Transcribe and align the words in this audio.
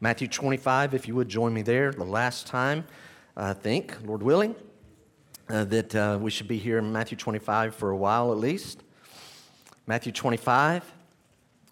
Matthew 0.00 0.28
25, 0.28 0.94
if 0.94 1.08
you 1.08 1.16
would 1.16 1.28
join 1.28 1.52
me 1.52 1.62
there, 1.62 1.90
the 1.90 2.04
last 2.04 2.46
time, 2.46 2.84
I 3.36 3.52
think, 3.52 3.96
Lord 4.04 4.22
willing, 4.22 4.54
uh, 5.48 5.64
that 5.64 5.92
uh, 5.92 6.18
we 6.20 6.30
should 6.30 6.46
be 6.46 6.56
here 6.56 6.78
in 6.78 6.92
Matthew 6.92 7.16
25 7.16 7.74
for 7.74 7.90
a 7.90 7.96
while 7.96 8.30
at 8.30 8.38
least. 8.38 8.84
Matthew 9.88 10.12
25. 10.12 10.84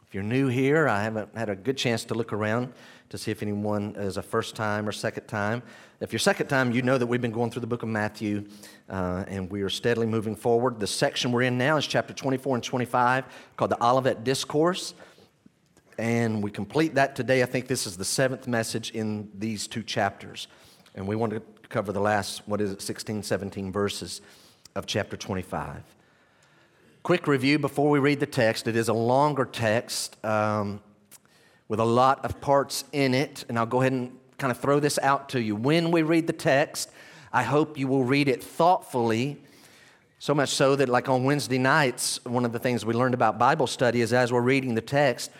If 0.09 0.15
you're 0.15 0.25
new 0.25 0.49
here, 0.49 0.89
I 0.89 1.05
haven't 1.05 1.37
had 1.37 1.49
a 1.51 1.55
good 1.55 1.77
chance 1.77 2.03
to 2.07 2.15
look 2.15 2.33
around 2.33 2.73
to 3.11 3.19
see 3.19 3.31
if 3.31 3.43
anyone 3.43 3.95
is 3.97 4.17
a 4.17 4.23
first 4.23 4.57
time 4.57 4.89
or 4.89 4.93
second 4.93 5.29
time. 5.29 5.63
If 6.01 6.13
you're 6.13 6.19
second 6.19 6.49
time, 6.49 6.73
you 6.73 6.83
know 6.83 6.99
that 6.99 7.07
we've 7.07 7.23
been 7.23 7.31
going 7.31 7.53
through 7.53 7.61
the 7.61 7.69
book 7.69 7.85
of 7.85 7.89
Matthew 7.89 8.49
uh, 8.91 9.25
and 9.29 9.49
we 9.49 9.63
are 9.63 9.69
steadily 9.69 10.07
moving 10.09 10.35
forward. 10.35 10.81
The 10.81 10.87
section 10.89 11.31
we're 11.31 11.43
in 11.43 11.57
now 11.57 11.77
is 11.77 11.87
chapter 11.87 12.13
24 12.13 12.57
and 12.57 12.65
25 12.65 13.25
called 13.57 13.71
the 13.71 13.85
Olivet 13.85 14.25
Discourse. 14.25 14.95
And 15.99 16.43
we 16.43 16.51
complete 16.51 16.95
that 16.97 17.17
today. 17.17 17.43
I 17.43 17.47
think 17.47 17.69
this 17.69 17.87
is 17.87 17.97
the 17.97 18.05
seventh 18.05 18.47
message 18.47 18.91
in 18.91 19.31
these 19.35 19.67
two 19.67 19.83
chapters. 19.83 20.47
And 20.95 21.07
we 21.07 21.17
want 21.17 21.33
to 21.33 21.43
cover 21.69 21.93
the 21.93 22.01
last, 22.01 22.47
what 22.47 22.61
is 22.61 22.73
it, 22.73 22.83
16, 22.83 23.23
17 23.23 23.73
verses 23.73 24.21
of 24.75 24.87
chapter 24.87 25.17
25. 25.17 25.83
Quick 27.03 27.27
review 27.27 27.59
before 27.59 27.89
we 27.89 27.99
read 27.99 28.21
the 28.21 28.27
text. 28.27 28.69
It 28.69 28.77
is 28.77 28.89
a 28.89 28.95
longer 28.95 29.45
text 29.45 30.23
um, 30.25 30.81
with 31.69 31.81
a 31.81 31.85
lot 31.85 32.25
of 32.25 32.41
parts 32.41 32.85
in 32.93 33.15
it. 33.15 33.45
And 33.49 33.59
I'll 33.59 33.65
go 33.65 33.81
ahead 33.81 33.93
and 33.93 34.19
kind 34.39 34.51
of 34.51 34.59
throw 34.59 34.81
this 34.81 34.99
out 34.99 35.31
to 35.31 35.41
you. 35.41 35.57
When 35.57 35.91
we 35.91 36.03
read 36.03 36.27
the 36.27 36.33
text, 36.35 36.91
I 37.33 37.43
hope 37.43 37.79
you 37.79 37.89
will 37.89 38.05
read 38.05 38.29
it 38.29 38.43
thoughtfully. 38.43 39.43
So 40.19 40.35
much 40.35 40.51
so 40.51 40.77
that, 40.77 40.89
like 40.89 41.09
on 41.09 41.25
Wednesday 41.25 41.59
nights, 41.59 42.23
one 42.25 42.45
of 42.45 42.53
the 42.53 42.59
things 42.59 42.85
we 42.85 42.95
learned 42.95 43.15
about 43.15 43.39
Bible 43.39 43.67
study 43.67 44.01
is 44.01 44.13
as 44.13 44.33
we're 44.33 44.41
reading 44.41 44.75
the 44.75 44.81
text, 44.81 45.31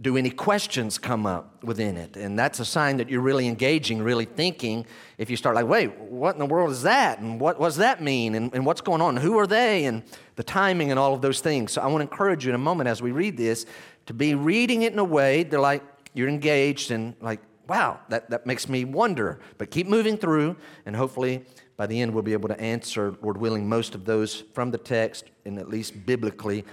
do 0.00 0.16
any 0.16 0.30
questions 0.30 0.98
come 0.98 1.24
up 1.24 1.62
within 1.62 1.96
it? 1.96 2.16
And 2.16 2.38
that's 2.38 2.58
a 2.58 2.64
sign 2.64 2.96
that 2.96 3.08
you're 3.08 3.20
really 3.20 3.46
engaging, 3.46 4.02
really 4.02 4.24
thinking. 4.24 4.86
If 5.18 5.30
you 5.30 5.36
start 5.36 5.54
like, 5.54 5.68
wait, 5.68 5.96
what 5.98 6.34
in 6.34 6.40
the 6.40 6.46
world 6.46 6.70
is 6.70 6.82
that? 6.82 7.20
And 7.20 7.40
what, 7.40 7.60
what 7.60 7.68
does 7.68 7.76
that 7.76 8.02
mean? 8.02 8.34
And, 8.34 8.52
and 8.54 8.66
what's 8.66 8.80
going 8.80 9.00
on? 9.00 9.16
Who 9.16 9.38
are 9.38 9.46
they? 9.46 9.84
And 9.84 10.02
the 10.36 10.42
timing 10.42 10.90
and 10.90 10.98
all 10.98 11.14
of 11.14 11.22
those 11.22 11.40
things. 11.40 11.72
So 11.72 11.80
I 11.80 11.86
want 11.86 11.98
to 11.98 12.10
encourage 12.10 12.44
you 12.44 12.50
in 12.50 12.56
a 12.56 12.58
moment 12.58 12.88
as 12.88 13.00
we 13.00 13.12
read 13.12 13.36
this 13.36 13.66
to 14.06 14.14
be 14.14 14.34
reading 14.34 14.82
it 14.82 14.92
in 14.92 14.98
a 14.98 15.04
way 15.04 15.44
that 15.44 15.60
like 15.60 15.82
you're 16.12 16.28
engaged 16.28 16.90
and 16.90 17.14
like, 17.20 17.40
wow, 17.68 18.00
that, 18.08 18.28
that 18.30 18.46
makes 18.46 18.68
me 18.68 18.84
wonder. 18.84 19.38
But 19.58 19.70
keep 19.70 19.86
moving 19.86 20.16
through, 20.16 20.56
and 20.84 20.94
hopefully 20.94 21.44
by 21.76 21.86
the 21.86 22.00
end 22.00 22.12
we'll 22.12 22.22
be 22.22 22.32
able 22.32 22.48
to 22.48 22.60
answer, 22.60 23.14
Lord 23.22 23.36
willing, 23.36 23.68
most 23.68 23.94
of 23.94 24.04
those 24.04 24.42
from 24.52 24.70
the 24.70 24.78
text 24.78 25.24
and 25.44 25.58
at 25.58 25.68
least 25.68 26.04
biblically 26.04 26.64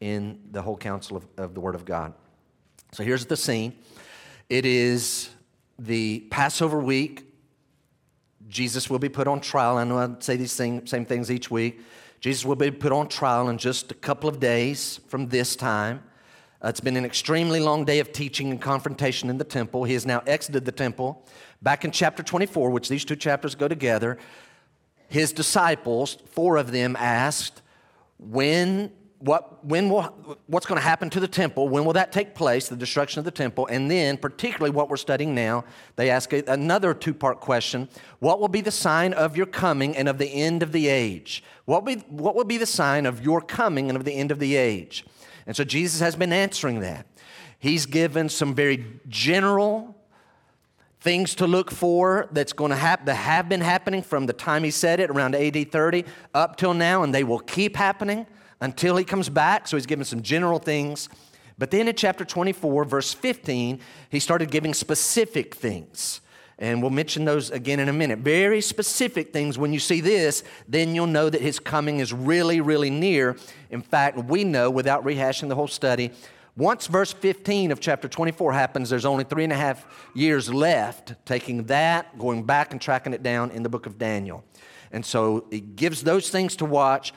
in 0.00 0.38
the 0.50 0.60
whole 0.60 0.76
counsel 0.76 1.16
of, 1.16 1.26
of 1.36 1.54
the 1.54 1.60
Word 1.60 1.74
of 1.74 1.84
God. 1.84 2.12
So 2.94 3.02
here's 3.02 3.26
the 3.26 3.36
scene 3.36 3.72
it 4.48 4.64
is 4.64 5.30
the 5.80 6.20
Passover 6.30 6.78
week. 6.78 7.26
Jesus 8.46 8.88
will 8.88 9.00
be 9.00 9.08
put 9.08 9.26
on 9.26 9.40
trial. 9.40 9.78
I 9.78 9.84
know 9.84 9.98
I 9.98 10.10
say 10.20 10.36
these 10.36 10.52
same, 10.52 10.86
same 10.86 11.04
things 11.04 11.28
each 11.28 11.50
week. 11.50 11.80
Jesus 12.20 12.44
will 12.44 12.54
be 12.54 12.70
put 12.70 12.92
on 12.92 13.08
trial 13.08 13.48
in 13.48 13.58
just 13.58 13.90
a 13.90 13.96
couple 13.96 14.28
of 14.28 14.38
days 14.38 15.00
from 15.08 15.26
this 15.26 15.56
time. 15.56 16.04
Uh, 16.64 16.68
it's 16.68 16.78
been 16.78 16.96
an 16.96 17.04
extremely 17.04 17.58
long 17.58 17.84
day 17.84 17.98
of 17.98 18.12
teaching 18.12 18.52
and 18.52 18.60
confrontation 18.60 19.28
in 19.28 19.38
the 19.38 19.44
temple. 19.44 19.82
He 19.82 19.94
has 19.94 20.06
now 20.06 20.22
exited 20.24 20.64
the 20.64 20.70
temple. 20.70 21.26
Back 21.62 21.84
in 21.84 21.90
chapter 21.90 22.22
24, 22.22 22.70
which 22.70 22.88
these 22.88 23.04
two 23.04 23.16
chapters 23.16 23.56
go 23.56 23.66
together, 23.66 24.18
his 25.08 25.32
disciples, 25.32 26.18
four 26.26 26.58
of 26.58 26.70
them, 26.70 26.94
asked, 26.96 27.60
When 28.18 28.92
what, 29.24 29.64
when 29.64 29.88
will, 29.88 30.02
what's 30.48 30.66
going 30.66 30.78
to 30.78 30.86
happen 30.86 31.08
to 31.08 31.18
the 31.18 31.26
temple? 31.26 31.70
When 31.70 31.86
will 31.86 31.94
that 31.94 32.12
take 32.12 32.34
place, 32.34 32.68
the 32.68 32.76
destruction 32.76 33.20
of 33.20 33.24
the 33.24 33.30
temple? 33.30 33.66
And 33.68 33.90
then, 33.90 34.18
particularly 34.18 34.70
what 34.70 34.90
we're 34.90 34.98
studying 34.98 35.34
now, 35.34 35.64
they 35.96 36.10
ask 36.10 36.34
another 36.34 36.92
two 36.92 37.14
part 37.14 37.40
question 37.40 37.88
What 38.18 38.38
will 38.38 38.48
be 38.48 38.60
the 38.60 38.70
sign 38.70 39.14
of 39.14 39.34
your 39.34 39.46
coming 39.46 39.96
and 39.96 40.10
of 40.10 40.18
the 40.18 40.26
end 40.26 40.62
of 40.62 40.72
the 40.72 40.88
age? 40.88 41.42
What 41.64 41.84
will, 41.84 41.96
be, 41.96 42.02
what 42.08 42.34
will 42.34 42.44
be 42.44 42.58
the 42.58 42.66
sign 42.66 43.06
of 43.06 43.24
your 43.24 43.40
coming 43.40 43.88
and 43.88 43.96
of 43.96 44.04
the 44.04 44.12
end 44.12 44.30
of 44.30 44.38
the 44.40 44.56
age? 44.56 45.06
And 45.46 45.56
so 45.56 45.64
Jesus 45.64 46.00
has 46.00 46.16
been 46.16 46.32
answering 46.32 46.80
that. 46.80 47.06
He's 47.58 47.86
given 47.86 48.28
some 48.28 48.54
very 48.54 48.84
general 49.08 49.96
things 51.00 51.34
to 51.36 51.46
look 51.46 51.70
for 51.70 52.28
that's 52.32 52.52
going 52.52 52.70
to 52.70 52.76
happen 52.76 53.06
that 53.06 53.14
have 53.14 53.48
been 53.48 53.62
happening 53.62 54.02
from 54.02 54.26
the 54.26 54.32
time 54.34 54.64
he 54.64 54.70
said 54.70 55.00
it 55.00 55.08
around 55.08 55.34
AD 55.34 55.70
30 55.72 56.04
up 56.34 56.56
till 56.56 56.74
now 56.74 57.02
and 57.02 57.14
they 57.14 57.24
will 57.24 57.40
keep 57.40 57.76
happening 57.76 58.26
until 58.60 58.96
he 58.96 59.04
comes 59.04 59.28
back. 59.28 59.68
So 59.68 59.76
he's 59.76 59.86
given 59.86 60.04
some 60.04 60.22
general 60.22 60.58
things. 60.58 61.08
But 61.58 61.70
then 61.70 61.88
in 61.88 61.94
chapter 61.94 62.24
24, 62.24 62.84
verse 62.84 63.14
15, 63.14 63.80
he 64.10 64.20
started 64.20 64.50
giving 64.50 64.74
specific 64.74 65.54
things. 65.54 66.20
And 66.58 66.80
we'll 66.80 66.90
mention 66.90 67.24
those 67.24 67.50
again 67.50 67.80
in 67.80 67.88
a 67.88 67.92
minute. 67.92 68.20
Very 68.20 68.60
specific 68.60 69.32
things. 69.32 69.58
When 69.58 69.72
you 69.72 69.80
see 69.80 70.00
this, 70.00 70.44
then 70.68 70.94
you'll 70.94 71.06
know 71.08 71.28
that 71.28 71.40
his 71.40 71.58
coming 71.58 71.98
is 71.98 72.12
really, 72.12 72.60
really 72.60 72.90
near. 72.90 73.36
In 73.70 73.82
fact, 73.82 74.18
we 74.18 74.44
know 74.44 74.70
without 74.70 75.04
rehashing 75.04 75.48
the 75.48 75.56
whole 75.56 75.68
study, 75.68 76.12
once 76.56 76.86
verse 76.86 77.12
15 77.12 77.72
of 77.72 77.80
chapter 77.80 78.08
24 78.08 78.52
happens, 78.52 78.88
there's 78.88 79.04
only 79.04 79.24
three 79.24 79.42
and 79.42 79.52
a 79.52 79.56
half 79.56 79.84
years 80.14 80.52
left, 80.52 81.14
taking 81.24 81.64
that, 81.64 82.16
going 82.16 82.44
back 82.44 82.70
and 82.70 82.80
tracking 82.80 83.12
it 83.12 83.24
down 83.24 83.50
in 83.50 83.64
the 83.64 83.68
book 83.68 83.86
of 83.86 83.98
Daniel. 83.98 84.44
And 84.92 85.04
so 85.04 85.46
he 85.50 85.60
gives 85.60 86.04
those 86.04 86.30
things 86.30 86.54
to 86.56 86.64
watch. 86.64 87.12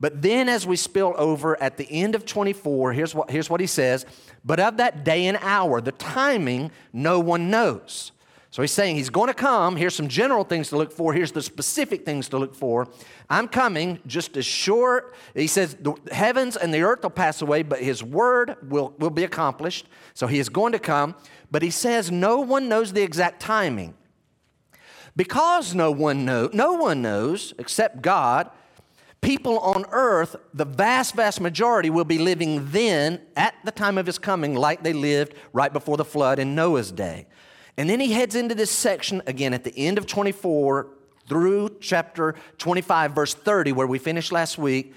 But 0.00 0.22
then 0.22 0.48
as 0.48 0.66
we 0.66 0.76
spill 0.76 1.14
over 1.18 1.62
at 1.62 1.76
the 1.76 1.86
end 1.90 2.14
of 2.14 2.24
24, 2.24 2.94
here's 2.94 3.14
what, 3.14 3.30
here's 3.30 3.50
what 3.50 3.60
he 3.60 3.66
says 3.66 4.06
But 4.44 4.58
of 4.58 4.78
that 4.78 5.04
day 5.04 5.26
and 5.26 5.38
hour, 5.42 5.80
the 5.80 5.92
timing, 5.92 6.70
no 6.92 7.20
one 7.20 7.50
knows. 7.50 8.12
So 8.52 8.62
he's 8.62 8.72
saying 8.72 8.96
he's 8.96 9.10
going 9.10 9.28
to 9.28 9.34
come. 9.34 9.76
Here's 9.76 9.94
some 9.94 10.08
general 10.08 10.42
things 10.42 10.70
to 10.70 10.76
look 10.76 10.90
for. 10.90 11.12
Here's 11.12 11.30
the 11.30 11.42
specific 11.42 12.04
things 12.04 12.28
to 12.30 12.38
look 12.38 12.52
for. 12.52 12.88
I'm 13.28 13.46
coming 13.46 14.00
just 14.06 14.36
as 14.36 14.44
sure. 14.44 15.12
He 15.34 15.46
says 15.46 15.76
the 15.80 15.94
heavens 16.10 16.56
and 16.56 16.74
the 16.74 16.82
earth 16.82 17.04
will 17.04 17.10
pass 17.10 17.42
away, 17.42 17.62
but 17.62 17.80
his 17.80 18.02
word 18.02 18.56
will, 18.68 18.92
will 18.98 19.10
be 19.10 19.22
accomplished. 19.22 19.86
So 20.14 20.26
he 20.26 20.40
is 20.40 20.48
going 20.48 20.72
to 20.72 20.80
come. 20.80 21.14
But 21.52 21.62
he 21.62 21.70
says 21.70 22.10
no 22.10 22.40
one 22.40 22.68
knows 22.68 22.92
the 22.92 23.02
exact 23.02 23.40
timing. 23.40 23.94
Because 25.14 25.72
no 25.72 25.92
one 25.92 26.24
know, 26.24 26.50
no 26.52 26.72
one 26.72 27.02
knows 27.02 27.54
except 27.56 28.02
God, 28.02 28.50
people 29.20 29.58
on 29.58 29.84
earth, 29.90 30.36
the 30.54 30.64
vast, 30.64 31.14
vast 31.14 31.40
majority 31.40 31.90
will 31.90 32.04
be 32.04 32.18
living 32.18 32.70
then 32.70 33.20
at 33.36 33.54
the 33.64 33.70
time 33.70 33.98
of 33.98 34.06
his 34.06 34.18
coming 34.18 34.54
like 34.54 34.82
they 34.82 34.92
lived 34.92 35.34
right 35.52 35.72
before 35.72 35.96
the 35.96 36.04
flood 36.04 36.38
in 36.38 36.54
Noah's 36.54 36.90
day. 36.90 37.26
And 37.76 37.88
then 37.88 38.00
he 38.00 38.12
heads 38.12 38.34
into 38.34 38.54
this 38.54 38.70
section 38.70 39.22
again 39.26 39.54
at 39.54 39.64
the 39.64 39.76
end 39.76 39.98
of 39.98 40.06
24 40.06 40.88
through 41.28 41.76
chapter 41.80 42.34
25, 42.58 43.12
verse 43.12 43.34
30, 43.34 43.72
where 43.72 43.86
we 43.86 43.98
finished 43.98 44.32
last 44.32 44.58
week. 44.58 44.94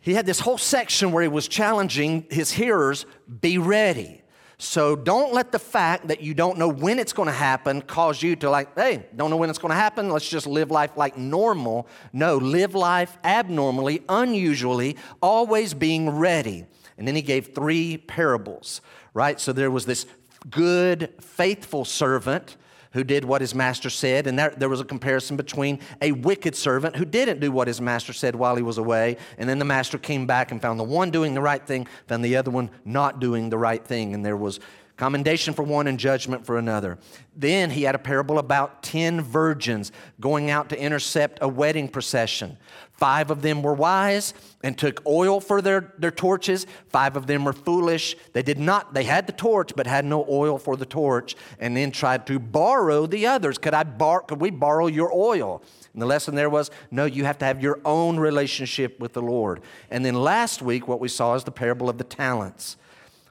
He 0.00 0.14
had 0.14 0.26
this 0.26 0.40
whole 0.40 0.58
section 0.58 1.12
where 1.12 1.22
he 1.22 1.28
was 1.28 1.46
challenging 1.46 2.26
his 2.30 2.50
hearers 2.52 3.06
be 3.40 3.58
ready. 3.58 4.21
So 4.62 4.94
don't 4.94 5.34
let 5.34 5.50
the 5.50 5.58
fact 5.58 6.06
that 6.06 6.20
you 6.20 6.34
don't 6.34 6.56
know 6.56 6.68
when 6.68 7.00
it's 7.00 7.12
going 7.12 7.26
to 7.26 7.32
happen 7.32 7.82
cause 7.82 8.22
you 8.22 8.36
to 8.36 8.48
like, 8.48 8.78
hey, 8.78 9.06
don't 9.16 9.28
know 9.28 9.36
when 9.36 9.50
it's 9.50 9.58
going 9.58 9.70
to 9.70 9.76
happen. 9.76 10.08
Let's 10.08 10.28
just 10.28 10.46
live 10.46 10.70
life 10.70 10.96
like 10.96 11.18
normal. 11.18 11.88
No, 12.12 12.36
live 12.36 12.76
life 12.76 13.18
abnormally, 13.24 14.04
unusually, 14.08 14.96
always 15.20 15.74
being 15.74 16.10
ready. 16.10 16.64
And 16.96 17.08
then 17.08 17.16
he 17.16 17.22
gave 17.22 17.56
three 17.56 17.96
parables, 17.98 18.82
right? 19.14 19.40
So 19.40 19.52
there 19.52 19.68
was 19.68 19.84
this 19.84 20.06
good, 20.48 21.12
faithful 21.20 21.84
servant 21.84 22.56
who 22.92 23.04
did 23.04 23.24
what 23.24 23.40
his 23.40 23.54
master 23.54 23.90
said. 23.90 24.26
And 24.26 24.38
there, 24.38 24.54
there 24.56 24.68
was 24.68 24.80
a 24.80 24.84
comparison 24.84 25.36
between 25.36 25.80
a 26.00 26.12
wicked 26.12 26.54
servant 26.54 26.96
who 26.96 27.04
didn't 27.04 27.40
do 27.40 27.50
what 27.50 27.68
his 27.68 27.80
master 27.80 28.12
said 28.12 28.34
while 28.34 28.56
he 28.56 28.62
was 28.62 28.78
away. 28.78 29.16
And 29.38 29.48
then 29.48 29.58
the 29.58 29.64
master 29.64 29.98
came 29.98 30.26
back 30.26 30.50
and 30.50 30.60
found 30.60 30.78
the 30.78 30.84
one 30.84 31.10
doing 31.10 31.34
the 31.34 31.40
right 31.40 31.64
thing, 31.64 31.86
found 32.06 32.24
the 32.24 32.36
other 32.36 32.50
one 32.50 32.70
not 32.84 33.20
doing 33.20 33.50
the 33.50 33.58
right 33.58 33.84
thing. 33.84 34.14
And 34.14 34.24
there 34.24 34.36
was 34.36 34.60
commendation 34.96 35.54
for 35.54 35.62
one 35.62 35.86
and 35.86 35.98
judgment 35.98 36.46
for 36.46 36.58
another. 36.58 36.98
Then 37.34 37.70
he 37.70 37.82
had 37.82 37.94
a 37.94 37.98
parable 37.98 38.38
about 38.38 38.82
10 38.82 39.20
virgins 39.22 39.90
going 40.20 40.50
out 40.50 40.68
to 40.68 40.80
intercept 40.80 41.38
a 41.40 41.48
wedding 41.48 41.88
procession. 41.88 42.58
Five 43.02 43.32
of 43.32 43.42
them 43.42 43.64
were 43.64 43.74
wise 43.74 44.32
and 44.62 44.78
took 44.78 45.04
oil 45.04 45.40
for 45.40 45.60
their, 45.60 45.92
their 45.98 46.12
torches. 46.12 46.68
Five 46.90 47.16
of 47.16 47.26
them 47.26 47.44
were 47.44 47.52
foolish. 47.52 48.14
They 48.32 48.44
did 48.44 48.60
not, 48.60 48.94
they 48.94 49.02
had 49.02 49.26
the 49.26 49.32
torch, 49.32 49.72
but 49.74 49.88
had 49.88 50.04
no 50.04 50.24
oil 50.30 50.56
for 50.56 50.76
the 50.76 50.86
torch, 50.86 51.34
and 51.58 51.76
then 51.76 51.90
tried 51.90 52.28
to 52.28 52.38
borrow 52.38 53.06
the 53.06 53.26
others. 53.26 53.58
Could 53.58 53.74
I 53.74 53.82
bar, 53.82 54.20
could 54.20 54.40
we 54.40 54.50
borrow 54.50 54.86
your 54.86 55.12
oil? 55.12 55.64
And 55.92 56.00
the 56.00 56.06
lesson 56.06 56.36
there 56.36 56.48
was 56.48 56.70
no, 56.92 57.04
you 57.04 57.24
have 57.24 57.38
to 57.38 57.44
have 57.44 57.60
your 57.60 57.80
own 57.84 58.20
relationship 58.20 59.00
with 59.00 59.14
the 59.14 59.22
Lord. 59.22 59.62
And 59.90 60.04
then 60.04 60.14
last 60.14 60.62
week, 60.62 60.86
what 60.86 61.00
we 61.00 61.08
saw 61.08 61.34
is 61.34 61.42
the 61.42 61.50
parable 61.50 61.90
of 61.90 61.98
the 61.98 62.04
talents. 62.04 62.76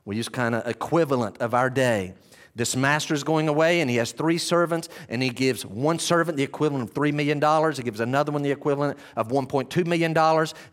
We 0.03 0.17
use 0.17 0.27
kind 0.27 0.53
of 0.53 0.67
equivalent 0.67 1.37
of 1.37 1.53
our 1.53 1.69
day. 1.69 2.15
This 2.55 2.75
master 2.75 3.13
is 3.13 3.23
going 3.23 3.47
away 3.47 3.81
and 3.81 3.89
he 3.89 3.95
has 3.97 4.11
three 4.11 4.37
servants, 4.37 4.89
and 5.09 5.23
he 5.23 5.29
gives 5.29 5.65
one 5.65 5.99
servant 5.99 6.37
the 6.37 6.43
equivalent 6.43 6.89
of 6.89 6.93
$3 6.93 7.13
million. 7.13 7.39
He 7.73 7.83
gives 7.83 7.99
another 7.99 8.31
one 8.31 8.41
the 8.41 8.51
equivalent 8.51 8.97
of 9.15 9.29
$1.2 9.29 9.85
million, 9.85 10.17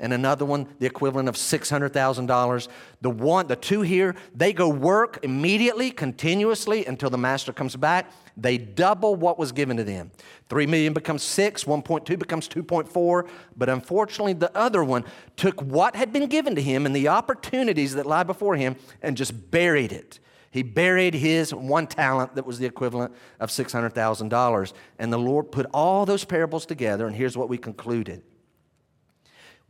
and 0.00 0.12
another 0.12 0.44
one 0.44 0.66
the 0.78 0.86
equivalent 0.86 1.28
of 1.28 1.36
$600,000. 1.36 2.68
The 3.00 3.10
one, 3.10 3.46
the 3.46 3.56
two 3.56 3.82
here, 3.82 4.16
they 4.34 4.52
go 4.52 4.68
work 4.68 5.20
immediately, 5.22 5.90
continuously 5.90 6.84
until 6.86 7.10
the 7.10 7.18
master 7.18 7.52
comes 7.52 7.76
back. 7.76 8.10
They 8.36 8.58
double 8.58 9.14
what 9.16 9.38
was 9.38 9.52
given 9.52 9.76
to 9.76 9.84
them. 9.84 10.10
3 10.48 10.66
million 10.66 10.92
becomes 10.92 11.22
6, 11.22 11.64
1.2 11.64 12.18
becomes 12.18 12.48
2.4. 12.48 13.28
But 13.56 13.68
unfortunately, 13.68 14.32
the 14.32 14.56
other 14.56 14.82
one 14.82 15.04
took 15.36 15.60
what 15.60 15.94
had 15.96 16.12
been 16.12 16.26
given 16.26 16.54
to 16.54 16.62
him 16.62 16.86
and 16.86 16.94
the 16.94 17.08
opportunities 17.08 17.94
that 17.94 18.06
lie 18.06 18.22
before 18.22 18.56
him 18.56 18.76
and 19.02 19.16
just 19.16 19.50
buried 19.50 19.92
it. 19.92 20.18
He 20.58 20.64
buried 20.64 21.14
his 21.14 21.54
one 21.54 21.86
talent 21.86 22.34
that 22.34 22.44
was 22.44 22.58
the 22.58 22.66
equivalent 22.66 23.14
of 23.38 23.48
$600,000. 23.48 24.72
And 24.98 25.12
the 25.12 25.16
Lord 25.16 25.52
put 25.52 25.66
all 25.72 26.04
those 26.04 26.24
parables 26.24 26.66
together, 26.66 27.06
and 27.06 27.14
here's 27.14 27.36
what 27.36 27.48
we 27.48 27.58
concluded. 27.58 28.24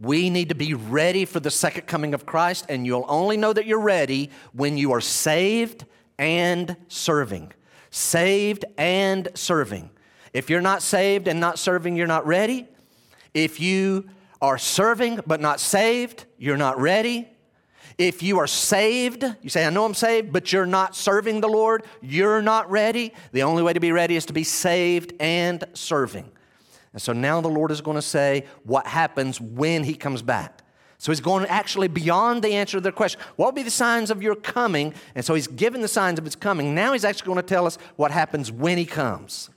We 0.01 0.31
need 0.31 0.49
to 0.49 0.55
be 0.55 0.73
ready 0.73 1.27
for 1.27 1.41
the 1.41 1.51
second 1.51 1.89
coming 1.89 2.15
of 2.15 2.25
Christ, 2.25 2.65
and 2.71 2.87
you'll 2.87 3.05
only 3.07 3.37
know 3.37 3.53
that 3.53 3.67
you're 3.67 3.79
ready 3.79 4.31
when 4.55 4.79
you 4.79 4.93
are 4.93 5.03
saved 5.03 5.85
and 6.17 6.75
serving. 6.89 7.53
Saved 7.91 8.65
and 8.79 9.29
serving. 9.35 9.91
If 10.33 10.49
you're 10.49 10.63
not 10.63 10.81
saved 10.81 11.29
and 11.29 11.39
not 11.39 11.59
serving, 11.59 11.97
you're 11.97 12.07
not 12.07 12.27
ready. 12.27 12.67
If 13.35 13.61
you 13.61 14.09
are 14.41 14.57
serving 14.57 15.21
but 15.27 15.43
not 15.43 15.61
saved, 15.61 16.25
you're 16.39 16.57
not 16.57 16.81
ready. 16.81 17.29
If 17.99 18.23
you 18.23 18.39
are 18.39 18.47
saved, 18.47 19.25
you 19.43 19.51
say, 19.51 19.67
I 19.67 19.71
know 19.71 19.85
I'm 19.85 19.93
saved, 19.93 20.33
but 20.33 20.53
you're 20.53 20.67
not 20.67 20.95
serving 20.95 21.41
the 21.41 21.49
Lord, 21.49 21.85
you're 22.01 22.41
not 22.41 22.71
ready. 22.71 23.13
The 23.33 23.43
only 23.43 23.63
way 23.63 23.73
to 23.73 23.81
be 23.81 23.91
ready 23.91 24.15
is 24.15 24.25
to 24.27 24.33
be 24.33 24.45
saved 24.45 25.13
and 25.19 25.65
serving. 25.75 26.31
And 26.93 27.03
so 27.03 27.13
now 27.13 27.41
the 27.41 27.49
Lord 27.49 27.73
is 27.73 27.81
going 27.81 27.97
to 27.97 28.03
say 28.03 28.47
what 28.63 28.87
happens 28.87 29.41
when 29.41 29.83
He 29.83 29.95
comes 29.95 30.23
back. 30.23 30.63
So 30.99 31.11
He's 31.11 31.21
going 31.21 31.45
actually 31.47 31.89
beyond 31.89 32.43
the 32.43 32.55
answer 32.55 32.77
to 32.77 32.81
their 32.81 32.93
question. 32.93 33.21
What 33.35 33.47
will 33.47 33.53
be 33.53 33.63
the 33.65 33.71
signs 33.71 34.13
of 34.13 34.23
your 34.23 34.37
coming? 34.37 34.95
And 35.17 35.25
so 35.25 35.35
He's 35.35 35.49
given 35.49 35.81
the 35.81 35.89
signs 35.89 36.21
of 36.21 36.25
His 36.25 36.37
coming. 36.37 36.77
Now 36.77 36.93
He's 36.93 37.05
actually 37.05 37.27
going 37.27 37.37
to 37.37 37.43
tell 37.43 37.67
us 37.67 37.79
what 37.97 38.13
happens 38.13 38.53
when 38.53 38.79
He 38.79 38.85
comes. 38.85 39.51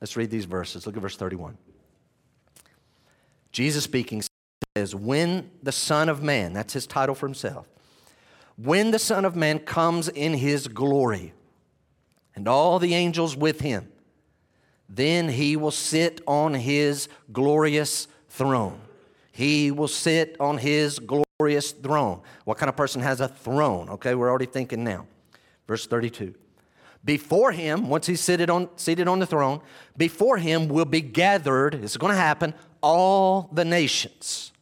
Let's 0.00 0.16
read 0.16 0.30
these 0.30 0.44
verses. 0.44 0.86
Look 0.86 0.96
at 0.96 1.02
verse 1.02 1.16
31. 1.16 1.56
Jesus 3.52 3.84
speaking 3.84 4.22
says, 4.76 4.94
When 4.94 5.50
the 5.62 5.72
Son 5.72 6.08
of 6.08 6.22
Man, 6.22 6.52
that's 6.52 6.74
his 6.74 6.86
title 6.86 7.14
for 7.14 7.26
himself, 7.26 7.66
when 8.56 8.90
the 8.90 8.98
Son 8.98 9.24
of 9.24 9.36
Man 9.36 9.58
comes 9.58 10.08
in 10.08 10.34
his 10.34 10.68
glory 10.68 11.32
and 12.34 12.48
all 12.48 12.78
the 12.78 12.94
angels 12.94 13.36
with 13.36 13.60
him, 13.60 13.88
then 14.88 15.28
he 15.28 15.56
will 15.56 15.70
sit 15.70 16.20
on 16.26 16.54
his 16.54 17.08
glorious 17.32 18.08
throne. 18.28 18.80
He 19.32 19.70
will 19.70 19.88
sit 19.88 20.36
on 20.40 20.58
his 20.58 20.98
glorious 20.98 21.72
throne. 21.72 22.22
What 22.44 22.56
kind 22.56 22.68
of 22.68 22.76
person 22.76 23.02
has 23.02 23.20
a 23.20 23.28
throne? 23.28 23.90
Okay, 23.90 24.14
we're 24.14 24.30
already 24.30 24.46
thinking 24.46 24.84
now. 24.84 25.06
Verse 25.66 25.86
32. 25.86 26.34
Before 27.04 27.52
him, 27.52 27.88
once 27.88 28.06
he's 28.06 28.20
seated 28.20 28.50
on, 28.50 28.68
seated 28.76 29.06
on 29.06 29.18
the 29.18 29.26
throne, 29.26 29.60
before 29.96 30.38
him 30.38 30.68
will 30.68 30.84
be 30.84 31.00
gathered, 31.00 31.74
it's 31.74 31.96
going 31.96 32.12
to 32.12 32.18
happen, 32.18 32.54
all 32.80 33.48
the 33.52 33.64
nations. 33.64 34.52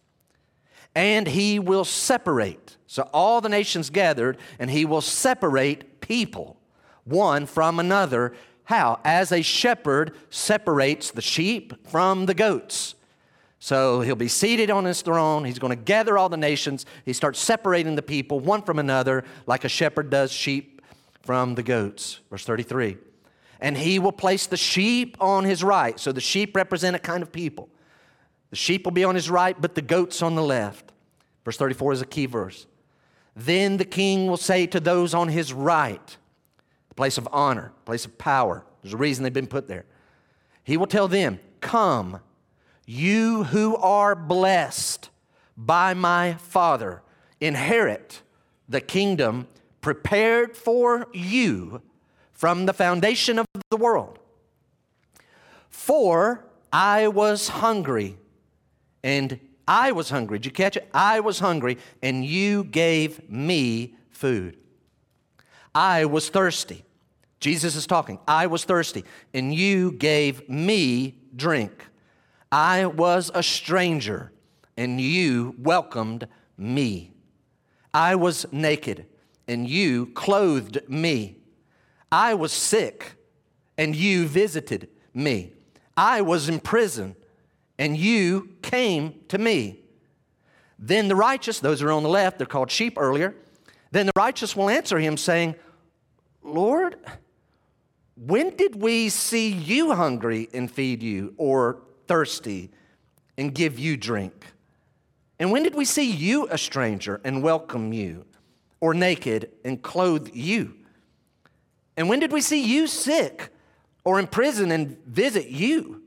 And 0.94 1.26
he 1.26 1.58
will 1.58 1.84
separate 1.84 2.64
so 2.94 3.08
all 3.12 3.40
the 3.40 3.48
nations 3.48 3.90
gathered, 3.90 4.38
and 4.56 4.70
he 4.70 4.84
will 4.84 5.00
separate 5.00 6.00
people 6.00 6.56
one 7.02 7.44
from 7.44 7.80
another. 7.80 8.34
How? 8.62 9.00
As 9.04 9.32
a 9.32 9.42
shepherd 9.42 10.14
separates 10.30 11.10
the 11.10 11.20
sheep 11.20 11.88
from 11.88 12.26
the 12.26 12.34
goats. 12.34 12.94
So 13.58 14.02
he'll 14.02 14.14
be 14.14 14.28
seated 14.28 14.70
on 14.70 14.84
his 14.84 15.02
throne. 15.02 15.44
He's 15.44 15.58
going 15.58 15.76
to 15.76 15.82
gather 15.82 16.16
all 16.16 16.28
the 16.28 16.36
nations. 16.36 16.86
He 17.04 17.12
starts 17.12 17.40
separating 17.40 17.96
the 17.96 18.02
people 18.02 18.38
one 18.38 18.62
from 18.62 18.78
another, 18.78 19.24
like 19.44 19.64
a 19.64 19.68
shepherd 19.68 20.08
does 20.08 20.30
sheep 20.30 20.80
from 21.22 21.56
the 21.56 21.64
goats. 21.64 22.20
Verse 22.30 22.44
33. 22.44 22.96
And 23.58 23.76
he 23.76 23.98
will 23.98 24.12
place 24.12 24.46
the 24.46 24.56
sheep 24.56 25.16
on 25.18 25.42
his 25.42 25.64
right. 25.64 25.98
So 25.98 26.12
the 26.12 26.20
sheep 26.20 26.54
represent 26.54 26.94
a 26.94 27.00
kind 27.00 27.24
of 27.24 27.32
people. 27.32 27.68
The 28.54 28.58
sheep 28.58 28.84
will 28.84 28.92
be 28.92 29.02
on 29.02 29.16
his 29.16 29.28
right, 29.28 29.60
but 29.60 29.74
the 29.74 29.82
goats 29.82 30.22
on 30.22 30.36
the 30.36 30.42
left. 30.42 30.92
Verse 31.44 31.56
34 31.56 31.94
is 31.94 32.02
a 32.02 32.06
key 32.06 32.26
verse. 32.26 32.68
Then 33.34 33.78
the 33.78 33.84
king 33.84 34.28
will 34.28 34.36
say 34.36 34.64
to 34.68 34.78
those 34.78 35.12
on 35.12 35.26
his 35.26 35.52
right, 35.52 36.16
the 36.88 36.94
place 36.94 37.18
of 37.18 37.28
honor, 37.32 37.72
place 37.84 38.04
of 38.04 38.16
power, 38.16 38.64
there's 38.80 38.94
a 38.94 38.96
reason 38.96 39.24
they've 39.24 39.32
been 39.32 39.48
put 39.48 39.66
there. 39.66 39.86
He 40.62 40.76
will 40.76 40.86
tell 40.86 41.08
them, 41.08 41.40
Come, 41.60 42.20
you 42.86 43.42
who 43.42 43.74
are 43.78 44.14
blessed 44.14 45.10
by 45.56 45.92
my 45.92 46.34
Father, 46.34 47.02
inherit 47.40 48.22
the 48.68 48.80
kingdom 48.80 49.48
prepared 49.80 50.56
for 50.56 51.08
you 51.12 51.82
from 52.32 52.66
the 52.66 52.72
foundation 52.72 53.40
of 53.40 53.46
the 53.70 53.76
world. 53.76 54.20
For 55.68 56.44
I 56.72 57.08
was 57.08 57.48
hungry 57.48 58.16
and 59.04 59.38
I 59.68 59.92
was 59.92 60.10
hungry. 60.10 60.38
Did 60.38 60.46
you 60.46 60.52
catch 60.52 60.78
it? 60.78 60.88
I 60.92 61.20
was 61.20 61.38
hungry, 61.38 61.78
and 62.02 62.24
you 62.24 62.64
gave 62.64 63.30
me 63.30 63.94
food. 64.10 64.56
I 65.74 66.06
was 66.06 66.30
thirsty. 66.30 66.84
Jesus 67.38 67.76
is 67.76 67.86
talking. 67.86 68.18
I 68.26 68.46
was 68.46 68.64
thirsty, 68.64 69.04
and 69.34 69.54
you 69.54 69.92
gave 69.92 70.48
me 70.48 71.18
drink. 71.36 71.84
I 72.50 72.86
was 72.86 73.30
a 73.34 73.42
stranger, 73.42 74.32
and 74.76 75.00
you 75.00 75.54
welcomed 75.58 76.26
me. 76.56 77.12
I 77.92 78.14
was 78.14 78.46
naked, 78.52 79.06
and 79.46 79.68
you 79.68 80.06
clothed 80.06 80.80
me. 80.88 81.36
I 82.10 82.32
was 82.32 82.52
sick, 82.52 83.16
and 83.76 83.94
you 83.94 84.26
visited 84.26 84.88
me. 85.12 85.52
I 85.94 86.22
was 86.22 86.48
in 86.48 86.60
prison 86.60 87.16
and 87.78 87.96
you 87.96 88.50
came 88.62 89.20
to 89.28 89.38
me. 89.38 89.80
Then 90.78 91.08
the 91.08 91.16
righteous, 91.16 91.60
those 91.60 91.82
are 91.82 91.90
on 91.90 92.02
the 92.02 92.08
left, 92.08 92.38
they're 92.38 92.46
called 92.46 92.70
sheep 92.70 92.94
earlier, 92.96 93.34
then 93.90 94.06
the 94.06 94.12
righteous 94.16 94.56
will 94.56 94.68
answer 94.68 94.98
him, 94.98 95.16
saying, 95.16 95.54
Lord, 96.42 96.96
when 98.16 98.56
did 98.56 98.76
we 98.76 99.08
see 99.08 99.50
you 99.50 99.94
hungry 99.94 100.48
and 100.52 100.70
feed 100.70 101.02
you, 101.02 101.34
or 101.36 101.80
thirsty 102.06 102.70
and 103.36 103.54
give 103.54 103.78
you 103.78 103.96
drink? 103.96 104.46
And 105.38 105.50
when 105.50 105.62
did 105.62 105.74
we 105.74 105.84
see 105.84 106.10
you 106.10 106.46
a 106.50 106.58
stranger 106.58 107.20
and 107.24 107.42
welcome 107.42 107.92
you, 107.92 108.24
or 108.80 108.94
naked 108.94 109.50
and 109.64 109.82
clothe 109.82 110.30
you? 110.32 110.74
And 111.96 112.08
when 112.08 112.20
did 112.20 112.32
we 112.32 112.40
see 112.40 112.62
you 112.62 112.86
sick 112.86 113.50
or 114.04 114.18
in 114.18 114.26
prison 114.26 114.70
and 114.70 114.98
visit 115.06 115.48
you? 115.48 116.02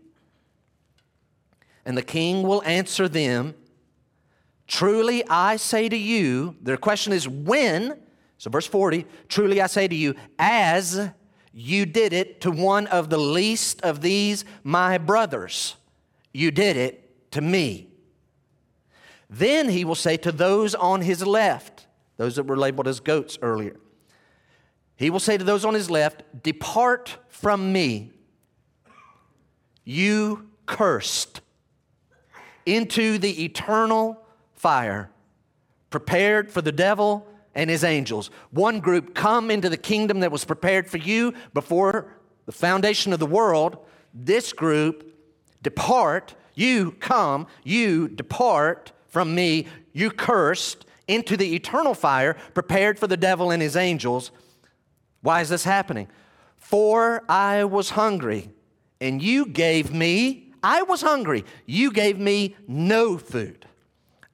And 1.88 1.98
the 1.98 2.04
king 2.04 2.44
will 2.44 2.62
answer 2.66 3.08
them 3.08 3.56
Truly 4.68 5.26
I 5.30 5.56
say 5.56 5.88
to 5.88 5.96
you, 5.96 6.58
their 6.62 6.76
question 6.76 7.14
is 7.14 7.26
when? 7.26 7.98
So, 8.38 8.50
verse 8.50 8.68
40, 8.68 9.06
truly 9.30 9.62
I 9.62 9.68
say 9.68 9.88
to 9.88 9.96
you, 9.96 10.14
as 10.38 11.10
you 11.54 11.86
did 11.86 12.12
it 12.12 12.42
to 12.42 12.52
one 12.52 12.86
of 12.88 13.10
the 13.10 13.18
least 13.18 13.82
of 13.82 14.02
these 14.02 14.44
my 14.66 14.98
brothers, 14.98 15.78
you 16.34 16.52
did 16.52 16.76
it 16.76 17.32
to 17.32 17.40
me. 17.40 17.88
Then 19.30 19.70
he 19.70 19.86
will 19.86 19.96
say 19.96 20.18
to 20.18 20.34
those 20.34 20.76
on 20.76 21.02
his 21.02 21.26
left, 21.26 21.88
those 22.18 22.36
that 22.36 22.44
were 22.44 22.58
labeled 22.58 22.90
as 22.90 23.00
goats 23.00 23.40
earlier, 23.42 23.78
he 24.98 25.10
will 25.10 25.22
say 25.22 25.38
to 25.38 25.46
those 25.46 25.64
on 25.64 25.74
his 25.74 25.90
left, 25.90 26.24
Depart 26.44 27.18
from 27.30 27.72
me, 27.72 28.12
you 29.86 30.50
cursed 30.66 31.40
into 32.68 33.18
the 33.18 33.46
eternal 33.46 34.22
fire 34.54 35.10
prepared 35.90 36.52
for 36.52 36.62
the 36.62 36.72
devil 36.72 37.26
and 37.56 37.70
his 37.70 37.84
angels. 37.84 38.30
One 38.52 38.80
group 38.80 39.16
come 39.16 39.50
into 39.50 39.70
the 39.70 39.78
kingdom 39.78 40.20
that 40.20 40.32
was 40.32 40.46
prepared 40.46 40.90
for 40.90 40.98
you 40.98 41.34
before 41.54 42.14
the 42.46 42.52
foundation 42.52 43.14
of 43.14 43.20
the 43.20 43.26
world. 43.26 43.78
This 44.14 44.54
group 44.54 45.16
depart, 45.64 46.36
you 46.56 46.92
come, 46.92 47.48
you 47.64 48.10
depart 48.10 48.92
from 49.08 49.34
me, 49.34 49.68
you 49.94 50.12
cursed 50.12 50.86
into 51.08 51.38
the 51.38 51.56
eternal 51.56 51.94
fire 51.94 52.36
prepared 52.54 53.00
for 53.00 53.08
the 53.08 53.18
devil 53.18 53.50
and 53.50 53.62
his 53.62 53.76
angels. 53.76 54.32
Why 55.22 55.42
is 55.42 55.50
this 55.50 55.64
happening? 55.64 56.10
For 56.58 57.24
I 57.30 57.64
was 57.64 57.92
hungry, 57.92 58.50
and 59.00 59.22
you 59.22 59.46
gave 59.46 59.94
me 59.94 60.47
I 60.70 60.82
was 60.82 61.00
hungry. 61.00 61.46
You 61.66 61.94
gave 61.94 62.20
me 62.20 62.58
no 62.68 63.18
food. 63.18 63.66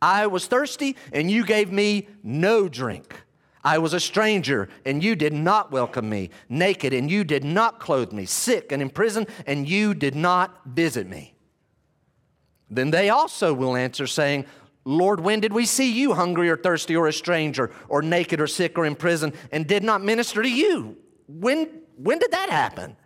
I 0.02 0.26
was 0.26 0.48
thirsty, 0.48 0.96
and 1.12 1.30
you 1.30 1.46
gave 1.46 1.72
me 1.72 2.08
no 2.24 2.68
drink. 2.68 3.22
I 3.64 3.78
was 3.78 3.94
a 3.94 4.00
stranger, 4.00 4.68
and 4.84 5.04
you 5.04 5.16
did 5.16 5.32
not 5.32 5.72
welcome 5.72 6.10
me, 6.10 6.32
naked, 6.50 6.92
and 6.92 7.10
you 7.10 7.24
did 7.24 7.44
not 7.44 7.80
clothe 7.80 8.12
me, 8.12 8.26
sick 8.26 8.72
and 8.72 8.82
in 8.82 8.90
prison, 8.90 9.28
and 9.46 9.70
you 9.70 9.94
did 9.94 10.16
not 10.16 10.60
visit 10.66 11.08
me. 11.08 11.36
Then 12.68 12.90
they 12.90 13.12
also 13.12 13.54
will 13.54 13.76
answer, 13.76 14.08
saying, 14.08 14.46
Lord, 14.86 15.20
when 15.20 15.40
did 15.40 15.54
we 15.54 15.68
see 15.68 15.92
you 15.92 16.16
hungry 16.16 16.50
or 16.50 16.58
thirsty 16.58 16.96
or 16.96 17.08
a 17.08 17.14
stranger 17.14 17.70
or 17.88 18.02
naked 18.02 18.42
or 18.42 18.48
sick 18.48 18.76
or 18.80 18.86
in 18.88 18.96
prison 18.96 19.34
and 19.52 19.68
did 19.68 19.84
not 19.84 20.04
minister 20.04 20.42
to 20.42 20.50
you? 20.50 20.98
When, 21.28 21.70
when 21.96 22.18
did 22.18 22.32
that 22.32 22.50
happen? 22.50 22.98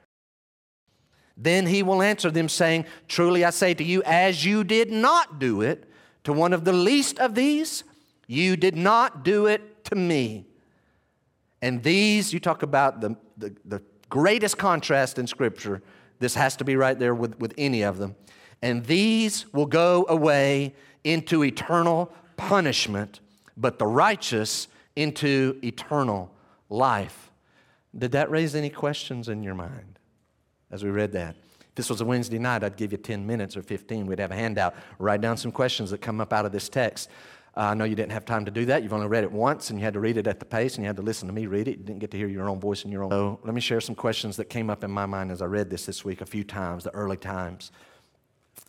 Then 1.37 1.67
he 1.67 1.83
will 1.83 2.01
answer 2.01 2.31
them, 2.31 2.49
saying, 2.49 2.85
Truly 3.07 3.45
I 3.45 3.51
say 3.51 3.75
to 3.75 3.83
you, 3.83 4.01
as 4.03 4.43
you 4.43 4.63
did 4.63 4.91
not 4.91 5.37
do 5.37 5.61
it 5.61 5.87
to 6.23 6.33
one 6.33 6.51
of 6.51 6.65
the 6.65 6.73
least 6.73 7.19
of 7.19 7.35
these, 7.35 7.83
you 8.25 8.57
did 8.57 8.75
not 8.75 9.23
do 9.23 9.45
it 9.45 9.85
to 9.85 9.95
me. 9.95 10.47
And 11.61 11.83
these, 11.83 12.33
you 12.33 12.39
talk 12.39 12.63
about 12.63 13.01
the, 13.01 13.15
the, 13.37 13.55
the 13.65 13.81
greatest 14.09 14.57
contrast 14.57 15.19
in 15.19 15.27
Scripture. 15.27 15.81
This 16.19 16.33
has 16.33 16.55
to 16.57 16.63
be 16.63 16.75
right 16.75 16.97
there 16.97 17.13
with, 17.13 17.39
with 17.39 17.53
any 17.57 17.83
of 17.83 17.99
them. 17.99 18.15
And 18.63 18.83
these 18.85 19.51
will 19.53 19.67
go 19.67 20.05
away 20.09 20.73
into 21.03 21.43
eternal 21.43 22.11
punishment, 22.35 23.19
but 23.55 23.77
the 23.77 23.85
righteous 23.85 24.67
into 24.95 25.59
eternal 25.63 26.31
life. 26.69 27.31
Did 27.95 28.11
that 28.13 28.31
raise 28.31 28.55
any 28.55 28.71
questions 28.71 29.29
in 29.29 29.43
your 29.43 29.55
mind 29.55 29.96
as 30.71 30.83
we 30.83 30.89
read 30.89 31.11
that? 31.13 31.35
If 31.59 31.75
this 31.75 31.89
was 31.89 32.01
a 32.01 32.05
Wednesday 32.05 32.39
night, 32.39 32.63
I'd 32.63 32.77
give 32.77 32.91
you 32.91 32.97
10 32.97 33.25
minutes 33.25 33.55
or 33.55 33.61
15. 33.61 34.05
We'd 34.05 34.19
have 34.19 34.31
a 34.31 34.35
handout, 34.35 34.75
write 34.99 35.21
down 35.21 35.37
some 35.37 35.51
questions 35.51 35.91
that 35.91 36.01
come 36.01 36.19
up 36.21 36.33
out 36.33 36.45
of 36.45 36.51
this 36.51 36.69
text. 36.69 37.09
Uh, 37.57 37.71
I 37.71 37.73
know 37.73 37.85
you 37.85 37.95
didn't 37.95 38.11
have 38.11 38.23
time 38.23 38.45
to 38.45 38.51
do 38.51 38.65
that. 38.65 38.83
You've 38.83 38.93
only 38.93 39.07
read 39.07 39.23
it 39.23 39.31
once, 39.31 39.71
and 39.71 39.79
you 39.79 39.83
had 39.83 39.95
to 39.95 39.99
read 39.99 40.17
it 40.17 40.27
at 40.27 40.39
the 40.39 40.45
pace, 40.45 40.75
and 40.75 40.83
you 40.83 40.87
had 40.87 40.95
to 40.97 41.01
listen 41.01 41.27
to 41.27 41.33
me 41.33 41.47
read 41.47 41.67
it. 41.67 41.79
You 41.79 41.83
didn't 41.83 41.99
get 41.99 42.11
to 42.11 42.17
hear 42.17 42.27
your 42.27 42.47
own 42.47 42.59
voice 42.59 42.85
in 42.85 42.91
your 42.91 43.03
own. 43.03 43.09
So 43.09 43.39
let 43.43 43.55
me 43.55 43.61
share 43.61 43.81
some 43.81 43.95
questions 43.95 44.37
that 44.37 44.45
came 44.45 44.69
up 44.69 44.83
in 44.83 44.91
my 44.91 45.07
mind 45.07 45.31
as 45.31 45.41
I 45.41 45.45
read 45.45 45.71
this 45.71 45.87
this 45.87 46.05
week 46.05 46.21
a 46.21 46.25
few 46.27 46.43
times, 46.43 46.83
the 46.83 46.93
early 46.93 47.17
times. 47.17 47.71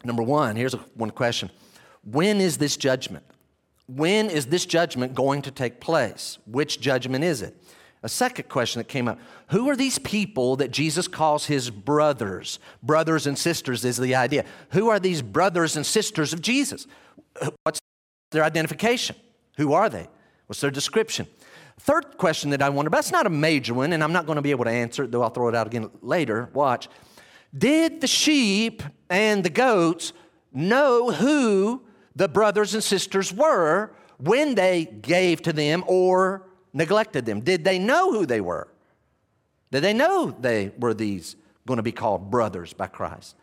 Number 0.05 0.23
one, 0.23 0.57
here's 0.57 0.73
a, 0.73 0.79
one 0.95 1.11
question 1.11 1.51
When 2.03 2.41
is 2.41 2.57
this 2.57 2.79
judgment? 2.79 3.27
When 3.87 4.31
is 4.31 4.47
this 4.47 4.65
judgment 4.65 5.15
going 5.15 5.43
to 5.43 5.51
take 5.51 5.81
place? 5.81 6.39
Which 6.47 6.81
judgment 6.81 7.25
is 7.25 7.43
it? 7.43 7.57
A 8.03 8.09
second 8.09 8.49
question 8.49 8.81
that 8.81 8.89
came 8.89 9.09
up 9.09 9.19
Who 9.51 9.69
are 9.69 9.77
these 9.77 9.99
people 9.99 10.57
that 10.57 10.71
Jesus 10.71 11.09
calls 11.09 11.47
his 11.47 11.71
brothers? 11.71 12.59
Brothers 12.83 13.27
and 13.27 13.39
sisters 13.39 13.85
is 13.85 13.97
the 13.97 14.15
idea. 14.15 14.45
Who 14.71 14.89
are 14.89 15.01
these 15.01 15.23
brothers 15.23 15.77
and 15.77 15.85
sisters 15.85 16.33
of 16.33 16.43
Jesus? 16.43 16.87
What's 17.65 17.81
their 18.31 18.45
identification. 18.45 19.17
Who 19.57 19.73
are 19.73 19.89
they? 19.89 20.09
What's 20.47 20.61
their 20.61 20.71
description? 20.71 21.27
Third 21.81 22.19
question 22.19 22.51
that 22.51 22.63
I 22.63 22.69
wonder 22.69 22.91
it's 22.97 23.13
not 23.13 23.27
a 23.27 23.31
major 23.31 23.75
one, 23.75 23.93
and 23.93 24.03
I'm 24.03 24.13
not 24.13 24.27
going 24.27 24.37
to 24.37 24.43
be 24.43 24.51
able 24.51 24.65
to 24.65 24.71
answer 24.71 25.05
it, 25.05 25.13
though 25.13 25.23
I'll 25.23 25.31
throw 25.31 25.49
it 25.49 25.55
out 25.55 25.67
again 25.67 25.91
later. 26.03 26.51
Watch. 26.53 26.89
Did 27.57 28.01
the 28.01 28.07
sheep 28.07 28.83
and 29.09 29.45
the 29.45 29.51
goats 29.51 30.13
know 30.53 31.11
who 31.11 31.83
the 32.15 32.29
brothers 32.29 32.75
and 32.75 32.83
sisters 32.83 33.33
were 33.33 33.93
when 34.19 34.55
they 34.55 34.85
gave 34.85 35.41
to 35.43 35.53
them 35.53 35.85
or 35.87 36.48
neglected 36.79 37.27
them? 37.27 37.41
Did 37.41 37.65
they 37.65 37.79
know 37.79 38.13
who 38.13 38.25
they 38.25 38.41
were? 38.41 38.69
Did 39.71 39.83
they 39.83 39.93
know 39.93 40.35
they 40.41 40.71
were 40.79 40.95
these 40.95 41.37
going 41.67 41.77
to 41.77 41.83
be 41.83 41.93
called 41.93 42.31
brothers 42.31 42.73
by 42.73 42.87
Christ? 42.87 43.37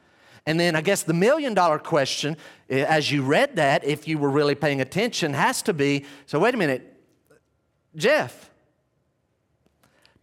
And 0.47 0.59
then 0.59 0.75
I 0.75 0.81
guess 0.81 1.03
the 1.03 1.13
million 1.13 1.53
dollar 1.53 1.77
question, 1.77 2.37
eh, 2.69 2.83
as 2.83 3.11
you 3.11 3.23
read 3.23 3.57
that, 3.57 3.83
if 3.83 4.07
you 4.07 4.17
were 4.17 4.29
really 4.29 4.55
paying 4.55 4.81
attention, 4.81 5.33
has 5.33 5.61
to 5.63 5.73
be 5.73 6.05
so 6.25 6.39
wait 6.39 6.55
a 6.55 6.57
minute, 6.57 6.93
Jeff, 7.95 8.49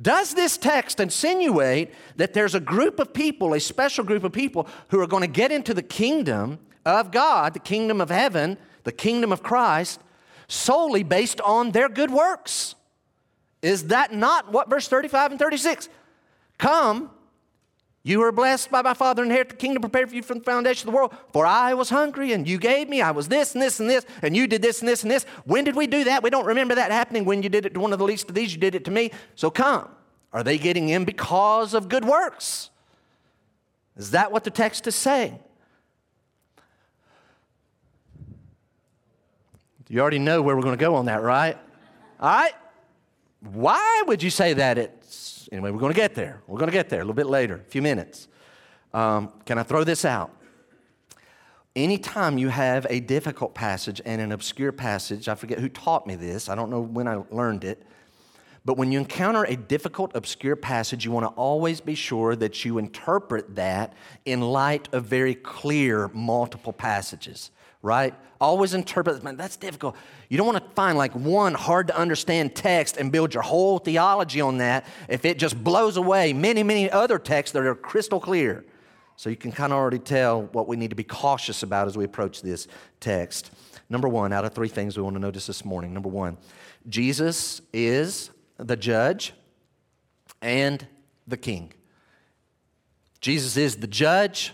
does 0.01 0.35
this 0.35 0.57
text 0.57 0.99
insinuate 0.99 1.93
that 2.17 2.35
there's 2.35 2.55
a 2.55 2.61
group 2.61 2.99
of 2.99 3.13
people, 3.13 3.55
a 3.55 3.61
special 3.61 4.05
group 4.05 4.25
of 4.25 4.33
people, 4.33 4.67
who 4.89 5.01
are 5.01 5.07
going 5.07 5.23
to 5.23 5.29
get 5.29 5.53
into 5.53 5.75
the 5.75 5.83
kingdom 5.83 6.59
of 6.85 7.13
God, 7.13 7.55
the 7.55 7.61
kingdom 7.61 8.01
of 8.01 8.11
heaven, 8.11 8.59
the 8.85 8.93
kingdom 8.93 9.33
of 9.33 9.43
Christ, 9.43 10.01
solely 10.49 11.03
based 11.03 11.41
on 11.43 11.71
their 11.71 11.89
good 11.89 12.11
works? 12.11 12.75
Is 13.63 13.85
that 13.85 14.13
not 14.13 14.53
what 14.53 14.69
verse 14.69 14.89
35 14.89 15.31
and 15.31 15.41
36? 15.41 15.89
Come, 16.59 17.11
you 18.03 18.19
were 18.19 18.33
blessed 18.33 18.71
by 18.71 18.83
my 18.83 18.95
Father 18.95 19.23
inherit 19.23 19.49
the 19.51 19.55
kingdom 19.55 19.81
prepared 19.81 20.11
for 20.11 20.17
you 20.17 20.23
from 20.23 20.39
the 20.39 20.45
foundation 20.45 20.89
of 20.89 20.93
the 20.93 20.97
world. 20.97 21.15
For 21.33 21.47
I 21.47 21.75
was 21.75 21.89
hungry 21.89 22.33
and 22.33 22.49
you 22.49 22.59
gave 22.59 22.89
me. 22.89 23.01
I 23.01 23.13
was 23.13 23.29
this 23.29 23.55
and 23.55 23.63
this 23.63 23.79
and 23.79 23.89
this, 23.89 24.05
and 24.23 24.37
you 24.37 24.49
did 24.49 24.61
this 24.61 24.81
and 24.81 24.89
this 24.89 25.03
and 25.05 25.11
this. 25.11 25.25
When 25.45 25.63
did 25.63 25.77
we 25.77 25.87
do 25.87 26.05
that? 26.05 26.25
We 26.25 26.31
don't 26.31 26.45
remember 26.45 26.75
that 26.75 26.91
happening. 26.91 27.25
When 27.25 27.45
you 27.45 27.49
did 27.49 27.65
it 27.65 27.75
to 27.75 27.81
one 27.81 27.93
of 27.93 28.01
the 28.01 28.05
least 28.05 28.29
of 28.29 28.35
these, 28.35 28.53
you 28.53 28.61
did 28.61 28.75
it 28.75 28.85
to 28.87 28.91
me. 28.91 29.13
So 29.37 29.51
come. 29.51 29.89
Are 30.33 30.43
they 30.43 30.59
getting 30.59 30.89
in 30.89 31.05
because 31.05 31.75
of 31.75 31.89
good 31.89 32.05
works? 32.05 32.71
Is 33.97 34.11
that 34.13 34.33
what 34.33 34.43
the 34.43 34.51
text 34.51 34.87
is 34.87 34.97
saying? 34.97 35.39
You 39.89 40.01
already 40.01 40.19
know 40.19 40.41
where 40.41 40.57
we're 40.57 40.63
going 40.63 40.77
to 40.77 40.83
go 40.83 40.95
on 40.95 41.05
that, 41.05 41.23
right? 41.23 41.55
All 42.19 42.31
right? 42.31 42.55
Why 43.51 44.03
would 44.07 44.23
you 44.23 44.31
say 44.31 44.55
that? 44.55 44.79
It's 44.79 45.33
Anyway, 45.53 45.71
we're 45.71 45.79
going 45.79 45.93
to 45.93 46.01
get 46.01 46.15
there. 46.15 46.41
We're 46.47 46.59
going 46.59 46.71
to 46.71 46.77
get 46.77 46.89
there 46.89 47.01
a 47.01 47.03
little 47.03 47.15
bit 47.15 47.27
later, 47.27 47.57
a 47.57 47.71
few 47.71 47.83
minutes. 47.83 48.27
Um, 48.95 49.31
can 49.45 49.59
I 49.59 49.63
throw 49.63 49.85
this 49.85 50.07
out? 50.07 50.35
Anytime 51.77 52.39
you 52.39 52.49
have 52.49 52.87
a 52.89 53.01
difficult 53.01 53.55
passage 53.55 54.01
and 54.07 54.23
an 54.23 54.33
obscure 54.33 54.73
passage, 54.73 55.29
I 55.29 55.35
forget 55.35 55.59
who 55.59 55.69
taught 55.69 56.07
me 56.07 56.17
this, 56.17 56.49
I 56.49 56.55
don't 56.55 56.71
know 56.71 56.81
when 56.81 57.07
I 57.07 57.23
learned 57.31 57.65
it, 57.65 57.83
but 58.65 58.79
when 58.79 58.93
you 58.93 58.99
encounter 58.99 59.45
a 59.45 59.57
difficult, 59.57 60.13
obscure 60.15 60.57
passage, 60.57 61.05
you 61.05 61.11
want 61.11 61.27
to 61.27 61.33
always 61.35 61.81
be 61.81 61.95
sure 61.95 62.35
that 62.37 62.65
you 62.65 62.79
interpret 62.79 63.57
that 63.57 63.93
in 64.25 64.41
light 64.41 64.89
of 64.93 65.05
very 65.05 65.35
clear 65.35 66.09
multiple 66.15 66.73
passages 66.73 67.51
right? 67.83 68.15
Always 68.41 68.75
interpret, 68.75 69.23
man, 69.23 69.37
that's 69.37 69.57
difficult. 69.57 69.97
You 70.29 70.39
don't 70.39 70.47
want 70.47 70.65
to 70.65 70.71
find 70.75 70.97
like 70.97 71.13
one 71.15 71.55
hard 71.55 71.89
to 71.89 71.97
understand 71.97 72.55
text 72.55 72.97
and 72.97 73.13
build 73.13 73.35
your 73.35 73.43
whole 73.43 73.79
theology 73.79 74.41
on 74.41 74.59
that 74.59 74.87
if 75.09 75.25
it 75.25 75.39
just 75.39 75.63
blows 75.63 75.97
away 75.97 76.33
many, 76.33 76.63
many 76.63 76.91
other 76.91 77.19
texts 77.19 77.53
that 77.53 77.65
are 77.65 77.75
crystal 77.75 78.21
clear. 78.21 78.65
So 79.17 79.31
you 79.31 79.37
can 79.37 79.53
kind 79.53 79.73
of 79.73 79.79
already 79.79 79.99
tell 79.99 80.43
what 80.43 80.67
we 80.67 80.77
need 80.77 80.91
to 80.91 80.97
be 80.97 81.05
cautious 81.05 81.63
about 81.63 81.87
as 81.87 81.97
we 81.97 82.05
approach 82.05 82.43
this 82.43 82.67
text. 82.99 83.51
Number 83.89 84.09
one, 84.09 84.33
out 84.33 84.45
of 84.45 84.55
three 84.55 84.69
things 84.69 84.97
we 84.97 85.03
want 85.03 85.15
to 85.15 85.21
notice 85.21 85.47
this 85.47 85.65
morning. 85.65 85.93
Number 85.93 86.09
one, 86.09 86.39
Jesus 86.89 87.61
is 87.73 88.31
the 88.57 88.77
judge 88.77 89.35
and 90.41 90.87
the 91.29 91.37
king. 91.37 91.73
Jesus 93.21 93.57
is 93.57 93.77
the 93.77 93.87
judge 93.87 94.53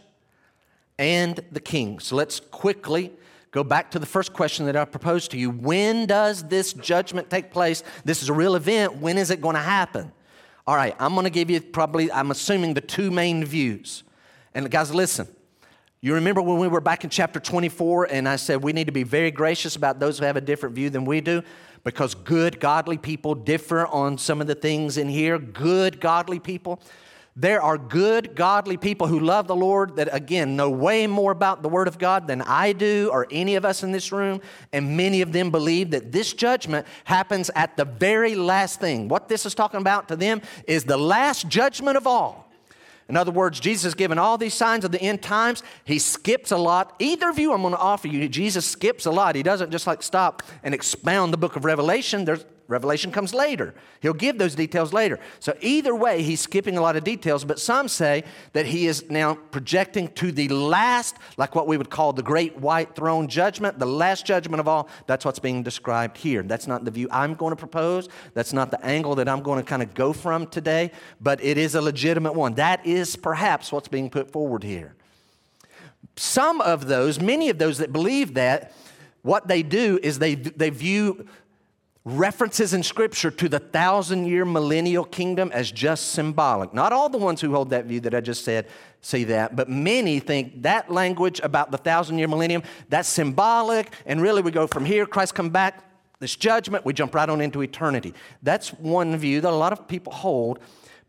and 0.98 1.40
the 1.52 1.60
king. 1.60 1.98
So 2.00 2.16
let's 2.16 2.40
quickly 2.40 3.12
go 3.50 3.64
back 3.64 3.90
to 3.92 3.98
the 3.98 4.06
first 4.06 4.32
question 4.32 4.66
that 4.66 4.76
I 4.76 4.84
proposed 4.84 5.30
to 5.30 5.38
you. 5.38 5.50
When 5.50 6.06
does 6.06 6.44
this 6.44 6.72
judgment 6.72 7.30
take 7.30 7.50
place? 7.50 7.82
This 8.04 8.22
is 8.22 8.28
a 8.28 8.32
real 8.32 8.56
event. 8.56 8.96
When 8.96 9.16
is 9.16 9.30
it 9.30 9.40
going 9.40 9.54
to 9.54 9.62
happen? 9.62 10.12
All 10.66 10.76
right, 10.76 10.94
I'm 10.98 11.14
going 11.14 11.24
to 11.24 11.30
give 11.30 11.48
you 11.48 11.60
probably, 11.60 12.12
I'm 12.12 12.30
assuming, 12.30 12.74
the 12.74 12.80
two 12.80 13.10
main 13.10 13.44
views. 13.44 14.04
And 14.54 14.70
guys, 14.70 14.94
listen. 14.94 15.28
You 16.00 16.14
remember 16.14 16.40
when 16.40 16.58
we 16.58 16.68
were 16.68 16.80
back 16.80 17.02
in 17.02 17.10
chapter 17.10 17.40
24 17.40 18.12
and 18.12 18.28
I 18.28 18.36
said 18.36 18.62
we 18.62 18.72
need 18.72 18.86
to 18.86 18.92
be 18.92 19.02
very 19.02 19.32
gracious 19.32 19.74
about 19.74 19.98
those 19.98 20.20
who 20.20 20.26
have 20.26 20.36
a 20.36 20.40
different 20.40 20.76
view 20.76 20.90
than 20.90 21.04
we 21.04 21.20
do 21.20 21.42
because 21.82 22.14
good, 22.14 22.60
godly 22.60 22.98
people 22.98 23.34
differ 23.34 23.84
on 23.86 24.16
some 24.16 24.40
of 24.40 24.46
the 24.46 24.54
things 24.54 24.96
in 24.96 25.08
here. 25.08 25.40
Good, 25.40 26.00
godly 26.00 26.38
people. 26.38 26.80
There 27.40 27.62
are 27.62 27.78
good, 27.78 28.34
godly 28.34 28.76
people 28.76 29.06
who 29.06 29.20
love 29.20 29.46
the 29.46 29.54
Lord 29.54 29.94
that, 29.94 30.08
again, 30.12 30.56
know 30.56 30.68
way 30.68 31.06
more 31.06 31.30
about 31.30 31.62
the 31.62 31.68
Word 31.68 31.86
of 31.86 31.96
God 31.96 32.26
than 32.26 32.42
I 32.42 32.72
do 32.72 33.10
or 33.12 33.28
any 33.30 33.54
of 33.54 33.64
us 33.64 33.84
in 33.84 33.92
this 33.92 34.10
room. 34.10 34.40
And 34.72 34.96
many 34.96 35.22
of 35.22 35.32
them 35.32 35.52
believe 35.52 35.92
that 35.92 36.10
this 36.10 36.32
judgment 36.32 36.84
happens 37.04 37.48
at 37.54 37.76
the 37.76 37.84
very 37.84 38.34
last 38.34 38.80
thing. 38.80 39.06
What 39.06 39.28
this 39.28 39.46
is 39.46 39.54
talking 39.54 39.80
about 39.80 40.08
to 40.08 40.16
them 40.16 40.42
is 40.66 40.82
the 40.82 40.96
last 40.96 41.46
judgment 41.46 41.96
of 41.96 42.08
all. 42.08 42.50
In 43.08 43.16
other 43.16 43.30
words, 43.30 43.60
Jesus 43.60 43.84
has 43.84 43.94
given 43.94 44.18
all 44.18 44.36
these 44.36 44.54
signs 44.54 44.84
of 44.84 44.90
the 44.90 45.00
end 45.00 45.22
times. 45.22 45.62
He 45.84 46.00
skips 46.00 46.50
a 46.50 46.58
lot. 46.58 46.96
Either 46.98 47.32
view 47.32 47.52
I'm 47.52 47.62
going 47.62 47.72
to 47.72 47.78
offer 47.78 48.08
you, 48.08 48.28
Jesus 48.28 48.66
skips 48.66 49.06
a 49.06 49.12
lot. 49.12 49.36
He 49.36 49.44
doesn't 49.44 49.70
just 49.70 49.86
like 49.86 50.02
stop 50.02 50.42
and 50.64 50.74
expound 50.74 51.32
the 51.32 51.38
book 51.38 51.54
of 51.54 51.64
Revelation. 51.64 52.24
There's 52.24 52.44
Revelation 52.68 53.10
comes 53.10 53.32
later. 53.32 53.74
He'll 54.00 54.12
give 54.12 54.36
those 54.36 54.54
details 54.54 54.92
later. 54.92 55.18
So, 55.40 55.56
either 55.62 55.94
way, 55.94 56.22
he's 56.22 56.40
skipping 56.40 56.76
a 56.76 56.82
lot 56.82 56.96
of 56.96 57.02
details, 57.02 57.42
but 57.42 57.58
some 57.58 57.88
say 57.88 58.24
that 58.52 58.66
he 58.66 58.86
is 58.86 59.10
now 59.10 59.34
projecting 59.34 60.08
to 60.12 60.30
the 60.30 60.48
last, 60.48 61.16
like 61.38 61.54
what 61.54 61.66
we 61.66 61.78
would 61.78 61.88
call 61.88 62.12
the 62.12 62.22
great 62.22 62.58
white 62.58 62.94
throne 62.94 63.26
judgment, 63.26 63.78
the 63.78 63.86
last 63.86 64.26
judgment 64.26 64.60
of 64.60 64.68
all. 64.68 64.90
That's 65.06 65.24
what's 65.24 65.38
being 65.38 65.62
described 65.62 66.18
here. 66.18 66.42
That's 66.42 66.66
not 66.66 66.84
the 66.84 66.90
view 66.90 67.08
I'm 67.10 67.34
going 67.34 67.52
to 67.52 67.56
propose. 67.56 68.10
That's 68.34 68.52
not 68.52 68.70
the 68.70 68.84
angle 68.84 69.14
that 69.14 69.30
I'm 69.30 69.42
going 69.42 69.58
to 69.58 69.64
kind 69.64 69.82
of 69.82 69.94
go 69.94 70.12
from 70.12 70.46
today, 70.46 70.92
but 71.22 71.42
it 71.42 71.56
is 71.56 71.74
a 71.74 71.80
legitimate 71.80 72.34
one. 72.34 72.52
That 72.54 72.84
is 72.84 73.16
perhaps 73.16 73.72
what's 73.72 73.88
being 73.88 74.10
put 74.10 74.30
forward 74.30 74.62
here. 74.62 74.94
Some 76.16 76.60
of 76.60 76.86
those, 76.86 77.18
many 77.18 77.48
of 77.48 77.58
those 77.58 77.78
that 77.78 77.94
believe 77.94 78.34
that, 78.34 78.74
what 79.22 79.48
they 79.48 79.62
do 79.62 79.98
is 80.02 80.18
they, 80.18 80.34
they 80.34 80.70
view 80.70 81.26
references 82.16 82.74
in 82.74 82.82
Scripture 82.82 83.30
to 83.30 83.48
the 83.48 83.58
thousand 83.58 84.26
year 84.26 84.44
millennial 84.44 85.04
kingdom 85.04 85.50
as 85.52 85.70
just 85.70 86.12
symbolic. 86.12 86.72
Not 86.72 86.92
all 86.92 87.08
the 87.08 87.18
ones 87.18 87.40
who 87.40 87.52
hold 87.52 87.70
that 87.70 87.84
view 87.84 88.00
that 88.00 88.14
I 88.14 88.20
just 88.20 88.44
said 88.44 88.66
see 89.00 89.24
that, 89.24 89.54
but 89.54 89.68
many 89.68 90.18
think 90.18 90.62
that 90.62 90.90
language 90.90 91.40
about 91.42 91.70
the 91.70 91.78
thousand 91.78 92.18
year 92.18 92.28
millennium, 92.28 92.62
that's 92.88 93.08
symbolic, 93.08 93.92
and 94.06 94.20
really 94.20 94.42
we 94.42 94.50
go 94.50 94.66
from 94.66 94.84
here, 94.84 95.06
Christ 95.06 95.34
come 95.34 95.50
back, 95.50 95.84
this 96.20 96.34
judgment, 96.34 96.84
we 96.84 96.92
jump 96.92 97.14
right 97.14 97.28
on 97.28 97.40
into 97.40 97.62
eternity. 97.62 98.12
That's 98.42 98.70
one 98.70 99.16
view 99.16 99.40
that 99.40 99.50
a 99.50 99.56
lot 99.56 99.72
of 99.72 99.86
people 99.86 100.12
hold. 100.12 100.58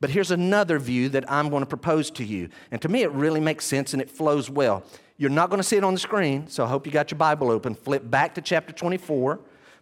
But 0.01 0.11
here's 0.11 0.31
another 0.31 0.79
view 0.79 1.09
that 1.09 1.29
I'm 1.29 1.49
going 1.49 1.61
to 1.61 1.67
propose 1.67 2.09
to 2.11 2.23
you. 2.23 2.49
And 2.71 2.81
to 2.81 2.87
me, 2.87 3.01
it 3.01 3.11
really 3.11 3.41
makes 3.41 3.65
sense 3.65 3.93
and 3.93 4.01
it 4.01 4.09
flows 4.09 4.49
well. 4.49 4.83
You're 5.17 5.29
not 5.29 5.49
going 5.49 5.57
to 5.57 5.67
see 5.67 5.75
it 5.75 5.83
on 5.83 5.93
the 5.93 5.99
screen, 5.99 6.47
so 6.47 6.63
I 6.63 6.67
hope 6.67 6.85
you 6.85 6.91
got 6.91 7.11
your 7.11 7.17
Bible 7.17 7.51
open. 7.51 7.75
Flip 7.75 8.09
back 8.09 8.35
to 8.35 8.41
chapter 8.41 8.71
24. 8.71 9.39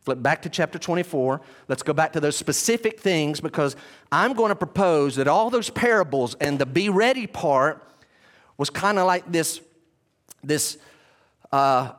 Flip 0.07 0.23
back 0.23 0.41
to 0.43 0.49
chapter 0.49 0.79
24. 0.79 1.41
Let's 1.67 1.83
go 1.83 1.91
back 1.91 2.13
to 2.13 2.21
those 2.21 2.37
specific 2.37 2.99
things 2.99 3.41
because 3.41 3.75
I'm 4.09 4.31
going 4.33 4.49
to 4.49 4.55
propose 4.55 5.17
that 5.17 5.27
all 5.27 5.49
those 5.49 5.69
parables 5.69 6.35
and 6.39 6.57
the 6.57 6.65
be 6.65 6.87
ready 6.87 7.27
part 7.27 7.83
was 8.57 8.69
kind 8.69 8.97
of 8.97 9.05
like 9.05 9.29
this, 9.29 9.59
this 10.41 10.77
uh, 11.51 11.91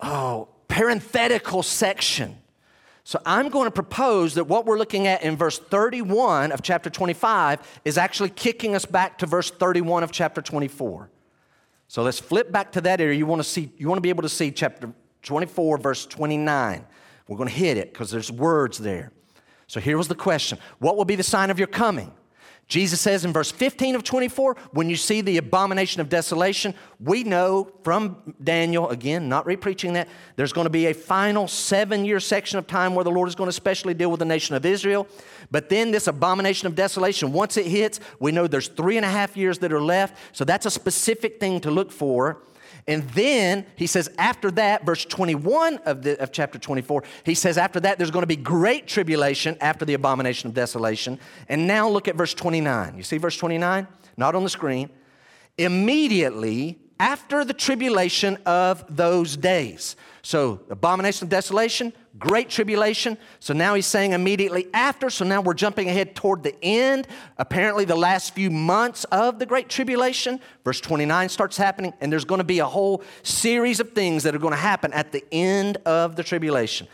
oh, 0.00 0.48
parenthetical 0.68 1.62
section 1.62 2.36
so 3.06 3.20
I'm 3.26 3.50
going 3.50 3.66
to 3.66 3.70
propose 3.70 4.34
that 4.34 4.44
what 4.44 4.64
we're 4.64 4.78
looking 4.78 5.06
at 5.06 5.22
in 5.22 5.36
verse 5.36 5.58
31 5.58 6.52
of 6.52 6.62
chapter 6.62 6.88
25 6.88 7.80
is 7.84 7.98
actually 7.98 8.30
kicking 8.30 8.74
us 8.74 8.86
back 8.86 9.18
to 9.18 9.26
verse 9.26 9.50
31 9.50 10.02
of 10.02 10.10
chapter 10.10 10.40
24. 10.40 11.10
So 11.86 12.02
let's 12.02 12.18
flip 12.18 12.50
back 12.50 12.72
to 12.72 12.80
that 12.80 13.02
area. 13.02 13.16
You 13.18 13.26
want 13.26 13.42
to 13.42 13.48
see 13.48 13.70
you 13.76 13.88
want 13.88 13.98
to 13.98 14.02
be 14.02 14.08
able 14.08 14.22
to 14.22 14.28
see 14.30 14.50
chapter 14.50 14.90
24 15.22 15.76
verse 15.78 16.06
29. 16.06 16.86
We're 17.28 17.36
going 17.36 17.48
to 17.48 17.54
hit 17.54 17.76
it 17.76 17.92
because 17.92 18.10
there's 18.10 18.30
words 18.30 18.78
there. 18.78 19.12
So 19.66 19.80
here 19.80 19.96
was 19.96 20.08
the 20.08 20.14
question. 20.14 20.58
What 20.78 20.96
will 20.96 21.04
be 21.04 21.16
the 21.16 21.22
sign 21.22 21.50
of 21.50 21.58
your 21.58 21.68
coming? 21.68 22.12
Jesus 22.66 23.00
says 23.00 23.26
in 23.26 23.32
verse 23.32 23.50
15 23.50 23.94
of 23.94 24.04
24, 24.04 24.56
when 24.72 24.88
you 24.88 24.96
see 24.96 25.20
the 25.20 25.36
abomination 25.36 26.00
of 26.00 26.08
desolation, 26.08 26.74
we 26.98 27.22
know 27.22 27.70
from 27.82 28.34
Daniel, 28.42 28.88
again, 28.88 29.28
not 29.28 29.44
repreaching 29.44 29.92
that, 29.94 30.08
there's 30.36 30.52
going 30.52 30.64
to 30.64 30.70
be 30.70 30.86
a 30.86 30.94
final 30.94 31.46
seven 31.46 32.06
year 32.06 32.20
section 32.20 32.58
of 32.58 32.66
time 32.66 32.94
where 32.94 33.04
the 33.04 33.10
Lord 33.10 33.28
is 33.28 33.34
going 33.34 33.46
to 33.46 33.50
especially 33.50 33.92
deal 33.92 34.10
with 34.10 34.20
the 34.20 34.24
nation 34.24 34.56
of 34.56 34.64
Israel. 34.64 35.06
But 35.50 35.68
then 35.68 35.90
this 35.90 36.06
abomination 36.06 36.66
of 36.66 36.74
desolation, 36.74 37.32
once 37.32 37.58
it 37.58 37.66
hits, 37.66 38.00
we 38.18 38.32
know 38.32 38.46
there's 38.46 38.68
three 38.68 38.96
and 38.96 39.04
a 39.04 39.10
half 39.10 39.36
years 39.36 39.58
that 39.58 39.72
are 39.72 39.82
left. 39.82 40.16
So 40.32 40.44
that's 40.44 40.64
a 40.64 40.70
specific 40.70 41.38
thing 41.38 41.60
to 41.60 41.70
look 41.70 41.92
for. 41.92 42.42
And 42.86 43.08
then 43.10 43.64
he 43.76 43.86
says, 43.86 44.10
after 44.18 44.50
that, 44.52 44.84
verse 44.84 45.04
21 45.06 45.78
of, 45.78 46.02
the, 46.02 46.20
of 46.22 46.32
chapter 46.32 46.58
24, 46.58 47.02
he 47.24 47.34
says, 47.34 47.56
after 47.56 47.80
that, 47.80 47.96
there's 47.96 48.10
going 48.10 48.22
to 48.22 48.26
be 48.26 48.36
great 48.36 48.86
tribulation 48.86 49.56
after 49.60 49.84
the 49.84 49.94
abomination 49.94 50.48
of 50.48 50.54
desolation. 50.54 51.18
And 51.48 51.66
now 51.66 51.88
look 51.88 52.08
at 52.08 52.16
verse 52.16 52.34
29. 52.34 52.96
You 52.96 53.02
see 53.02 53.16
verse 53.16 53.38
29? 53.38 53.88
Not 54.16 54.34
on 54.34 54.42
the 54.44 54.50
screen. 54.50 54.90
Immediately 55.56 56.78
after 56.98 57.44
the 57.44 57.54
tribulation 57.54 58.38
of 58.46 58.84
those 58.94 59.36
days. 59.36 59.96
So, 60.22 60.60
abomination 60.70 61.26
of 61.26 61.28
desolation, 61.28 61.92
great 62.18 62.48
tribulation. 62.48 63.18
So 63.40 63.52
now 63.52 63.74
he's 63.74 63.86
saying 63.86 64.12
immediately 64.12 64.68
after. 64.72 65.10
So 65.10 65.24
now 65.24 65.40
we're 65.40 65.54
jumping 65.54 65.88
ahead 65.88 66.14
toward 66.14 66.42
the 66.42 66.54
end, 66.64 67.06
apparently 67.38 67.84
the 67.84 67.96
last 67.96 68.34
few 68.34 68.50
months 68.50 69.04
of 69.04 69.38
the 69.38 69.46
great 69.46 69.68
tribulation. 69.68 70.40
Verse 70.64 70.80
29 70.80 71.28
starts 71.28 71.56
happening, 71.56 71.92
and 72.00 72.10
there's 72.10 72.24
going 72.24 72.38
to 72.38 72.44
be 72.44 72.60
a 72.60 72.66
whole 72.66 73.02
series 73.22 73.80
of 73.80 73.92
things 73.92 74.22
that 74.22 74.34
are 74.34 74.38
going 74.38 74.52
to 74.52 74.56
happen 74.56 74.92
at 74.92 75.12
the 75.12 75.24
end 75.32 75.76
of 75.84 76.16
the 76.16 76.22
tribulation. 76.22 76.86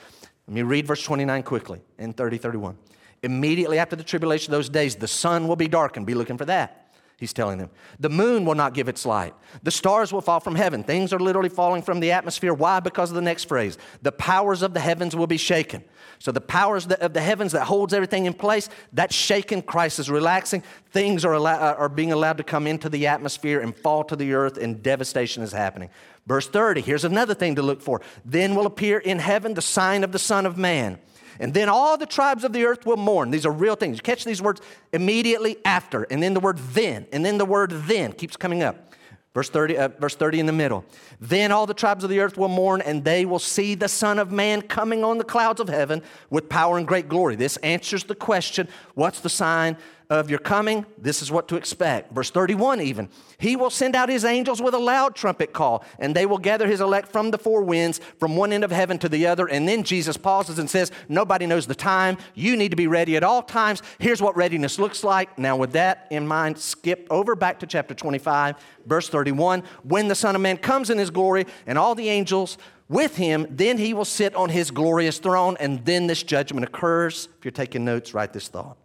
Let 0.49 0.55
me 0.55 0.63
read 0.63 0.87
verse 0.87 1.03
29 1.03 1.43
quickly 1.45 1.81
in 1.99 2.13
30, 2.13 2.39
31. 2.39 2.77
Immediately 3.23 3.79
after 3.79 3.97
the 3.97 4.03
tribulation 4.03 4.53
of 4.53 4.59
those 4.59 4.71
days, 4.71 4.97
the 4.97 5.07
sun 5.07 5.47
will 5.47 5.57
be 5.57 5.69
darkened. 5.69 6.07
Be 6.07 6.15
looking 6.15 6.39
for 6.39 6.47
that 6.47 6.80
he's 7.21 7.33
telling 7.33 7.59
them. 7.59 7.71
The 8.01 8.09
moon 8.09 8.45
will 8.45 8.57
not 8.57 8.75
give 8.75 8.89
its 8.89 9.07
light. 9.07 9.35
The 9.63 9.71
stars 9.71 10.13
will 10.13 10.23
fall 10.23 10.41
from 10.41 10.57
heaven. 10.57 10.83
Things 10.83 11.13
are 11.13 11.21
literally 11.21 11.51
falling 11.51 11.83
from 11.83 12.01
the 12.01 12.11
atmosphere. 12.11 12.53
Why? 12.53 12.81
Because 12.81 13.11
of 13.11 13.15
the 13.15 13.23
next 13.23 13.45
phrase. 13.45 13.79
The 14.03 14.11
powers 14.11 14.63
of 14.63 14.75
the 14.75 14.81
heavens 14.81 15.15
will 15.15 15.29
be 15.29 15.37
shaken. 15.37 15.85
So 16.19 16.33
the 16.33 16.41
powers 16.41 16.87
of 16.87 17.13
the 17.13 17.21
heavens 17.21 17.53
that 17.53 17.65
holds 17.65 17.95
everything 17.95 18.27
in 18.27 18.35
place, 18.35 18.69
that's 18.93 19.15
shaken. 19.15 19.63
Christ 19.63 19.99
is 19.99 20.11
relaxing. 20.11 20.63
Things 20.91 21.25
are, 21.25 21.35
allow, 21.35 21.55
uh, 21.55 21.75
are 21.79 21.89
being 21.89 22.11
allowed 22.11 22.39
to 22.39 22.45
come 22.45 22.67
into 22.67 22.89
the 22.89 23.07
atmosphere 23.07 23.61
and 23.61 23.77
fall 23.77 24.03
to 24.05 24.17
the 24.17 24.33
earth, 24.33 24.57
and 24.57 24.83
devastation 24.83 25.43
is 25.43 25.53
happening. 25.53 25.91
Verse 26.27 26.49
30, 26.49 26.81
here's 26.81 27.05
another 27.05 27.35
thing 27.35 27.55
to 27.55 27.63
look 27.63 27.81
for. 27.81 28.01
Then 28.25 28.55
will 28.55 28.67
appear 28.67 28.99
in 28.99 29.19
heaven 29.19 29.55
the 29.55 29.63
sign 29.63 30.05
of 30.05 30.13
the 30.13 30.19
Son 30.19 30.47
of 30.47 30.57
Man. 30.59 30.99
And 31.41 31.55
then 31.55 31.69
all 31.69 31.97
the 31.97 32.07
tribes 32.07 32.45
of 32.45 32.53
the 32.53 32.65
earth 32.67 32.87
will 32.87 32.99
mourn. 32.99 33.31
These 33.31 33.47
are 33.47 33.53
real 33.53 33.75
things. 33.75 33.97
You 33.97 34.03
catch 34.03 34.25
these 34.25 34.43
words 34.43 34.61
immediately 34.93 35.57
after, 35.65 36.05
and 36.05 36.23
then 36.23 36.35
the 36.35 36.41
word 36.41 36.59
then, 36.59 37.07
and 37.13 37.25
then 37.25 37.39
the 37.39 37.47
word 37.47 37.71
then 37.73 38.13
keeps 38.13 38.37
coming 38.37 38.63
up. 38.63 38.95
Verse 39.33 39.49
30, 39.49 39.79
uh, 39.79 39.89
verse 39.89 40.17
30 40.17 40.41
in 40.41 40.47
the 40.47 40.53
middle. 40.53 40.85
Then 41.21 41.53
all 41.53 41.65
the 41.65 41.75
tribes 41.75 42.03
of 42.03 42.11
the 42.11 42.21
earth 42.21 42.37
will 42.37 42.49
mourn, 42.49 42.83
and 42.83 43.05
they 43.05 43.25
will 43.25 43.39
see 43.39 43.75
the 43.75 43.89
Son 43.89 44.19
of 44.19 44.33
Man 44.33 44.61
coming 44.61 45.03
on 45.03 45.19
the 45.19 45.25
clouds 45.25 45.61
of 45.61 45.69
heaven 45.69 46.03
with 46.31 46.49
power 46.49 46.77
and 46.77 46.87
great 46.87 47.09
glory. 47.09 47.37
This 47.37 47.57
answers 47.59 48.05
the 48.05 48.15
question 48.15 48.69
what's 48.95 49.21
the 49.21 49.29
sign 49.29 49.77
of 50.11 50.29
your 50.29 50.41
coming, 50.41 50.85
this 50.99 51.23
is 51.23 51.31
what 51.31 51.47
to 51.49 51.57
expect. 51.57 52.13
Verse 52.13 52.31
31 52.31 52.81
even. 52.81 53.09
He 53.39 53.55
will 53.55 53.71
send 53.71 53.95
out 53.95 54.09
his 54.09 54.25
angels 54.25 54.61
with 54.61 54.75
a 54.75 54.79
loud 54.79 55.15
trumpet 55.15 55.53
call, 55.53 55.85
and 56.01 56.15
they 56.15 56.27
will 56.27 56.39
gather 56.39 56.67
his 56.67 56.81
elect 56.81 57.09
from 57.09 57.31
the 57.31 57.39
four 57.39 57.63
winds, 57.63 58.01
from 58.19 58.37
one 58.37 58.53
end 58.53 58.65
of 58.65 58.73
heaven 58.73 58.99
to 58.99 59.09
the 59.09 59.29
other. 59.29 59.47
And 59.47 59.69
then 59.69 59.85
Jesus 59.85 60.17
pauses 60.17 60.59
and 60.59 60.69
says, 60.69 60.91
Nobody 61.09 61.47
knows 61.47 61.69
the 61.69 61.77
time. 61.77 62.19
You 62.35 62.57
need 62.57 62.71
to 62.71 62.77
be 62.77 62.89
ready 62.89 63.17
at 63.17 63.23
all 63.23 63.41
times. 63.41 63.83
Here's 64.01 64.21
what 64.21 64.37
readiness 64.37 64.81
looks 64.81 65.05
like. 65.05 65.39
Now, 65.39 65.57
with 65.57 65.73
that 65.73 66.09
in 66.11 66.27
mind, 66.27 66.59
skip 66.59 67.07
over 67.09 67.37
back 67.37 67.61
to 67.61 67.67
chapter 67.67 67.95
25, 67.95 68.57
verse 68.87 69.09
31. 69.09 69.63
When 69.85 70.09
the 70.09 70.17
Son 70.17 70.35
of 70.35 70.43
Man 70.43 70.57
comes 70.57 70.91
in 70.91 70.99
his 70.99 71.11
glory, 71.11 71.47
and 71.69 71.79
all 71.79 71.95
the 71.95 72.09
angels 72.09 72.59
with 72.89 73.17
him, 73.17 73.47
then 73.49 73.79
he 73.79 73.95
will 73.95 74.05
sit 74.05 74.35
on 74.35 74.49
his 74.49 74.73
glorious 74.73 75.21
throne, 75.21 75.57
and 75.61 75.85
then 75.85 76.09
this 76.09 76.25
judgment 76.25 76.67
occurs. 76.67 77.29
If 77.39 77.45
you're 77.45 77.53
taking 77.53 77.85
notes, 77.85 78.13
write 78.13 78.33
this 78.33 78.49
thought. 78.49 78.80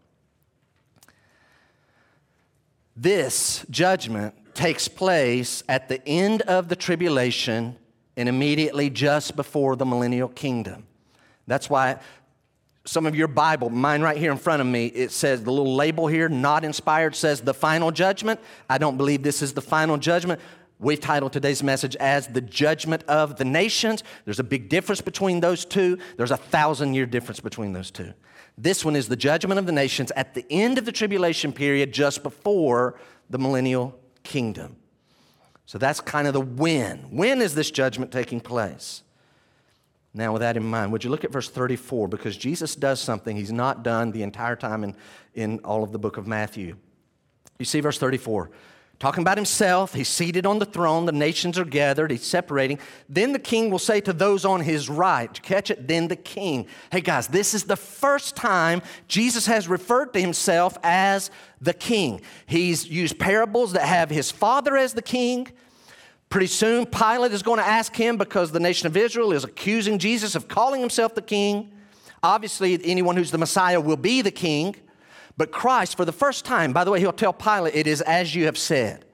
This 2.95 3.65
judgment 3.69 4.33
takes 4.53 4.87
place 4.87 5.63
at 5.67 5.89
the 5.89 6.05
end 6.07 6.41
of 6.43 6.69
the 6.69 6.75
tribulation 6.75 7.75
and 8.15 8.29
immediately 8.29 8.89
just 8.89 9.35
before 9.35 9.75
the 9.75 9.85
millennial 9.85 10.29
kingdom. 10.29 10.85
That's 11.45 11.69
why 11.69 11.99
some 12.85 13.05
of 13.05 13.15
your 13.15 13.27
Bible, 13.27 13.69
mine 13.69 14.01
right 14.01 14.17
here 14.17 14.31
in 14.31 14.37
front 14.37 14.61
of 14.61 14.67
me, 14.67 14.85
it 14.87 15.11
says 15.11 15.43
the 15.43 15.51
little 15.51 15.75
label 15.75 16.07
here, 16.07 16.29
not 16.29 16.63
inspired, 16.63 17.15
says 17.15 17.41
the 17.41 17.53
final 17.53 17.91
judgment. 17.91 18.39
I 18.69 18.77
don't 18.77 18.95
believe 18.95 19.23
this 19.23 19.41
is 19.41 19.53
the 19.53 19.61
final 19.61 19.97
judgment. 19.97 20.39
We've 20.79 20.99
titled 20.99 21.33
today's 21.33 21.63
message 21.63 21.95
as 21.97 22.27
the 22.27 22.41
judgment 22.41 23.03
of 23.03 23.37
the 23.37 23.45
nations. 23.45 24.03
There's 24.25 24.39
a 24.39 24.43
big 24.43 24.69
difference 24.69 25.01
between 25.01 25.39
those 25.39 25.65
two. 25.65 25.97
There's 26.17 26.31
a 26.31 26.37
thousand 26.37 26.93
year 26.93 27.05
difference 27.05 27.39
between 27.39 27.73
those 27.73 27.91
two. 27.91 28.13
This 28.57 28.85
one 28.85 28.95
is 28.95 29.09
the 29.09 29.15
judgment 29.15 29.59
of 29.59 29.65
the 29.65 29.71
nations 29.71 30.11
at 30.15 30.33
the 30.33 30.45
end 30.49 30.77
of 30.77 30.85
the 30.85 30.91
tribulation 30.91 31.51
period, 31.51 31.91
just 31.91 32.23
before 32.23 32.99
the 33.29 33.37
millennial 33.37 33.99
kingdom. 34.23 34.77
So 35.65 35.77
that's 35.77 35.99
kind 35.99 36.27
of 36.27 36.33
the 36.33 36.41
when. 36.41 36.99
When 37.09 37.41
is 37.41 37.55
this 37.55 37.71
judgment 37.71 38.11
taking 38.11 38.39
place? 38.39 39.03
Now, 40.13 40.31
with 40.31 40.41
that 40.41 40.55
in 40.55 40.63
mind, 40.63 40.93
would 40.93 41.03
you 41.03 41.09
look 41.09 41.25
at 41.25 41.31
verse 41.31 41.49
34? 41.49 42.07
Because 42.07 42.37
Jesus 42.37 42.75
does 42.75 43.01
something 43.01 43.35
he's 43.35 43.51
not 43.51 43.83
done 43.83 44.11
the 44.11 44.23
entire 44.23 44.55
time 44.55 44.85
in, 44.85 44.95
in 45.33 45.59
all 45.59 45.83
of 45.83 45.91
the 45.91 45.99
book 45.99 46.15
of 46.15 46.25
Matthew. 46.25 46.77
You 47.59 47.65
see 47.65 47.81
verse 47.81 47.97
34. 47.97 48.49
Talking 48.97 49.23
about 49.23 49.37
himself, 49.37 49.93
he's 49.93 50.07
seated 50.07 50.45
on 50.45 50.57
the 50.57 50.65
throne, 50.65 51.05
the 51.05 51.11
nations 51.11 51.59
are 51.59 51.65
gathered, 51.65 52.11
he's 52.11 52.23
separating. 52.23 52.79
Then 53.09 53.33
the 53.33 53.39
king 53.39 53.69
will 53.69 53.79
say 53.79 53.99
to 54.01 54.13
those 54.13 54.45
on 54.45 54.61
his 54.61 54.89
right, 54.89 55.41
catch 55.43 55.69
it? 55.69 55.85
Then 55.85 56.07
the 56.07 56.15
king. 56.15 56.67
Hey 56.91 57.01
guys, 57.01 57.27
this 57.27 57.53
is 57.53 57.65
the 57.65 57.75
first 57.75 58.37
time 58.37 58.81
Jesus 59.09 59.47
has 59.47 59.67
referred 59.67 60.13
to 60.13 60.21
himself 60.21 60.77
as 60.81 61.29
the 61.59 61.73
king. 61.73 62.21
He's 62.45 62.87
used 62.87 63.19
parables 63.19 63.73
that 63.73 63.85
have 63.85 64.09
his 64.09 64.31
father 64.31 64.77
as 64.77 64.93
the 64.93 65.01
king. 65.01 65.49
Pretty 66.29 66.47
soon, 66.47 66.85
Pilate 66.85 67.33
is 67.33 67.43
going 67.43 67.59
to 67.59 67.65
ask 67.65 67.93
him 67.93 68.17
because 68.17 68.51
the 68.51 68.59
nation 68.61 68.87
of 68.87 68.95
Israel 68.95 69.33
is 69.33 69.43
accusing 69.43 69.99
Jesus 69.99 70.35
of 70.35 70.47
calling 70.47 70.79
himself 70.79 71.15
the 71.15 71.21
king. 71.21 71.71
Obviously, 72.23 72.79
anyone 72.83 73.17
who's 73.17 73.31
the 73.31 73.37
Messiah 73.37 73.79
will 73.79 73.97
be 73.97 74.21
the 74.21 74.31
king. 74.31 74.75
But 75.37 75.51
Christ, 75.51 75.97
for 75.97 76.05
the 76.05 76.11
first 76.11 76.45
time, 76.45 76.71
by 76.71 76.83
the 76.83 76.91
way, 76.91 76.99
he'll 76.99 77.11
tell 77.11 77.33
Pilate, 77.33 77.75
it 77.75 77.87
is 77.87 78.01
as 78.01 78.33
you 78.33 78.45
have 78.45 78.57
said. 78.57 79.05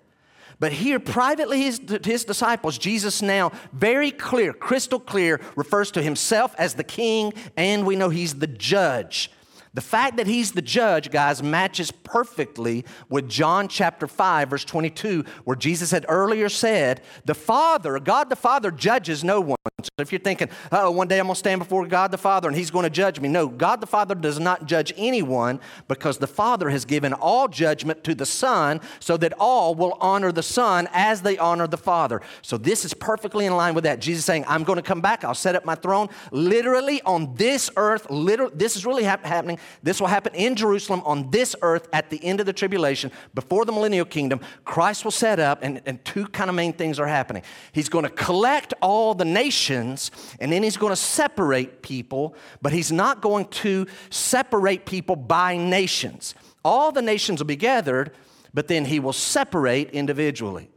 But 0.60 0.72
here, 0.72 1.00
privately, 1.00 1.64
his, 1.64 1.82
his 2.04 2.24
disciples, 2.24 2.78
Jesus 2.78 3.24
now, 3.24 3.52
very 3.74 4.12
clear, 4.12 4.54
crystal 4.54 5.00
clear, 5.00 5.42
refers 5.56 5.90
to 5.92 6.04
himself 6.04 6.54
as 6.60 6.76
the 6.76 6.84
king, 6.84 7.34
and 7.58 7.84
we 7.86 7.96
know 7.96 8.10
he's 8.10 8.36
the 8.36 8.46
judge. 8.46 9.32
The 9.74 9.82
fact 9.82 10.18
that 10.18 10.28
he's 10.28 10.52
the 10.52 10.62
judge, 10.62 11.12
guys, 11.12 11.42
matches 11.42 11.92
perfectly 11.92 12.84
with 13.10 13.30
John 13.30 13.70
chapter 13.70 14.06
5, 14.06 14.50
verse 14.50 14.66
22, 14.66 15.24
where 15.46 15.56
Jesus 15.56 15.92
had 15.92 16.06
earlier 16.10 16.50
said, 16.50 17.02
The 17.24 17.34
Father, 17.36 17.98
God 18.00 18.30
the 18.30 18.36
Father, 18.36 18.70
judges 18.70 19.24
no 19.24 19.40
one. 19.40 19.58
So 19.82 19.90
if 20.00 20.12
you're 20.12 20.20
thinking, 20.20 20.50
oh, 20.72 20.92
one 20.92 21.08
day 21.08 21.20
I'm 21.20 21.26
going 21.26 21.36
to 21.36 21.40
stand 21.40 21.60
before 21.60 21.88
God 21.88 22.12
the 22.12 22.18
Father 22.18 22.48
and 22.48 22.56
he's 22.56 22.70
going 22.70 22.84
to 22.84 22.90
judge 22.90 23.20
me. 23.20 23.30
No, 23.30 23.48
God 23.48 23.82
the 23.82 23.88
Father 23.88 24.14
does 24.14 24.40
not 24.40 24.66
judge 24.66 24.94
anyone 24.98 25.60
because 25.88 26.18
the 26.18 26.28
Father 26.28 26.70
has 26.70 26.86
given 26.86 27.14
all 27.14 27.48
judgment 27.48 28.04
to 28.04 28.14
the 28.14 28.26
Son 28.26 28.82
so 29.00 29.18
that 29.18 29.34
all 29.40 29.74
will 29.74 29.98
honor 30.00 30.32
the 30.32 30.44
Son 30.44 30.88
as 30.94 31.22
they 31.22 31.38
honor 31.38 31.66
the 31.66 31.78
Father. 31.78 32.22
So 32.42 32.58
this 32.58 32.86
is 32.86 32.94
perfectly 32.94 33.46
in 33.46 33.56
line 33.56 33.74
with 33.74 33.86
that. 33.86 34.00
Jesus 34.00 34.26
saying, 34.26 34.46
I'm 34.48 34.64
going 34.64 34.78
to 34.78 34.84
come 34.84 35.02
back, 35.02 35.24
I'll 35.24 35.34
set 35.34 35.56
up 35.56 35.66
my 35.66 35.76
throne 35.76 36.10
literally 36.32 37.02
on 37.04 37.36
this 37.36 37.70
earth. 37.78 38.10
Literally, 38.10 38.54
this 38.56 38.76
is 38.76 38.86
really 38.86 39.04
happening 39.04 39.58
this 39.84 40.00
will 40.00 40.08
happen 40.08 40.34
in 40.36 40.56
Jerusalem 40.56 41.02
on 41.06 41.32
this 41.32 41.56
earth 41.62 41.88
at 41.94 42.10
the 42.10 42.24
end 42.24 42.40
of 42.40 42.46
the 42.46 42.54
tribulation, 42.54 43.12
before 43.34 43.66
the 43.66 43.72
millennial 43.72 44.06
kingdom. 44.06 44.40
Christ 44.66 45.04
will 45.04 45.12
set 45.12 45.40
up, 45.40 45.60
and, 45.64 45.82
and 45.86 46.04
two 46.06 46.28
kind 46.28 46.50
of 46.50 46.56
main 46.56 46.74
things 46.74 47.00
are 47.00 47.08
happening. 47.08 47.44
He's 47.72 47.90
going 47.90 48.04
to 48.04 48.12
collect 48.12 48.74
all 48.82 49.14
the 49.14 49.26
nations, 49.26 50.12
and 50.40 50.52
then 50.52 50.64
he's 50.64 50.78
going 50.78 50.92
to 50.92 50.96
separate 50.96 51.82
people, 51.82 52.36
but 52.62 52.72
he's 52.74 52.92
not 52.92 53.22
going 53.22 53.46
to 53.48 53.88
separate 54.10 54.86
people 54.86 55.16
by 55.16 55.58
nations. 55.58 56.36
All 56.64 56.92
the 56.92 57.02
nations 57.02 57.40
will 57.40 57.48
be 57.48 57.56
gathered, 57.56 58.12
but 58.54 58.68
then 58.68 58.86
he 58.86 59.00
will 59.00 59.14
separate 59.14 59.90
individually, 59.92 60.70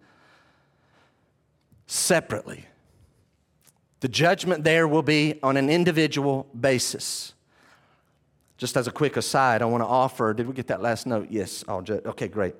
separately. 1.87 2.67
The 4.01 4.09
judgment 4.09 4.65
there 4.65 4.89
will 4.89 5.03
be 5.03 5.39
on 5.43 5.57
an 5.57 5.69
individual 5.71 6.47
basis. 6.59 7.34
Just 8.65 8.79
as 8.79 8.87
a 8.87 8.91
quick 8.91 9.19
aside, 9.19 9.61
I 9.61 9.67
want 9.67 9.83
to 9.83 9.87
offer. 9.87 10.33
Did 10.33 10.47
we 10.47 10.55
get 10.55 10.69
that 10.69 10.81
last 10.81 11.07
note? 11.07 11.27
Yes. 11.29 11.63
Just, 11.83 12.07
okay, 12.07 12.29
great. 12.29 12.55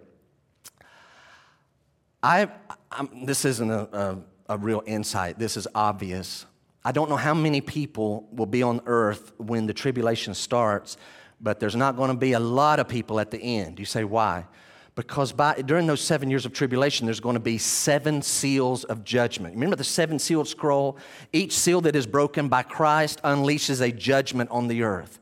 I, 2.23 2.47
I'm, 2.93 3.25
this 3.25 3.47
isn't 3.47 3.71
a, 3.71 3.89
a, 3.91 4.19
a 4.51 4.59
real 4.59 4.83
insight. 4.85 5.39
This 5.39 5.57
is 5.57 5.67
obvious. 5.75 6.45
I 6.85 6.93
don't 6.93 7.09
know 7.09 7.17
how 7.17 7.33
many 7.33 7.63
people 7.63 8.29
will 8.33 8.45
be 8.45 8.63
on 8.63 8.83
earth 8.85 9.33
when 9.39 9.65
the 9.65 9.73
tribulation 9.73 10.35
starts, 10.35 10.99
but 11.41 11.59
there's 11.59 11.75
not 11.75 11.97
going 11.97 12.11
to 12.11 12.19
be 12.19 12.35
a 12.35 12.39
lot 12.39 12.81
of 12.81 12.87
people 12.87 13.19
at 13.19 13.31
the 13.31 13.39
end. 13.39 13.79
You 13.79 13.87
say, 13.87 14.05
why? 14.05 14.45
Because 14.97 15.33
by, 15.33 15.55
during 15.55 15.87
those 15.87 16.03
seven 16.03 16.29
years 16.29 16.45
of 16.45 16.53
tribulation, 16.53 17.07
there's 17.07 17.19
going 17.19 17.33
to 17.33 17.41
be 17.41 17.57
seven 17.57 18.21
seals 18.21 18.85
of 18.85 19.05
judgment. 19.05 19.55
Remember 19.55 19.77
the 19.77 19.85
seven 19.85 20.19
sealed 20.19 20.49
scroll? 20.49 20.99
Each 21.33 21.57
seal 21.57 21.81
that 21.81 21.97
is 21.97 22.07
broken 22.07 22.51
by 22.51 22.63
Christ 22.63 23.23
unleashes 23.23 23.81
a 23.81 23.91
judgment 23.91 24.51
on 24.51 24.69
the 24.69 24.83
earth. 24.83 25.19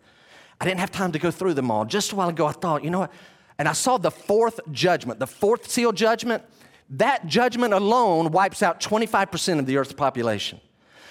I 0.63 0.65
didn't 0.65 0.79
have 0.79 0.93
time 0.93 1.11
to 1.11 1.19
go 1.19 1.33
through 1.33 1.55
them 1.55 1.73
all. 1.73 1.85
Just 1.85 2.13
a 2.13 2.15
while 2.15 2.29
ago, 2.29 2.47
I 2.47 2.53
thought, 2.53 2.85
you 2.85 2.91
know 2.91 3.01
what? 3.01 3.13
And 3.59 3.69
I 3.69 3.73
saw 3.73 3.99
the 3.99 4.13
fourth 4.13 4.61
judgment, 4.71 5.19
the 5.19 5.27
fourth 5.27 5.69
seal 5.69 5.91
judgment. 5.91 6.45
That 6.89 7.27
judgment 7.27 7.75
alone 7.75 8.31
wipes 8.31 8.63
out 8.63 8.81
25% 8.81 9.59
of 9.59 9.67
the 9.67 9.77
earth's 9.77 9.93
population. 9.93 10.61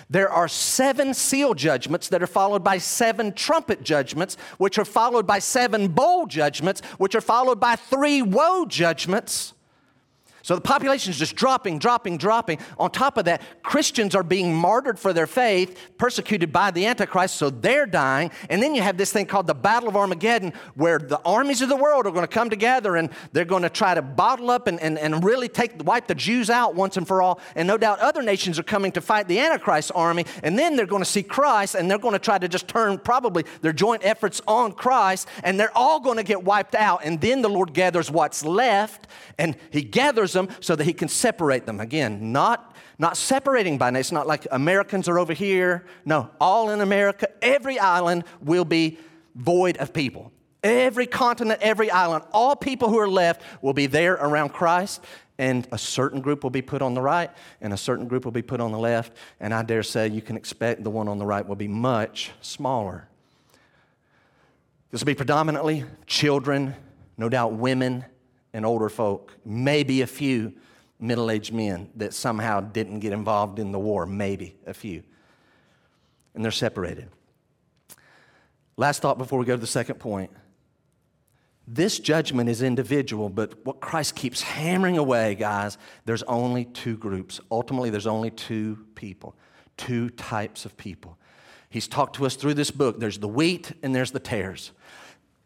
There 0.10 0.32
are 0.32 0.48
seven 0.48 1.14
seal 1.14 1.54
judgments 1.54 2.08
that 2.08 2.24
are 2.24 2.28
followed 2.28 2.64
by 2.64 2.78
seven 2.78 3.34
trumpet 3.34 3.84
judgments, 3.84 4.38
which 4.58 4.78
are 4.78 4.86
followed 4.86 5.28
by 5.28 5.40
seven 5.40 5.90
bowl 5.90 6.28
judgments, 6.28 6.80
which 6.98 7.14
are 7.14 7.20
followed 7.20 7.60
by 7.60 7.76
three 7.76 8.22
woe 8.22 8.66
judgments. 8.66 9.54
So 10.44 10.56
the 10.56 10.62
population 10.62 11.12
is 11.12 11.18
just 11.18 11.36
dropping, 11.36 11.80
dropping, 11.80 12.18
dropping. 12.18 12.60
On 12.80 12.90
top 12.90 13.18
of 13.18 13.26
that, 13.26 13.42
Christians 13.64 14.16
are 14.16 14.24
being 14.24 14.54
martyred 14.54 14.98
for 14.98 15.14
their 15.14 15.28
faith, 15.28 15.78
persecuted 15.98 16.52
by 16.52 16.72
the 16.72 16.86
Antichrist, 16.86 17.36
so 17.36 17.50
they're 17.50 17.86
dying. 17.86 18.32
And 18.50 18.62
then 18.62 18.74
you 18.74 18.82
have 18.82 18.98
this 18.98 19.12
thing 19.12 19.26
called 19.26 19.48
the 19.48 19.54
Battle 19.54 19.90
of 19.90 19.96
Armageddon, 19.96 20.54
where 20.76 20.98
the 20.98 21.22
armies 21.24 21.62
of 21.62 21.70
the 21.70 21.76
world 21.76 22.08
are 22.08 22.12
going 22.12 22.24
to 22.24 22.28
come 22.28 22.50
together 22.50 22.96
and 22.96 23.10
they're 23.34 23.46
going 23.46 23.64
to 23.64 23.70
try 23.70 23.94
to 23.94 24.02
bottle 24.02 24.50
up 24.50 24.68
and, 24.68 24.80
and, 24.80 24.98
and 24.98 25.24
really 25.24 25.48
take, 25.48 25.86
wipe 25.86 26.08
the 26.08 26.16
Jews 26.16 26.50
out 26.50 26.76
once 26.76 26.98
and 26.98 27.08
for 27.08 27.22
all. 27.22 27.40
And 27.56 27.68
no 27.68 27.78
doubt 27.78 28.00
other 28.00 28.22
nations 28.22 28.58
are 28.58 28.64
coming 28.64 28.92
to 28.94 29.02
fight 29.02 29.28
the 29.28 29.40
Antichrist 29.40 29.92
army. 29.94 30.26
And 30.44 30.58
then 30.58 30.76
they're 30.76 30.86
going 30.86 31.04
to 31.04 31.10
see 31.10 31.24
Christ 31.24 31.76
and 31.76 31.90
they're 31.90 31.98
going 31.98 32.14
to 32.14 32.20
try 32.20 32.38
to 32.38 32.48
just 32.48 32.68
turn 32.68 32.98
probably 32.98 33.46
their 33.62 33.74
joint 33.74 34.02
efforts 34.04 34.42
on 34.48 34.72
Christ. 34.74 35.28
And 35.44 35.60
they're 35.60 35.76
all 35.78 36.00
going 36.00 36.18
to 36.18 36.24
get 36.24 36.44
wiped 36.44 36.76
out. 36.76 37.02
And 37.04 37.22
then 37.22 37.42
the 37.42 37.50
Lord 37.50 37.74
gathers 37.74 38.10
what's 38.10 38.44
left 38.44 39.08
and 39.38 39.56
He 39.72 39.82
gathers 39.82 40.31
them 40.34 40.50
so 40.60 40.76
that 40.76 40.84
he 40.84 40.94
can 40.94 41.08
separate 41.08 41.66
them. 41.66 41.80
Again, 41.80 42.32
not, 42.32 42.76
not 42.98 43.18
separating 43.18 43.78
by 43.78 43.90
nation, 43.90 44.16
not 44.16 44.28
like 44.28 44.48
Americans 44.52 45.08
are 45.08 45.20
over 45.20 45.34
here. 45.34 45.86
No, 46.06 46.30
all 46.40 46.70
in 46.70 46.82
America, 46.82 47.28
every 47.42 47.80
island 47.80 48.24
will 48.42 48.66
be 48.66 48.98
void 49.36 49.78
of 49.78 49.94
people. 49.94 50.32
Every 50.64 51.08
continent, 51.08 51.60
every 51.62 51.90
island, 51.90 52.24
all 52.34 52.56
people 52.56 52.90
who 52.90 53.00
are 53.00 53.10
left 53.10 53.42
will 53.62 53.74
be 53.74 53.88
there 53.88 54.14
around 54.14 54.50
Christ, 54.50 55.02
and 55.40 55.68
a 55.72 55.78
certain 55.78 56.22
group 56.22 56.44
will 56.44 56.52
be 56.52 56.62
put 56.62 56.84
on 56.84 56.94
the 56.94 57.02
right, 57.02 57.32
and 57.62 57.74
a 57.74 57.78
certain 57.78 58.08
group 58.08 58.26
will 58.26 58.32
be 58.32 58.44
put 58.44 58.62
on 58.62 58.72
the 58.72 58.78
left. 58.78 59.14
And 59.40 59.56
I 59.56 59.64
dare 59.64 59.82
say 59.82 60.08
you 60.08 60.22
can 60.22 60.38
expect 60.38 60.84
the 60.84 60.92
one 60.92 61.08
on 61.08 61.18
the 61.18 61.26
right 61.26 61.48
will 61.48 61.56
be 61.56 61.68
much 61.68 62.32
smaller. 62.42 63.08
This 64.92 65.02
will 65.02 65.08
be 65.08 65.16
predominantly 65.16 65.86
children, 66.06 66.76
no 67.18 67.28
doubt 67.28 67.54
women, 67.54 68.06
and 68.54 68.66
older 68.66 68.90
folk, 68.90 69.34
maybe 69.46 70.02
a 70.02 70.08
few 70.08 70.54
middle 71.00 71.32
aged 71.32 71.54
men 71.54 71.90
that 71.96 72.14
somehow 72.14 72.62
didn't 72.62 73.00
get 73.00 73.12
involved 73.12 73.60
in 73.60 73.72
the 73.72 73.80
war, 73.80 74.06
maybe 74.06 74.56
a 74.66 74.74
few. 74.74 75.04
And 76.36 76.44
they're 76.44 76.52
separated. 76.52 77.10
Last 78.78 79.02
thought 79.02 79.18
before 79.18 79.40
we 79.40 79.46
go 79.46 79.56
to 79.56 79.62
the 79.62 79.68
second 79.68 79.96
point. 79.96 80.32
This 81.68 82.00
judgment 82.00 82.50
is 82.50 82.62
individual, 82.62 83.30
but 83.30 83.66
what 83.66 83.80
Christ 83.80 84.16
keeps 84.16 84.42
hammering 84.42 84.98
away, 84.98 85.36
guys, 85.36 85.78
there's 86.06 86.24
only 86.24 86.66
two 86.66 86.98
groups. 86.98 87.40
Ultimately, 87.50 87.90
there's 87.90 88.08
only 88.08 88.32
two 88.32 88.86
people, 88.96 89.36
two 89.78 90.10
types 90.10 90.66
of 90.66 90.76
people. 90.76 91.18
He's 91.70 91.88
talked 91.88 92.18
to 92.18 92.26
us 92.26 92.36
through 92.36 92.56
this 92.56 92.72
book. 92.72 93.00
There's 93.00 93.20
the 93.20 93.28
wheat 93.28 93.72
and 93.84 93.96
there's 93.96 94.12
the 94.12 94.20
tares. 94.20 94.72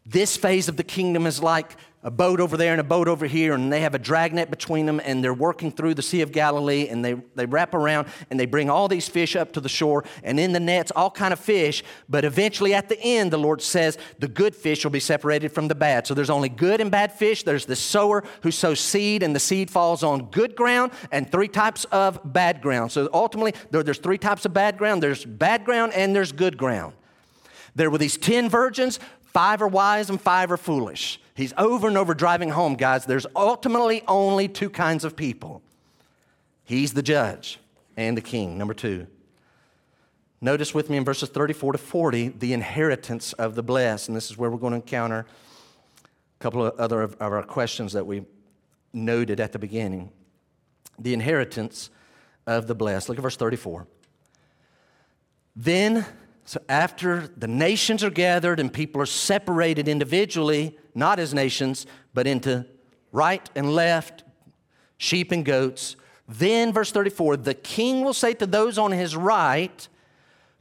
This 0.04 0.36
phase 0.36 0.68
of 0.68 0.76
the 0.76 0.84
kingdom 0.84 1.26
is 1.26 1.42
like 1.42 1.76
a 2.02 2.10
boat 2.10 2.40
over 2.40 2.56
there 2.56 2.72
and 2.72 2.80
a 2.80 2.84
boat 2.84 3.08
over 3.08 3.26
here, 3.26 3.54
and 3.54 3.72
they 3.72 3.80
have 3.80 3.94
a 3.94 3.98
dragnet 3.98 4.50
between 4.50 4.86
them, 4.86 5.00
and 5.04 5.24
they're 5.24 5.34
working 5.34 5.72
through 5.72 5.94
the 5.94 6.02
Sea 6.02 6.20
of 6.20 6.30
Galilee, 6.30 6.88
and 6.88 7.04
they, 7.04 7.14
they 7.34 7.46
wrap 7.46 7.74
around 7.74 8.06
and 8.30 8.38
they 8.38 8.46
bring 8.46 8.70
all 8.70 8.86
these 8.86 9.08
fish 9.08 9.34
up 9.34 9.52
to 9.54 9.60
the 9.60 9.68
shore, 9.68 10.04
and 10.22 10.38
in 10.38 10.52
the 10.52 10.60
nets, 10.60 10.92
all 10.94 11.10
kind 11.10 11.32
of 11.32 11.40
fish. 11.40 11.82
But 12.08 12.24
eventually, 12.24 12.74
at 12.74 12.88
the 12.88 13.00
end, 13.00 13.32
the 13.32 13.38
Lord 13.38 13.60
says 13.60 13.98
the 14.18 14.28
good 14.28 14.54
fish 14.54 14.84
will 14.84 14.90
be 14.90 15.00
separated 15.00 15.50
from 15.52 15.68
the 15.68 15.74
bad. 15.74 16.06
So 16.06 16.14
there's 16.14 16.30
only 16.30 16.48
good 16.48 16.80
and 16.80 16.90
bad 16.90 17.12
fish. 17.12 17.42
There's 17.42 17.66
the 17.66 17.76
sower 17.76 18.22
who 18.42 18.50
sows 18.50 18.80
seed, 18.80 19.22
and 19.22 19.34
the 19.34 19.40
seed 19.40 19.70
falls 19.70 20.02
on 20.02 20.30
good 20.30 20.54
ground, 20.54 20.92
and 21.10 21.30
three 21.30 21.48
types 21.48 21.84
of 21.86 22.20
bad 22.24 22.62
ground. 22.62 22.92
So 22.92 23.08
ultimately, 23.12 23.54
there, 23.70 23.82
there's 23.82 23.98
three 23.98 24.18
types 24.18 24.44
of 24.44 24.52
bad 24.52 24.78
ground 24.78 25.02
there's 25.02 25.24
bad 25.24 25.64
ground, 25.64 25.92
and 25.94 26.14
there's 26.14 26.32
good 26.32 26.56
ground. 26.56 26.94
There 27.74 27.90
were 27.90 27.98
these 27.98 28.16
10 28.16 28.48
virgins 28.48 28.98
Five 29.36 29.60
are 29.60 29.68
wise 29.68 30.08
and 30.08 30.18
five 30.18 30.50
are 30.50 30.56
foolish. 30.56 31.20
He's 31.36 31.52
over 31.58 31.86
and 31.86 31.98
over 31.98 32.14
driving 32.14 32.50
home, 32.50 32.74
guys. 32.74 33.04
There's 33.04 33.26
ultimately 33.36 34.02
only 34.08 34.48
two 34.48 34.70
kinds 34.70 35.04
of 35.04 35.14
people 35.14 35.62
He's 36.66 36.92
the 36.92 37.02
judge 37.02 37.60
and 37.96 38.16
the 38.16 38.20
king. 38.20 38.58
Number 38.58 38.74
two. 38.74 39.06
Notice 40.40 40.74
with 40.74 40.90
me 40.90 40.96
in 40.96 41.04
verses 41.04 41.28
34 41.28 41.72
to 41.72 41.78
40 41.78 42.28
the 42.28 42.52
inheritance 42.52 43.32
of 43.34 43.54
the 43.54 43.62
blessed. 43.62 44.08
And 44.08 44.16
this 44.16 44.30
is 44.30 44.36
where 44.36 44.50
we're 44.50 44.58
going 44.58 44.72
to 44.72 44.76
encounter 44.76 45.26
a 46.04 46.42
couple 46.42 46.66
of 46.66 46.78
other 46.78 47.02
of 47.02 47.16
our 47.20 47.42
questions 47.44 47.92
that 47.92 48.04
we 48.04 48.24
noted 48.92 49.38
at 49.38 49.52
the 49.52 49.60
beginning. 49.60 50.10
The 50.98 51.14
inheritance 51.14 51.88
of 52.46 52.66
the 52.66 52.74
blessed. 52.74 53.08
Look 53.08 53.18
at 53.18 53.22
verse 53.22 53.36
34. 53.36 53.86
Then 55.54 56.04
so, 56.48 56.60
after 56.68 57.28
the 57.36 57.48
nations 57.48 58.04
are 58.04 58.10
gathered 58.10 58.60
and 58.60 58.72
people 58.72 59.02
are 59.02 59.06
separated 59.06 59.88
individually, 59.88 60.78
not 60.94 61.18
as 61.18 61.34
nations, 61.34 61.86
but 62.14 62.28
into 62.28 62.64
right 63.10 63.50
and 63.56 63.74
left, 63.74 64.22
sheep 64.96 65.32
and 65.32 65.44
goats, 65.44 65.96
then, 66.28 66.72
verse 66.72 66.92
34, 66.92 67.38
the 67.38 67.54
king 67.54 68.04
will 68.04 68.14
say 68.14 68.32
to 68.34 68.46
those 68.46 68.78
on 68.78 68.92
his 68.92 69.16
right, 69.16 69.88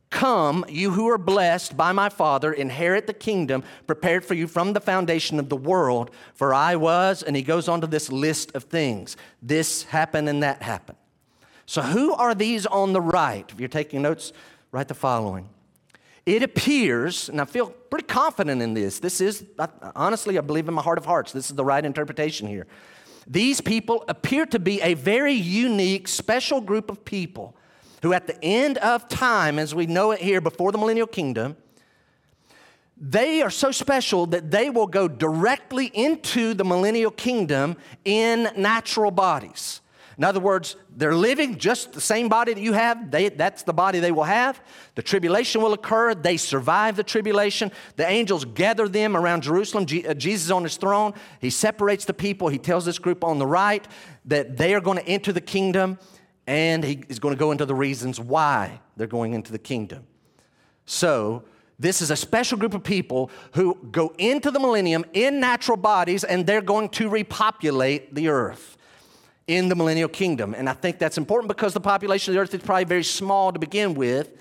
Come, 0.09 0.65
you 0.67 0.91
who 0.91 1.07
are 1.07 1.19
blessed 1.19 1.77
by 1.77 1.91
my 1.91 2.09
Father, 2.09 2.51
inherit 2.51 3.05
the 3.05 3.13
kingdom 3.13 3.63
prepared 3.85 4.25
for 4.25 4.33
you 4.33 4.47
from 4.47 4.73
the 4.73 4.81
foundation 4.81 5.39
of 5.39 5.49
the 5.49 5.55
world. 5.55 6.09
For 6.33 6.51
I 6.51 6.77
was, 6.77 7.21
and 7.21 7.35
he 7.35 7.43
goes 7.43 7.67
on 7.67 7.81
to 7.81 7.87
this 7.87 8.11
list 8.11 8.55
of 8.55 8.63
things. 8.63 9.17
This 9.39 9.83
happened 9.83 10.29
and 10.29 10.41
that 10.41 10.63
happened. 10.63 10.97
So, 11.67 11.83
who 11.83 12.13
are 12.13 12.33
these 12.33 12.65
on 12.65 12.93
the 12.93 13.01
right? 13.01 13.45
If 13.51 13.59
you're 13.59 13.69
taking 13.69 14.01
notes, 14.01 14.33
write 14.71 14.87
the 14.87 14.95
following 14.95 15.49
it 16.25 16.41
appears, 16.41 17.29
and 17.29 17.39
I 17.39 17.45
feel 17.45 17.69
pretty 17.69 18.07
confident 18.07 18.61
in 18.61 18.73
this. 18.73 18.99
This 18.99 19.21
is, 19.21 19.45
honestly, 19.95 20.37
I 20.37 20.41
believe 20.41 20.67
in 20.67 20.73
my 20.73 20.81
heart 20.81 20.97
of 20.97 21.05
hearts, 21.05 21.31
this 21.31 21.49
is 21.49 21.55
the 21.55 21.65
right 21.65 21.85
interpretation 21.85 22.47
here. 22.47 22.65
These 23.27 23.61
people 23.61 24.03
appear 24.07 24.45
to 24.47 24.59
be 24.59 24.81
a 24.81 24.93
very 24.93 25.33
unique, 25.33 26.07
special 26.07 26.61
group 26.61 26.89
of 26.89 27.05
people 27.05 27.55
who, 28.01 28.13
at 28.13 28.27
the 28.27 28.43
end 28.43 28.77
of 28.79 29.07
time, 29.07 29.57
as 29.57 29.73
we 29.73 29.85
know 29.85 30.11
it 30.11 30.21
here 30.21 30.41
before 30.41 30.71
the 30.71 30.77
millennial 30.77 31.07
kingdom, 31.07 31.57
they 32.97 33.41
are 33.41 33.49
so 33.49 33.71
special 33.71 34.25
that 34.27 34.51
they 34.51 34.69
will 34.69 34.87
go 34.87 35.07
directly 35.07 35.87
into 35.87 36.53
the 36.53 36.63
millennial 36.63 37.11
kingdom 37.11 37.77
in 38.03 38.49
natural 38.55 39.11
bodies. 39.11 39.81
In 40.17 40.23
other 40.23 40.39
words, 40.39 40.77
they're 40.95 41.15
living 41.15 41.57
just 41.57 41.91
the 41.91 42.01
same 42.01 42.29
body 42.29 42.53
that 42.53 42.61
you 42.61 42.73
have. 42.73 43.11
They, 43.11 43.29
that's 43.29 43.63
the 43.63 43.73
body 43.73 43.99
they 43.99 44.11
will 44.11 44.23
have. 44.23 44.61
The 44.95 45.01
tribulation 45.01 45.61
will 45.61 45.73
occur. 45.73 46.15
They 46.15 46.37
survive 46.37 46.95
the 46.95 47.03
tribulation. 47.03 47.71
The 47.97 48.07
angels 48.07 48.45
gather 48.45 48.87
them 48.87 49.17
around 49.17 49.43
Jerusalem. 49.43 49.85
Je- 49.85 50.05
uh, 50.05 50.13
Jesus 50.13 50.51
on 50.51 50.63
his 50.63 50.77
throne. 50.77 51.13
He 51.41 51.49
separates 51.49 52.05
the 52.05 52.13
people. 52.13 52.47
He 52.47 52.57
tells 52.57 52.85
this 52.85 52.97
group 52.97 53.23
on 53.23 53.39
the 53.39 53.47
right 53.47 53.85
that 54.25 54.55
they 54.55 54.73
are 54.73 54.81
going 54.81 54.97
to 54.97 55.07
enter 55.07 55.33
the 55.33 55.41
kingdom, 55.41 55.99
and 56.47 56.83
he 56.83 57.03
is 57.09 57.19
going 57.19 57.33
to 57.33 57.39
go 57.39 57.51
into 57.51 57.65
the 57.65 57.75
reasons 57.75 58.19
why 58.19 58.79
they're 58.95 59.07
going 59.07 59.33
into 59.33 59.51
the 59.51 59.59
kingdom. 59.59 60.05
So, 60.85 61.43
this 61.77 62.01
is 62.01 62.09
a 62.09 62.15
special 62.15 62.57
group 62.57 62.73
of 62.73 62.85
people 62.85 63.29
who 63.53 63.77
go 63.91 64.13
into 64.17 64.49
the 64.49 64.61
millennium 64.61 65.03
in 65.11 65.41
natural 65.41 65.75
bodies, 65.75 66.23
and 66.23 66.47
they're 66.47 66.61
going 66.61 66.87
to 66.89 67.09
repopulate 67.09 68.15
the 68.15 68.29
earth 68.29 68.77
in 69.47 69.69
the 69.69 69.75
millennial 69.75 70.09
kingdom. 70.09 70.55
And 70.55 70.67
I 70.67 70.73
think 70.73 70.97
that's 70.97 71.17
important 71.17 71.47
because 71.47 71.73
the 71.73 71.81
population 71.81 72.31
of 72.31 72.35
the 72.35 72.41
earth 72.41 72.53
is 72.53 72.61
probably 72.61 72.85
very 72.85 73.03
small 73.03 73.51
to 73.51 73.59
begin 73.59 73.93
with, 73.93 74.31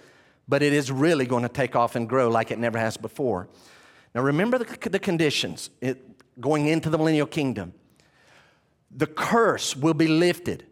but 0.48 0.62
it 0.62 0.72
is 0.72 0.90
really 0.90 1.26
going 1.26 1.42
to 1.42 1.48
take 1.48 1.76
off 1.76 1.94
and 1.96 2.08
grow 2.08 2.28
like 2.28 2.50
it 2.50 2.58
never 2.58 2.78
has 2.78 2.96
before. 2.96 3.48
Now, 4.14 4.22
remember 4.22 4.58
the, 4.58 4.88
the 4.88 4.98
conditions 4.98 5.70
it, 5.80 6.00
going 6.40 6.66
into 6.66 6.88
the 6.90 6.98
millennial 6.98 7.26
kingdom. 7.26 7.74
The 8.90 9.06
curse 9.06 9.76
will 9.76 9.94
be 9.94 10.06
lifted. 10.06 10.64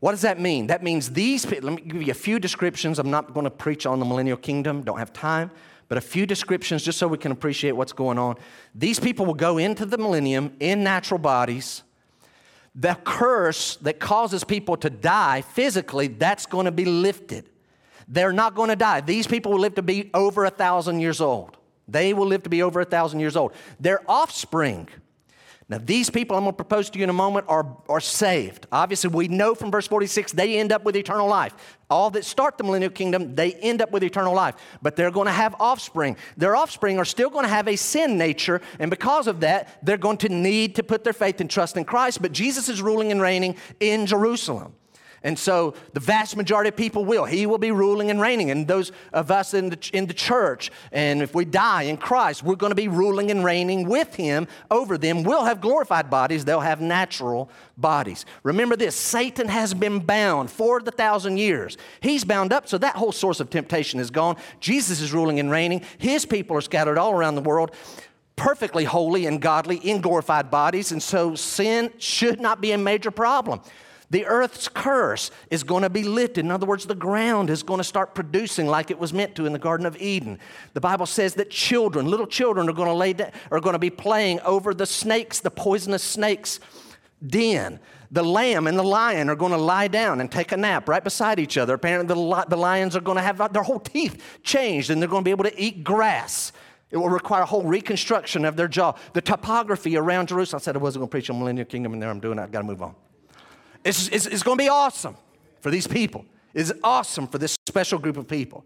What 0.00 0.12
does 0.12 0.22
that 0.22 0.40
mean? 0.40 0.68
That 0.68 0.82
means 0.82 1.10
these 1.10 1.44
people, 1.44 1.70
let 1.70 1.82
me 1.82 1.90
give 1.90 2.02
you 2.02 2.10
a 2.10 2.14
few 2.14 2.38
descriptions. 2.38 2.98
I'm 2.98 3.10
not 3.10 3.34
going 3.34 3.44
to 3.44 3.50
preach 3.50 3.84
on 3.84 3.98
the 3.98 4.06
millennial 4.06 4.36
kingdom, 4.36 4.82
don't 4.82 4.98
have 4.98 5.12
time, 5.12 5.50
but 5.88 5.98
a 5.98 6.00
few 6.00 6.24
descriptions 6.24 6.84
just 6.84 6.98
so 6.98 7.08
we 7.08 7.18
can 7.18 7.32
appreciate 7.32 7.72
what's 7.72 7.92
going 7.92 8.18
on. 8.18 8.36
These 8.74 9.00
people 9.00 9.26
will 9.26 9.34
go 9.34 9.58
into 9.58 9.84
the 9.84 9.98
millennium 9.98 10.54
in 10.60 10.84
natural 10.84 11.18
bodies 11.18 11.82
the 12.78 12.96
curse 13.04 13.74
that 13.76 13.98
causes 13.98 14.44
people 14.44 14.76
to 14.76 14.88
die 14.88 15.42
physically, 15.42 16.06
that's 16.06 16.46
going 16.46 16.66
to 16.66 16.70
be 16.70 16.84
lifted. 16.84 17.50
They're 18.06 18.32
not 18.32 18.54
going 18.54 18.68
to 18.68 18.76
die. 18.76 19.00
These 19.00 19.26
people 19.26 19.52
will 19.52 19.58
live 19.58 19.74
to 19.74 19.82
be 19.82 20.10
over 20.14 20.44
a 20.44 20.50
thousand 20.50 21.00
years 21.00 21.20
old. 21.20 21.56
They 21.88 22.14
will 22.14 22.26
live 22.26 22.44
to 22.44 22.50
be 22.50 22.62
over 22.62 22.80
a 22.80 22.84
thousand 22.84 23.18
years 23.18 23.36
old. 23.36 23.52
Their 23.80 24.00
offspring, 24.08 24.88
now, 25.70 25.78
these 25.84 26.08
people 26.08 26.34
I'm 26.34 26.44
going 26.44 26.52
to 26.52 26.56
propose 26.56 26.88
to 26.88 26.98
you 26.98 27.04
in 27.04 27.10
a 27.10 27.14
moment 27.14 27.44
are, 27.46 27.76
are 27.90 28.00
saved. 28.00 28.66
Obviously, 28.72 29.10
we 29.10 29.28
know 29.28 29.54
from 29.54 29.70
verse 29.70 29.86
46 29.86 30.32
they 30.32 30.58
end 30.58 30.72
up 30.72 30.82
with 30.82 30.96
eternal 30.96 31.28
life. 31.28 31.54
All 31.90 32.08
that 32.10 32.24
start 32.24 32.56
the 32.56 32.64
millennial 32.64 32.90
kingdom, 32.90 33.34
they 33.34 33.52
end 33.52 33.82
up 33.82 33.90
with 33.90 34.02
eternal 34.02 34.34
life. 34.34 34.54
But 34.80 34.96
they're 34.96 35.10
going 35.10 35.26
to 35.26 35.32
have 35.32 35.54
offspring. 35.60 36.16
Their 36.38 36.56
offspring 36.56 36.98
are 36.98 37.04
still 37.04 37.28
going 37.28 37.44
to 37.44 37.50
have 37.50 37.68
a 37.68 37.76
sin 37.76 38.16
nature, 38.16 38.62
and 38.78 38.90
because 38.90 39.26
of 39.26 39.40
that, 39.40 39.78
they're 39.82 39.98
going 39.98 40.18
to 40.18 40.30
need 40.30 40.76
to 40.76 40.82
put 40.82 41.04
their 41.04 41.12
faith 41.12 41.38
and 41.42 41.50
trust 41.50 41.76
in 41.76 41.84
Christ. 41.84 42.22
But 42.22 42.32
Jesus 42.32 42.70
is 42.70 42.80
ruling 42.80 43.12
and 43.12 43.20
reigning 43.20 43.56
in 43.78 44.06
Jerusalem. 44.06 44.72
And 45.22 45.38
so 45.38 45.74
the 45.94 46.00
vast 46.00 46.36
majority 46.36 46.68
of 46.68 46.76
people 46.76 47.04
will. 47.04 47.24
He 47.24 47.46
will 47.46 47.58
be 47.58 47.72
ruling 47.72 48.10
and 48.10 48.20
reigning. 48.20 48.50
And 48.50 48.68
those 48.68 48.92
of 49.12 49.30
us 49.30 49.52
in 49.52 49.70
the, 49.70 49.90
in 49.92 50.06
the 50.06 50.14
church, 50.14 50.70
and 50.92 51.22
if 51.22 51.34
we 51.34 51.44
die 51.44 51.82
in 51.82 51.96
Christ, 51.96 52.42
we're 52.42 52.56
going 52.56 52.70
to 52.70 52.76
be 52.76 52.88
ruling 52.88 53.30
and 53.30 53.44
reigning 53.44 53.88
with 53.88 54.14
Him 54.14 54.46
over 54.70 54.96
them. 54.96 55.24
We'll 55.24 55.44
have 55.44 55.60
glorified 55.60 56.08
bodies, 56.08 56.44
they'll 56.44 56.60
have 56.60 56.80
natural 56.80 57.50
bodies. 57.76 58.26
Remember 58.42 58.76
this 58.76 58.94
Satan 58.94 59.48
has 59.48 59.74
been 59.74 59.98
bound 60.00 60.50
for 60.50 60.80
the 60.80 60.92
thousand 60.92 61.38
years. 61.38 61.76
He's 62.00 62.24
bound 62.24 62.52
up, 62.52 62.68
so 62.68 62.78
that 62.78 62.96
whole 62.96 63.12
source 63.12 63.40
of 63.40 63.50
temptation 63.50 63.98
is 63.98 64.10
gone. 64.10 64.36
Jesus 64.60 65.00
is 65.00 65.12
ruling 65.12 65.40
and 65.40 65.50
reigning. 65.50 65.82
His 65.98 66.24
people 66.24 66.56
are 66.56 66.60
scattered 66.60 66.98
all 66.98 67.12
around 67.12 67.34
the 67.34 67.40
world 67.42 67.72
perfectly 68.36 68.84
holy 68.84 69.26
and 69.26 69.42
godly 69.42 69.78
in 69.78 70.00
glorified 70.00 70.48
bodies, 70.48 70.92
and 70.92 71.02
so 71.02 71.34
sin 71.34 71.92
should 71.98 72.40
not 72.40 72.60
be 72.60 72.70
a 72.70 72.78
major 72.78 73.10
problem. 73.10 73.60
The 74.10 74.24
earth's 74.24 74.68
curse 74.68 75.30
is 75.50 75.62
going 75.62 75.82
to 75.82 75.90
be 75.90 76.02
lifted. 76.02 76.44
In 76.44 76.50
other 76.50 76.66
words, 76.66 76.86
the 76.86 76.94
ground 76.94 77.50
is 77.50 77.62
going 77.62 77.78
to 77.78 77.84
start 77.84 78.14
producing 78.14 78.66
like 78.66 78.90
it 78.90 78.98
was 78.98 79.12
meant 79.12 79.34
to 79.36 79.44
in 79.44 79.52
the 79.52 79.58
Garden 79.58 79.84
of 79.84 80.00
Eden. 80.00 80.38
The 80.72 80.80
Bible 80.80 81.04
says 81.04 81.34
that 81.34 81.50
children, 81.50 82.06
little 82.06 82.26
children, 82.26 82.68
are 82.68 82.72
going 82.72 82.88
to 82.88 82.94
lay 82.94 83.12
down, 83.12 83.32
are 83.50 83.60
going 83.60 83.74
to 83.74 83.78
be 83.78 83.90
playing 83.90 84.40
over 84.40 84.72
the 84.72 84.86
snakes, 84.86 85.40
the 85.40 85.50
poisonous 85.50 86.02
snakes' 86.02 86.58
den. 87.26 87.80
The 88.10 88.22
lamb 88.22 88.66
and 88.66 88.78
the 88.78 88.82
lion 88.82 89.28
are 89.28 89.36
going 89.36 89.52
to 89.52 89.58
lie 89.58 89.88
down 89.88 90.22
and 90.22 90.32
take 90.32 90.52
a 90.52 90.56
nap 90.56 90.88
right 90.88 91.04
beside 91.04 91.38
each 91.38 91.58
other. 91.58 91.74
Apparently, 91.74 92.06
the, 92.06 92.44
the 92.48 92.56
lions 92.56 92.96
are 92.96 93.02
going 93.02 93.16
to 93.16 93.22
have 93.22 93.52
their 93.52 93.62
whole 93.62 93.80
teeth 93.80 94.22
changed 94.42 94.88
and 94.88 95.02
they're 95.02 95.10
going 95.10 95.22
to 95.22 95.28
be 95.28 95.30
able 95.30 95.44
to 95.44 95.60
eat 95.60 95.84
grass. 95.84 96.52
It 96.90 96.96
will 96.96 97.10
require 97.10 97.42
a 97.42 97.46
whole 97.46 97.64
reconstruction 97.64 98.46
of 98.46 98.56
their 98.56 98.68
jaw. 98.68 98.94
The 99.12 99.20
topography 99.20 99.98
around 99.98 100.28
Jerusalem. 100.28 100.60
I 100.60 100.64
said 100.64 100.76
I 100.76 100.78
wasn't 100.78 101.00
going 101.00 101.08
to 101.08 101.10
preach 101.10 101.28
on 101.28 101.38
Millennial 101.38 101.66
Kingdom, 101.66 101.92
and 101.92 102.00
there 102.00 102.08
I'm 102.08 102.20
doing 102.20 102.38
it. 102.38 102.42
I've 102.42 102.50
got 102.50 102.60
to 102.60 102.66
move 102.66 102.80
on. 102.80 102.94
It's, 103.84 104.08
it's, 104.08 104.26
it's 104.26 104.42
going 104.42 104.58
to 104.58 104.64
be 104.64 104.68
awesome 104.68 105.16
for 105.60 105.70
these 105.70 105.86
people. 105.86 106.24
It's 106.54 106.72
awesome 106.82 107.26
for 107.26 107.38
this 107.38 107.56
special 107.66 107.98
group 107.98 108.16
of 108.16 108.26
people. 108.26 108.64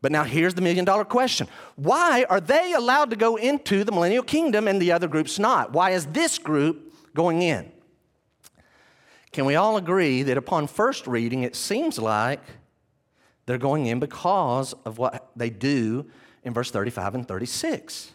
But 0.00 0.12
now 0.12 0.24
here's 0.24 0.52
the 0.52 0.60
million 0.60 0.84
dollar 0.84 1.04
question 1.04 1.48
Why 1.76 2.26
are 2.28 2.40
they 2.40 2.74
allowed 2.74 3.10
to 3.10 3.16
go 3.16 3.36
into 3.36 3.84
the 3.84 3.92
millennial 3.92 4.22
kingdom 4.22 4.68
and 4.68 4.80
the 4.80 4.92
other 4.92 5.08
groups 5.08 5.38
not? 5.38 5.72
Why 5.72 5.90
is 5.92 6.06
this 6.06 6.38
group 6.38 6.92
going 7.14 7.42
in? 7.42 7.72
Can 9.32 9.46
we 9.46 9.56
all 9.56 9.76
agree 9.76 10.22
that 10.22 10.36
upon 10.36 10.66
first 10.66 11.06
reading, 11.06 11.42
it 11.42 11.56
seems 11.56 11.98
like 11.98 12.40
they're 13.46 13.58
going 13.58 13.86
in 13.86 13.98
because 13.98 14.74
of 14.84 14.98
what 14.98 15.30
they 15.34 15.50
do 15.50 16.06
in 16.44 16.52
verse 16.52 16.70
35 16.70 17.14
and 17.14 17.26
36? 17.26 18.12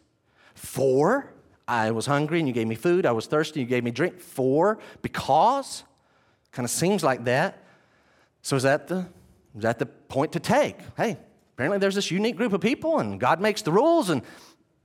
For 0.53 1.33
I 1.67 1.91
was 1.91 2.05
hungry 2.05 2.39
and 2.39 2.47
you 2.47 2.53
gave 2.53 2.67
me 2.67 2.75
food, 2.75 3.05
I 3.05 3.11
was 3.11 3.25
thirsty, 3.25 3.61
and 3.61 3.69
you 3.69 3.75
gave 3.75 3.83
me 3.83 3.91
drink. 3.91 4.19
For 4.19 4.79
because 5.01 5.83
Kind 6.51 6.65
of 6.65 6.71
seems 6.71 7.03
like 7.03 7.25
that. 7.25 7.63
So 8.41 8.55
is 8.55 8.63
that 8.63 8.87
the 8.87 9.07
is 9.55 9.63
that 9.63 9.79
the 9.79 9.85
point 9.85 10.33
to 10.33 10.39
take? 10.39 10.77
Hey, 10.95 11.17
apparently 11.53 11.79
there's 11.79 11.95
this 11.95 12.11
unique 12.11 12.35
group 12.35 12.53
of 12.53 12.61
people 12.61 12.99
and 12.99 13.19
God 13.19 13.41
makes 13.41 13.61
the 13.61 13.71
rules 13.71 14.09
and 14.09 14.21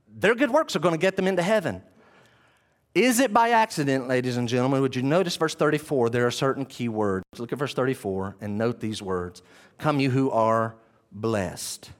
their 0.07 0.35
good 0.35 0.51
works 0.51 0.75
are 0.75 0.79
going 0.79 0.93
to 0.93 0.99
get 0.99 1.15
them 1.15 1.27
into 1.27 1.43
heaven. 1.43 1.81
Is 2.93 3.19
it 3.19 3.33
by 3.33 3.49
accident, 3.49 4.07
ladies 4.07 4.37
and 4.37 4.47
gentlemen? 4.47 4.81
Would 4.81 4.95
you 4.95 5.01
notice 5.01 5.35
verse 5.35 5.53
34? 5.53 6.09
There 6.09 6.25
are 6.25 6.31
certain 6.31 6.65
key 6.65 6.87
words. 6.87 7.25
Look 7.37 7.51
at 7.51 7.59
verse 7.59 7.73
34 7.73 8.37
and 8.39 8.57
note 8.57 8.79
these 8.79 9.01
words 9.01 9.41
Come, 9.77 9.99
you 9.99 10.09
who 10.09 10.31
are 10.31 10.75
blessed. 11.11 11.91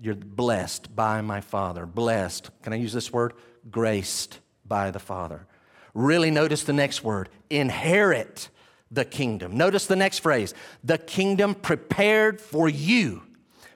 You're 0.00 0.14
blessed 0.14 0.94
by 0.94 1.20
my 1.22 1.40
Father. 1.40 1.86
Blessed. 1.86 2.50
Can 2.62 2.72
I 2.72 2.76
use 2.76 2.92
this 2.92 3.12
word? 3.12 3.32
Graced 3.70 4.40
by 4.66 4.90
the 4.90 4.98
Father. 4.98 5.46
Really 5.94 6.30
notice 6.30 6.64
the 6.64 6.72
next 6.72 7.04
word 7.04 7.28
inherit 7.52 8.48
the 8.90 9.04
kingdom. 9.04 9.56
Notice 9.56 9.86
the 9.86 9.96
next 9.96 10.18
phrase 10.18 10.54
the 10.84 10.98
kingdom 10.98 11.54
prepared 11.54 12.40
for 12.40 12.68
you 12.68 13.22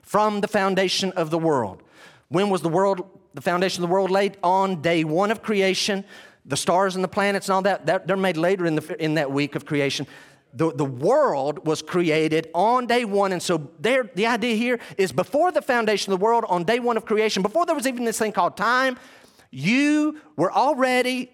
from 0.01 0.41
the 0.41 0.47
foundation 0.47 1.11
of 1.13 1.29
the 1.29 1.39
world. 1.39 1.83
When 2.29 2.49
was 2.49 2.61
the 2.61 2.69
world, 2.69 3.07
the 3.33 3.41
foundation 3.41 3.83
of 3.83 3.89
the 3.89 3.93
world 3.93 4.11
laid? 4.11 4.37
On 4.43 4.81
day 4.81 5.03
one 5.03 5.31
of 5.31 5.41
creation. 5.41 6.05
The 6.45 6.55
stars 6.55 6.95
and 6.95 7.03
the 7.03 7.09
planets 7.09 7.49
and 7.49 7.55
all 7.55 7.61
that, 7.63 7.87
that 7.87 8.07
they're 8.07 8.15
made 8.15 8.37
later 8.37 8.65
in, 8.65 8.75
the, 8.75 9.03
in 9.03 9.15
that 9.15 9.31
week 9.31 9.55
of 9.55 9.65
creation. 9.65 10.07
The, 10.53 10.71
the 10.71 10.85
world 10.85 11.67
was 11.67 11.81
created 11.81 12.49
on 12.53 12.87
day 12.87 13.03
one. 13.03 13.33
And 13.33 13.43
so 13.43 13.69
there, 13.79 14.09
the 14.15 14.27
idea 14.27 14.55
here 14.55 14.79
is 14.97 15.11
before 15.11 15.51
the 15.51 15.61
foundation 15.61 16.13
of 16.13 16.19
the 16.19 16.23
world, 16.23 16.45
on 16.47 16.63
day 16.63 16.79
one 16.79 16.95
of 16.95 17.05
creation, 17.05 17.43
before 17.43 17.65
there 17.65 17.75
was 17.75 17.85
even 17.85 18.05
this 18.05 18.17
thing 18.17 18.31
called 18.31 18.55
time, 18.55 18.97
you 19.51 20.21
were 20.37 20.51
already 20.51 21.33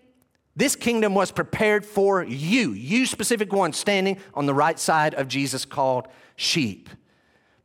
this 0.55 0.75
kingdom 0.75 1.15
was 1.15 1.31
prepared 1.31 1.85
for 1.85 2.23
you, 2.23 2.73
you 2.73 3.05
specific 3.05 3.51
one 3.51 3.73
standing 3.73 4.17
on 4.33 4.45
the 4.45 4.53
right 4.53 4.77
side 4.77 5.15
of 5.15 5.27
Jesus 5.27 5.65
called 5.65 6.07
sheep. 6.35 6.89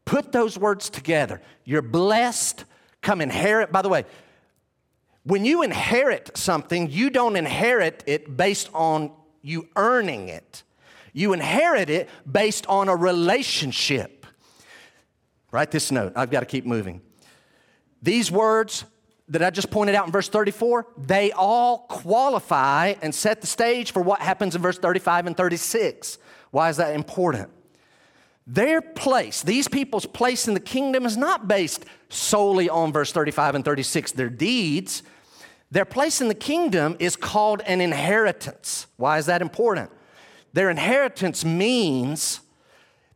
Put 0.05 0.33
those 0.33 0.59
words 0.59 0.89
together. 0.89 1.43
You're 1.65 1.83
blessed, 1.83 2.65
come 3.03 3.21
inherit. 3.21 3.71
By 3.71 3.83
the 3.83 3.91
way, 3.91 4.07
when 5.25 5.45
you 5.45 5.63
inherit 5.63 6.31
something, 6.35 6.91
you 6.91 7.11
don't 7.11 7.37
inherit 7.37 8.03
it 8.07 8.35
based 8.35 8.71
on 8.73 9.13
you 9.43 9.69
earning 9.77 10.31
it. 10.31 10.63
You 11.13 11.35
inherit 11.35 11.91
it 11.91 12.09
based 12.31 12.67
on 12.69 12.89
a 12.89 12.97
relationship. 12.97 14.25
Write 15.51 15.71
this 15.71 15.91
note. 15.91 16.15
I've 16.17 16.31
got 16.31 16.41
to 16.41 16.47
keep 16.47 16.65
moving. 16.65 17.03
These 18.03 18.31
words 18.31 18.85
that 19.29 19.43
I 19.43 19.51
just 19.51 19.71
pointed 19.71 19.95
out 19.95 20.07
in 20.07 20.13
verse 20.13 20.29
34, 20.29 20.87
they 20.97 21.33
all 21.33 21.81
qualify 21.89 22.95
and 23.03 23.15
set 23.15 23.41
the 23.41 23.47
stage 23.47 23.93
for 23.93 24.01
what 24.01 24.21
happens 24.21 24.57
in 24.57 24.63
verse 24.63 24.79
35 24.79 25.27
and 25.27 25.37
36. 25.37 26.19
Why 26.51 26.71
is 26.71 26.79
that 26.79 26.95
important? 26.95 27.51
Their 28.47 28.81
place, 28.81 29.43
these 29.43 29.69
people's 29.69 30.07
place 30.07 30.49
in 30.49 30.55
the 30.55 30.61
kingdom 30.61 31.05
is 31.05 31.19
not 31.19 31.47
based 31.47 31.85
solely 32.09 32.71
on 32.71 32.93
verse 32.93 33.13
35 33.13 33.57
and 33.57 33.65
36, 33.65 34.13
their 34.13 34.31
deeds. 34.31 35.03
Their 35.71 35.85
place 35.85 36.23
in 36.23 36.29
the 36.29 36.35
kingdom 36.35 36.97
is 36.99 37.15
called 37.15 37.61
an 37.67 37.83
inheritance. 37.83 38.87
Why 38.97 39.19
is 39.19 39.27
that 39.27 39.43
important? 39.43 39.91
Their 40.55 40.71
inheritance 40.71 41.45
means 41.45 42.41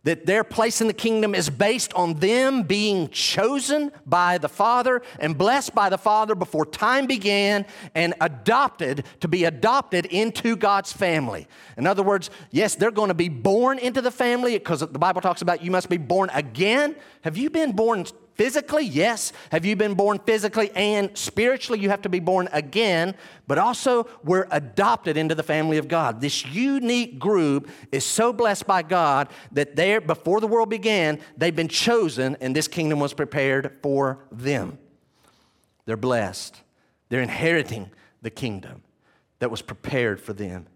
that 0.04 0.26
their 0.26 0.42
place 0.42 0.80
in 0.80 0.86
the 0.86 0.92
kingdom 0.92 1.34
is 1.34 1.48
based 1.48 1.92
on 1.94 2.14
them 2.14 2.62
being 2.62 3.08
chosen 3.08 3.92
by 4.04 4.38
the 4.38 4.48
Father 4.48 5.02
and 5.20 5.38
blessed 5.38 5.74
by 5.74 5.88
the 5.88 5.98
Father 5.98 6.34
before 6.34 6.66
time 6.66 7.06
began 7.06 7.64
and 7.94 8.14
adopted 8.20 9.04
to 9.20 9.28
be 9.28 9.44
adopted 9.44 10.06
into 10.06 10.56
God's 10.56 10.92
family. 10.92 11.46
In 11.76 11.86
other 11.86 12.02
words, 12.02 12.30
yes, 12.50 12.74
they're 12.74 12.90
going 12.90 13.08
to 13.08 13.14
be 13.14 13.28
born 13.28 13.78
into 13.78 14.00
the 14.00 14.10
family 14.10 14.58
because 14.58 14.80
the 14.80 14.86
Bible 14.98 15.20
talks 15.20 15.42
about 15.42 15.62
you 15.62 15.70
must 15.70 15.88
be 15.88 15.98
born 15.98 16.30
again. 16.34 16.96
Have 17.22 17.36
you 17.36 17.50
been 17.50 17.72
born 17.72 18.04
physically? 18.34 18.84
Yes. 18.84 19.32
Have 19.50 19.64
you 19.64 19.76
been 19.76 19.94
born 19.94 20.18
physically 20.18 20.70
and 20.74 21.16
spiritually? 21.16 21.80
You 21.80 21.90
have 21.90 22.02
to 22.02 22.08
be 22.08 22.20
born 22.20 22.48
again, 22.52 23.14
but 23.46 23.58
also 23.58 24.08
we're 24.24 24.46
adopted 24.50 25.16
into 25.16 25.34
the 25.34 25.42
family 25.42 25.78
of 25.78 25.88
God. 25.88 26.20
This 26.20 26.44
unique 26.46 27.18
group 27.18 27.68
is 27.90 28.04
so 28.04 28.32
blessed 28.32 28.66
by 28.66 28.82
God 28.82 29.28
that 29.52 29.76
there, 29.76 30.00
before 30.00 30.40
the 30.40 30.46
world 30.46 30.70
began, 30.70 31.20
they've 31.36 31.54
been 31.54 31.68
chosen 31.68 32.36
and 32.40 32.54
this 32.54 32.68
kingdom 32.68 33.00
was 33.00 33.14
prepared 33.14 33.78
for 33.82 34.24
them. 34.30 34.78
They're 35.84 35.96
blessed. 35.96 36.60
They're 37.08 37.22
inheriting 37.22 37.90
the 38.22 38.30
kingdom 38.30 38.82
that 39.40 39.50
was 39.50 39.62
prepared 39.62 40.20
for 40.20 40.32
them. 40.32 40.66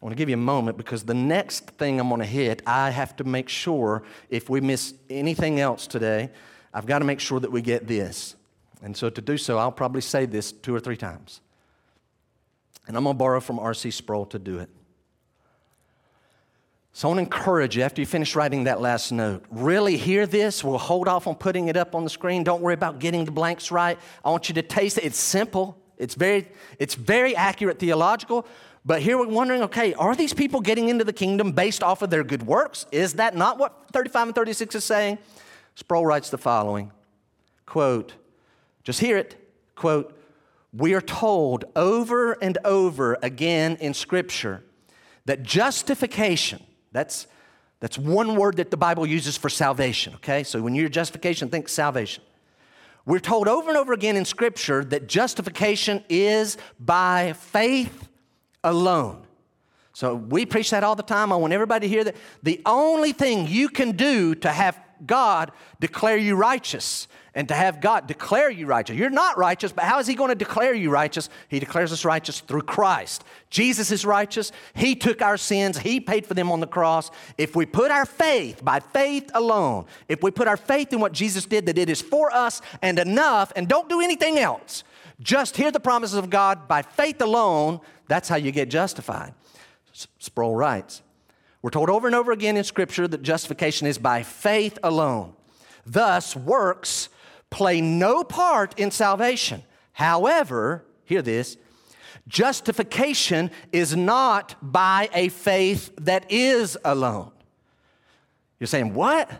I 0.00 0.06
want 0.06 0.12
to 0.12 0.16
give 0.16 0.30
you 0.30 0.34
a 0.34 0.38
moment 0.38 0.78
because 0.78 1.02
the 1.02 1.14
next 1.14 1.66
thing 1.72 2.00
I'm 2.00 2.08
going 2.08 2.20
to 2.20 2.26
hit, 2.26 2.62
I 2.66 2.88
have 2.90 3.16
to 3.16 3.24
make 3.24 3.50
sure 3.50 4.02
if 4.30 4.48
we 4.48 4.62
miss 4.62 4.94
anything 5.10 5.60
else 5.60 5.86
today, 5.86 6.30
I've 6.72 6.86
got 6.86 7.00
to 7.00 7.04
make 7.04 7.20
sure 7.20 7.38
that 7.38 7.52
we 7.52 7.60
get 7.60 7.86
this. 7.86 8.34
And 8.82 8.96
so 8.96 9.10
to 9.10 9.20
do 9.20 9.36
so, 9.36 9.58
I'll 9.58 9.72
probably 9.72 10.00
say 10.00 10.24
this 10.24 10.52
two 10.52 10.74
or 10.74 10.80
three 10.80 10.96
times. 10.96 11.42
And 12.88 12.96
I'm 12.96 13.04
going 13.04 13.14
to 13.14 13.18
borrow 13.18 13.40
from 13.40 13.58
R.C. 13.58 13.90
Sproul 13.90 14.24
to 14.26 14.38
do 14.38 14.58
it. 14.58 14.70
So 16.92 17.08
I 17.08 17.14
want 17.14 17.18
to 17.18 17.22
encourage 17.22 17.76
you 17.76 17.82
after 17.82 18.00
you 18.00 18.06
finish 18.06 18.34
writing 18.34 18.64
that 18.64 18.80
last 18.80 19.12
note, 19.12 19.44
really 19.50 19.96
hear 19.96 20.26
this. 20.26 20.64
We'll 20.64 20.78
hold 20.78 21.08
off 21.08 21.26
on 21.26 21.36
putting 21.36 21.68
it 21.68 21.76
up 21.76 21.94
on 21.94 22.04
the 22.04 22.10
screen. 22.10 22.42
Don't 22.42 22.62
worry 22.62 22.74
about 22.74 22.98
getting 22.98 23.24
the 23.24 23.30
blanks 23.30 23.70
right. 23.70 23.98
I 24.24 24.30
want 24.30 24.48
you 24.48 24.54
to 24.56 24.62
taste 24.62 24.98
it. 24.98 25.04
It's 25.04 25.18
simple. 25.18 25.78
It's 25.98 26.14
very, 26.14 26.48
it's 26.78 26.94
very 26.94 27.36
accurate 27.36 27.78
theological, 27.78 28.46
but 28.84 29.02
here 29.02 29.18
we're 29.18 29.28
wondering 29.28 29.62
okay, 29.62 29.94
are 29.94 30.14
these 30.14 30.32
people 30.32 30.60
getting 30.60 30.88
into 30.88 31.04
the 31.04 31.12
kingdom 31.12 31.52
based 31.52 31.82
off 31.82 32.02
of 32.02 32.10
their 32.10 32.24
good 32.24 32.42
works? 32.42 32.86
Is 32.90 33.14
that 33.14 33.36
not 33.36 33.58
what 33.58 33.86
35 33.92 34.28
and 34.28 34.34
36 34.34 34.74
is 34.74 34.84
saying? 34.84 35.18
Sproul 35.74 36.06
writes 36.06 36.30
the 36.30 36.38
following 36.38 36.92
quote, 37.66 38.14
just 38.82 38.98
hear 38.98 39.16
it, 39.16 39.36
quote, 39.76 40.16
we 40.72 40.94
are 40.94 41.00
told 41.00 41.64
over 41.76 42.32
and 42.32 42.58
over 42.64 43.16
again 43.22 43.76
in 43.76 43.94
Scripture 43.94 44.62
that 45.26 45.42
justification, 45.42 46.62
that's, 46.92 47.26
that's 47.78 47.96
one 47.96 48.36
word 48.36 48.56
that 48.56 48.70
the 48.70 48.76
Bible 48.76 49.06
uses 49.06 49.36
for 49.36 49.48
salvation, 49.48 50.14
okay? 50.16 50.42
So 50.42 50.60
when 50.62 50.74
you're 50.74 50.88
justification, 50.88 51.48
think 51.48 51.68
salvation. 51.68 52.24
We're 53.06 53.20
told 53.20 53.48
over 53.48 53.68
and 53.68 53.78
over 53.78 53.92
again 53.92 54.16
in 54.16 54.24
Scripture 54.24 54.84
that 54.86 55.06
justification 55.06 56.04
is 56.08 56.56
by 56.78 57.32
faith 57.34 58.08
alone. 58.64 59.22
So 59.92 60.14
we 60.14 60.46
preach 60.46 60.70
that 60.70 60.84
all 60.84 60.96
the 60.96 61.02
time. 61.02 61.32
I 61.32 61.36
want 61.36 61.52
everybody 61.52 61.86
to 61.86 61.94
hear 61.94 62.04
that. 62.04 62.16
The 62.42 62.60
only 62.64 63.12
thing 63.12 63.46
you 63.46 63.68
can 63.68 63.96
do 63.96 64.34
to 64.36 64.48
have 64.50 64.78
God 65.04 65.52
declare 65.80 66.16
you 66.16 66.36
righteous 66.36 67.08
and 67.34 67.48
to 67.48 67.54
have 67.54 67.80
God 67.80 68.06
declare 68.06 68.50
you 68.50 68.66
righteous. 68.66 68.96
You're 68.96 69.10
not 69.10 69.38
righteous, 69.38 69.72
but 69.72 69.84
how 69.84 69.98
is 69.98 70.06
He 70.06 70.14
going 70.14 70.30
to 70.30 70.34
declare 70.34 70.74
you 70.74 70.90
righteous? 70.90 71.28
He 71.48 71.58
declares 71.58 71.92
us 71.92 72.04
righteous 72.04 72.40
through 72.40 72.62
Christ. 72.62 73.24
Jesus 73.50 73.90
is 73.90 74.04
righteous. 74.04 74.52
He 74.74 74.94
took 74.96 75.22
our 75.22 75.36
sins, 75.36 75.78
He 75.78 76.00
paid 76.00 76.26
for 76.26 76.34
them 76.34 76.50
on 76.50 76.60
the 76.60 76.66
cross. 76.66 77.10
If 77.38 77.54
we 77.54 77.66
put 77.66 77.90
our 77.90 78.06
faith, 78.06 78.64
by 78.64 78.80
faith 78.80 79.30
alone, 79.34 79.86
if 80.08 80.22
we 80.22 80.30
put 80.30 80.48
our 80.48 80.56
faith 80.56 80.92
in 80.92 81.00
what 81.00 81.12
Jesus 81.12 81.46
did, 81.46 81.66
that 81.66 81.78
it 81.78 81.88
is 81.88 82.02
for 82.02 82.32
us 82.32 82.60
and 82.82 82.98
enough, 82.98 83.52
and 83.54 83.68
don't 83.68 83.88
do 83.88 84.00
anything 84.00 84.38
else, 84.38 84.82
just 85.20 85.56
hear 85.56 85.70
the 85.70 85.80
promises 85.80 86.16
of 86.16 86.30
God 86.30 86.66
by 86.66 86.82
faith 86.82 87.20
alone, 87.20 87.80
that's 88.08 88.28
how 88.28 88.36
you 88.36 88.52
get 88.52 88.70
justified. 88.70 89.34
Sproul 90.18 90.56
writes 90.56 91.02
We're 91.62 91.70
told 91.70 91.90
over 91.90 92.06
and 92.06 92.16
over 92.16 92.32
again 92.32 92.56
in 92.56 92.64
Scripture 92.64 93.06
that 93.08 93.22
justification 93.22 93.86
is 93.86 93.98
by 93.98 94.22
faith 94.22 94.78
alone. 94.82 95.34
Thus, 95.84 96.34
works 96.34 97.08
play 97.50 97.80
no 97.80 98.24
part 98.24 98.78
in 98.78 98.90
salvation. 98.90 99.62
However, 99.92 100.84
hear 101.04 101.22
this 101.22 101.56
justification 102.28 103.50
is 103.72 103.96
not 103.96 104.54
by 104.62 105.08
a 105.12 105.28
faith 105.28 105.90
that 105.98 106.30
is 106.30 106.78
alone. 106.84 107.32
You're 108.58 108.68
saying, 108.68 108.94
what? 108.94 109.30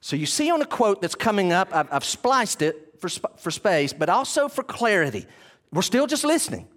So 0.00 0.16
you 0.16 0.24
see 0.24 0.50
on 0.50 0.62
a 0.62 0.66
quote 0.66 1.02
that's 1.02 1.14
coming 1.14 1.52
up, 1.52 1.68
I've, 1.72 1.92
I've 1.92 2.04
spliced 2.04 2.62
it 2.62 2.85
for, 2.98 3.08
for 3.08 3.50
space, 3.50 3.92
but 3.92 4.08
also 4.08 4.48
for 4.48 4.62
clarity. 4.62 5.26
We're 5.72 5.82
still 5.82 6.06
just 6.06 6.24
listening, 6.24 6.68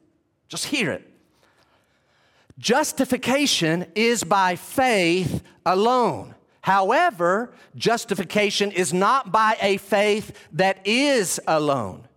just 0.47 0.65
hear 0.65 0.91
it. 0.91 1.05
Justification 2.58 3.86
is 3.95 4.23
by 4.23 4.55
faith 4.55 5.43
alone. 5.65 6.36
However, 6.62 7.53
justification 7.75 8.71
is 8.71 8.93
not 8.93 9.32
by 9.32 9.55
a 9.62 9.77
faith 9.77 10.47
that 10.53 10.86
is 10.86 11.39
alone. 11.47 12.08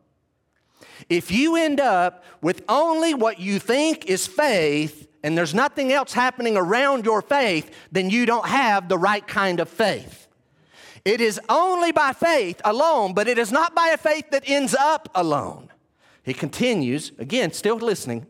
If 1.08 1.30
you 1.30 1.56
end 1.56 1.80
up 1.80 2.24
with 2.40 2.62
only 2.68 3.14
what 3.14 3.38
you 3.38 3.58
think 3.58 4.06
is 4.06 4.26
faith 4.26 5.08
and 5.22 5.38
there's 5.38 5.54
nothing 5.54 5.92
else 5.92 6.12
happening 6.12 6.56
around 6.56 7.04
your 7.04 7.22
faith, 7.22 7.70
then 7.92 8.10
you 8.10 8.26
don't 8.26 8.46
have 8.46 8.88
the 8.88 8.98
right 8.98 9.26
kind 9.26 9.60
of 9.60 9.68
faith. 9.68 10.21
It 11.04 11.20
is 11.20 11.40
only 11.48 11.92
by 11.92 12.12
faith 12.12 12.60
alone, 12.64 13.12
but 13.12 13.26
it 13.26 13.38
is 13.38 13.50
not 13.50 13.74
by 13.74 13.88
a 13.88 13.96
faith 13.96 14.30
that 14.30 14.44
ends 14.46 14.74
up 14.74 15.08
alone. 15.14 15.68
He 16.22 16.32
continues, 16.32 17.10
again, 17.18 17.52
still 17.52 17.76
listening. 17.76 18.26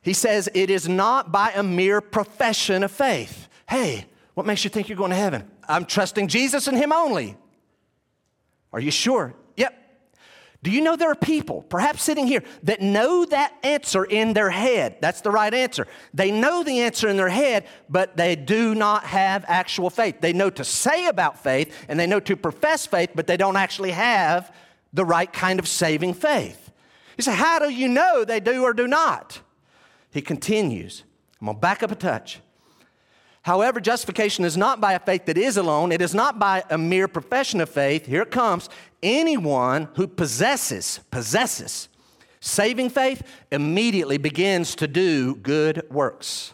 He 0.00 0.14
says, 0.14 0.48
It 0.54 0.70
is 0.70 0.88
not 0.88 1.30
by 1.30 1.52
a 1.54 1.62
mere 1.62 2.00
profession 2.00 2.82
of 2.82 2.90
faith. 2.90 3.48
Hey, 3.68 4.06
what 4.34 4.46
makes 4.46 4.64
you 4.64 4.70
think 4.70 4.88
you're 4.88 4.96
going 4.96 5.10
to 5.10 5.16
heaven? 5.16 5.50
I'm 5.68 5.84
trusting 5.84 6.28
Jesus 6.28 6.66
and 6.66 6.76
Him 6.76 6.92
only. 6.92 7.36
Are 8.72 8.80
you 8.80 8.90
sure? 8.90 9.34
Do 10.62 10.72
you 10.72 10.80
know 10.80 10.96
there 10.96 11.10
are 11.10 11.14
people, 11.14 11.62
perhaps 11.62 12.02
sitting 12.02 12.26
here, 12.26 12.42
that 12.64 12.80
know 12.80 13.24
that 13.26 13.54
answer 13.62 14.04
in 14.04 14.32
their 14.32 14.50
head? 14.50 14.96
That's 15.00 15.20
the 15.20 15.30
right 15.30 15.54
answer. 15.54 15.86
They 16.12 16.32
know 16.32 16.64
the 16.64 16.80
answer 16.80 17.08
in 17.08 17.16
their 17.16 17.28
head, 17.28 17.66
but 17.88 18.16
they 18.16 18.34
do 18.34 18.74
not 18.74 19.04
have 19.04 19.44
actual 19.46 19.88
faith. 19.88 20.20
They 20.20 20.32
know 20.32 20.50
to 20.50 20.64
say 20.64 21.06
about 21.06 21.42
faith 21.42 21.72
and 21.88 21.98
they 21.98 22.08
know 22.08 22.18
to 22.20 22.36
profess 22.36 22.86
faith, 22.86 23.10
but 23.14 23.28
they 23.28 23.36
don't 23.36 23.56
actually 23.56 23.92
have 23.92 24.52
the 24.92 25.04
right 25.04 25.32
kind 25.32 25.60
of 25.60 25.68
saving 25.68 26.14
faith. 26.14 26.72
You 27.16 27.22
say, 27.22 27.34
How 27.34 27.60
do 27.60 27.68
you 27.68 27.86
know 27.86 28.24
they 28.24 28.40
do 28.40 28.64
or 28.64 28.72
do 28.72 28.88
not? 28.88 29.40
He 30.10 30.20
continues. 30.20 31.04
I'm 31.40 31.46
going 31.46 31.56
to 31.56 31.60
back 31.60 31.84
up 31.84 31.92
a 31.92 31.94
touch. 31.94 32.40
However, 33.48 33.80
justification 33.80 34.44
is 34.44 34.58
not 34.58 34.78
by 34.78 34.92
a 34.92 34.98
faith 34.98 35.24
that 35.24 35.38
is 35.38 35.56
alone. 35.56 35.90
It 35.90 36.02
is 36.02 36.14
not 36.14 36.38
by 36.38 36.64
a 36.68 36.76
mere 36.76 37.08
profession 37.08 37.62
of 37.62 37.70
faith. 37.70 38.04
Here 38.04 38.20
it 38.20 38.30
comes. 38.30 38.68
Anyone 39.02 39.88
who 39.94 40.06
possesses, 40.06 41.00
possesses 41.10 41.88
saving 42.40 42.90
faith 42.90 43.22
immediately 43.50 44.18
begins 44.18 44.74
to 44.74 44.86
do 44.86 45.34
good 45.36 45.82
works. 45.90 46.52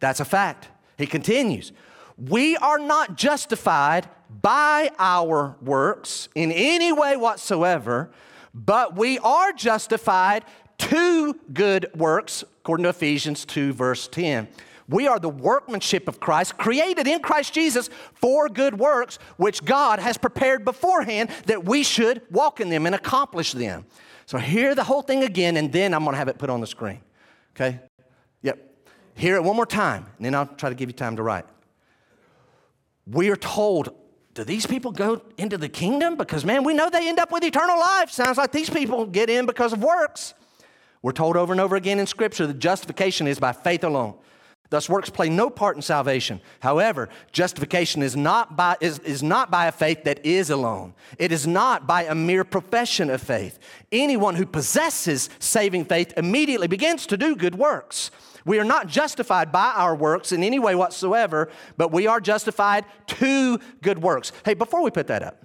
That's 0.00 0.20
a 0.20 0.26
fact. 0.26 0.68
He 0.98 1.06
continues. 1.06 1.72
We 2.18 2.54
are 2.58 2.78
not 2.78 3.16
justified 3.16 4.06
by 4.42 4.90
our 4.98 5.56
works 5.62 6.28
in 6.34 6.52
any 6.52 6.92
way 6.92 7.16
whatsoever, 7.16 8.10
but 8.52 8.94
we 8.94 9.18
are 9.20 9.54
justified 9.54 10.44
to 10.76 11.32
good 11.54 11.86
works, 11.96 12.44
according 12.58 12.84
to 12.84 12.90
Ephesians 12.90 13.46
2, 13.46 13.72
verse 13.72 14.06
10. 14.06 14.48
We 14.90 15.06
are 15.06 15.18
the 15.18 15.28
workmanship 15.28 16.08
of 16.08 16.18
Christ, 16.18 16.58
created 16.58 17.06
in 17.06 17.20
Christ 17.20 17.54
Jesus 17.54 17.88
for 18.14 18.48
good 18.48 18.78
works, 18.78 19.18
which 19.36 19.64
God 19.64 20.00
has 20.00 20.18
prepared 20.18 20.64
beforehand 20.64 21.30
that 21.46 21.64
we 21.64 21.84
should 21.84 22.22
walk 22.30 22.60
in 22.60 22.68
them 22.68 22.86
and 22.86 22.94
accomplish 22.94 23.52
them. 23.52 23.86
So, 24.26 24.38
hear 24.38 24.74
the 24.74 24.84
whole 24.84 25.02
thing 25.02 25.22
again, 25.22 25.56
and 25.56 25.72
then 25.72 25.94
I'm 25.94 26.04
to 26.04 26.16
have 26.16 26.28
it 26.28 26.38
put 26.38 26.50
on 26.50 26.60
the 26.60 26.66
screen. 26.66 27.00
Okay? 27.54 27.80
Yep. 28.42 28.58
Hear 29.14 29.36
it 29.36 29.44
one 29.44 29.56
more 29.56 29.66
time, 29.66 30.06
and 30.16 30.26
then 30.26 30.34
I'll 30.34 30.46
try 30.46 30.68
to 30.68 30.74
give 30.74 30.88
you 30.88 30.94
time 30.94 31.16
to 31.16 31.22
write. 31.22 31.46
We 33.06 33.30
are 33.30 33.36
told 33.36 33.94
do 34.34 34.44
these 34.44 34.66
people 34.66 34.92
go 34.92 35.22
into 35.38 35.58
the 35.58 35.68
kingdom? 35.68 36.16
Because, 36.16 36.44
man, 36.44 36.62
we 36.62 36.72
know 36.72 36.88
they 36.88 37.08
end 37.08 37.18
up 37.18 37.32
with 37.32 37.42
eternal 37.42 37.78
life. 37.78 38.10
Sounds 38.10 38.38
like 38.38 38.52
these 38.52 38.70
people 38.70 39.04
get 39.06 39.28
in 39.28 39.44
because 39.44 39.72
of 39.72 39.82
works. 39.82 40.34
We're 41.02 41.12
told 41.12 41.36
over 41.36 41.52
and 41.52 41.60
over 41.60 41.76
again 41.76 41.98
in 41.98 42.06
Scripture 42.06 42.46
that 42.46 42.58
justification 42.58 43.26
is 43.26 43.40
by 43.40 43.52
faith 43.52 43.82
alone. 43.82 44.14
Thus, 44.70 44.88
works 44.88 45.10
play 45.10 45.28
no 45.28 45.50
part 45.50 45.74
in 45.74 45.82
salvation. 45.82 46.40
However, 46.60 47.08
justification 47.32 48.02
is 48.02 48.16
not, 48.16 48.56
by, 48.56 48.76
is, 48.80 49.00
is 49.00 49.20
not 49.20 49.50
by 49.50 49.66
a 49.66 49.72
faith 49.72 50.04
that 50.04 50.24
is 50.24 50.48
alone. 50.48 50.94
It 51.18 51.32
is 51.32 51.44
not 51.44 51.88
by 51.88 52.04
a 52.04 52.14
mere 52.14 52.44
profession 52.44 53.10
of 53.10 53.20
faith. 53.20 53.58
Anyone 53.90 54.36
who 54.36 54.46
possesses 54.46 55.28
saving 55.40 55.86
faith 55.86 56.12
immediately 56.16 56.68
begins 56.68 57.04
to 57.06 57.16
do 57.16 57.34
good 57.34 57.56
works. 57.56 58.12
We 58.44 58.60
are 58.60 58.64
not 58.64 58.86
justified 58.86 59.50
by 59.50 59.72
our 59.74 59.94
works 59.94 60.30
in 60.30 60.44
any 60.44 60.60
way 60.60 60.76
whatsoever, 60.76 61.50
but 61.76 61.90
we 61.90 62.06
are 62.06 62.20
justified 62.20 62.84
to 63.08 63.58
good 63.82 64.00
works. 64.00 64.30
Hey, 64.44 64.54
before 64.54 64.82
we 64.82 64.90
put 64.92 65.08
that 65.08 65.24
up, 65.24 65.44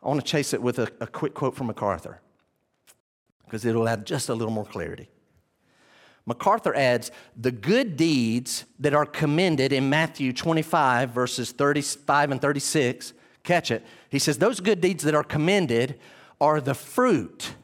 I 0.00 0.08
want 0.08 0.20
to 0.20 0.26
chase 0.26 0.54
it 0.54 0.62
with 0.62 0.78
a, 0.78 0.90
a 1.00 1.08
quick 1.08 1.34
quote 1.34 1.56
from 1.56 1.66
MacArthur 1.66 2.20
because 3.44 3.64
it'll 3.64 3.88
add 3.88 4.06
just 4.06 4.28
a 4.28 4.34
little 4.34 4.54
more 4.54 4.64
clarity. 4.64 5.08
MacArthur 6.26 6.74
adds 6.74 7.12
the 7.36 7.52
good 7.52 7.96
deeds 7.96 8.64
that 8.80 8.92
are 8.92 9.06
commended 9.06 9.72
in 9.72 9.88
Matthew 9.88 10.32
25, 10.32 11.10
verses 11.10 11.52
35 11.52 12.32
and 12.32 12.40
36. 12.40 13.12
Catch 13.44 13.70
it. 13.70 13.84
He 14.10 14.18
says, 14.18 14.38
Those 14.38 14.58
good 14.58 14.80
deeds 14.80 15.04
that 15.04 15.14
are 15.14 15.22
commended 15.22 16.00
are 16.40 16.60
the 16.60 16.74
fruit, 16.74 17.54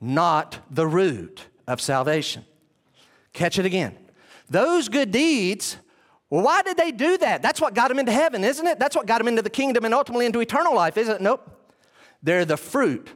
not 0.00 0.58
the 0.70 0.88
root 0.88 1.46
of 1.68 1.80
salvation. 1.80 2.44
Catch 3.32 3.60
it 3.60 3.64
again. 3.64 3.96
Those 4.50 4.88
good 4.88 5.12
deeds, 5.12 5.76
well, 6.28 6.42
why 6.42 6.62
did 6.62 6.76
they 6.76 6.90
do 6.90 7.16
that? 7.18 7.42
That's 7.42 7.60
what 7.60 7.74
got 7.74 7.88
them 7.88 8.00
into 8.00 8.12
heaven, 8.12 8.42
isn't 8.42 8.66
it? 8.66 8.80
That's 8.80 8.96
what 8.96 9.06
got 9.06 9.18
them 9.18 9.28
into 9.28 9.40
the 9.40 9.48
kingdom 9.50 9.84
and 9.84 9.94
ultimately 9.94 10.26
into 10.26 10.40
eternal 10.40 10.74
life, 10.74 10.98
isn't 10.98 11.14
it? 11.14 11.20
Nope. 11.20 11.48
They're 12.24 12.44
the 12.44 12.56
fruit, 12.56 13.10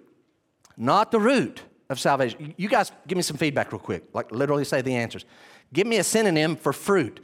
not 0.76 1.11
the 1.11 1.20
root 1.20 1.62
of 1.89 2.01
salvation. 2.01 2.55
You 2.57 2.68
guys 2.68 2.93
give 3.07 3.16
me 3.16 3.22
some 3.22 3.37
feedback 3.37 3.72
real 3.72 3.78
quick, 3.78 4.05
like 4.12 4.32
literally 4.32 4.64
say 4.64 4.82
the 4.82 4.95
answers. 4.95 5.24
Give 5.72 5.87
me 5.87 5.99
a 5.99 6.05
synonym 6.05 6.57
for 6.57 6.72
fruit. 6.72 7.20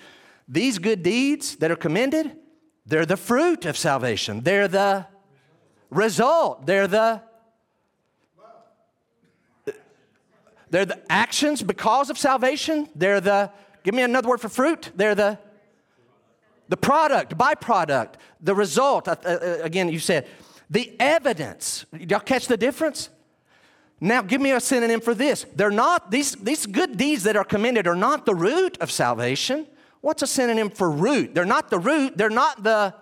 These 0.48 0.78
good 0.78 1.02
deeds 1.02 1.56
that 1.56 1.70
are 1.70 1.76
commended, 1.76 2.36
they're 2.86 3.06
the 3.06 3.16
fruit 3.16 3.64
of 3.64 3.76
salvation. 3.76 4.40
They're 4.40 4.68
the 4.68 5.06
result. 5.90 6.66
They're 6.66 6.88
the 6.88 7.22
They're 10.70 10.86
the 10.86 11.02
actions 11.12 11.62
because 11.62 12.08
of 12.08 12.16
salvation. 12.16 12.88
They're 12.94 13.20
the 13.20 13.52
give 13.82 13.94
me 13.94 14.02
another 14.02 14.28
word 14.30 14.40
for 14.40 14.48
fruit. 14.48 14.90
They're 14.96 15.14
the 15.14 15.38
the 16.68 16.78
product, 16.78 17.36
byproduct, 17.36 18.14
the 18.40 18.54
result. 18.54 19.06
Uh, 19.06 19.16
uh, 19.22 19.58
again, 19.62 19.90
you 19.90 19.98
said 19.98 20.26
the 20.70 20.96
evidence. 20.98 21.84
Y'all 21.92 22.20
catch 22.20 22.46
the 22.46 22.56
difference? 22.56 23.10
Now, 24.04 24.20
give 24.20 24.40
me 24.40 24.50
a 24.50 24.58
synonym 24.58 25.00
for 25.00 25.14
this. 25.14 25.46
They're 25.54 25.70
not, 25.70 26.10
these, 26.10 26.32
these 26.32 26.66
good 26.66 26.96
deeds 26.96 27.22
that 27.22 27.36
are 27.36 27.44
commended 27.44 27.86
are 27.86 27.94
not 27.94 28.26
the 28.26 28.34
root 28.34 28.76
of 28.78 28.90
salvation. 28.90 29.64
What's 30.00 30.22
a 30.22 30.26
synonym 30.26 30.70
for 30.70 30.90
root? 30.90 31.36
They're 31.36 31.44
not 31.44 31.70
the 31.70 31.78
root, 31.78 32.18
they're 32.18 32.28
not 32.28 32.64
the, 32.64 32.92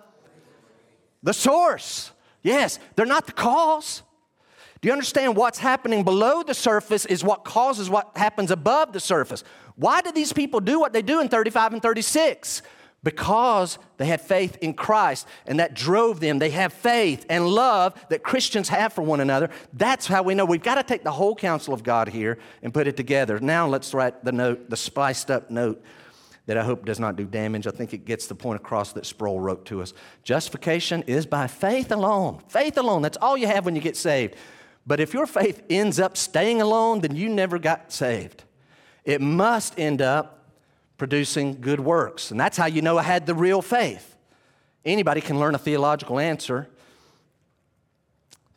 the 1.22 1.32
source. 1.32 2.10
Yes, 2.42 2.78
they're 2.96 3.06
not 3.06 3.24
the 3.24 3.32
cause. 3.32 4.02
Do 4.82 4.88
you 4.88 4.92
understand 4.92 5.36
what's 5.36 5.58
happening 5.58 6.04
below 6.04 6.42
the 6.42 6.52
surface 6.52 7.06
is 7.06 7.24
what 7.24 7.44
causes 7.44 7.88
what 7.88 8.14
happens 8.14 8.50
above 8.50 8.92
the 8.92 9.00
surface? 9.00 9.42
Why 9.76 10.02
did 10.02 10.14
these 10.14 10.34
people 10.34 10.60
do 10.60 10.78
what 10.78 10.92
they 10.92 11.00
do 11.00 11.22
in 11.22 11.30
35 11.30 11.72
and 11.72 11.80
36? 11.80 12.60
Because 13.02 13.78
they 13.96 14.06
had 14.06 14.20
faith 14.20 14.58
in 14.60 14.74
Christ 14.74 15.26
and 15.46 15.58
that 15.58 15.74
drove 15.74 16.20
them. 16.20 16.38
They 16.38 16.50
have 16.50 16.72
faith 16.72 17.24
and 17.30 17.48
love 17.48 17.94
that 18.10 18.22
Christians 18.22 18.68
have 18.68 18.92
for 18.92 19.02
one 19.02 19.20
another. 19.20 19.50
That's 19.72 20.06
how 20.06 20.22
we 20.22 20.34
know 20.34 20.44
we've 20.44 20.62
got 20.62 20.74
to 20.74 20.82
take 20.82 21.02
the 21.04 21.12
whole 21.12 21.34
counsel 21.34 21.72
of 21.72 21.82
God 21.82 22.08
here 22.08 22.38
and 22.62 22.74
put 22.74 22.86
it 22.86 22.96
together. 22.96 23.38
Now 23.40 23.66
let's 23.66 23.94
write 23.94 24.24
the 24.24 24.32
note, 24.32 24.68
the 24.68 24.76
spiced 24.76 25.30
up 25.30 25.50
note 25.50 25.82
that 26.46 26.58
I 26.58 26.64
hope 26.64 26.84
does 26.84 26.98
not 26.98 27.16
do 27.16 27.24
damage. 27.24 27.66
I 27.66 27.70
think 27.70 27.94
it 27.94 28.04
gets 28.04 28.26
the 28.26 28.34
point 28.34 28.60
across 28.60 28.92
that 28.92 29.06
Sproul 29.06 29.40
wrote 29.40 29.64
to 29.66 29.82
us. 29.82 29.94
Justification 30.22 31.02
is 31.06 31.24
by 31.24 31.46
faith 31.46 31.92
alone. 31.92 32.40
Faith 32.48 32.76
alone. 32.76 33.02
That's 33.02 33.18
all 33.18 33.36
you 33.36 33.46
have 33.46 33.64
when 33.64 33.76
you 33.76 33.80
get 33.80 33.96
saved. 33.96 34.36
But 34.86 35.00
if 35.00 35.14
your 35.14 35.26
faith 35.26 35.62
ends 35.70 36.00
up 36.00 36.16
staying 36.16 36.60
alone, 36.60 37.00
then 37.00 37.14
you 37.14 37.28
never 37.28 37.58
got 37.58 37.92
saved. 37.92 38.44
It 39.04 39.20
must 39.20 39.78
end 39.78 40.02
up 40.02 40.39
producing 41.00 41.58
good 41.62 41.80
works. 41.80 42.30
And 42.30 42.38
that's 42.38 42.58
how 42.58 42.66
you 42.66 42.82
know 42.82 42.98
I 42.98 43.02
had 43.02 43.24
the 43.24 43.34
real 43.34 43.62
faith. 43.62 44.18
Anybody 44.84 45.22
can 45.22 45.40
learn 45.40 45.54
a 45.54 45.58
theological 45.58 46.18
answer 46.18 46.68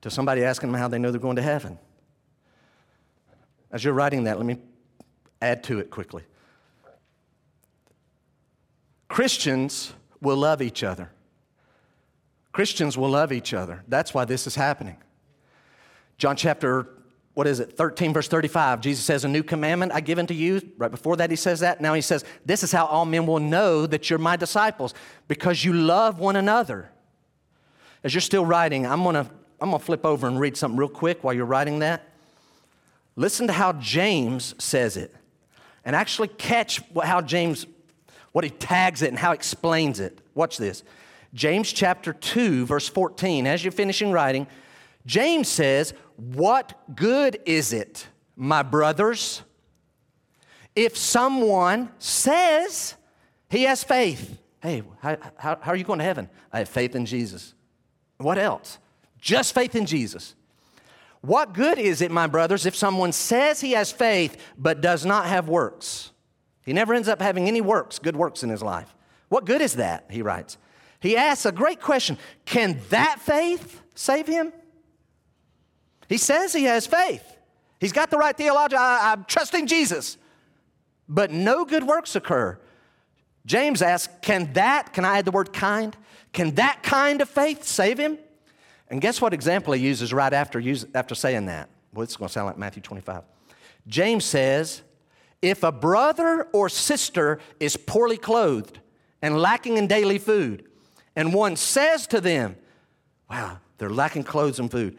to 0.02 0.10
somebody 0.12 0.44
asking 0.44 0.70
them 0.70 0.78
how 0.78 0.90
they 0.90 1.00
know 1.00 1.10
they're 1.10 1.22
going 1.22 1.38
to 1.38 1.42
heaven. 1.42 1.80
As 3.72 3.82
you're 3.82 3.94
writing 3.94 4.26
that, 4.26 4.36
let 4.36 4.46
me 4.46 4.58
add 5.42 5.64
to 5.64 5.80
it 5.80 5.90
quickly. 5.90 6.24
Christians 9.08 9.94
will 10.20 10.36
love 10.36 10.62
each 10.62 10.84
other. 10.84 11.12
Christians 12.52 12.98
will 12.98 13.12
love 13.12 13.32
each 13.32 13.54
other. 13.54 13.86
That's 13.88 14.14
why 14.14 14.26
this 14.26 14.48
is 14.48 14.56
happening. 14.56 14.98
John 16.18 16.36
chapter 16.36 16.90
what 17.34 17.48
is 17.48 17.60
it, 17.60 17.76
13, 17.76 18.14
verse 18.14 18.28
35. 18.28 18.82
Jesus 18.82 19.04
says, 19.04 19.26
A 19.26 19.28
new 19.28 19.42
commandment 19.42 19.92
I 19.92 20.02
give 20.02 20.20
unto 20.20 20.34
you. 20.34 20.62
Right 20.78 20.92
before 20.92 21.16
that, 21.18 21.32
he 21.32 21.36
says 21.36 21.62
that. 21.62 21.82
Now 21.82 21.94
he 21.94 22.02
says, 22.02 22.24
This 22.46 22.64
is 22.64 22.72
how 22.72 22.86
all 22.86 23.06
men 23.06 23.26
will 23.26 23.40
know 23.40 23.88
that 23.88 24.10
you're 24.10 24.20
my 24.20 24.36
disciples, 24.36 24.94
because 25.28 25.66
you 25.66 25.74
love 25.74 26.20
one 26.20 26.36
another. 26.36 26.92
As 28.04 28.14
you're 28.14 28.22
still 28.22 28.46
writing, 28.46 28.86
I'm 28.86 29.04
gonna, 29.04 29.30
I'm 29.60 29.72
gonna 29.72 29.80
flip 29.80 30.06
over 30.06 30.28
and 30.28 30.40
read 30.40 30.58
something 30.58 30.78
real 30.78 30.90
quick 30.90 31.24
while 31.24 31.34
you're 31.34 31.46
writing 31.46 31.80
that. 31.80 32.08
Listen 33.16 33.48
to 33.48 33.54
how 33.54 33.74
James 33.74 34.54
says 34.60 34.96
it, 34.96 35.14
and 35.86 35.96
actually 35.96 36.28
catch 36.28 36.82
how 37.04 37.22
James, 37.22 37.66
what 38.32 38.44
he 38.44 38.52
tags 38.52 39.02
it 39.02 39.10
and 39.10 39.18
how 39.18 39.32
he 39.32 39.36
explains 39.36 40.00
it. 40.00 40.20
Watch 40.36 40.58
this. 40.58 40.84
James 41.34 41.74
chapter 41.74 42.14
2, 42.14 42.68
verse 42.68 42.88
14. 42.88 43.48
As 43.48 43.64
you're 43.64 43.72
finishing 43.72 44.12
writing, 44.12 44.46
James 45.06 45.48
says, 45.48 45.94
What 46.16 46.96
good 46.96 47.40
is 47.46 47.74
it, 47.74 48.08
my 48.36 48.64
brothers, 48.64 49.42
if 50.76 50.98
someone 50.98 51.90
says 52.00 52.96
he 53.50 53.64
has 53.64 53.84
faith? 53.84 54.40
Hey, 54.62 54.82
how, 55.02 55.18
how, 55.38 55.58
how, 55.62 55.72
are 55.72 55.76
you 55.76 55.84
going 55.84 56.00
to 56.00 56.06
heaven? 56.06 56.30
I 56.52 56.60
have 56.60 56.70
faith 56.70 56.96
in 56.96 57.06
Jesus. 57.06 57.54
What 58.18 58.38
else? 58.38 58.80
Just 59.20 59.54
faith 59.54 59.76
in 59.76 59.86
Jesus. 59.86 60.36
What 61.22 61.54
good 61.54 61.78
is 61.78 62.02
it, 62.02 62.12
my 62.12 62.28
brothers, 62.28 62.66
if 62.66 62.76
someone 62.76 63.12
says 63.12 63.62
he 63.62 63.72
has 63.72 63.92
faith 63.92 64.38
but 64.58 64.82
does 64.82 65.06
not 65.06 65.26
have 65.26 65.48
works? 65.48 66.12
He 66.66 66.74
never 66.74 66.94
ends 66.94 67.08
up 67.08 67.22
having 67.22 67.48
any 67.48 67.62
works, 67.62 68.00
good 68.00 68.16
works 68.16 68.44
in 68.44 68.50
his 68.50 68.62
life. 68.62 68.94
What 69.30 69.46
good 69.46 69.62
is 69.62 69.76
that? 69.76 70.06
He 70.10 70.22
writes. 70.22 70.58
He 71.00 71.18
asks 71.18 71.46
a 71.46 71.52
great 71.52 71.82
question 71.82 72.18
Can 72.46 72.80
that 72.90 73.20
faith 73.20 73.82
save 73.96 74.28
him? 74.28 74.54
He 76.14 76.18
says 76.18 76.54
he 76.54 76.66
has 76.66 76.86
faith. 76.86 77.26
He's 77.80 77.92
got 77.92 78.12
the 78.12 78.20
right 78.20 78.38
theology. 78.38 78.76
I, 78.76 79.14
am 79.14 79.26
trusting 79.28 79.66
Jesus. 79.66 80.20
But 81.10 81.32
no 81.32 81.66
good 81.66 81.84
works 81.84 82.16
occur. 82.16 82.60
James 83.48 83.82
asks, 83.82 84.14
Can 84.22 84.54
that, 84.54 84.94
can 84.94 85.06
I 85.06 85.18
add 85.18 85.26
the 85.26 85.32
word 85.32 85.52
kind? 85.52 85.98
Can 86.32 86.54
that 86.54 86.84
kind 86.84 87.20
of 87.20 87.28
faith 87.28 87.64
save 87.64 87.98
him? 87.98 88.20
And 88.90 89.02
guess 89.02 89.22
what 89.22 89.34
example 89.34 89.74
he 89.74 89.82
uses 89.82 90.14
right 90.14 90.32
after, 90.32 90.62
after 90.94 91.16
saying 91.16 91.48
that? 91.48 91.68
Well, 91.96 92.04
it's 92.04 92.16
going 92.16 92.28
to 92.28 92.32
sound 92.32 92.46
like 92.46 92.60
Matthew 92.60 92.84
25. 92.84 93.24
James 93.88 94.24
says, 94.24 94.84
If 95.42 95.64
a 95.64 95.72
brother 95.72 96.48
or 96.54 96.70
sister 96.70 97.40
is 97.60 97.76
poorly 97.76 98.18
clothed 98.18 98.78
and 99.24 99.42
lacking 99.42 99.78
in 99.78 99.88
daily 99.88 100.20
food, 100.20 100.70
and 101.16 101.34
one 101.34 101.56
says 101.56 102.06
to 102.06 102.22
them, 102.22 102.56
Wow, 103.32 103.58
they're 103.80 103.90
lacking 103.90 104.26
clothes 104.26 104.60
and 104.60 104.70
food. 104.70 104.96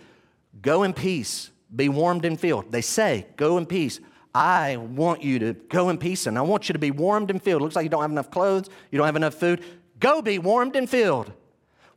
Go 0.63 0.83
in 0.83 0.93
peace, 0.93 1.51
be 1.75 1.89
warmed 1.89 2.25
and 2.25 2.39
filled. 2.39 2.71
They 2.73 2.81
say, 2.81 3.27
Go 3.37 3.59
in 3.59 3.67
peace. 3.67 4.01
I 4.35 4.77
want 4.77 5.23
you 5.23 5.39
to 5.39 5.53
go 5.53 5.91
in 5.91 5.99
peace 5.99 6.27
and 6.27 6.37
I 6.37 6.43
want 6.43 6.69
you 6.69 6.73
to 6.73 6.79
be 6.79 6.91
warmed 6.91 7.31
and 7.31 7.41
filled. 7.41 7.63
It 7.63 7.65
Looks 7.65 7.77
like 7.77 7.85
you 7.85 7.91
don't 7.91 8.03
have 8.03 8.11
enough 8.11 8.31
clothes, 8.31 8.69
you 8.91 8.99
don't 8.99 9.07
have 9.07 9.17
enough 9.17 9.35
food. 9.35 9.63
Go 10.01 10.23
be 10.23 10.39
warmed 10.39 10.75
and 10.75 10.91
filled. 10.91 11.33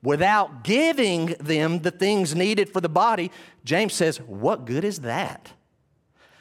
Without 0.03 0.63
giving 0.63 1.35
them 1.39 1.79
the 1.79 1.89
things 1.89 2.35
needed 2.35 2.69
for 2.69 2.79
the 2.79 2.89
body, 2.89 3.31
James 3.63 3.93
says, 3.93 4.19
What 4.19 4.65
good 4.65 4.83
is 4.83 4.99
that? 4.99 5.51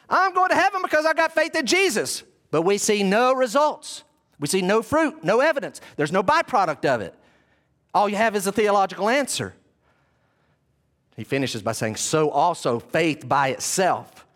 I'm 0.09 0.35
going 0.35 0.51
to 0.51 0.55
heaven 0.55 0.83
because 0.83 1.07
I 1.07 1.14
got 1.14 1.33
faith 1.33 1.55
in 1.57 1.67
Jesus. 1.67 2.23
But 2.51 2.62
we 2.62 2.79
see 2.79 3.03
no 3.03 3.33
results. 3.33 4.05
We 4.39 4.47
see 4.47 4.62
no 4.62 4.83
fruit, 4.83 5.25
no 5.25 5.41
evidence. 5.41 5.81
There's 5.97 6.12
no 6.12 6.23
byproduct 6.23 6.85
of 6.85 7.01
it. 7.01 7.14
All 7.95 8.09
you 8.09 8.17
have 8.17 8.37
is 8.37 8.47
a 8.47 8.53
theological 8.53 9.09
answer. 9.09 9.55
He 11.17 11.25
finishes 11.25 11.62
by 11.62 11.73
saying, 11.73 11.97
So 11.97 12.31
also 12.31 12.79
faith 12.79 13.27
by 13.27 13.49
itself, 13.49 14.27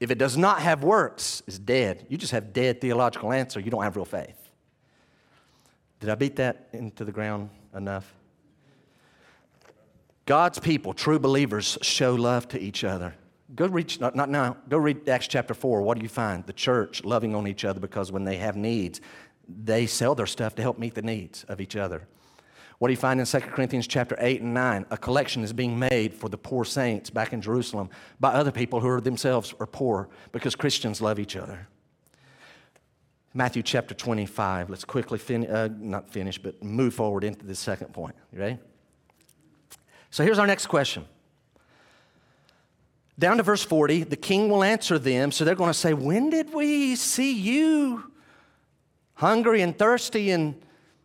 if 0.00 0.10
it 0.10 0.18
does 0.18 0.36
not 0.36 0.60
have 0.60 0.84
works, 0.84 1.42
is 1.46 1.58
dead. 1.58 2.06
You 2.08 2.18
just 2.18 2.32
have 2.32 2.52
dead 2.52 2.80
theological 2.80 3.32
answer. 3.32 3.58
You 3.58 3.70
don't 3.70 3.82
have 3.82 3.96
real 3.96 4.04
faith. 4.04 4.50
Did 6.00 6.10
I 6.10 6.14
beat 6.14 6.36
that 6.36 6.68
into 6.72 7.04
the 7.04 7.12
ground 7.12 7.48
enough? 7.74 8.12
God's 10.26 10.58
people, 10.58 10.92
true 10.92 11.18
believers, 11.18 11.78
show 11.80 12.14
love 12.14 12.48
to 12.48 12.60
each 12.60 12.84
other. 12.84 13.14
Go 13.54 13.66
read, 13.66 13.98
not, 14.00 14.16
not 14.16 14.28
now, 14.28 14.56
go 14.68 14.78
read 14.78 15.08
Acts 15.08 15.28
chapter 15.28 15.54
4. 15.54 15.82
What 15.82 15.96
do 15.96 16.02
you 16.02 16.08
find? 16.08 16.44
The 16.46 16.52
church 16.52 17.04
loving 17.04 17.34
on 17.34 17.46
each 17.46 17.64
other 17.64 17.80
because 17.80 18.10
when 18.10 18.24
they 18.24 18.36
have 18.36 18.56
needs, 18.56 19.00
they 19.48 19.86
sell 19.86 20.14
their 20.14 20.26
stuff 20.26 20.54
to 20.56 20.62
help 20.62 20.78
meet 20.78 20.94
the 20.94 21.02
needs 21.02 21.44
of 21.44 21.60
each 21.60 21.76
other. 21.76 22.06
What 22.78 22.88
do 22.88 22.92
you 22.92 22.98
find 22.98 23.20
in 23.20 23.26
2 23.26 23.40
Corinthians 23.40 23.86
chapter 23.86 24.16
8 24.18 24.42
and 24.42 24.52
9? 24.52 24.86
A 24.90 24.96
collection 24.96 25.44
is 25.44 25.52
being 25.52 25.78
made 25.78 26.12
for 26.12 26.28
the 26.28 26.36
poor 26.36 26.64
saints 26.64 27.08
back 27.08 27.32
in 27.32 27.40
Jerusalem 27.40 27.88
by 28.18 28.32
other 28.32 28.50
people 28.50 28.80
who 28.80 28.88
are 28.88 29.00
themselves 29.00 29.54
are 29.60 29.66
poor 29.66 30.08
because 30.32 30.54
Christians 30.54 31.00
love 31.00 31.18
each 31.18 31.36
other. 31.36 31.68
Matthew 33.32 33.62
chapter 33.62 33.94
25. 33.94 34.70
Let's 34.70 34.84
quickly 34.84 35.18
finish, 35.18 35.50
uh, 35.50 35.68
not 35.76 36.08
finish, 36.08 36.38
but 36.38 36.62
move 36.62 36.94
forward 36.94 37.24
into 37.24 37.44
the 37.44 37.54
second 37.54 37.92
point. 37.92 38.14
You 38.32 38.38
ready? 38.38 38.58
So 40.10 40.22
here's 40.22 40.38
our 40.38 40.46
next 40.46 40.66
question. 40.66 41.04
Down 43.18 43.36
to 43.36 43.42
verse 43.42 43.62
40, 43.62 44.04
the 44.04 44.16
king 44.16 44.48
will 44.48 44.64
answer 44.64 44.98
them. 44.98 45.32
So 45.32 45.44
they're 45.44 45.54
going 45.54 45.70
to 45.70 45.78
say, 45.78 45.94
When 45.94 46.30
did 46.30 46.52
we 46.52 46.96
see 46.96 47.32
you 47.32 48.12
hungry 49.14 49.62
and 49.62 49.76
thirsty 49.76 50.30
and 50.30 50.60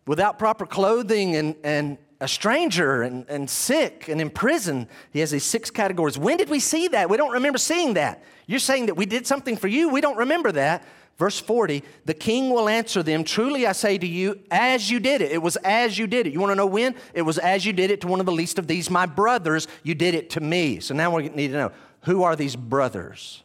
without 0.09 0.39
proper 0.39 0.65
clothing 0.65 1.35
and, 1.35 1.55
and 1.63 1.95
a 2.19 2.27
stranger 2.27 3.03
and, 3.03 3.29
and 3.29 3.47
sick 3.47 4.07
and 4.07 4.19
in 4.19 4.27
prison. 4.27 4.87
He 5.11 5.19
has 5.19 5.29
these 5.29 5.43
six 5.43 5.69
categories. 5.69 6.17
When 6.17 6.35
did 6.35 6.49
we 6.49 6.59
see 6.59 6.87
that? 6.87 7.11
We 7.11 7.15
don't 7.15 7.33
remember 7.33 7.59
seeing 7.59 7.93
that. 7.93 8.23
You're 8.47 8.57
saying 8.57 8.87
that 8.87 8.95
we 8.95 9.05
did 9.05 9.27
something 9.27 9.55
for 9.55 9.67
you. 9.67 9.89
We 9.89 10.01
don't 10.01 10.17
remember 10.17 10.51
that. 10.53 10.83
Verse 11.19 11.39
40 11.39 11.83
The 12.05 12.15
king 12.15 12.49
will 12.49 12.67
answer 12.67 13.03
them, 13.03 13.23
Truly 13.23 13.67
I 13.67 13.73
say 13.73 13.99
to 13.99 14.07
you, 14.07 14.39
as 14.49 14.89
you 14.89 14.99
did 14.99 15.21
it. 15.21 15.31
It 15.31 15.43
was 15.43 15.57
as 15.57 15.95
you 15.99 16.07
did 16.07 16.25
it. 16.25 16.33
You 16.33 16.39
want 16.39 16.53
to 16.53 16.55
know 16.55 16.65
when? 16.65 16.95
It 17.13 17.21
was 17.21 17.37
as 17.37 17.63
you 17.63 17.71
did 17.71 17.91
it 17.91 18.01
to 18.01 18.07
one 18.07 18.19
of 18.19 18.25
the 18.25 18.31
least 18.31 18.57
of 18.57 18.65
these, 18.65 18.89
my 18.89 19.05
brothers. 19.05 19.67
You 19.83 19.93
did 19.93 20.15
it 20.15 20.31
to 20.31 20.39
me. 20.39 20.79
So 20.79 20.95
now 20.95 21.15
we 21.15 21.29
need 21.29 21.49
to 21.49 21.53
know 21.53 21.71
who 22.05 22.23
are 22.23 22.35
these 22.35 22.55
brothers? 22.55 23.43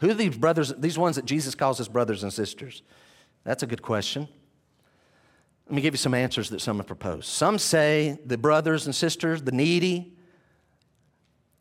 Who 0.00 0.10
are 0.10 0.14
these 0.14 0.36
brothers, 0.36 0.74
these 0.76 0.98
ones 0.98 1.16
that 1.16 1.24
Jesus 1.24 1.54
calls 1.54 1.78
his 1.78 1.88
brothers 1.88 2.22
and 2.22 2.30
sisters? 2.30 2.82
That's 3.44 3.62
a 3.62 3.66
good 3.66 3.80
question. 3.80 4.28
Let 5.72 5.76
me 5.76 5.80
give 5.80 5.94
you 5.94 5.98
some 5.98 6.12
answers 6.12 6.50
that 6.50 6.60
some 6.60 6.76
have 6.76 6.86
proposed. 6.86 7.24
Some 7.28 7.56
say 7.56 8.18
the 8.26 8.36
brothers 8.36 8.84
and 8.84 8.94
sisters, 8.94 9.40
the 9.40 9.52
needy, 9.52 10.12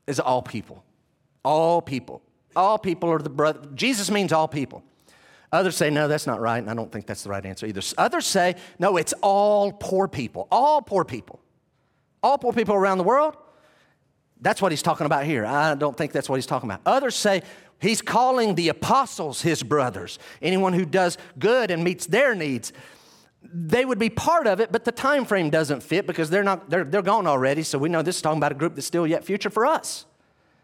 is 0.06 0.20
all 0.20 0.42
people. 0.42 0.84
All 1.46 1.82
people. 1.82 2.22
All 2.54 2.78
people 2.78 3.10
are 3.10 3.20
the 3.20 3.30
brother. 3.30 3.70
Jesus 3.74 4.12
means 4.12 4.34
all 4.34 4.50
people. 4.50 4.84
Others 5.54 5.78
say, 5.78 5.90
no, 5.90 6.10
that's 6.10 6.28
not 6.28 6.42
right, 6.42 6.58
and 6.58 6.70
I 6.70 6.74
don't 6.74 6.92
think 6.92 7.06
that's 7.06 7.24
the 7.24 7.30
right 7.30 7.46
answer 7.46 7.66
either. 7.66 7.80
Others 7.98 8.28
say, 8.28 8.56
no, 8.80 8.98
it's 8.98 9.14
all 9.22 9.72
poor 9.72 10.10
people. 10.10 10.50
All 10.52 10.82
poor 10.82 11.06
people. 11.06 11.40
All 12.22 12.38
poor 12.38 12.52
people 12.52 12.76
around 12.76 12.98
the 12.98 13.06
world. 13.06 13.38
That's 14.42 14.62
what 14.62 14.74
he's 14.74 14.82
talking 14.84 15.06
about 15.06 15.24
here. 15.24 15.46
I 15.46 15.74
don't 15.76 15.96
think 15.96 16.12
that's 16.12 16.28
what 16.28 16.36
he's 16.36 16.46
talking 16.46 16.70
about. 16.70 16.82
Others 16.86 17.16
say, 17.16 17.44
he's 17.80 18.02
calling 18.02 18.56
the 18.56 18.68
apostles 18.68 19.42
his 19.42 19.64
brothers. 19.64 20.20
Anyone 20.42 20.74
who 20.74 20.84
does 20.84 21.18
good 21.40 21.72
and 21.72 21.82
meets 21.82 22.08
their 22.08 22.36
needs 22.36 22.74
they 23.44 23.86
would 23.86 24.00
be 24.00 24.10
part 24.10 24.48
of 24.48 24.60
it, 24.60 24.72
but 24.72 24.86
the 24.86 24.92
time 24.92 25.26
frame 25.26 25.50
doesn't 25.50 25.82
fit 25.82 26.08
because 26.08 26.30
they're 26.30 26.44
not 26.44 26.70
they're, 26.70 26.84
they're 26.84 27.02
gone 27.02 27.28
already. 27.28 27.64
So 27.64 27.78
we 27.78 27.90
know 27.90 28.02
this 28.02 28.18
is 28.18 28.22
talking 28.22 28.38
about 28.38 28.52
a 28.52 28.56
group 28.56 28.76
that's 28.76 28.88
still 28.88 29.08
yet 29.08 29.26
future 29.26 29.50
for 29.50 29.66
us. 29.66 30.06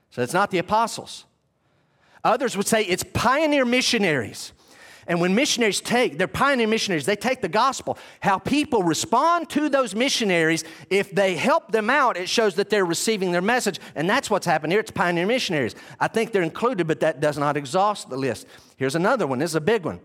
So 0.10 0.22
it's 0.22 0.34
not 0.34 0.52
the 0.52 0.60
apostles. 0.60 1.26
Others 2.24 2.56
would 2.58 2.68
say 2.68 2.84
it's 2.84 3.04
pioneer 3.14 3.66
missionaries. 3.66 4.54
And 5.10 5.22
when 5.22 5.34
missionaries 5.34 5.80
take, 5.80 6.18
they're 6.18 6.28
pioneer 6.28 6.68
missionaries, 6.68 7.06
they 7.06 7.16
take 7.16 7.42
the 7.42 7.48
gospel. 7.48 7.98
How 8.20 8.40
people 8.40 8.84
respond 8.84 9.50
to 9.52 9.70
those 9.70 9.96
missionaries, 9.96 10.66
if 10.90 11.12
they 11.12 11.36
help 11.36 11.72
them 11.72 11.90
out, 11.90 12.18
it 12.18 12.28
shows 12.28 12.56
that 12.56 12.70
they're 12.70 12.86
receiving 12.86 13.32
their 13.32 13.42
message. 13.42 13.80
And 13.96 14.10
that's 14.10 14.30
what's 14.30 14.46
happened 14.46 14.74
here. 14.74 14.82
It's 14.82 14.92
pioneer 14.92 15.26
missionaries. 15.26 15.76
I 15.98 16.10
think 16.10 16.34
they're 16.34 16.44
included, 16.44 16.88
but 16.88 17.00
that 17.00 17.22
does 17.22 17.38
not 17.38 17.56
exhaust 17.56 18.10
the 18.10 18.18
list. 18.18 18.48
Here's 18.76 18.96
another 18.96 19.26
one. 19.26 19.40
This 19.40 19.52
is 19.52 19.56
a 19.56 19.62
big 19.62 19.86
one. 19.86 20.02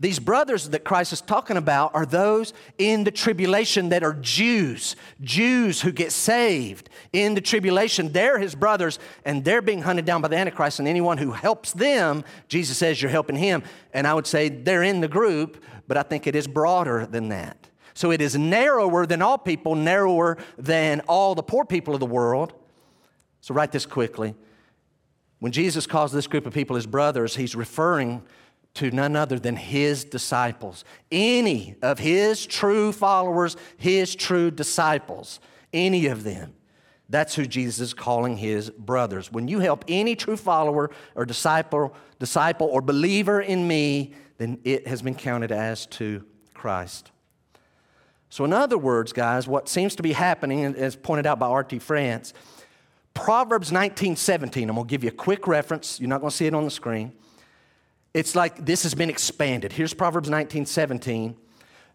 These 0.00 0.18
brothers 0.18 0.70
that 0.70 0.82
Christ 0.82 1.12
is 1.12 1.20
talking 1.20 1.58
about 1.58 1.94
are 1.94 2.06
those 2.06 2.54
in 2.78 3.04
the 3.04 3.10
tribulation 3.10 3.90
that 3.90 4.02
are 4.02 4.14
Jews, 4.14 4.96
Jews 5.20 5.82
who 5.82 5.92
get 5.92 6.10
saved 6.10 6.88
in 7.12 7.34
the 7.34 7.42
tribulation. 7.42 8.10
They're 8.10 8.38
his 8.38 8.54
brothers, 8.54 8.98
and 9.26 9.44
they're 9.44 9.60
being 9.60 9.82
hunted 9.82 10.06
down 10.06 10.22
by 10.22 10.28
the 10.28 10.36
Antichrist. 10.36 10.78
And 10.78 10.88
anyone 10.88 11.18
who 11.18 11.32
helps 11.32 11.72
them, 11.74 12.24
Jesus 12.48 12.78
says, 12.78 13.02
you're 13.02 13.10
helping 13.10 13.36
him. 13.36 13.62
And 13.92 14.06
I 14.06 14.14
would 14.14 14.26
say 14.26 14.48
they're 14.48 14.82
in 14.82 15.02
the 15.02 15.08
group, 15.08 15.62
but 15.86 15.98
I 15.98 16.02
think 16.02 16.26
it 16.26 16.34
is 16.34 16.46
broader 16.48 17.04
than 17.04 17.28
that. 17.28 17.68
So 17.92 18.10
it 18.10 18.22
is 18.22 18.38
narrower 18.38 19.04
than 19.04 19.20
all 19.20 19.36
people, 19.36 19.74
narrower 19.74 20.38
than 20.56 21.00
all 21.00 21.34
the 21.34 21.42
poor 21.42 21.66
people 21.66 21.92
of 21.92 22.00
the 22.00 22.06
world. 22.06 22.54
So 23.42 23.52
write 23.52 23.70
this 23.70 23.84
quickly. 23.84 24.34
When 25.40 25.52
Jesus 25.52 25.86
calls 25.86 26.10
this 26.10 26.26
group 26.26 26.46
of 26.46 26.54
people 26.54 26.76
his 26.76 26.86
brothers, 26.86 27.36
he's 27.36 27.54
referring 27.54 28.22
to 28.74 28.90
none 28.90 29.16
other 29.16 29.38
than 29.38 29.56
his 29.56 30.04
disciples. 30.04 30.84
Any 31.10 31.76
of 31.82 31.98
his 31.98 32.46
true 32.46 32.92
followers, 32.92 33.56
his 33.76 34.14
true 34.14 34.50
disciples, 34.50 35.40
any 35.72 36.06
of 36.06 36.24
them. 36.24 36.54
That's 37.08 37.34
who 37.34 37.44
Jesus 37.44 37.80
is 37.80 37.94
calling 37.94 38.36
his 38.36 38.70
brothers. 38.70 39.32
When 39.32 39.48
you 39.48 39.58
help 39.58 39.84
any 39.88 40.14
true 40.14 40.36
follower 40.36 40.90
or 41.16 41.26
disciple, 41.26 41.94
disciple 42.20 42.68
or 42.68 42.80
believer 42.80 43.40
in 43.40 43.66
me, 43.66 44.14
then 44.38 44.60
it 44.62 44.86
has 44.86 45.02
been 45.02 45.16
counted 45.16 45.50
as 45.50 45.86
to 45.86 46.24
Christ. 46.54 47.10
So, 48.28 48.44
in 48.44 48.52
other 48.52 48.78
words, 48.78 49.12
guys, 49.12 49.48
what 49.48 49.68
seems 49.68 49.96
to 49.96 50.04
be 50.04 50.12
happening, 50.12 50.64
as 50.64 50.94
pointed 50.94 51.26
out 51.26 51.40
by 51.40 51.48
R.T. 51.48 51.80
France, 51.80 52.32
Proverbs 53.12 53.72
19 53.72 54.14
17, 54.14 54.70
I'm 54.70 54.76
to 54.76 54.84
give 54.84 55.02
you 55.02 55.08
a 55.08 55.12
quick 55.12 55.48
reference. 55.48 55.98
You're 55.98 56.08
not 56.08 56.18
to 56.30 56.36
see 56.36 56.46
it 56.46 56.54
on 56.54 56.64
the 56.64 56.70
screen. 56.70 57.12
It's 58.12 58.34
like 58.34 58.64
this 58.64 58.82
has 58.82 58.94
been 58.94 59.10
expanded. 59.10 59.72
Here's 59.72 59.94
Proverbs 59.94 60.28
19 60.28 60.66
17. 60.66 61.36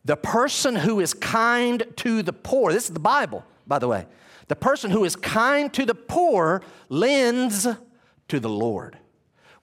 The 0.05 0.15
person 0.15 0.75
who 0.75 0.99
is 0.99 1.13
kind 1.13 1.83
to 1.97 2.21
the 2.21 2.33
poor, 2.33 2.71
this 2.71 2.85
is 2.85 2.93
the 2.93 2.99
Bible, 2.99 3.43
by 3.65 3.79
the 3.79 3.87
way. 3.87 4.05
The 4.47 4.55
person 4.55 4.91
who 4.91 5.03
is 5.03 5.15
kind 5.15 5.73
to 5.73 5.85
the 5.85 5.95
poor 5.95 6.61
lends 6.89 7.67
to 8.27 8.39
the 8.39 8.49
Lord. 8.49 8.99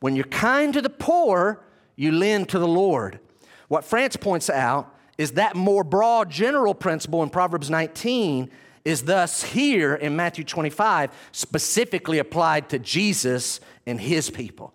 When 0.01 0.17
you're 0.17 0.25
kind 0.25 0.75
to 0.75 0.83
the 0.83 0.91
poor, 0.91 1.65
you 1.95 2.11
lend 2.11 2.49
to 2.49 2.59
the 2.59 2.67
Lord. 2.67 3.21
What 3.69 3.85
France 3.85 4.17
points 4.17 4.51
out 4.51 4.93
is 5.17 5.33
that 5.33 5.55
more 5.55 5.85
broad 5.85 6.29
general 6.29 6.75
principle 6.75 7.23
in 7.23 7.31
Proverbs 7.31 7.71
19 7.71 8.51
is 8.85 9.05
thus 9.05 9.45
here 9.45 9.95
in 9.95 10.17
Matthew 10.17 10.43
25 10.43 11.11
specifically 11.31 12.19
applied 12.19 12.69
to 12.71 12.81
Jesus 12.81 13.61
and 13.87 14.01
his 14.01 14.29
people. 14.29 14.75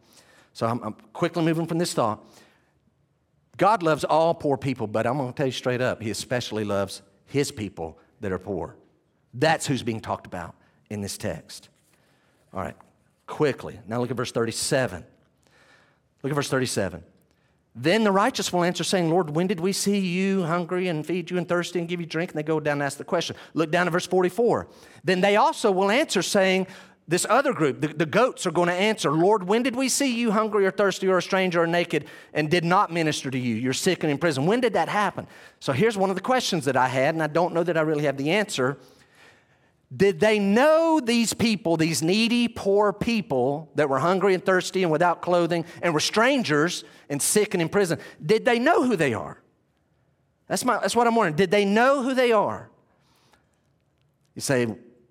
So 0.57 0.65
I'm, 0.65 0.81
I'm 0.81 0.95
quickly 1.13 1.43
moving 1.43 1.67
from 1.67 1.77
this 1.77 1.93
thought. 1.93 2.25
God 3.57 3.83
loves 3.83 4.03
all 4.03 4.33
poor 4.33 4.57
people, 4.57 4.87
but 4.87 5.05
I'm 5.05 5.17
going 5.17 5.31
to 5.31 5.37
tell 5.37 5.45
you 5.45 5.51
straight 5.51 5.81
up, 5.81 6.01
He 6.01 6.09
especially 6.09 6.63
loves 6.63 7.03
His 7.27 7.51
people 7.51 7.99
that 8.21 8.31
are 8.31 8.39
poor. 8.39 8.75
That's 9.35 9.67
who's 9.67 9.83
being 9.83 9.99
talked 9.99 10.25
about 10.25 10.55
in 10.89 11.01
this 11.01 11.15
text. 11.15 11.69
All 12.55 12.59
right, 12.59 12.75
quickly. 13.27 13.79
Now 13.87 13.99
look 13.99 14.09
at 14.09 14.17
verse 14.17 14.31
37. 14.31 15.05
Look 16.23 16.31
at 16.31 16.35
verse 16.35 16.49
37. 16.49 17.03
Then 17.75 18.03
the 18.03 18.11
righteous 18.11 18.51
will 18.51 18.63
answer, 18.63 18.83
saying, 18.83 19.11
Lord, 19.11 19.35
when 19.35 19.45
did 19.45 19.59
we 19.59 19.73
see 19.73 19.99
you 19.99 20.41
hungry 20.41 20.87
and 20.87 21.05
feed 21.05 21.29
you 21.29 21.37
and 21.37 21.47
thirsty 21.47 21.77
and 21.77 21.87
give 21.87 21.99
you 21.99 22.07
drink? 22.07 22.31
And 22.31 22.39
they 22.39 22.41
go 22.41 22.59
down 22.59 22.77
and 22.77 22.83
ask 22.83 22.97
the 22.97 23.03
question. 23.03 23.35
Look 23.53 23.69
down 23.69 23.85
at 23.85 23.93
verse 23.93 24.07
44. 24.07 24.67
Then 25.03 25.21
they 25.21 25.35
also 25.35 25.69
will 25.69 25.91
answer, 25.91 26.23
saying, 26.23 26.65
this 27.07 27.25
other 27.29 27.53
group, 27.53 27.79
the, 27.79 27.87
the, 27.87 28.05
goats, 28.05 28.45
are 28.45 28.51
going 28.51 28.67
to 28.67 28.73
answer, 28.73 29.11
Lord, 29.11 29.43
when 29.43 29.63
did 29.63 29.77
we 29.77 29.87
see 29.87 30.13
you 30.13 30.31
hungry 30.31 30.65
or 30.65 30.71
thirsty 30.71 31.07
or 31.07 31.17
a 31.17 31.21
stranger 31.21 31.63
or 31.63 31.67
naked 31.67 32.05
and 32.33 32.51
did 32.51 32.65
not 32.65 32.91
minister 32.91 33.31
to 33.31 33.37
you? 33.37 33.55
You're 33.55 33.73
sick 33.73 34.03
and 34.03 34.11
in 34.11 34.17
prison. 34.17 34.45
When 34.45 34.59
did 34.59 34.73
that 34.73 34.89
happen? 34.89 35.25
So 35.61 35.71
here's 35.71 35.97
one 35.97 36.09
of 36.09 36.17
the 36.17 36.21
questions 36.21 36.65
that 36.65 36.75
I 36.75 36.89
had, 36.89 37.15
and 37.15 37.23
I 37.23 37.27
don't 37.27 37.53
know 37.53 37.63
that 37.63 37.77
I 37.77 37.81
really 37.81 38.03
have 38.03 38.17
the 38.17 38.31
answer. 38.31 38.77
Did 39.95 40.19
they 40.19 40.37
know 40.37 40.99
these 41.01 41.33
people, 41.33 41.77
these 41.77 42.01
needy, 42.01 42.49
poor 42.49 42.91
people 42.91 43.71
that 43.75 43.87
were 43.87 43.99
hungry 43.99 44.33
and 44.33 44.45
thirsty 44.45 44.83
and 44.83 44.91
without 44.91 45.21
clothing 45.21 45.63
and 45.81 45.93
were 45.93 46.01
strangers 46.01 46.83
and 47.09 47.21
sick 47.21 47.53
and 47.53 47.61
in 47.61 47.69
prison? 47.69 47.99
Did 48.23 48.43
they 48.43 48.59
know 48.59 48.83
who 48.83 48.97
they 48.97 49.13
are? 49.13 49.41
That's, 50.47 50.65
my, 50.65 50.77
that's 50.79 50.95
what 50.95 51.07
I'm 51.07 51.15
wondering. 51.15 51.37
Did 51.37 51.51
they 51.51 51.63
know 51.63 52.03
who 52.03 52.13
they 52.13 52.33
are? 52.33 52.69
You 54.35 54.41
say, 54.41 54.67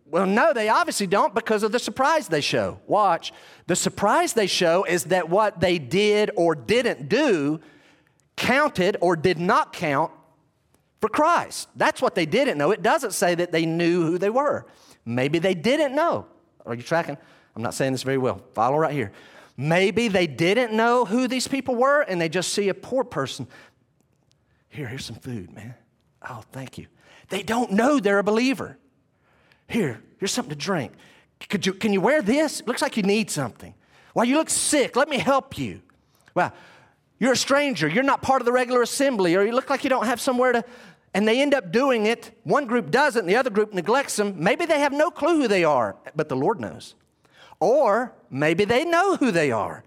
well, 0.09 0.27
no, 0.27 0.53
they 0.53 0.69
obviously 0.69 1.07
don't 1.07 1.35
because 1.35 1.63
of 1.63 1.73
the 1.73 1.79
surprise 1.79 2.29
they 2.29 2.41
show. 2.41 2.81
Watch. 2.87 3.33
The 3.67 3.77
surprise 3.77 4.35
they 4.35 4.47
show 4.47 4.85
is 4.85 5.05
that 5.05 5.29
what 5.29 5.61
they 5.61 5.79
did 5.79 6.31
or 6.37 6.55
didn't 6.55 7.09
do 7.09 7.61
counted 8.37 8.97
or 9.01 9.17
did 9.17 9.39
not 9.39 9.73
count 9.73 10.13
for 11.01 11.09
Christ. 11.09 11.69
That's 11.75 12.01
what 12.01 12.15
they 12.15 12.27
didn't 12.27 12.59
know. 12.59 12.71
It 12.71 12.83
doesn't 12.83 13.13
say 13.13 13.35
that 13.35 13.51
they 13.51 13.67
knew 13.67 14.03
who 14.03 14.19
they 14.19 14.31
were. 14.31 14.67
Maybe 15.05 15.39
they 15.39 15.55
didn't 15.55 15.95
know. 15.95 16.27
Are 16.65 16.75
you 16.75 16.83
tracking? 16.83 17.17
I'm 17.55 17.63
not 17.63 17.75
saying 17.75 17.93
this 17.93 18.03
very 18.03 18.19
well. 18.19 18.43
Follow 18.53 18.77
right 18.77 18.93
here. 18.93 19.13
Maybe 19.57 20.09
they 20.09 20.27
didn't 20.27 20.73
know 20.73 21.05
who 21.05 21.29
these 21.29 21.49
people 21.49 21.75
were 21.75 22.03
and 22.03 22.21
they 22.21 22.29
just 22.29 22.53
see 22.53 22.69
a 22.69 22.75
poor 22.75 23.05
person. 23.05 23.49
Here, 24.69 24.87
here's 24.87 25.05
some 25.05 25.17
food, 25.17 25.53
man. 25.53 25.75
Oh, 26.29 26.43
thank 26.53 26.77
you. 26.77 26.87
They 27.29 27.43
don't 27.43 27.73
know 27.73 27.99
they're 27.99 28.19
a 28.19 28.25
believer. 28.25 28.79
Here, 29.69 30.03
here's 30.19 30.33
something 30.33 30.51
to 30.51 30.57
drink. 30.57 30.93
Could 31.49 31.67
you, 31.67 31.73
can 31.73 31.93
you 31.93 32.01
wear 32.01 32.23
this? 32.23 32.61
It 32.61 32.69
looks 32.69 32.83
like 32.83 32.97
you 32.97 33.03
need 33.03 33.31
something. 33.31 33.75
Well, 34.15 34.25
you 34.25 34.37
look 34.37 34.51
sick. 34.51 34.97
Let 34.97 35.09
me 35.09 35.19
help 35.19 35.59
you. 35.59 35.83
Well, 36.35 36.53
you're 37.19 37.33
a 37.33 37.37
stranger. 37.37 37.89
You're 37.89 38.05
not 38.05 38.23
part 38.23 38.41
of 38.41 38.47
the 38.47 38.53
regular 38.53 38.83
assembly, 38.83 39.35
or 39.35 39.43
you 39.43 39.53
look 39.53 39.71
like 39.71 39.85
you 39.85 39.91
don't 39.91 40.07
have 40.07 40.21
somewhere 40.21 40.53
to. 40.53 40.65
And 41.15 41.27
they 41.27 41.41
end 41.41 41.55
up 41.55 41.73
doing 41.73 42.07
it. 42.07 42.31
One 42.45 42.67
group 42.67 42.91
doesn't, 42.91 43.21
and 43.21 43.29
the 43.29 43.37
other 43.37 43.51
group 43.51 43.73
neglects 43.73 44.17
them. 44.17 44.35
Maybe 44.43 44.67
they 44.67 44.81
have 44.81 44.93
no 44.93 45.11
clue 45.11 45.41
who 45.41 45.49
they 45.49 45.65
are, 45.65 45.97
but 46.15 46.29
the 46.29 46.37
Lord 46.37 46.61
knows. 46.61 46.95
Or 47.59 48.13
maybe 48.31 48.65
they 48.65 48.85
know 48.85 49.17
who 49.17 49.31
they 49.31 49.51
are. 49.51 49.83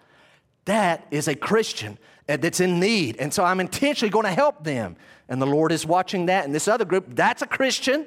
That 0.65 1.05
is 1.11 1.27
a 1.27 1.35
Christian 1.35 1.97
uh, 2.27 2.37
that's 2.37 2.59
in 2.59 2.79
need. 2.79 3.17
And 3.17 3.33
so 3.33 3.43
I'm 3.43 3.59
intentionally 3.59 4.09
going 4.09 4.25
to 4.25 4.31
help 4.31 4.63
them. 4.63 4.95
And 5.27 5.41
the 5.41 5.47
Lord 5.47 5.71
is 5.71 5.85
watching 5.85 6.27
that. 6.27 6.45
And 6.45 6.53
this 6.53 6.67
other 6.67 6.85
group, 6.85 7.05
that's 7.09 7.41
a 7.41 7.47
Christian. 7.47 8.05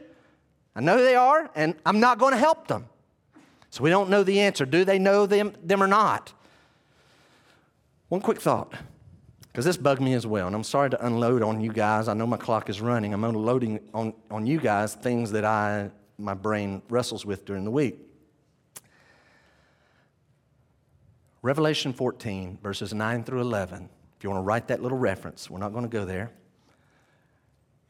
I 0.75 0.81
know 0.81 1.03
they 1.03 1.15
are, 1.15 1.51
and 1.55 1.75
I'm 1.85 2.01
not 2.01 2.19
going 2.19 2.33
to 2.33 2.39
help 2.39 2.69
them. 2.69 2.87
So 3.71 3.83
we 3.83 3.91
don't 3.91 4.11
know 4.11 4.23
the 4.23 4.41
answer. 4.41 4.67
Do 4.67 4.85
they 4.85 4.99
know 4.99 5.27
them, 5.27 5.55
them 5.63 5.83
or 5.83 5.87
not? 5.87 6.33
One 8.09 8.21
quick 8.21 8.41
thought, 8.41 8.73
because 9.45 9.65
this 9.65 9.77
bugged 9.77 10.03
me 10.03 10.15
as 10.15 10.27
well, 10.27 10.47
and 10.47 10.55
I'm 10.55 10.65
sorry 10.65 10.91
to 10.91 11.07
unload 11.07 11.43
on 11.43 11.61
you 11.61 11.73
guys. 11.73 12.09
I 12.09 12.15
know 12.15 12.27
my 12.27 12.37
clock 12.37 12.69
is 12.69 12.81
running. 12.81 13.15
I'm 13.15 13.25
unloading 13.25 13.81
on, 13.95 14.13
on 14.31 14.47
you 14.47 14.61
guys 14.61 14.95
things 14.95 15.33
that 15.33 15.45
I 15.45 15.91
my 16.19 16.35
brain 16.35 16.83
wrestles 16.89 17.27
with 17.27 17.45
during 17.45 17.65
the 17.65 17.71
week. 17.71 17.99
Revelation 21.43 21.93
14, 21.93 22.59
verses 22.63 22.95
9 22.95 23.25
through 23.25 23.41
11. 23.41 23.89
If 24.17 24.25
you 24.25 24.31
want 24.31 24.41
to 24.41 24.47
write 24.47 24.69
that 24.69 24.81
little 24.81 24.99
reference, 24.99 25.51
we're 25.51 25.59
not 25.59 25.73
going 25.73 25.85
to 25.85 25.91
go 25.91 26.05
there. 26.05 26.31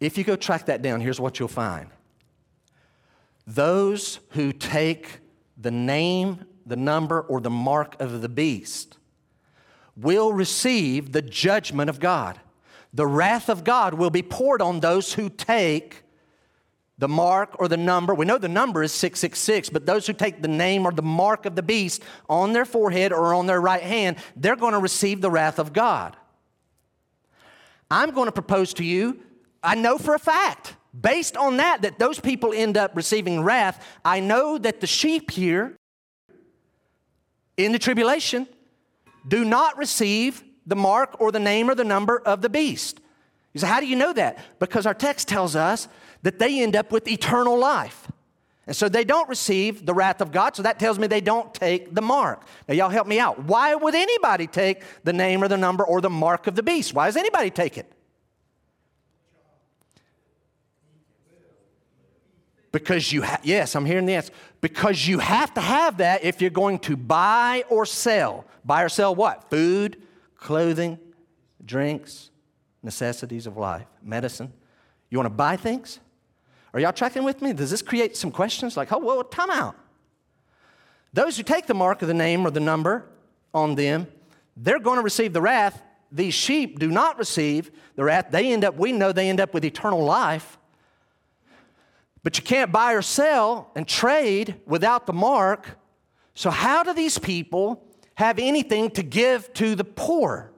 If 0.00 0.16
you 0.16 0.24
go 0.24 0.36
track 0.36 0.66
that 0.66 0.80
down, 0.80 1.00
here's 1.00 1.20
what 1.20 1.38
you'll 1.38 1.48
find 1.48 1.90
those 3.46 4.20
who 4.30 4.52
take 4.52 5.20
the 5.56 5.70
name, 5.70 6.44
the 6.66 6.76
number, 6.76 7.20
or 7.20 7.40
the 7.40 7.50
mark 7.50 8.00
of 8.00 8.22
the 8.22 8.28
beast 8.28 8.98
will 9.96 10.32
receive 10.32 11.12
the 11.12 11.22
judgment 11.22 11.90
of 11.90 12.00
God. 12.00 12.40
The 12.94 13.06
wrath 13.06 13.48
of 13.48 13.64
God 13.64 13.94
will 13.94 14.10
be 14.10 14.22
poured 14.22 14.62
on 14.62 14.80
those 14.80 15.14
who 15.14 15.28
take 15.28 16.02
the 16.98 17.08
mark 17.08 17.56
or 17.58 17.68
the 17.68 17.76
number. 17.76 18.14
We 18.14 18.26
know 18.26 18.38
the 18.38 18.48
number 18.48 18.82
is 18.82 18.92
666, 18.92 19.70
but 19.70 19.86
those 19.86 20.06
who 20.06 20.12
take 20.12 20.40
the 20.40 20.48
name 20.48 20.86
or 20.86 20.92
the 20.92 21.02
mark 21.02 21.46
of 21.46 21.56
the 21.56 21.62
beast 21.62 22.02
on 22.28 22.52
their 22.52 22.64
forehead 22.64 23.12
or 23.12 23.34
on 23.34 23.46
their 23.46 23.60
right 23.60 23.82
hand, 23.82 24.18
they're 24.36 24.56
going 24.56 24.74
to 24.74 24.78
receive 24.78 25.20
the 25.20 25.30
wrath 25.30 25.58
of 25.58 25.72
God. 25.72 26.16
I'm 27.90 28.10
going 28.12 28.26
to 28.26 28.32
propose 28.32 28.72
to 28.74 28.84
you, 28.84 29.20
I 29.62 29.74
know 29.74 29.98
for 29.98 30.14
a 30.14 30.18
fact 30.18 30.76
Based 30.98 31.36
on 31.36 31.56
that, 31.56 31.82
that 31.82 31.98
those 31.98 32.20
people 32.20 32.52
end 32.52 32.76
up 32.76 32.94
receiving 32.94 33.42
wrath, 33.42 33.84
I 34.04 34.20
know 34.20 34.58
that 34.58 34.80
the 34.80 34.86
sheep 34.86 35.30
here 35.30 35.74
in 37.56 37.72
the 37.72 37.78
tribulation 37.78 38.46
do 39.26 39.44
not 39.44 39.78
receive 39.78 40.44
the 40.66 40.76
mark 40.76 41.20
or 41.20 41.32
the 41.32 41.40
name 41.40 41.70
or 41.70 41.74
the 41.74 41.84
number 41.84 42.20
of 42.20 42.42
the 42.42 42.48
beast. 42.48 43.00
You 43.52 43.60
say, 43.60 43.66
how 43.66 43.80
do 43.80 43.86
you 43.86 43.96
know 43.96 44.12
that? 44.12 44.38
Because 44.58 44.86
our 44.86 44.94
text 44.94 45.28
tells 45.28 45.56
us 45.56 45.88
that 46.22 46.38
they 46.38 46.62
end 46.62 46.76
up 46.76 46.92
with 46.92 47.08
eternal 47.08 47.58
life. 47.58 48.08
And 48.66 48.76
so 48.76 48.88
they 48.88 49.04
don't 49.04 49.28
receive 49.28 49.84
the 49.84 49.92
wrath 49.92 50.20
of 50.20 50.30
God, 50.30 50.54
so 50.54 50.62
that 50.62 50.78
tells 50.78 50.98
me 50.98 51.08
they 51.08 51.20
don't 51.20 51.52
take 51.52 51.94
the 51.94 52.00
mark. 52.00 52.46
Now, 52.68 52.74
y'all 52.74 52.90
help 52.90 53.08
me 53.08 53.18
out. 53.18 53.42
Why 53.42 53.74
would 53.74 53.94
anybody 53.94 54.46
take 54.46 54.82
the 55.02 55.12
name 55.12 55.42
or 55.42 55.48
the 55.48 55.56
number 55.56 55.84
or 55.84 56.00
the 56.00 56.10
mark 56.10 56.46
of 56.46 56.54
the 56.54 56.62
beast? 56.62 56.94
Why 56.94 57.06
does 57.06 57.16
anybody 57.16 57.50
take 57.50 57.76
it? 57.76 57.92
Because 62.72 63.12
you 63.12 63.22
have, 63.22 63.40
yes, 63.44 63.76
I'm 63.76 63.84
hearing 63.84 64.06
the 64.06 64.14
answer. 64.14 64.32
Because 64.62 65.06
you 65.06 65.18
have 65.18 65.52
to 65.54 65.60
have 65.60 65.98
that 65.98 66.24
if 66.24 66.40
you're 66.40 66.50
going 66.50 66.78
to 66.80 66.96
buy 66.96 67.64
or 67.68 67.84
sell. 67.84 68.46
Buy 68.64 68.82
or 68.82 68.88
sell 68.88 69.14
what? 69.14 69.50
Food, 69.50 70.02
clothing, 70.36 70.98
drinks, 71.64 72.30
necessities 72.82 73.46
of 73.46 73.58
life, 73.58 73.86
medicine. 74.02 74.52
You 75.10 75.18
want 75.18 75.26
to 75.26 75.34
buy 75.34 75.56
things? 75.56 76.00
Are 76.72 76.80
y'all 76.80 76.92
tracking 76.92 77.24
with 77.24 77.42
me? 77.42 77.52
Does 77.52 77.70
this 77.70 77.82
create 77.82 78.16
some 78.16 78.30
questions 78.30 78.76
like, 78.76 78.90
oh, 78.90 78.98
well, 78.98 79.22
time 79.22 79.50
out. 79.50 79.76
Those 81.12 81.36
who 81.36 81.42
take 81.42 81.66
the 81.66 81.74
mark 81.74 82.00
of 82.00 82.08
the 82.08 82.14
name 82.14 82.46
or 82.46 82.50
the 82.50 82.60
number 82.60 83.04
on 83.52 83.74
them, 83.74 84.06
they're 84.56 84.80
going 84.80 84.96
to 84.96 85.02
receive 85.02 85.34
the 85.34 85.42
wrath. 85.42 85.82
These 86.10 86.32
sheep 86.32 86.78
do 86.78 86.90
not 86.90 87.18
receive 87.18 87.70
the 87.96 88.04
wrath. 88.04 88.28
They 88.30 88.50
end 88.50 88.64
up, 88.64 88.76
we 88.76 88.92
know 88.92 89.12
they 89.12 89.28
end 89.28 89.40
up 89.40 89.52
with 89.52 89.64
eternal 89.64 90.02
life. 90.02 90.56
But 92.22 92.38
you 92.38 92.44
can't 92.44 92.70
buy 92.70 92.92
or 92.92 93.02
sell 93.02 93.70
and 93.74 93.86
trade 93.86 94.60
without 94.66 95.06
the 95.06 95.12
mark. 95.12 95.78
So, 96.34 96.50
how 96.50 96.82
do 96.82 96.94
these 96.94 97.18
people 97.18 97.84
have 98.14 98.38
anything 98.38 98.90
to 98.92 99.02
give 99.02 99.52
to 99.54 99.74
the 99.74 99.84
poor? 99.84 100.52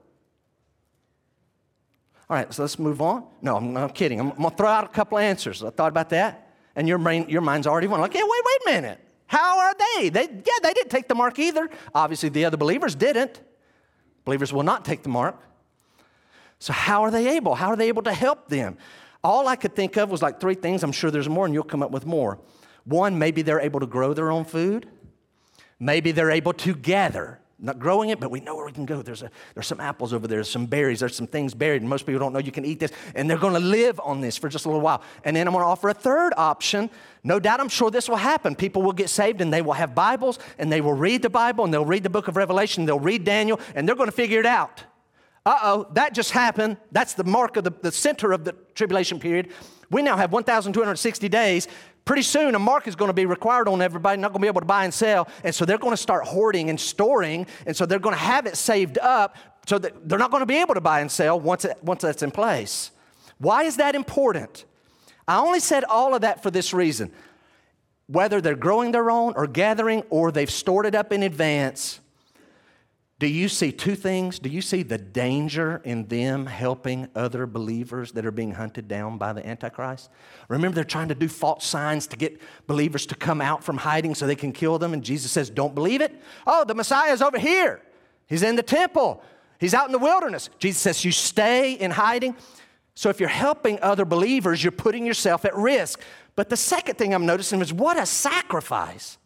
All 2.28 2.36
right, 2.36 2.52
so 2.52 2.62
let's 2.62 2.78
move 2.78 3.02
on. 3.02 3.24
No, 3.42 3.56
I'm 3.56 3.72
not 3.72 3.94
kidding. 3.94 4.18
I'm, 4.20 4.30
I'm 4.32 4.42
to 4.42 4.50
throw 4.50 4.68
out 4.68 4.84
a 4.84 4.88
couple 4.88 5.18
answers. 5.18 5.62
I 5.62 5.70
thought 5.70 5.88
about 5.88 6.10
that, 6.10 6.52
and 6.74 6.88
your, 6.88 6.98
brain, 6.98 7.28
your 7.28 7.42
mind's 7.42 7.66
already 7.66 7.86
won. 7.86 8.00
Like, 8.00 8.14
yeah, 8.14 8.22
wait, 8.22 8.42
wait 8.44 8.60
a 8.66 8.76
minute. 8.76 9.00
How 9.26 9.58
are 9.58 9.74
they? 9.74 10.08
they? 10.10 10.22
Yeah, 10.22 10.58
they 10.62 10.72
didn't 10.72 10.90
take 10.90 11.08
the 11.08 11.14
mark 11.14 11.38
either. 11.38 11.68
Obviously, 11.94 12.28
the 12.28 12.44
other 12.44 12.56
believers 12.56 12.94
didn't. 12.94 13.40
Believers 14.24 14.52
will 14.52 14.62
not 14.62 14.84
take 14.84 15.02
the 15.02 15.08
mark. 15.08 15.40
So, 16.58 16.72
how 16.72 17.02
are 17.02 17.10
they 17.10 17.36
able? 17.36 17.54
How 17.54 17.68
are 17.68 17.76
they 17.76 17.88
able 17.88 18.02
to 18.02 18.12
help 18.12 18.48
them? 18.48 18.78
All 19.24 19.48
I 19.48 19.56
could 19.56 19.74
think 19.74 19.96
of 19.96 20.10
was 20.10 20.22
like 20.22 20.38
three 20.38 20.54
things. 20.54 20.82
I'm 20.82 20.92
sure 20.92 21.10
there's 21.10 21.28
more, 21.28 21.46
and 21.46 21.54
you'll 21.54 21.64
come 21.64 21.82
up 21.82 21.90
with 21.90 22.04
more. 22.04 22.38
One, 22.84 23.18
maybe 23.18 23.40
they're 23.40 23.60
able 23.60 23.80
to 23.80 23.86
grow 23.86 24.12
their 24.12 24.30
own 24.30 24.44
food. 24.44 24.86
Maybe 25.80 26.12
they're 26.12 26.30
able 26.30 26.52
to 26.52 26.74
gather. 26.74 27.40
Not 27.58 27.78
growing 27.78 28.10
it, 28.10 28.20
but 28.20 28.30
we 28.30 28.40
know 28.40 28.56
where 28.56 28.66
we 28.66 28.72
can 28.72 28.84
go. 28.84 29.00
There's, 29.00 29.22
a, 29.22 29.30
there's 29.54 29.66
some 29.66 29.80
apples 29.80 30.12
over 30.12 30.26
there, 30.26 30.38
there's 30.38 30.50
some 30.50 30.66
berries, 30.66 31.00
there's 31.00 31.16
some 31.16 31.26
things 31.26 31.54
buried, 31.54 31.80
and 31.80 31.88
most 31.88 32.04
people 32.04 32.18
don't 32.18 32.32
know 32.32 32.40
you 32.40 32.52
can 32.52 32.64
eat 32.64 32.80
this, 32.80 32.92
and 33.14 33.30
they're 33.30 33.38
gonna 33.38 33.58
live 33.58 33.98
on 34.00 34.20
this 34.20 34.36
for 34.36 34.50
just 34.50 34.66
a 34.66 34.68
little 34.68 34.82
while. 34.82 35.02
And 35.24 35.34
then 35.34 35.46
I'm 35.46 35.54
gonna 35.54 35.64
offer 35.64 35.88
a 35.88 35.94
third 35.94 36.34
option. 36.36 36.90
No 37.22 37.40
doubt 37.40 37.60
I'm 37.60 37.68
sure 37.70 37.90
this 37.90 38.08
will 38.08 38.16
happen. 38.16 38.54
People 38.54 38.82
will 38.82 38.92
get 38.92 39.08
saved 39.08 39.40
and 39.40 39.52
they 39.52 39.62
will 39.62 39.72
have 39.72 39.94
Bibles, 39.94 40.38
and 40.58 40.70
they 40.70 40.82
will 40.82 40.92
read 40.92 41.22
the 41.22 41.30
Bible, 41.30 41.64
and 41.64 41.72
they'll 41.72 41.86
read 41.86 42.02
the 42.02 42.10
book 42.10 42.28
of 42.28 42.36
Revelation, 42.36 42.84
they'll 42.84 43.00
read 43.00 43.24
Daniel, 43.24 43.58
and 43.74 43.88
they're 43.88 43.96
gonna 43.96 44.12
figure 44.12 44.40
it 44.40 44.46
out 44.46 44.84
uh 45.46 45.58
oh, 45.62 45.86
that 45.92 46.14
just 46.14 46.30
happened. 46.30 46.78
That's 46.92 47.14
the 47.14 47.24
mark 47.24 47.56
of 47.56 47.64
the, 47.64 47.72
the 47.82 47.92
center 47.92 48.32
of 48.32 48.44
the 48.44 48.54
tribulation 48.74 49.18
period. 49.18 49.50
We 49.90 50.02
now 50.02 50.16
have 50.16 50.32
1,260 50.32 51.28
days. 51.28 51.68
Pretty 52.04 52.22
soon, 52.22 52.54
a 52.54 52.58
mark 52.58 52.86
is 52.86 52.96
going 52.96 53.08
to 53.08 53.14
be 53.14 53.26
required 53.26 53.68
on 53.68 53.80
everybody, 53.80 54.20
not 54.20 54.28
going 54.28 54.40
to 54.40 54.44
be 54.44 54.48
able 54.48 54.60
to 54.60 54.66
buy 54.66 54.84
and 54.84 54.92
sell. 54.92 55.28
And 55.42 55.54
so 55.54 55.64
they're 55.64 55.78
going 55.78 55.92
to 55.92 55.96
start 55.96 56.24
hoarding 56.24 56.70
and 56.70 56.78
storing. 56.78 57.46
And 57.66 57.76
so 57.76 57.86
they're 57.86 57.98
going 57.98 58.14
to 58.14 58.20
have 58.20 58.46
it 58.46 58.56
saved 58.56 58.98
up 58.98 59.36
so 59.66 59.78
that 59.78 60.08
they're 60.08 60.18
not 60.18 60.30
going 60.30 60.42
to 60.42 60.46
be 60.46 60.56
able 60.56 60.74
to 60.74 60.80
buy 60.80 61.00
and 61.00 61.10
sell 61.10 61.40
once, 61.40 61.64
it, 61.64 61.78
once 61.82 62.02
that's 62.02 62.22
in 62.22 62.30
place. 62.30 62.90
Why 63.38 63.64
is 63.64 63.76
that 63.76 63.94
important? 63.94 64.64
I 65.26 65.38
only 65.38 65.60
said 65.60 65.84
all 65.84 66.14
of 66.14 66.20
that 66.20 66.42
for 66.42 66.50
this 66.50 66.74
reason. 66.74 67.10
Whether 68.06 68.42
they're 68.42 68.54
growing 68.54 68.92
their 68.92 69.10
own 69.10 69.32
or 69.36 69.46
gathering 69.46 70.02
or 70.10 70.30
they've 70.30 70.50
stored 70.50 70.84
it 70.84 70.94
up 70.94 71.12
in 71.12 71.22
advance, 71.22 72.00
do 73.20 73.28
you 73.28 73.48
see 73.48 73.70
two 73.70 73.94
things? 73.94 74.40
Do 74.40 74.48
you 74.48 74.60
see 74.60 74.82
the 74.82 74.98
danger 74.98 75.80
in 75.84 76.08
them 76.08 76.46
helping 76.46 77.08
other 77.14 77.46
believers 77.46 78.10
that 78.12 78.26
are 78.26 78.32
being 78.32 78.52
hunted 78.52 78.88
down 78.88 79.18
by 79.18 79.32
the 79.32 79.46
Antichrist? 79.46 80.10
Remember, 80.48 80.74
they're 80.74 80.84
trying 80.84 81.08
to 81.08 81.14
do 81.14 81.28
false 81.28 81.64
signs 81.64 82.08
to 82.08 82.16
get 82.16 82.40
believers 82.66 83.06
to 83.06 83.14
come 83.14 83.40
out 83.40 83.62
from 83.62 83.76
hiding 83.76 84.16
so 84.16 84.26
they 84.26 84.34
can 84.34 84.50
kill 84.50 84.80
them. 84.80 84.92
And 84.92 85.04
Jesus 85.04 85.30
says, 85.30 85.48
Don't 85.48 85.76
believe 85.76 86.00
it. 86.00 86.20
Oh, 86.44 86.64
the 86.64 86.74
Messiah 86.74 87.12
is 87.12 87.22
over 87.22 87.38
here. 87.38 87.80
He's 88.26 88.42
in 88.42 88.56
the 88.56 88.62
temple, 88.64 89.22
he's 89.60 89.74
out 89.74 89.86
in 89.86 89.92
the 89.92 89.98
wilderness. 89.98 90.50
Jesus 90.58 90.82
says, 90.82 91.04
You 91.04 91.12
stay 91.12 91.74
in 91.74 91.92
hiding. 91.92 92.34
So 92.96 93.10
if 93.10 93.20
you're 93.20 93.28
helping 93.28 93.80
other 93.80 94.04
believers, 94.04 94.62
you're 94.62 94.72
putting 94.72 95.06
yourself 95.06 95.44
at 95.44 95.54
risk. 95.56 96.00
But 96.36 96.48
the 96.48 96.56
second 96.56 96.96
thing 96.96 97.14
I'm 97.14 97.26
noticing 97.26 97.60
is 97.60 97.72
what 97.72 97.98
a 97.98 98.06
sacrifice. 98.06 99.18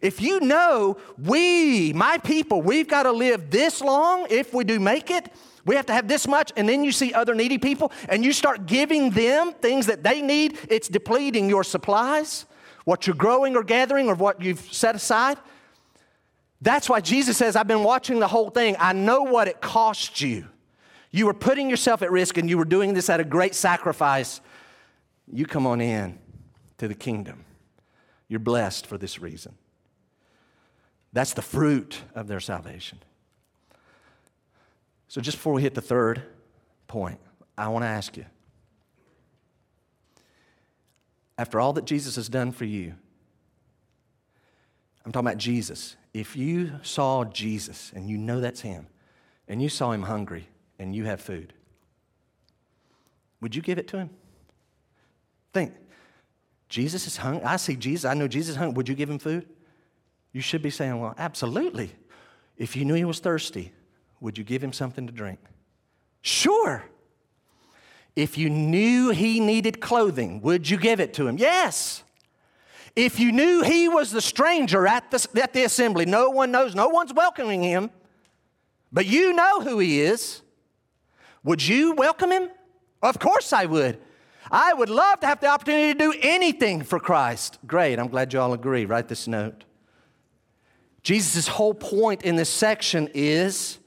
If 0.00 0.22
you 0.22 0.40
know 0.40 0.96
we, 1.18 1.92
my 1.92 2.18
people, 2.18 2.62
we've 2.62 2.88
got 2.88 3.02
to 3.02 3.12
live 3.12 3.50
this 3.50 3.80
long 3.80 4.26
if 4.30 4.54
we 4.54 4.64
do 4.64 4.80
make 4.80 5.10
it, 5.10 5.30
we 5.64 5.76
have 5.76 5.86
to 5.86 5.92
have 5.92 6.08
this 6.08 6.26
much, 6.26 6.52
and 6.56 6.68
then 6.68 6.82
you 6.82 6.90
see 6.90 7.12
other 7.12 7.34
needy 7.34 7.58
people 7.58 7.92
and 8.08 8.24
you 8.24 8.32
start 8.32 8.66
giving 8.66 9.10
them 9.10 9.52
things 9.52 9.86
that 9.86 10.02
they 10.02 10.20
need, 10.20 10.58
it's 10.68 10.88
depleting 10.88 11.48
your 11.48 11.62
supplies, 11.62 12.46
what 12.84 13.06
you're 13.06 13.16
growing 13.16 13.54
or 13.54 13.62
gathering 13.62 14.08
or 14.08 14.14
what 14.14 14.40
you've 14.42 14.72
set 14.72 14.96
aside. 14.96 15.38
That's 16.60 16.88
why 16.88 17.00
Jesus 17.00 17.36
says, 17.36 17.56
I've 17.56 17.68
been 17.68 17.84
watching 17.84 18.18
the 18.18 18.28
whole 18.28 18.50
thing. 18.50 18.76
I 18.78 18.92
know 18.92 19.22
what 19.22 19.48
it 19.48 19.60
cost 19.60 20.20
you. 20.20 20.46
You 21.10 21.26
were 21.26 21.34
putting 21.34 21.68
yourself 21.68 22.02
at 22.02 22.10
risk 22.10 22.38
and 22.38 22.48
you 22.48 22.56
were 22.56 22.64
doing 22.64 22.94
this 22.94 23.10
at 23.10 23.20
a 23.20 23.24
great 23.24 23.54
sacrifice. 23.54 24.40
You 25.30 25.44
come 25.44 25.66
on 25.66 25.80
in 25.80 26.18
to 26.78 26.88
the 26.88 26.94
kingdom. 26.94 27.44
You're 28.28 28.40
blessed 28.40 28.86
for 28.86 28.96
this 28.96 29.20
reason. 29.20 29.54
That's 31.12 31.34
the 31.34 31.42
fruit 31.42 32.00
of 32.14 32.26
their 32.26 32.40
salvation. 32.40 32.98
So, 35.08 35.20
just 35.20 35.36
before 35.36 35.52
we 35.52 35.62
hit 35.62 35.74
the 35.74 35.82
third 35.82 36.22
point, 36.86 37.20
I 37.56 37.68
want 37.68 37.84
to 37.84 37.88
ask 37.88 38.16
you 38.16 38.24
after 41.42 41.60
all 41.60 41.72
that 41.72 41.84
Jesus 41.84 42.16
has 42.16 42.28
done 42.28 42.52
for 42.52 42.64
you, 42.64 42.94
I'm 45.04 45.10
talking 45.10 45.26
about 45.26 45.38
Jesus. 45.38 45.96
If 46.14 46.36
you 46.36 46.72
saw 46.82 47.24
Jesus 47.24 47.90
and 47.94 48.08
you 48.08 48.16
know 48.16 48.40
that's 48.40 48.60
him, 48.60 48.86
and 49.48 49.60
you 49.60 49.68
saw 49.68 49.90
him 49.90 50.02
hungry 50.02 50.46
and 50.78 50.94
you 50.94 51.04
have 51.04 51.20
food, 51.20 51.52
would 53.40 53.56
you 53.56 53.62
give 53.62 53.78
it 53.78 53.88
to 53.88 53.98
him? 53.98 54.10
Think. 55.52 55.74
Jesus 56.68 57.06
is 57.06 57.16
hungry. 57.16 57.44
I 57.44 57.56
see 57.56 57.74
Jesus. 57.74 58.04
I 58.04 58.14
know 58.14 58.28
Jesus 58.28 58.50
is 58.50 58.56
hungry. 58.56 58.76
Would 58.76 58.88
you 58.88 58.94
give 58.94 59.10
him 59.10 59.18
food? 59.18 59.46
You 60.32 60.40
should 60.40 60.62
be 60.62 60.70
saying, 60.70 60.98
Well, 60.98 61.14
absolutely. 61.18 61.92
If 62.56 62.76
you 62.76 62.84
knew 62.84 62.94
he 62.94 63.04
was 63.04 63.18
thirsty, 63.18 63.72
would 64.20 64.38
you 64.38 64.44
give 64.44 64.62
him 64.62 64.72
something 64.72 65.06
to 65.06 65.12
drink? 65.12 65.40
Sure. 66.20 66.84
If 68.14 68.36
you 68.36 68.50
knew 68.50 69.10
he 69.10 69.40
needed 69.40 69.80
clothing, 69.80 70.40
would 70.42 70.68
you 70.68 70.76
give 70.76 71.00
it 71.00 71.14
to 71.14 71.26
him? 71.26 71.38
Yes. 71.38 72.04
If 72.94 73.18
you 73.18 73.32
knew 73.32 73.62
he 73.62 73.88
was 73.88 74.10
the 74.10 74.20
stranger 74.20 74.86
at 74.86 75.10
the, 75.10 75.26
at 75.42 75.54
the 75.54 75.64
assembly, 75.64 76.04
no 76.04 76.28
one 76.28 76.52
knows, 76.52 76.74
no 76.74 76.88
one's 76.88 77.12
welcoming 77.14 77.62
him, 77.62 77.90
but 78.92 79.06
you 79.06 79.32
know 79.32 79.60
who 79.62 79.78
he 79.78 80.02
is, 80.02 80.42
would 81.42 81.66
you 81.66 81.94
welcome 81.94 82.30
him? 82.30 82.50
Of 83.02 83.18
course 83.18 83.52
I 83.52 83.64
would. 83.64 83.98
I 84.50 84.74
would 84.74 84.90
love 84.90 85.20
to 85.20 85.26
have 85.26 85.40
the 85.40 85.46
opportunity 85.46 85.94
to 85.94 85.98
do 85.98 86.14
anything 86.20 86.82
for 86.82 87.00
Christ. 87.00 87.58
Great, 87.66 87.98
I'm 87.98 88.08
glad 88.08 88.32
you 88.32 88.40
all 88.40 88.52
agree. 88.52 88.84
Write 88.84 89.08
this 89.08 89.26
note. 89.26 89.64
Jesus' 91.02 91.48
whole 91.48 91.74
point 91.74 92.22
in 92.22 92.36
this 92.36 92.48
section 92.48 93.08
is 93.14 93.78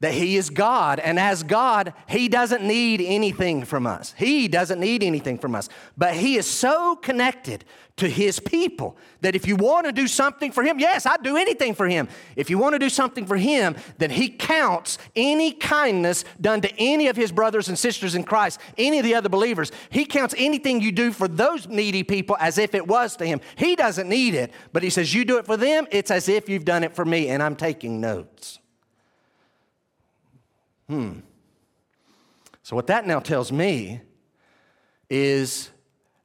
that 0.00 0.12
He 0.12 0.36
is 0.36 0.50
God. 0.50 0.98
And 0.98 1.18
as 1.18 1.44
God, 1.44 1.94
He 2.08 2.28
doesn't 2.28 2.64
need 2.64 3.00
anything 3.00 3.64
from 3.64 3.86
us. 3.86 4.14
He 4.18 4.48
doesn't 4.48 4.80
need 4.80 5.02
anything 5.02 5.38
from 5.38 5.54
us. 5.54 5.68
But 5.96 6.14
He 6.14 6.36
is 6.36 6.46
so 6.46 6.96
connected 6.96 7.64
to 7.96 8.08
His 8.08 8.40
people 8.40 8.96
that 9.20 9.36
if 9.36 9.46
you 9.46 9.56
want 9.56 9.86
to 9.86 9.92
do 9.92 10.08
something 10.08 10.50
for 10.50 10.62
Him, 10.62 10.78
yes, 10.78 11.06
I'd 11.06 11.22
do 11.22 11.36
anything 11.36 11.74
for 11.74 11.86
Him. 11.88 12.08
If 12.36 12.50
you 12.50 12.58
want 12.58 12.74
to 12.74 12.78
do 12.78 12.88
something 12.88 13.26
for 13.26 13.36
Him, 13.36 13.76
then 13.98 14.10
He 14.10 14.28
counts 14.28 14.98
any 15.14 15.52
kindness 15.52 16.24
done 16.40 16.60
to 16.62 16.72
any 16.78 17.08
of 17.08 17.16
His 17.16 17.32
brothers 17.32 17.68
and 17.68 17.78
sisters 17.78 18.14
in 18.14 18.24
Christ, 18.24 18.60
any 18.78 18.98
of 18.98 19.04
the 19.04 19.14
other 19.14 19.28
believers. 19.28 19.70
He 19.90 20.04
counts 20.04 20.34
anything 20.38 20.80
you 20.80 20.92
do 20.92 21.12
for 21.12 21.28
those 21.28 21.68
needy 21.68 22.02
people 22.02 22.36
as 22.40 22.58
if 22.58 22.74
it 22.74 22.86
was 22.86 23.16
to 23.16 23.26
Him. 23.26 23.40
He 23.56 23.76
doesn't 23.76 24.08
need 24.08 24.34
it, 24.34 24.52
but 24.72 24.82
He 24.82 24.90
says, 24.90 25.14
You 25.14 25.24
do 25.24 25.38
it 25.38 25.46
for 25.46 25.56
them, 25.56 25.86
it's 25.90 26.10
as 26.10 26.28
if 26.28 26.48
you've 26.48 26.64
done 26.64 26.84
it 26.84 26.94
for 26.94 27.04
me, 27.04 27.28
and 27.28 27.42
I'm 27.42 27.56
taking 27.56 28.00
notes. 28.00 28.58
Hmm. 30.88 31.20
So, 32.62 32.76
what 32.76 32.86
that 32.86 33.06
now 33.06 33.20
tells 33.20 33.52
me 33.52 34.00
is 35.10 35.70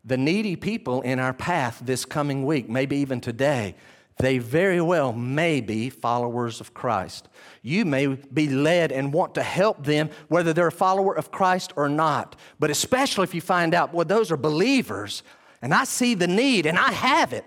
the 0.07 0.17
needy 0.17 0.55
people 0.55 1.01
in 1.01 1.19
our 1.19 1.33
path 1.33 1.81
this 1.83 2.05
coming 2.05 2.45
week, 2.45 2.69
maybe 2.69 2.97
even 2.97 3.19
today, 3.19 3.75
they 4.19 4.39
very 4.39 4.81
well 4.81 5.13
may 5.13 5.61
be 5.61 5.89
followers 5.89 6.59
of 6.59 6.73
Christ. 6.73 7.27
You 7.61 7.85
may 7.85 8.07
be 8.07 8.47
led 8.47 8.91
and 8.91 9.13
want 9.13 9.35
to 9.35 9.43
help 9.43 9.83
them, 9.85 10.09
whether 10.29 10.53
they're 10.53 10.67
a 10.67 10.71
follower 10.71 11.15
of 11.15 11.29
Christ 11.29 11.73
or 11.75 11.87
not. 11.87 12.35
But 12.57 12.71
especially 12.71 13.25
if 13.25 13.35
you 13.35 13.41
find 13.41 13.75
out, 13.75 13.93
well, 13.93 14.05
those 14.05 14.31
are 14.31 14.37
believers, 14.37 15.21
and 15.61 15.73
I 15.73 15.83
see 15.83 16.15
the 16.15 16.27
need 16.27 16.65
and 16.65 16.79
I 16.79 16.91
have 16.91 17.33
it. 17.33 17.45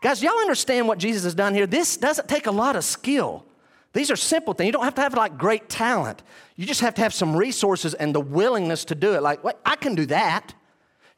Guys, 0.00 0.22
y'all 0.22 0.38
understand 0.38 0.88
what 0.88 0.98
Jesus 0.98 1.24
has 1.24 1.34
done 1.34 1.54
here? 1.54 1.66
This 1.66 1.96
doesn't 1.96 2.28
take 2.28 2.46
a 2.46 2.52
lot 2.52 2.74
of 2.74 2.84
skill. 2.84 3.44
These 3.92 4.10
are 4.10 4.16
simple 4.16 4.54
things. 4.54 4.66
You 4.66 4.72
don't 4.72 4.84
have 4.84 4.94
to 4.94 5.02
have 5.02 5.14
like 5.14 5.36
great 5.36 5.68
talent. 5.68 6.22
You 6.56 6.66
just 6.66 6.80
have 6.80 6.94
to 6.94 7.02
have 7.02 7.12
some 7.12 7.36
resources 7.36 7.94
and 7.94 8.14
the 8.14 8.20
willingness 8.20 8.84
to 8.86 8.94
do 8.94 9.14
it. 9.14 9.22
Like, 9.22 9.42
what? 9.44 9.60
I 9.64 9.76
can 9.76 9.94
do 9.94 10.06
that. 10.06 10.54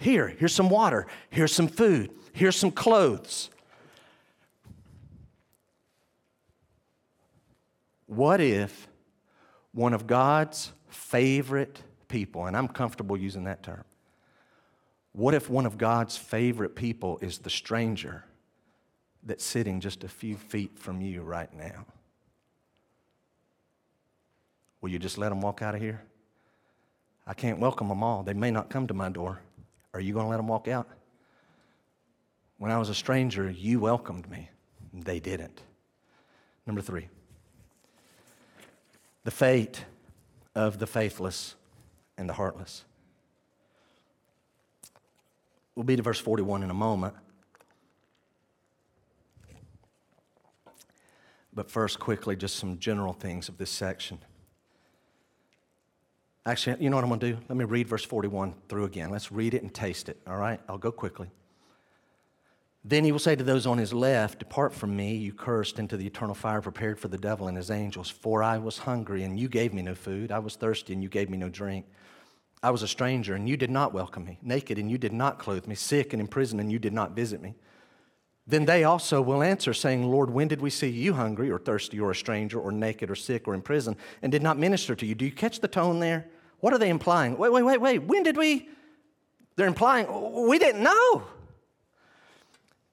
Here, 0.00 0.28
here's 0.28 0.54
some 0.54 0.70
water. 0.70 1.06
Here's 1.28 1.52
some 1.52 1.68
food. 1.68 2.10
Here's 2.32 2.56
some 2.56 2.70
clothes. 2.70 3.50
What 8.06 8.40
if 8.40 8.88
one 9.72 9.92
of 9.92 10.06
God's 10.06 10.72
favorite 10.88 11.82
people, 12.08 12.46
and 12.46 12.56
I'm 12.56 12.66
comfortable 12.66 13.14
using 13.14 13.44
that 13.44 13.62
term, 13.62 13.84
what 15.12 15.34
if 15.34 15.50
one 15.50 15.66
of 15.66 15.76
God's 15.76 16.16
favorite 16.16 16.74
people 16.74 17.18
is 17.20 17.38
the 17.38 17.50
stranger 17.50 18.24
that's 19.22 19.44
sitting 19.44 19.80
just 19.80 20.02
a 20.02 20.08
few 20.08 20.36
feet 20.36 20.78
from 20.78 21.02
you 21.02 21.20
right 21.20 21.52
now? 21.52 21.84
Will 24.80 24.88
you 24.88 24.98
just 24.98 25.18
let 25.18 25.28
them 25.28 25.42
walk 25.42 25.60
out 25.60 25.74
of 25.74 25.82
here? 25.82 26.00
I 27.26 27.34
can't 27.34 27.58
welcome 27.58 27.88
them 27.88 28.02
all. 28.02 28.22
They 28.22 28.32
may 28.32 28.50
not 28.50 28.70
come 28.70 28.86
to 28.86 28.94
my 28.94 29.10
door. 29.10 29.40
Are 29.92 30.00
you 30.00 30.12
going 30.12 30.26
to 30.26 30.30
let 30.30 30.36
them 30.36 30.48
walk 30.48 30.68
out? 30.68 30.88
When 32.58 32.70
I 32.70 32.78
was 32.78 32.88
a 32.88 32.94
stranger, 32.94 33.50
you 33.50 33.80
welcomed 33.80 34.30
me. 34.30 34.50
They 34.92 35.18
didn't. 35.18 35.62
Number 36.66 36.82
three, 36.82 37.08
the 39.24 39.30
fate 39.30 39.84
of 40.54 40.78
the 40.78 40.86
faithless 40.86 41.54
and 42.18 42.28
the 42.28 42.34
heartless. 42.34 42.84
We'll 45.74 45.84
be 45.84 45.96
to 45.96 46.02
verse 46.02 46.18
41 46.18 46.62
in 46.62 46.70
a 46.70 46.74
moment. 46.74 47.14
But 51.52 51.70
first, 51.70 51.98
quickly, 51.98 52.36
just 52.36 52.56
some 52.56 52.78
general 52.78 53.12
things 53.12 53.48
of 53.48 53.58
this 53.58 53.70
section. 53.70 54.18
Actually, 56.46 56.82
you 56.82 56.88
know 56.88 56.96
what 56.96 57.04
I'm 57.04 57.10
going 57.10 57.20
to 57.20 57.32
do? 57.32 57.38
Let 57.48 57.56
me 57.56 57.64
read 57.64 57.86
verse 57.86 58.04
41 58.04 58.54
through 58.68 58.84
again. 58.84 59.10
Let's 59.10 59.30
read 59.30 59.52
it 59.54 59.62
and 59.62 59.72
taste 59.72 60.08
it, 60.08 60.18
all 60.26 60.36
right? 60.36 60.60
I'll 60.68 60.78
go 60.78 60.90
quickly. 60.90 61.30
Then 62.82 63.04
he 63.04 63.12
will 63.12 63.18
say 63.18 63.36
to 63.36 63.44
those 63.44 63.66
on 63.66 63.76
his 63.76 63.92
left, 63.92 64.38
Depart 64.38 64.72
from 64.72 64.96
me, 64.96 65.14
you 65.14 65.34
cursed, 65.34 65.78
into 65.78 65.98
the 65.98 66.06
eternal 66.06 66.34
fire 66.34 66.62
prepared 66.62 66.98
for 66.98 67.08
the 67.08 67.18
devil 67.18 67.48
and 67.48 67.56
his 67.56 67.70
angels. 67.70 68.08
For 68.08 68.42
I 68.42 68.56
was 68.56 68.78
hungry, 68.78 69.22
and 69.24 69.38
you 69.38 69.48
gave 69.48 69.74
me 69.74 69.82
no 69.82 69.94
food. 69.94 70.32
I 70.32 70.38
was 70.38 70.56
thirsty, 70.56 70.94
and 70.94 71.02
you 71.02 71.10
gave 71.10 71.28
me 71.28 71.36
no 71.36 71.50
drink. 71.50 71.84
I 72.62 72.70
was 72.70 72.82
a 72.82 72.88
stranger, 72.88 73.34
and 73.34 73.46
you 73.46 73.58
did 73.58 73.70
not 73.70 73.92
welcome 73.92 74.24
me. 74.24 74.38
Naked, 74.40 74.78
and 74.78 74.90
you 74.90 74.96
did 74.96 75.12
not 75.12 75.38
clothe 75.38 75.66
me. 75.66 75.74
Sick 75.74 76.14
and 76.14 76.22
in 76.22 76.26
prison, 76.26 76.58
and 76.58 76.72
you 76.72 76.78
did 76.78 76.94
not 76.94 77.12
visit 77.12 77.42
me. 77.42 77.54
Then 78.50 78.64
they 78.64 78.82
also 78.82 79.22
will 79.22 79.42
answer, 79.44 79.72
saying, 79.72 80.10
Lord, 80.10 80.30
when 80.30 80.48
did 80.48 80.60
we 80.60 80.70
see 80.70 80.88
you 80.88 81.14
hungry 81.14 81.50
or 81.50 81.58
thirsty 81.58 82.00
or 82.00 82.10
a 82.10 82.16
stranger 82.16 82.58
or 82.58 82.72
naked 82.72 83.08
or 83.08 83.14
sick 83.14 83.46
or 83.46 83.54
in 83.54 83.62
prison 83.62 83.96
and 84.22 84.32
did 84.32 84.42
not 84.42 84.58
minister 84.58 84.96
to 84.96 85.06
you? 85.06 85.14
Do 85.14 85.24
you 85.24 85.30
catch 85.30 85.60
the 85.60 85.68
tone 85.68 86.00
there? 86.00 86.26
What 86.58 86.72
are 86.72 86.78
they 86.78 86.90
implying? 86.90 87.38
Wait, 87.38 87.52
wait, 87.52 87.62
wait, 87.62 87.80
wait. 87.80 88.02
When 88.02 88.24
did 88.24 88.36
we? 88.36 88.68
They're 89.54 89.68
implying 89.68 90.48
we 90.48 90.58
didn't 90.58 90.82
know. 90.82 91.22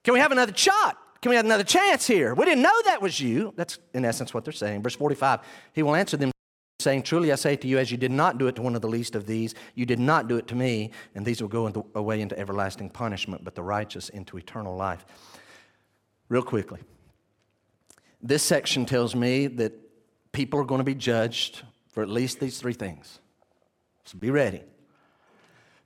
Can 0.03 0.13
we 0.13 0.19
have 0.19 0.31
another 0.31 0.55
shot? 0.55 0.97
Can 1.21 1.31
we 1.31 1.35
have 1.35 1.45
another 1.45 1.63
chance 1.63 2.05
here? 2.05 2.35
We 2.35 2.45
didn't 2.45 2.61
know 2.61 2.81
that 2.85 3.01
was 3.01 3.19
you. 3.19 3.53
That's 3.57 3.79
in 3.95 4.05
essence 4.05 4.33
what 4.33 4.45
they're 4.45 4.53
saying. 4.53 4.83
Verse 4.83 4.95
45 4.95 5.39
He 5.73 5.81
will 5.81 5.95
answer 5.95 6.17
them, 6.17 6.31
saying, 6.79 7.01
Truly 7.01 7.31
I 7.31 7.35
say 7.35 7.55
to 7.55 7.67
you, 7.67 7.79
as 7.79 7.89
you 7.89 7.97
did 7.97 8.11
not 8.11 8.37
do 8.37 8.45
it 8.45 8.55
to 8.57 8.61
one 8.61 8.75
of 8.75 8.81
the 8.81 8.87
least 8.87 9.15
of 9.15 9.25
these, 9.25 9.55
you 9.73 9.87
did 9.87 9.99
not 9.99 10.27
do 10.27 10.37
it 10.37 10.47
to 10.47 10.55
me, 10.55 10.91
and 11.15 11.25
these 11.25 11.41
will 11.41 11.49
go 11.49 11.85
away 11.95 12.21
into 12.21 12.37
everlasting 12.37 12.91
punishment, 12.91 13.43
but 13.43 13.55
the 13.55 13.63
righteous 13.63 14.09
into 14.09 14.37
eternal 14.37 14.75
life 14.75 15.05
real 16.30 16.43
quickly. 16.43 16.80
This 18.21 18.43
section 18.43 18.86
tells 18.86 19.15
me 19.15 19.47
that 19.47 19.73
people 20.32 20.59
are 20.59 20.65
going 20.65 20.80
to 20.80 20.86
be 20.86 20.95
judged 20.95 21.63
for 21.89 22.03
at 22.03 22.09
least 22.09 22.39
these 22.39 22.59
three 22.59 22.73
things. 22.73 23.19
So 24.05 24.17
be 24.17 24.32
ready. 24.32 24.61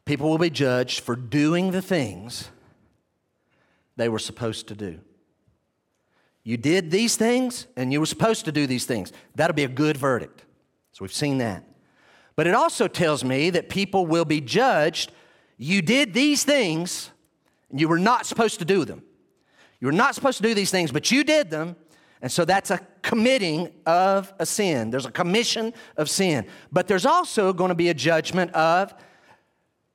People 0.05 0.29
will 0.29 0.37
be 0.37 0.49
judged 0.49 1.01
for 1.01 1.15
doing 1.15 1.71
the 1.71 1.81
things 1.81 2.49
they 3.97 4.09
were 4.09 4.19
supposed 4.19 4.67
to 4.67 4.75
do. 4.75 4.99
You 6.43 6.57
did 6.57 6.89
these 6.89 7.15
things 7.15 7.67
and 7.75 7.93
you 7.93 7.99
were 7.99 8.05
supposed 8.05 8.45
to 8.45 8.51
do 8.51 8.65
these 8.65 8.85
things. 8.85 9.11
That'll 9.35 9.55
be 9.55 9.63
a 9.63 9.69
good 9.69 9.97
verdict. 9.97 10.43
So 10.91 11.03
we've 11.03 11.13
seen 11.13 11.37
that. 11.37 11.63
But 12.35 12.47
it 12.47 12.53
also 12.53 12.87
tells 12.87 13.23
me 13.23 13.49
that 13.51 13.69
people 13.69 14.07
will 14.07 14.25
be 14.25 14.41
judged. 14.41 15.11
You 15.57 15.81
did 15.81 16.13
these 16.13 16.43
things 16.43 17.11
and 17.69 17.79
you 17.79 17.87
were 17.87 17.99
not 17.99 18.25
supposed 18.25 18.59
to 18.59 18.65
do 18.65 18.85
them. 18.85 19.03
You 19.81 19.87
were 19.87 19.91
not 19.91 20.15
supposed 20.15 20.37
to 20.37 20.43
do 20.43 20.53
these 20.53 20.71
things, 20.71 20.91
but 20.91 21.11
you 21.11 21.23
did 21.23 21.49
them. 21.49 21.75
And 22.21 22.31
so 22.31 22.45
that's 22.45 22.69
a 22.69 22.79
committing 23.01 23.73
of 23.85 24.31
a 24.39 24.45
sin. 24.45 24.91
There's 24.91 25.07
a 25.07 25.11
commission 25.11 25.73
of 25.97 26.09
sin. 26.09 26.45
But 26.71 26.87
there's 26.87 27.05
also 27.05 27.51
going 27.51 27.69
to 27.69 27.75
be 27.75 27.89
a 27.89 27.93
judgment 27.93 28.51
of 28.51 28.93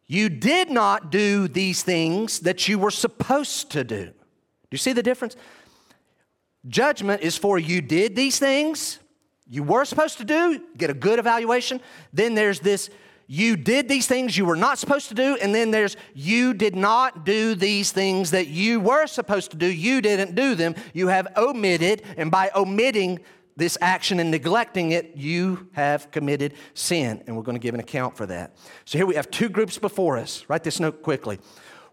you 0.08 0.28
did 0.28 0.70
not 0.70 1.10
do 1.10 1.48
these 1.48 1.82
things 1.82 2.40
that 2.40 2.68
you 2.68 2.78
were 2.78 2.90
supposed 2.90 3.70
to 3.70 3.84
do. 3.84 4.06
Do 4.06 4.12
you 4.72 4.78
see 4.78 4.92
the 4.92 5.02
difference? 5.02 5.36
Judgment 6.68 7.22
is 7.22 7.36
for 7.36 7.58
you 7.58 7.80
did 7.80 8.16
these 8.16 8.38
things 8.38 8.98
you 9.48 9.62
were 9.62 9.84
supposed 9.84 10.18
to 10.18 10.24
do, 10.24 10.60
get 10.76 10.90
a 10.90 10.94
good 10.94 11.18
evaluation. 11.18 11.80
Then 12.12 12.34
there's 12.34 12.60
this 12.60 12.90
you 13.26 13.56
did 13.56 13.88
these 13.88 14.06
things 14.06 14.36
you 14.36 14.44
were 14.44 14.56
not 14.56 14.78
supposed 14.78 15.08
to 15.08 15.14
do, 15.14 15.36
and 15.40 15.54
then 15.54 15.70
there's 15.70 15.96
you 16.14 16.54
did 16.54 16.76
not 16.76 17.24
do 17.24 17.54
these 17.54 17.90
things 17.92 18.30
that 18.30 18.46
you 18.46 18.78
were 18.80 19.06
supposed 19.06 19.50
to 19.50 19.56
do. 19.56 19.66
You 19.66 20.00
didn't 20.00 20.34
do 20.34 20.54
them. 20.54 20.74
You 20.94 21.08
have 21.08 21.28
omitted, 21.36 22.02
and 22.16 22.30
by 22.30 22.50
omitting 22.54 23.20
this 23.56 23.78
action 23.80 24.20
and 24.20 24.30
neglecting 24.30 24.92
it, 24.92 25.16
you 25.16 25.68
have 25.72 26.10
committed 26.10 26.54
sin, 26.74 27.22
and 27.26 27.36
we're 27.36 27.42
going 27.42 27.56
to 27.56 27.62
give 27.62 27.74
an 27.74 27.80
account 27.80 28.16
for 28.16 28.26
that. 28.26 28.54
So 28.84 28.98
here 28.98 29.06
we 29.06 29.14
have 29.14 29.30
two 29.30 29.48
groups 29.48 29.78
before 29.78 30.18
us. 30.18 30.44
Write 30.48 30.62
this 30.62 30.78
note 30.78 31.02
quickly. 31.02 31.38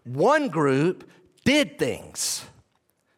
One 0.04 0.48
group 0.48 1.08
did 1.44 1.78
things 1.78 2.44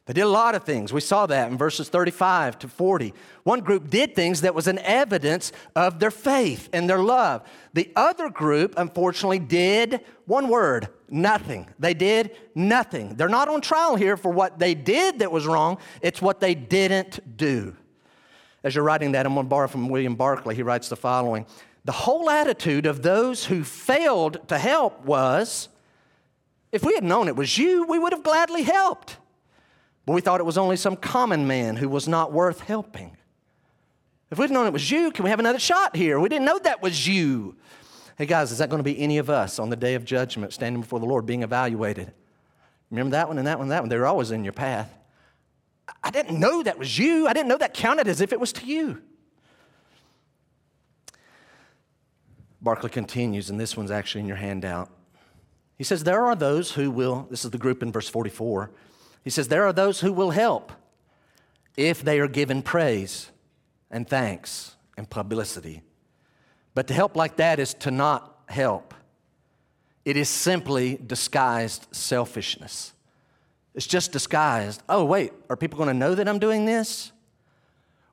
They 0.07 0.13
did 0.13 0.23
a 0.23 0.29
lot 0.29 0.55
of 0.55 0.63
things. 0.63 0.93
We 0.93 1.01
saw 1.01 1.27
that 1.27 1.51
in 1.51 1.59
verses 1.59 1.89
35 1.89 2.61
to 2.61 2.69
40. 2.69 3.13
One 3.43 3.61
group 3.61 3.91
did 3.91 4.15
things 4.15 4.43
that 4.43 4.55
was 4.55 4.69
an 4.69 4.79
evidence 4.79 5.51
of 5.75 5.99
their 5.99 6.13
faith 6.13 6.69
and 6.73 6.89
their 6.89 7.01
love. 7.01 7.43
The 7.75 7.91
other 7.97 8.31
group, 8.31 8.75
unfortunately, 8.77 9.41
did 9.41 10.01
one 10.27 10.49
word 10.49 10.89
nothing. 11.09 11.67
They 11.81 11.93
did 11.93 12.37
nothing. 12.55 13.17
They're 13.17 13.29
not 13.29 13.49
on 13.49 13.61
trial 13.61 13.97
here 13.97 14.17
for 14.17 14.31
what 14.31 14.61
they 14.61 14.75
did 14.75 15.19
that 15.19 15.33
was 15.33 15.45
wrong, 15.45 15.79
it's 16.01 16.23
what 16.23 16.41
they 16.41 16.55
didn't 16.55 17.37
do. 17.37 17.77
As 18.63 18.77
you're 18.77 18.85
writing 18.85 19.13
that, 19.13 19.27
I'm 19.27 19.35
going 19.35 19.47
to 19.47 19.51
borrow 19.51 19.69
from 19.69 19.89
William 19.89 20.15
Barclay. 20.15 20.55
He 20.55 20.63
writes 20.63 20.89
the 20.89 20.97
following 20.97 21.47
The 21.85 21.93
whole 21.93 22.31
attitude 22.31 22.87
of 22.87 23.03
those 23.03 23.45
who 23.45 23.65
failed 23.65 24.49
to 24.49 24.59
help 24.59 25.05
was 25.05 25.69
if 26.71 26.85
we 26.85 26.95
had 26.95 27.05
known 27.05 27.27
it 27.27 27.35
was 27.35 27.59
you, 27.59 27.87
we 27.87 27.99
would 27.99 28.13
have 28.13 28.23
gladly 28.23 28.63
helped. 28.63 29.17
But 30.07 30.13
we 30.13 30.21
thought 30.21 30.41
it 30.41 30.45
was 30.45 30.57
only 30.57 30.77
some 30.77 30.97
common 30.97 31.47
man 31.47 31.77
who 31.77 31.89
was 31.89 32.07
not 32.07 32.33
worth 32.33 32.61
helping. 32.61 33.17
If 34.31 34.39
we'd 34.39 34.51
known 34.51 34.67
it 34.67 34.73
was 34.73 34.91
you, 34.91 35.11
can 35.11 35.25
we 35.25 35.31
have 35.31 35.41
another 35.41 35.59
shot 35.59 35.95
here? 35.95 36.19
We 36.19 36.29
didn't 36.29 36.47
know 36.47 36.59
that 36.61 36.81
was 36.81 37.07
you. 37.07 37.57
Hey, 38.17 38.27
guys, 38.27 38.51
is 38.51 38.59
that 38.59 38.71
going 38.71 38.79
to 38.79 38.85
be 38.85 38.99
any 38.99 39.19
of 39.19 39.29
us 39.29 39.59
on 39.59 39.69
the 39.69 39.77
day 39.77 39.95
of 39.95 40.05
judgment 40.05 40.53
standing 40.53 40.81
before 40.81 41.01
the 41.01 41.07
Lord 41.07 41.27
being 41.27 41.43
evaluated? 41.43 42.13
Remember 42.91 43.11
that 43.11 43.29
one 43.29 43.39
and 43.39 43.47
that 43.47 43.59
one 43.59 43.65
and 43.65 43.73
that 43.73 43.81
one? 43.81 43.89
They 43.89 43.99
were 43.99 44.07
always 44.07 44.31
in 44.31 44.45
your 44.45 44.53
path. 44.53 44.97
I 46.03 46.11
didn't 46.11 46.39
know 46.39 46.63
that 46.63 46.79
was 46.79 46.99
you. 46.99 47.27
I 47.27 47.33
didn't 47.33 47.49
know 47.49 47.59
that 47.59 47.75
counted 47.75 48.09
as 48.09 48.21
if 48.21 48.33
it 48.33 48.41
was 48.41 48.53
to 48.55 48.67
you. 48.67 49.03
Barclay 52.61 52.91
continues, 52.91 53.51
and 53.51 53.61
this 53.61 53.77
one's 53.77 53.91
actually 53.91 54.23
in 54.23 54.29
your 54.29 54.37
handout. 54.37 54.91
He 55.77 55.85
says, 55.85 56.05
There 56.05 56.25
are 56.25 56.35
those 56.35 56.73
who 56.73 56.91
will, 56.91 57.27
this 57.31 57.45
is 57.45 57.51
the 57.51 57.59
group 57.59 57.83
in 57.83 57.93
verse 57.93 58.09
44. 58.09 58.71
He 59.27 59.31
says, 59.31 59.49
There 59.49 59.67
are 59.67 59.73
those 59.73 59.99
who 59.99 60.13
will 60.13 60.31
help 60.31 60.71
if 61.77 62.01
they 62.01 62.21
are 62.21 62.29
given 62.29 62.63
praise 62.63 63.33
and 63.91 64.09
thanks 64.09 64.77
and 64.97 65.11
publicity. 65.11 65.83
But 66.77 66.87
to 66.87 66.95
help 66.95 67.17
like 67.17 67.35
that 67.39 67.59
is 67.59 67.75
to 67.75 67.91
not 67.91 68.39
help. 68.47 68.95
It 70.05 70.17
is 70.17 70.29
simply 70.29 70.97
disguised 71.05 71.89
selfishness. 71.91 72.93
It's 73.75 73.89
just 73.89 74.13
disguised. 74.13 74.85
Oh, 74.89 75.05
wait, 75.05 75.33
are 75.51 75.57
people 75.57 75.77
going 75.77 75.89
to 75.89 75.95
know 75.95 76.15
that 76.15 76.29
I'm 76.29 76.39
doing 76.39 76.65
this? 76.65 77.11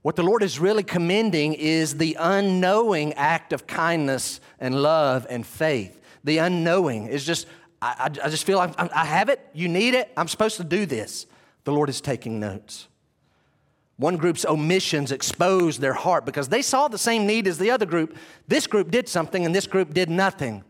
What 0.02 0.16
the 0.16 0.24
Lord 0.24 0.42
is 0.42 0.60
really 0.60 0.82
commending 0.82 1.54
is 1.54 1.98
the 1.98 2.18
unknowing 2.20 3.14
act 3.14 3.54
of 3.54 3.68
kindness 3.68 4.42
and 4.60 4.82
love 4.82 5.28
and 5.30 5.46
faith. 5.46 6.02
The 6.24 6.40
unknowing 6.40 7.06
is 7.06 7.24
just, 7.24 7.46
I, 7.84 8.06
I, 8.06 8.30
just 8.30 8.46
feel 8.46 8.58
like 8.58 8.74
I 8.78 9.04
have 9.04 9.28
it, 9.28 9.46
you 9.54 9.68
need 9.68 9.94
it, 9.94 10.10
I'm 10.16 10.30
supposed 10.30 10.56
to 10.58 10.64
do 10.64 10.86
this. 10.86 11.26
The 11.66 11.74
Lord 11.74 11.90
is 11.90 12.00
taking 12.00 12.40
notes. 12.40 12.88
One 13.98 14.16
group's 14.16 14.46
omissions 14.46 15.12
exposed 15.12 15.82
their 15.82 15.94
heart 15.94 16.26
because 16.26 16.48
they 16.48 16.62
saw 16.62 16.88
the 16.88 16.98
same 16.98 17.28
need 17.28 17.46
as 17.46 17.58
the 17.58 17.72
other 17.72 17.86
group. 17.86 18.16
This 18.48 18.68
group 18.68 18.90
did 18.90 19.10
something 19.10 19.46
and 19.46 19.54
this 19.54 19.68
group 19.68 19.94
did 19.94 20.10
nothing. 20.10 20.64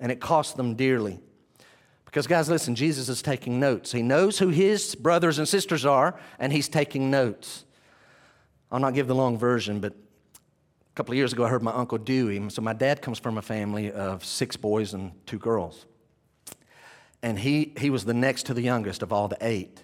And 0.00 0.10
it 0.10 0.20
cost 0.20 0.56
them 0.56 0.74
dearly. 0.74 1.20
Because, 2.04 2.26
guys, 2.26 2.50
listen, 2.50 2.74
Jesus 2.74 3.08
is 3.08 3.22
taking 3.22 3.60
notes. 3.60 3.92
He 3.92 4.02
knows 4.02 4.38
who 4.38 4.48
his 4.48 4.94
brothers 4.94 5.38
and 5.38 5.48
sisters 5.48 5.86
are, 5.86 6.18
and 6.38 6.52
he's 6.52 6.68
taking 6.68 7.10
notes. 7.10 7.64
I'll 8.70 8.80
not 8.80 8.94
give 8.94 9.06
the 9.06 9.14
long 9.14 9.38
version, 9.38 9.80
but 9.80 9.92
a 9.92 10.94
couple 10.94 11.12
of 11.12 11.16
years 11.16 11.32
ago, 11.32 11.44
I 11.44 11.48
heard 11.48 11.62
my 11.62 11.72
uncle 11.72 11.98
Dewey. 11.98 12.48
So, 12.50 12.62
my 12.62 12.72
dad 12.72 13.00
comes 13.00 13.18
from 13.18 13.38
a 13.38 13.42
family 13.42 13.90
of 13.90 14.24
six 14.24 14.56
boys 14.56 14.92
and 14.92 15.12
two 15.26 15.38
girls 15.38 15.86
and 17.26 17.36
he, 17.36 17.72
he 17.76 17.90
was 17.90 18.04
the 18.04 18.14
next 18.14 18.46
to 18.46 18.54
the 18.54 18.62
youngest 18.62 19.02
of 19.02 19.12
all 19.12 19.26
the 19.26 19.36
eight. 19.40 19.82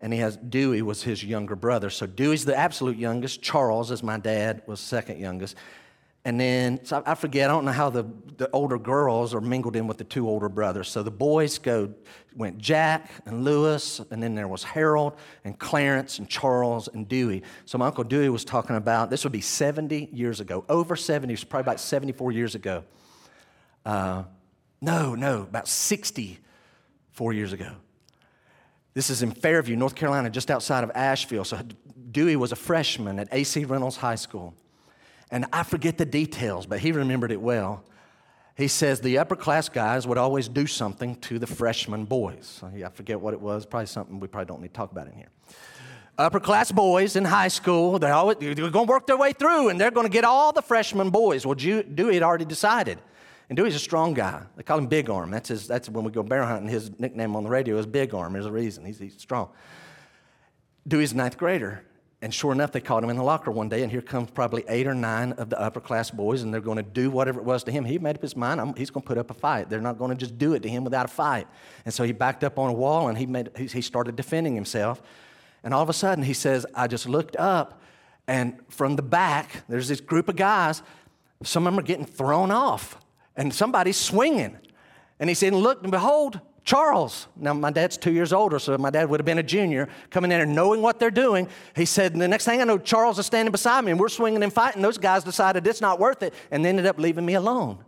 And 0.00 0.12
he 0.12 0.18
has 0.18 0.36
Dewey 0.36 0.82
was 0.82 1.04
his 1.04 1.22
younger 1.22 1.54
brother. 1.54 1.88
So 1.88 2.04
Dewey's 2.04 2.44
the 2.44 2.56
absolute 2.56 2.96
youngest. 2.96 3.40
Charles, 3.40 3.92
as 3.92 4.02
my 4.02 4.18
dad, 4.18 4.62
was 4.66 4.80
second 4.80 5.20
youngest. 5.20 5.54
And 6.24 6.40
then, 6.40 6.84
so 6.84 7.00
I 7.06 7.14
forget, 7.14 7.48
I 7.48 7.52
don't 7.52 7.64
know 7.64 7.70
how 7.70 7.90
the, 7.90 8.06
the 8.38 8.50
older 8.50 8.76
girls 8.76 9.34
are 9.34 9.40
mingled 9.40 9.76
in 9.76 9.86
with 9.86 9.98
the 9.98 10.04
two 10.04 10.28
older 10.28 10.48
brothers. 10.48 10.88
So 10.88 11.04
the 11.04 11.12
boys 11.12 11.58
go, 11.58 11.94
went 12.34 12.58
Jack 12.58 13.08
and 13.24 13.44
Lewis, 13.44 14.00
and 14.10 14.20
then 14.20 14.34
there 14.34 14.48
was 14.48 14.64
Harold 14.64 15.12
and 15.44 15.56
Clarence 15.56 16.18
and 16.18 16.28
Charles 16.28 16.88
and 16.88 17.08
Dewey. 17.08 17.44
So 17.66 17.78
my 17.78 17.86
Uncle 17.86 18.02
Dewey 18.02 18.30
was 18.30 18.44
talking 18.44 18.74
about, 18.74 19.10
this 19.10 19.22
would 19.22 19.32
be 19.32 19.40
70 19.40 20.08
years 20.12 20.40
ago, 20.40 20.64
over 20.68 20.96
70, 20.96 21.32
was 21.34 21.44
probably 21.44 21.70
about 21.70 21.78
74 21.78 22.32
years 22.32 22.56
ago. 22.56 22.82
Uh, 23.86 24.24
no, 24.80 25.14
no, 25.14 25.42
about 25.42 25.68
60 25.68 26.40
four 27.20 27.34
years 27.34 27.52
ago. 27.52 27.70
This 28.94 29.10
is 29.10 29.22
in 29.22 29.32
Fairview, 29.32 29.76
North 29.76 29.94
Carolina, 29.94 30.30
just 30.30 30.50
outside 30.50 30.84
of 30.84 30.90
Asheville. 30.94 31.44
So 31.44 31.60
Dewey 32.10 32.34
was 32.34 32.50
a 32.50 32.56
freshman 32.56 33.18
at 33.18 33.28
AC 33.30 33.66
Reynolds 33.66 33.98
High 33.98 34.14
School. 34.14 34.54
And 35.30 35.44
I 35.52 35.64
forget 35.64 35.98
the 35.98 36.06
details, 36.06 36.64
but 36.64 36.78
he 36.78 36.92
remembered 36.92 37.30
it 37.30 37.42
well. 37.42 37.84
He 38.56 38.68
says 38.68 39.02
the 39.02 39.18
upper 39.18 39.36
class 39.36 39.68
guys 39.68 40.06
would 40.06 40.16
always 40.16 40.48
do 40.48 40.66
something 40.66 41.14
to 41.16 41.38
the 41.38 41.46
freshman 41.46 42.06
boys. 42.06 42.62
I 42.64 42.88
forget 42.88 43.20
what 43.20 43.34
it 43.34 43.40
was, 43.42 43.66
probably 43.66 43.84
something 43.84 44.18
we 44.18 44.26
probably 44.26 44.46
don't 44.46 44.62
need 44.62 44.68
to 44.68 44.72
talk 44.72 44.90
about 44.90 45.06
in 45.06 45.12
here. 45.12 45.28
Upper 46.16 46.40
class 46.40 46.72
boys 46.72 47.16
in 47.16 47.26
high 47.26 47.48
school, 47.48 47.98
they're, 47.98 48.14
always, 48.14 48.38
they're 48.40 48.54
going 48.54 48.72
to 48.72 48.82
work 48.90 49.06
their 49.06 49.18
way 49.18 49.34
through 49.34 49.68
and 49.68 49.78
they're 49.78 49.90
going 49.90 50.06
to 50.06 50.12
get 50.12 50.24
all 50.24 50.54
the 50.54 50.62
freshman 50.62 51.10
boys. 51.10 51.44
Well, 51.44 51.54
Dewey 51.54 52.14
had 52.14 52.22
already 52.22 52.46
decided. 52.46 52.98
And 53.50 53.56
Dewey's 53.56 53.74
a 53.74 53.80
strong 53.80 54.14
guy. 54.14 54.44
They 54.56 54.62
call 54.62 54.78
him 54.78 54.86
Big 54.86 55.10
Arm. 55.10 55.32
That's, 55.32 55.48
his, 55.48 55.66
that's 55.66 55.88
when 55.88 56.04
we 56.04 56.12
go 56.12 56.22
bear 56.22 56.44
hunting. 56.44 56.68
His 56.68 56.98
nickname 57.00 57.34
on 57.34 57.42
the 57.42 57.50
radio 57.50 57.76
is 57.78 57.84
Big 57.84 58.14
Arm. 58.14 58.32
There's 58.32 58.46
a 58.46 58.52
reason. 58.52 58.84
He's, 58.84 59.00
he's 59.00 59.18
strong. 59.18 59.50
Dewey's 60.86 61.10
a 61.10 61.16
ninth 61.16 61.36
grader. 61.36 61.84
And 62.22 62.32
sure 62.32 62.52
enough, 62.52 62.70
they 62.70 62.80
caught 62.80 63.02
him 63.02 63.10
in 63.10 63.16
the 63.16 63.24
locker 63.24 63.50
one 63.50 63.68
day, 63.68 63.82
and 63.82 63.90
here 63.90 64.02
comes 64.02 64.30
probably 64.30 64.62
eight 64.68 64.86
or 64.86 64.94
nine 64.94 65.32
of 65.32 65.50
the 65.50 65.60
upper 65.60 65.80
class 65.80 66.12
boys, 66.12 66.42
and 66.42 66.54
they're 66.54 66.60
going 66.60 66.76
to 66.76 66.82
do 66.84 67.10
whatever 67.10 67.40
it 67.40 67.44
was 67.44 67.64
to 67.64 67.72
him. 67.72 67.84
He 67.84 67.98
made 67.98 68.14
up 68.14 68.22
his 68.22 68.36
mind, 68.36 68.60
he's 68.78 68.90
going 68.90 69.02
to 69.02 69.08
put 69.08 69.18
up 69.18 69.30
a 69.30 69.34
fight. 69.34 69.68
They're 69.68 69.80
not 69.80 69.98
going 69.98 70.10
to 70.10 70.16
just 70.16 70.38
do 70.38 70.52
it 70.52 70.62
to 70.62 70.68
him 70.68 70.84
without 70.84 71.06
a 71.06 71.08
fight. 71.08 71.48
And 71.84 71.92
so 71.92 72.04
he 72.04 72.12
backed 72.12 72.44
up 72.44 72.56
on 72.56 72.70
a 72.70 72.74
wall 72.74 73.08
and 73.08 73.18
he, 73.18 73.26
made, 73.26 73.50
he 73.56 73.80
started 73.80 74.14
defending 74.14 74.54
himself. 74.54 75.02
And 75.64 75.74
all 75.74 75.82
of 75.82 75.88
a 75.88 75.94
sudden, 75.94 76.22
he 76.22 76.34
says, 76.34 76.66
I 76.74 76.86
just 76.86 77.08
looked 77.08 77.36
up, 77.36 77.80
and 78.28 78.60
from 78.68 78.94
the 78.94 79.02
back, 79.02 79.64
there's 79.68 79.88
this 79.88 80.00
group 80.00 80.28
of 80.28 80.36
guys. 80.36 80.82
Some 81.42 81.66
of 81.66 81.72
them 81.72 81.80
are 81.80 81.86
getting 81.86 82.06
thrown 82.06 82.52
off 82.52 82.98
and 83.36 83.52
somebody's 83.54 83.96
swinging. 83.96 84.58
And 85.18 85.28
he 85.28 85.34
said, 85.34 85.52
Look 85.52 85.82
and 85.82 85.90
behold, 85.90 86.40
Charles. 86.64 87.26
Now, 87.36 87.52
my 87.54 87.70
dad's 87.70 87.96
two 87.96 88.12
years 88.12 88.32
older, 88.32 88.58
so 88.58 88.76
my 88.78 88.90
dad 88.90 89.08
would 89.08 89.20
have 89.20 89.24
been 89.24 89.38
a 89.38 89.42
junior, 89.42 89.88
coming 90.10 90.30
in 90.30 90.40
and 90.40 90.54
knowing 90.54 90.82
what 90.82 90.98
they're 90.98 91.10
doing. 91.10 91.48
He 91.74 91.84
said, 91.84 92.14
The 92.14 92.28
next 92.28 92.44
thing 92.44 92.60
I 92.60 92.64
know, 92.64 92.78
Charles 92.78 93.18
is 93.18 93.26
standing 93.26 93.52
beside 93.52 93.84
me, 93.84 93.90
and 93.90 94.00
we're 94.00 94.08
swinging 94.08 94.42
and 94.42 94.52
fighting. 94.52 94.82
Those 94.82 94.98
guys 94.98 95.24
decided 95.24 95.66
it's 95.66 95.80
not 95.80 95.98
worth 95.98 96.22
it, 96.22 96.34
and 96.50 96.64
they 96.64 96.68
ended 96.68 96.86
up 96.86 96.98
leaving 96.98 97.26
me 97.26 97.34
alone. 97.34 97.84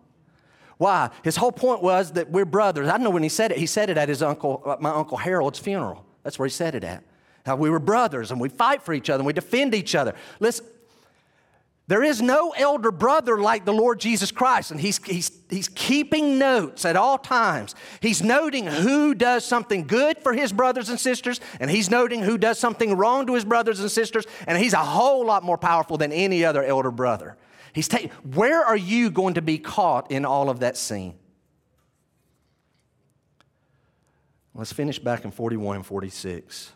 Why? 0.79 1.11
His 1.23 1.37
whole 1.37 1.53
point 1.53 1.83
was 1.83 2.13
that 2.13 2.31
we're 2.31 2.45
brothers. 2.45 2.89
I 2.89 2.93
don't 2.93 3.05
know 3.05 3.11
when 3.11 3.23
he 3.23 3.29
said 3.29 3.53
it, 3.53 3.59
he 3.59 3.67
said 3.67 3.89
it 3.89 3.97
at 3.97 4.09
his 4.09 4.21
uncle, 4.21 4.63
uh, 4.67 4.77
my 4.81 4.91
uncle 4.91 5.17
Harold's 5.17 5.61
funeral. 5.61 6.05
That's 6.25 6.39
where 6.39 6.47
he 6.47 6.51
said 6.51 6.75
it 6.75 6.83
at. 6.83 7.05
How 7.47 7.57
we 7.57 7.71
were 7.71 7.79
brothers 7.79 8.31
and 8.31 8.41
we 8.41 8.49
fight 8.49 8.83
for 8.83 8.93
each 8.93 9.11
other 9.11 9.21
and 9.21 9.27
we 9.27 9.33
defend 9.33 9.75
each 9.75 9.95
other. 9.95 10.15
Listen, 10.41 10.67
there 11.89 12.03
is 12.03 12.23
no 12.23 12.51
elder 12.57 12.93
brother 12.93 13.39
like 13.39 13.65
the 13.65 13.73
Lord 13.73 13.99
Jesus 13.99 14.31
Christ, 14.31 14.71
and 14.71 14.81
he's, 14.81 15.05
he's, 15.05 15.31
he's 15.51 15.69
keeping 15.69 16.39
notes 16.39 16.85
at 16.85 16.97
all 16.97 17.19
times. 17.19 17.75
He's 18.01 18.23
noting 18.23 18.67
who 18.67 19.15
does 19.15 19.45
something 19.45 19.87
good 19.87 20.19
for 20.19 20.33
his 20.33 20.53
brothers 20.53 20.89
and 20.89 20.99
sisters, 20.99 21.41
and 21.59 21.71
he's 21.71 21.91
noting 21.91 22.23
who 22.23 22.39
does 22.39 22.59
something 22.59 22.97
wrong 22.97 23.27
to 23.27 23.35
his 23.35 23.45
brothers 23.45 23.81
and 23.81 23.91
sisters, 23.91 24.27
and 24.47 24.57
he's 24.57 24.75
a 24.75 24.79
whole 24.79 25.27
lot 25.27 25.43
more 25.43 25.59
powerful 25.59 25.99
than 25.99 26.13
any 26.13 26.45
other 26.45 26.63
elder 26.63 26.93
brother. 26.93 27.37
He's 27.73 27.89
ta- 27.89 28.09
Where 28.23 28.65
are 28.65 28.77
you 28.77 29.11
going 29.11 29.35
to 29.35 29.43
be 29.43 29.59
caught 29.59 30.11
in 30.11 30.25
all 30.25 30.51
of 30.51 30.61
that 30.61 30.77
scene? 30.77 31.15
Let's 34.55 34.73
finish 34.73 34.99
back 34.99 35.25
in 35.25 35.31
41 35.31 35.77
and 35.77 35.87
46. 35.87 36.73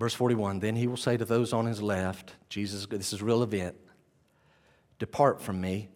Verse 0.00 0.14
41 0.14 0.60
Then 0.60 0.74
he 0.74 0.86
will 0.86 0.96
say 0.96 1.18
to 1.18 1.26
those 1.26 1.52
on 1.52 1.66
his 1.66 1.82
left, 1.82 2.34
Jesus, 2.48 2.86
this 2.86 3.12
is 3.12 3.22
real 3.22 3.42
event, 3.42 3.76
depart 4.98 5.42
from 5.42 5.60
me, 5.60 5.90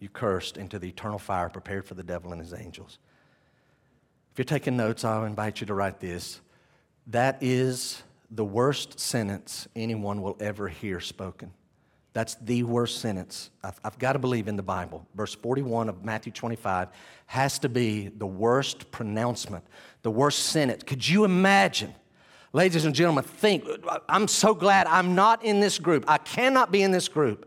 you 0.00 0.08
cursed, 0.08 0.56
into 0.56 0.80
the 0.80 0.88
eternal 0.88 1.20
fire 1.20 1.48
prepared 1.48 1.86
for 1.86 1.94
the 1.94 2.02
devil 2.02 2.32
and 2.32 2.40
his 2.40 2.52
angels. 2.52 2.98
If 4.32 4.38
you're 4.38 4.44
taking 4.44 4.76
notes, 4.76 5.04
I'll 5.04 5.24
invite 5.24 5.60
you 5.60 5.68
to 5.68 5.74
write 5.74 6.00
this. 6.00 6.40
That 7.06 7.38
is 7.40 8.02
the 8.32 8.44
worst 8.44 8.98
sentence 8.98 9.68
anyone 9.76 10.20
will 10.20 10.36
ever 10.40 10.66
hear 10.66 10.98
spoken. 10.98 11.52
That's 12.12 12.34
the 12.34 12.64
worst 12.64 13.00
sentence. 13.00 13.50
I've, 13.62 13.78
I've, 13.84 13.98
got 13.98 14.14
to 14.14 14.18
believe 14.18 14.48
in 14.48 14.56
the 14.56 14.62
Bible. 14.62 15.06
Verse 15.14 15.34
41 15.34 15.88
of 15.88 16.04
Matthew 16.04 16.32
25 16.32 16.88
has 17.26 17.58
to 17.60 17.68
be 17.68 18.08
the 18.08 18.26
worst 18.26 18.90
pronouncement, 18.90 19.64
the 20.02 20.10
worst 20.10 20.40
sentence. 20.40 20.82
Could 20.82 21.06
you 21.08 21.24
imagine? 21.24 21.94
Ladies 22.56 22.86
and 22.86 22.94
gentlemen, 22.94 23.22
think, 23.22 23.68
I'm 24.08 24.26
so 24.26 24.54
glad 24.54 24.86
I'm 24.86 25.14
not 25.14 25.44
in 25.44 25.60
this 25.60 25.78
group. 25.78 26.06
I 26.08 26.16
cannot 26.16 26.72
be 26.72 26.82
in 26.82 26.90
this 26.90 27.06
group. 27.06 27.46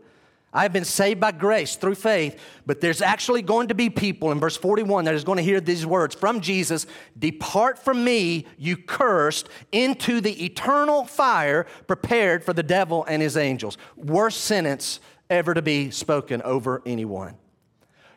I 0.52 0.62
have 0.62 0.72
been 0.72 0.84
saved 0.84 1.18
by 1.18 1.32
grace 1.32 1.74
through 1.74 1.96
faith, 1.96 2.40
but 2.64 2.80
there's 2.80 3.02
actually 3.02 3.42
going 3.42 3.66
to 3.68 3.74
be 3.74 3.90
people 3.90 4.30
in 4.30 4.38
verse 4.38 4.56
41 4.56 5.06
that 5.06 5.16
is 5.16 5.24
going 5.24 5.38
to 5.38 5.42
hear 5.42 5.60
these 5.60 5.84
words 5.84 6.14
from 6.14 6.40
Jesus 6.40 6.86
Depart 7.18 7.80
from 7.80 8.04
me, 8.04 8.46
you 8.56 8.76
cursed, 8.76 9.48
into 9.72 10.20
the 10.20 10.44
eternal 10.44 11.04
fire 11.06 11.66
prepared 11.88 12.44
for 12.44 12.52
the 12.52 12.62
devil 12.62 13.04
and 13.06 13.20
his 13.20 13.36
angels. 13.36 13.78
Worst 13.96 14.42
sentence 14.42 15.00
ever 15.28 15.54
to 15.54 15.62
be 15.62 15.90
spoken 15.90 16.40
over 16.42 16.82
anyone. 16.86 17.34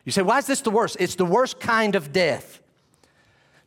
You 0.04 0.12
say, 0.12 0.22
why 0.22 0.38
is 0.38 0.46
this 0.46 0.60
the 0.60 0.70
worst? 0.70 0.98
It's 1.00 1.16
the 1.16 1.24
worst 1.24 1.58
kind 1.58 1.96
of 1.96 2.12
death. 2.12 2.60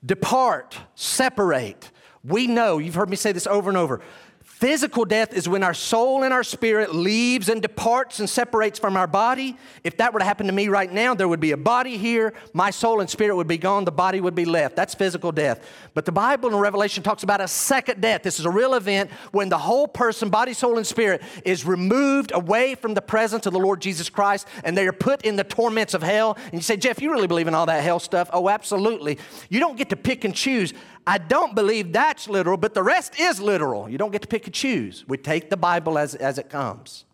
Depart, 0.06 0.78
separate. 0.96 1.92
We 2.28 2.48
know, 2.48 2.78
you've 2.78 2.96
heard 2.96 3.10
me 3.10 3.16
say 3.16 3.32
this 3.32 3.48
over 3.48 3.70
and 3.70 3.78
over. 3.78 4.02
Physical 4.48 5.06
death 5.06 5.34
is 5.34 5.48
when 5.48 5.62
our 5.62 5.76
soul 5.76 6.24
and 6.24 6.34
our 6.34 6.44
spirit 6.44 6.96
leaves 6.96 7.48
and 7.48 7.62
departs 7.62 8.20
and 8.20 8.28
separates 8.28 8.80
from 8.80 8.98
our 8.98 9.06
body. 9.06 9.56
If 9.84 9.98
that 9.98 10.14
were 10.14 10.20
to 10.20 10.26
happen 10.26 10.48
to 10.48 10.54
me 10.54 10.68
right 10.68 10.92
now, 10.92 11.14
there 11.14 11.28
would 11.28 11.40
be 11.40 11.52
a 11.52 11.58
body 11.58 11.96
here, 11.96 12.34
my 12.54 12.72
soul 12.72 13.00
and 13.00 13.08
spirit 13.08 13.36
would 13.36 13.46
be 13.46 13.60
gone, 13.60 13.86
the 13.86 13.92
body 13.92 14.20
would 14.20 14.34
be 14.34 14.46
left. 14.46 14.76
That's 14.76 14.96
physical 14.96 15.32
death. 15.32 15.64
But 15.94 16.06
the 16.06 16.12
Bible 16.12 16.50
in 16.50 16.56
Revelation 16.56 17.04
talks 17.04 17.22
about 17.22 17.40
a 17.40 17.48
second 17.48 18.02
death. 18.02 18.24
This 18.24 18.40
is 18.40 18.46
a 18.46 18.50
real 18.50 18.74
event 18.74 19.12
when 19.32 19.50
the 19.50 19.60
whole 19.60 19.88
person, 19.88 20.32
body, 20.32 20.54
soul, 20.54 20.78
and 20.78 20.88
spirit, 20.88 21.22
is 21.46 21.64
removed 21.64 22.32
away 22.34 22.74
from 22.74 22.96
the 22.96 23.02
presence 23.02 23.46
of 23.46 23.54
the 23.54 23.60
Lord 23.60 23.80
Jesus 23.80 24.10
Christ 24.10 24.48
and 24.64 24.76
they 24.76 24.88
are 24.88 24.94
put 24.94 25.22
in 25.22 25.36
the 25.36 25.44
torments 25.44 25.94
of 25.94 26.02
hell. 26.02 26.36
And 26.46 26.54
you 26.54 26.62
say, 26.62 26.78
Jeff, 26.78 27.00
you 27.00 27.12
really 27.12 27.28
believe 27.28 27.48
in 27.48 27.54
all 27.54 27.68
that 27.68 27.84
hell 27.84 28.00
stuff? 28.00 28.28
Oh, 28.34 28.50
absolutely. 28.50 29.20
You 29.50 29.60
don't 29.60 29.78
get 29.78 29.90
to 29.90 29.96
pick 29.96 30.24
and 30.24 30.34
choose. 30.34 30.74
I 31.08 31.18
don't 31.18 31.56
believe 31.56 31.94
that's 31.94 32.28
literal, 32.28 32.58
but 32.58 32.74
the 32.74 32.84
rest 32.84 33.18
is 33.18 33.40
literal. 33.40 33.88
You 33.88 33.98
don't 33.98 34.12
get 34.12 34.24
to 34.24 34.28
pick 34.28 34.46
and 34.46 34.54
choose. 34.54 35.08
We 35.08 35.18
take 35.18 35.50
the 35.50 35.56
Bible 35.56 35.98
as, 35.98 36.16
as 36.16 36.38
it 36.38 36.50
comes. 36.50 37.06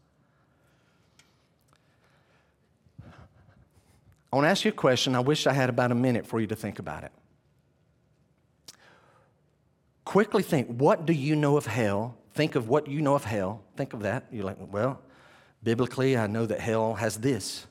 I 3.05 4.35
want 4.35 4.45
to 4.45 4.49
ask 4.49 4.65
you 4.65 4.69
a 4.69 4.73
question. 4.73 5.13
I 5.15 5.19
wish 5.19 5.45
I 5.45 5.53
had 5.53 5.69
about 5.69 5.91
a 5.91 5.95
minute 5.95 6.25
for 6.25 6.41
you 6.41 6.47
to 6.47 6.55
think 6.55 6.79
about 6.79 7.03
it. 7.03 7.11
Quickly 10.05 10.41
think 10.41 10.69
what 10.69 11.05
do 11.05 11.13
you 11.13 11.35
know 11.35 11.55
of 11.55 11.67
hell? 11.67 12.17
Think 12.33 12.55
of 12.55 12.67
what 12.67 12.87
you 12.87 12.99
know 12.99 13.13
of 13.13 13.25
hell. 13.25 13.61
Think 13.77 13.93
of 13.93 14.01
that. 14.01 14.25
You're 14.31 14.43
like, 14.43 14.57
well, 14.71 15.01
biblically, 15.61 16.17
I 16.17 16.25
know 16.25 16.47
that 16.47 16.59
hell 16.59 16.95
has 16.95 17.17
this. 17.17 17.67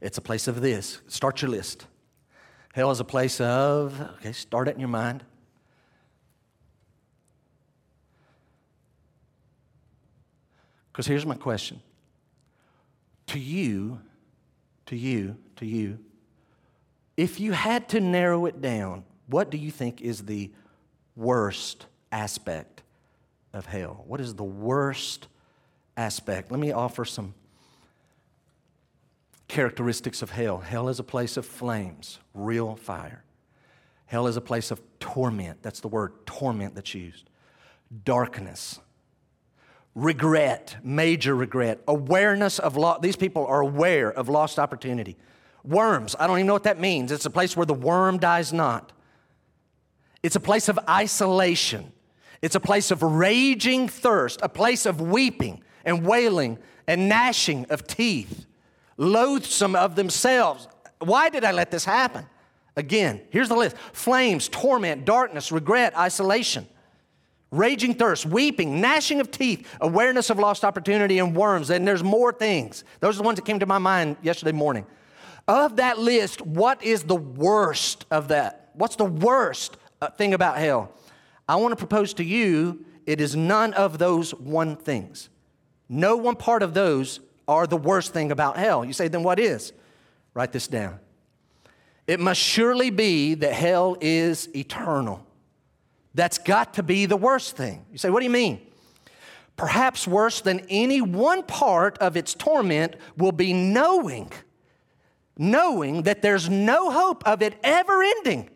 It's 0.00 0.16
a 0.16 0.22
place 0.22 0.48
of 0.48 0.62
this. 0.62 1.02
Start 1.08 1.42
your 1.42 1.50
list. 1.50 1.86
Hell 2.72 2.90
is 2.90 3.00
a 3.00 3.04
place 3.04 3.40
of, 3.40 4.00
okay, 4.18 4.32
start 4.32 4.68
it 4.68 4.74
in 4.74 4.80
your 4.80 4.88
mind. 4.88 5.24
Because 10.92 11.06
here's 11.06 11.26
my 11.26 11.34
question 11.34 11.80
To 13.28 13.38
you, 13.38 14.00
to 14.86 14.96
you, 14.96 15.36
to 15.56 15.66
you, 15.66 15.98
if 17.16 17.40
you 17.40 17.52
had 17.52 17.88
to 17.90 18.00
narrow 18.00 18.46
it 18.46 18.60
down, 18.60 19.04
what 19.26 19.50
do 19.50 19.56
you 19.56 19.70
think 19.70 20.00
is 20.00 20.22
the 20.22 20.50
worst 21.16 21.86
aspect 22.12 22.82
of 23.52 23.66
hell? 23.66 24.04
What 24.06 24.20
is 24.20 24.34
the 24.34 24.44
worst 24.44 25.28
aspect? 25.96 26.50
Let 26.50 26.60
me 26.60 26.72
offer 26.72 27.04
some 27.04 27.34
characteristics 29.50 30.22
of 30.22 30.30
hell. 30.30 30.58
Hell 30.58 30.88
is 30.88 31.00
a 31.00 31.04
place 31.04 31.36
of 31.36 31.44
flames, 31.44 32.20
real 32.34 32.76
fire. 32.76 33.24
Hell 34.06 34.26
is 34.26 34.36
a 34.36 34.40
place 34.40 34.70
of 34.70 34.80
torment. 35.00 35.62
That's 35.62 35.80
the 35.80 35.88
word 35.88 36.24
torment 36.24 36.74
that's 36.74 36.94
used. 36.94 37.28
Darkness. 38.04 38.78
Regret, 39.94 40.76
major 40.84 41.34
regret. 41.34 41.80
Awareness 41.88 42.60
of 42.60 42.76
loss. 42.76 43.00
These 43.02 43.16
people 43.16 43.44
are 43.46 43.60
aware 43.60 44.10
of 44.10 44.28
lost 44.28 44.58
opportunity. 44.58 45.16
Worms, 45.64 46.14
I 46.18 46.26
don't 46.26 46.38
even 46.38 46.46
know 46.46 46.54
what 46.54 46.62
that 46.62 46.80
means. 46.80 47.12
It's 47.12 47.26
a 47.26 47.30
place 47.30 47.56
where 47.56 47.66
the 47.66 47.74
worm 47.74 48.18
dies 48.18 48.52
not. 48.52 48.92
It's 50.22 50.36
a 50.36 50.40
place 50.40 50.68
of 50.68 50.78
isolation. 50.88 51.92
It's 52.40 52.54
a 52.54 52.60
place 52.60 52.90
of 52.90 53.02
raging 53.02 53.88
thirst, 53.88 54.40
a 54.42 54.48
place 54.48 54.86
of 54.86 55.00
weeping 55.00 55.62
and 55.84 56.06
wailing 56.06 56.58
and 56.86 57.08
gnashing 57.08 57.66
of 57.68 57.86
teeth 57.86 58.46
loathsome 59.00 59.74
of 59.74 59.96
themselves. 59.96 60.68
Why 60.98 61.30
did 61.30 61.42
I 61.42 61.52
let 61.52 61.70
this 61.70 61.84
happen? 61.84 62.26
Again, 62.76 63.22
here's 63.30 63.48
the 63.48 63.56
list 63.56 63.76
flames, 63.92 64.48
torment, 64.48 65.04
darkness, 65.04 65.50
regret, 65.50 65.96
isolation, 65.96 66.66
raging 67.50 67.94
thirst, 67.94 68.26
weeping, 68.26 68.80
gnashing 68.80 69.18
of 69.18 69.30
teeth, 69.30 69.66
awareness 69.80 70.30
of 70.30 70.38
lost 70.38 70.64
opportunity, 70.64 71.18
and 71.18 71.34
worms. 71.34 71.70
And 71.70 71.88
there's 71.88 72.04
more 72.04 72.32
things. 72.32 72.84
Those 73.00 73.16
are 73.16 73.22
the 73.22 73.24
ones 73.24 73.36
that 73.36 73.46
came 73.46 73.58
to 73.58 73.66
my 73.66 73.78
mind 73.78 74.18
yesterday 74.22 74.52
morning. 74.52 74.86
Of 75.48 75.76
that 75.76 75.98
list, 75.98 76.42
what 76.42 76.82
is 76.82 77.02
the 77.02 77.16
worst 77.16 78.04
of 78.10 78.28
that? 78.28 78.70
What's 78.74 78.96
the 78.96 79.04
worst 79.04 79.78
uh, 80.00 80.10
thing 80.10 80.34
about 80.34 80.58
hell? 80.58 80.92
I 81.48 81.56
want 81.56 81.72
to 81.72 81.76
propose 81.76 82.14
to 82.14 82.24
you 82.24 82.84
it 83.06 83.20
is 83.20 83.34
none 83.34 83.72
of 83.72 83.98
those 83.98 84.32
one 84.32 84.76
things. 84.76 85.30
No 85.88 86.16
one 86.16 86.36
part 86.36 86.62
of 86.62 86.74
those 86.74 87.18
are 87.50 87.66
the 87.66 87.76
worst 87.76 88.12
thing 88.12 88.30
about 88.30 88.56
hell. 88.56 88.84
You 88.84 88.92
say, 88.92 89.08
then 89.08 89.24
what 89.24 89.40
is? 89.40 89.72
Write 90.34 90.52
this 90.52 90.68
down. 90.68 91.00
It 92.06 92.20
must 92.20 92.40
surely 92.40 92.90
be 92.90 93.34
that 93.34 93.52
hell 93.52 93.96
is 94.00 94.48
eternal. 94.54 95.26
That's 96.14 96.38
got 96.38 96.74
to 96.74 96.84
be 96.84 97.06
the 97.06 97.16
worst 97.16 97.56
thing. 97.56 97.84
You 97.90 97.98
say, 97.98 98.08
what 98.08 98.20
do 98.20 98.24
you 98.24 98.30
mean? 98.30 98.60
Perhaps 99.56 100.06
worse 100.06 100.40
than 100.40 100.60
any 100.70 101.00
one 101.00 101.42
part 101.42 101.98
of 101.98 102.16
its 102.16 102.34
torment 102.34 102.94
will 103.16 103.32
be 103.32 103.52
knowing, 103.52 104.30
knowing 105.36 106.02
that 106.04 106.22
there's 106.22 106.48
no 106.48 106.90
hope 106.92 107.26
of 107.26 107.42
it 107.42 107.58
ever 107.64 108.00
ending. 108.02 108.48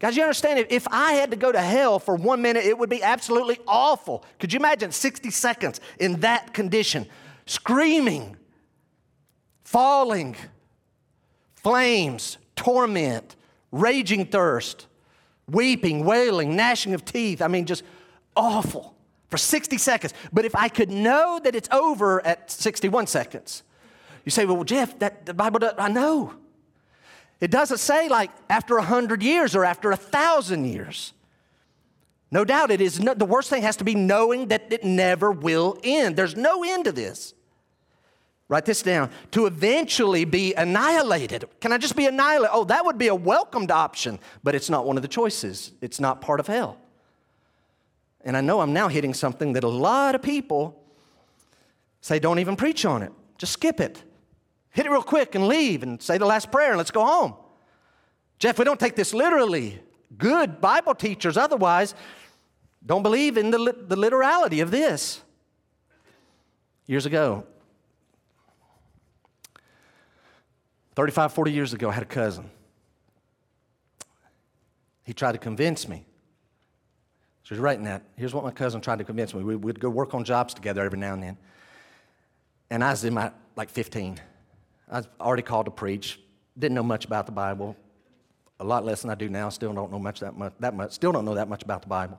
Guys, 0.00 0.16
you 0.16 0.22
understand, 0.22 0.66
if 0.68 0.88
I 0.90 1.12
had 1.12 1.30
to 1.30 1.36
go 1.36 1.52
to 1.52 1.60
hell 1.60 2.00
for 2.00 2.16
one 2.16 2.42
minute, 2.42 2.64
it 2.64 2.76
would 2.76 2.90
be 2.90 3.04
absolutely 3.04 3.60
awful. 3.68 4.24
Could 4.40 4.52
you 4.52 4.58
imagine 4.58 4.90
60 4.90 5.30
seconds 5.30 5.80
in 6.00 6.20
that 6.20 6.52
condition? 6.52 7.06
Screaming, 7.46 8.36
falling, 9.64 10.36
flames, 11.54 12.38
torment, 12.56 13.36
raging 13.72 14.26
thirst, 14.26 14.86
weeping, 15.48 16.04
wailing, 16.04 16.54
gnashing 16.54 16.94
of 16.94 17.04
teeth. 17.04 17.42
I 17.42 17.48
mean, 17.48 17.66
just 17.66 17.82
awful 18.36 18.94
for 19.30 19.38
60 19.38 19.78
seconds. 19.78 20.14
But 20.32 20.44
if 20.44 20.54
I 20.54 20.68
could 20.68 20.90
know 20.90 21.40
that 21.42 21.54
it's 21.54 21.68
over 21.72 22.24
at 22.24 22.50
61 22.50 23.06
seconds, 23.06 23.62
you 24.24 24.30
say, 24.30 24.46
well, 24.46 24.62
Jeff, 24.64 24.98
that 24.98 25.26
the 25.26 25.34
Bible 25.34 25.58
does, 25.58 25.74
I 25.78 25.88
know. 25.88 26.34
It 27.40 27.50
doesn't 27.50 27.78
say 27.78 28.08
like 28.08 28.30
after 28.48 28.76
a 28.76 28.82
hundred 28.82 29.22
years 29.22 29.56
or 29.56 29.64
after 29.64 29.90
a 29.90 29.96
thousand 29.96 30.66
years. 30.66 31.13
No 32.34 32.44
doubt 32.44 32.72
it 32.72 32.80
is. 32.80 32.98
No, 32.98 33.14
the 33.14 33.24
worst 33.24 33.48
thing 33.48 33.62
has 33.62 33.76
to 33.76 33.84
be 33.84 33.94
knowing 33.94 34.48
that 34.48 34.72
it 34.72 34.82
never 34.82 35.30
will 35.30 35.78
end. 35.84 36.16
There's 36.16 36.34
no 36.34 36.64
end 36.64 36.86
to 36.86 36.92
this. 36.92 37.32
Write 38.48 38.64
this 38.64 38.82
down. 38.82 39.10
To 39.30 39.46
eventually 39.46 40.24
be 40.24 40.52
annihilated. 40.52 41.44
Can 41.60 41.72
I 41.72 41.78
just 41.78 41.94
be 41.94 42.06
annihilated? 42.06 42.50
Oh, 42.52 42.64
that 42.64 42.84
would 42.84 42.98
be 42.98 43.06
a 43.06 43.14
welcomed 43.14 43.70
option, 43.70 44.18
but 44.42 44.56
it's 44.56 44.68
not 44.68 44.84
one 44.84 44.96
of 44.96 45.02
the 45.02 45.08
choices. 45.08 45.70
It's 45.80 46.00
not 46.00 46.20
part 46.20 46.40
of 46.40 46.48
hell. 46.48 46.76
And 48.24 48.36
I 48.36 48.40
know 48.40 48.60
I'm 48.60 48.72
now 48.72 48.88
hitting 48.88 49.14
something 49.14 49.52
that 49.52 49.62
a 49.62 49.68
lot 49.68 50.16
of 50.16 50.22
people 50.22 50.82
say 52.00 52.18
don't 52.18 52.40
even 52.40 52.56
preach 52.56 52.84
on 52.84 53.04
it. 53.04 53.12
Just 53.38 53.52
skip 53.52 53.78
it. 53.78 54.02
Hit 54.70 54.86
it 54.86 54.90
real 54.90 55.04
quick 55.04 55.36
and 55.36 55.46
leave 55.46 55.84
and 55.84 56.02
say 56.02 56.18
the 56.18 56.26
last 56.26 56.50
prayer 56.50 56.70
and 56.70 56.78
let's 56.78 56.90
go 56.90 57.06
home. 57.06 57.34
Jeff, 58.40 58.58
we 58.58 58.64
don't 58.64 58.80
take 58.80 58.96
this 58.96 59.14
literally. 59.14 59.78
Good 60.18 60.60
Bible 60.60 60.94
teachers, 60.94 61.36
otherwise, 61.36 61.94
don't 62.86 63.02
believe 63.02 63.36
in 63.36 63.50
the, 63.50 63.74
the 63.86 63.96
literality 63.96 64.60
of 64.60 64.70
this. 64.70 65.22
Years 66.86 67.06
ago, 67.06 67.44
35, 70.94 71.32
40 71.32 71.52
years 71.52 71.72
ago, 71.72 71.88
I 71.88 71.92
had 71.92 72.02
a 72.02 72.06
cousin. 72.06 72.50
He 75.04 75.12
tried 75.12 75.32
to 75.32 75.38
convince 75.38 75.88
me. 75.88 76.04
So 77.42 77.54
he's 77.54 77.58
writing 77.58 77.84
that. 77.84 78.02
Here's 78.16 78.32
what 78.32 78.44
my 78.44 78.50
cousin 78.50 78.80
tried 78.80 78.98
to 78.98 79.04
convince 79.04 79.34
me. 79.34 79.42
We, 79.42 79.56
would 79.56 79.80
go 79.80 79.90
work 79.90 80.14
on 80.14 80.24
jobs 80.24 80.54
together 80.54 80.82
every 80.82 80.98
now 80.98 81.14
and 81.14 81.22
then. 81.22 81.36
And 82.70 82.82
I 82.82 82.90
was 82.90 83.04
in 83.04 83.14
my, 83.14 83.32
like 83.56 83.70
15. 83.70 84.20
I 84.90 84.96
was 84.96 85.08
already 85.20 85.42
called 85.42 85.66
to 85.66 85.70
preach. 85.70 86.20
Didn't 86.58 86.74
know 86.74 86.82
much 86.82 87.04
about 87.04 87.26
the 87.26 87.32
Bible. 87.32 87.76
A 88.60 88.64
lot 88.64 88.84
less 88.84 89.02
than 89.02 89.10
I 89.10 89.14
do 89.14 89.28
now. 89.28 89.48
Still 89.48 89.72
don't 89.72 89.90
know 89.90 89.98
much 89.98 90.20
that 90.20 90.36
much, 90.36 90.54
that 90.60 90.74
much. 90.74 90.92
Still 90.92 91.12
don't 91.12 91.24
know 91.24 91.34
that 91.34 91.48
much 91.48 91.62
about 91.62 91.82
the 91.82 91.88
Bible. 91.88 92.18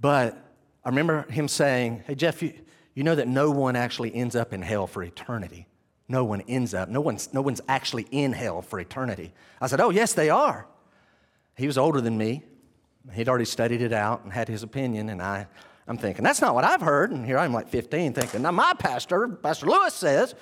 But 0.00 0.36
I 0.84 0.88
remember 0.88 1.30
him 1.30 1.48
saying, 1.48 2.04
Hey, 2.06 2.14
Jeff, 2.14 2.42
you, 2.42 2.52
you 2.94 3.02
know 3.02 3.14
that 3.14 3.28
no 3.28 3.50
one 3.50 3.76
actually 3.76 4.14
ends 4.14 4.36
up 4.36 4.52
in 4.52 4.62
hell 4.62 4.86
for 4.86 5.02
eternity. 5.02 5.66
No 6.08 6.24
one 6.24 6.42
ends 6.42 6.72
up, 6.74 6.88
no 6.88 7.00
one's, 7.00 7.32
no 7.34 7.42
one's 7.42 7.60
actually 7.68 8.06
in 8.10 8.32
hell 8.32 8.62
for 8.62 8.78
eternity. 8.78 9.32
I 9.60 9.66
said, 9.66 9.80
Oh, 9.80 9.90
yes, 9.90 10.12
they 10.12 10.30
are. 10.30 10.66
He 11.56 11.66
was 11.66 11.78
older 11.78 12.00
than 12.00 12.16
me. 12.16 12.42
He'd 13.12 13.28
already 13.28 13.44
studied 13.44 13.82
it 13.82 13.92
out 13.92 14.24
and 14.24 14.32
had 14.32 14.48
his 14.48 14.62
opinion, 14.62 15.08
and 15.08 15.22
I, 15.22 15.46
I'm 15.88 15.96
thinking, 15.96 16.24
that's 16.24 16.40
not 16.40 16.54
what 16.54 16.64
I've 16.64 16.80
heard. 16.80 17.12
And 17.12 17.24
here 17.24 17.38
I'm 17.38 17.52
like 17.52 17.68
15 17.68 18.12
thinking, 18.12 18.42
now 18.42 18.50
my 18.50 18.74
pastor, 18.74 19.28
Pastor 19.28 19.66
Lewis 19.66 19.94
says. 19.94 20.34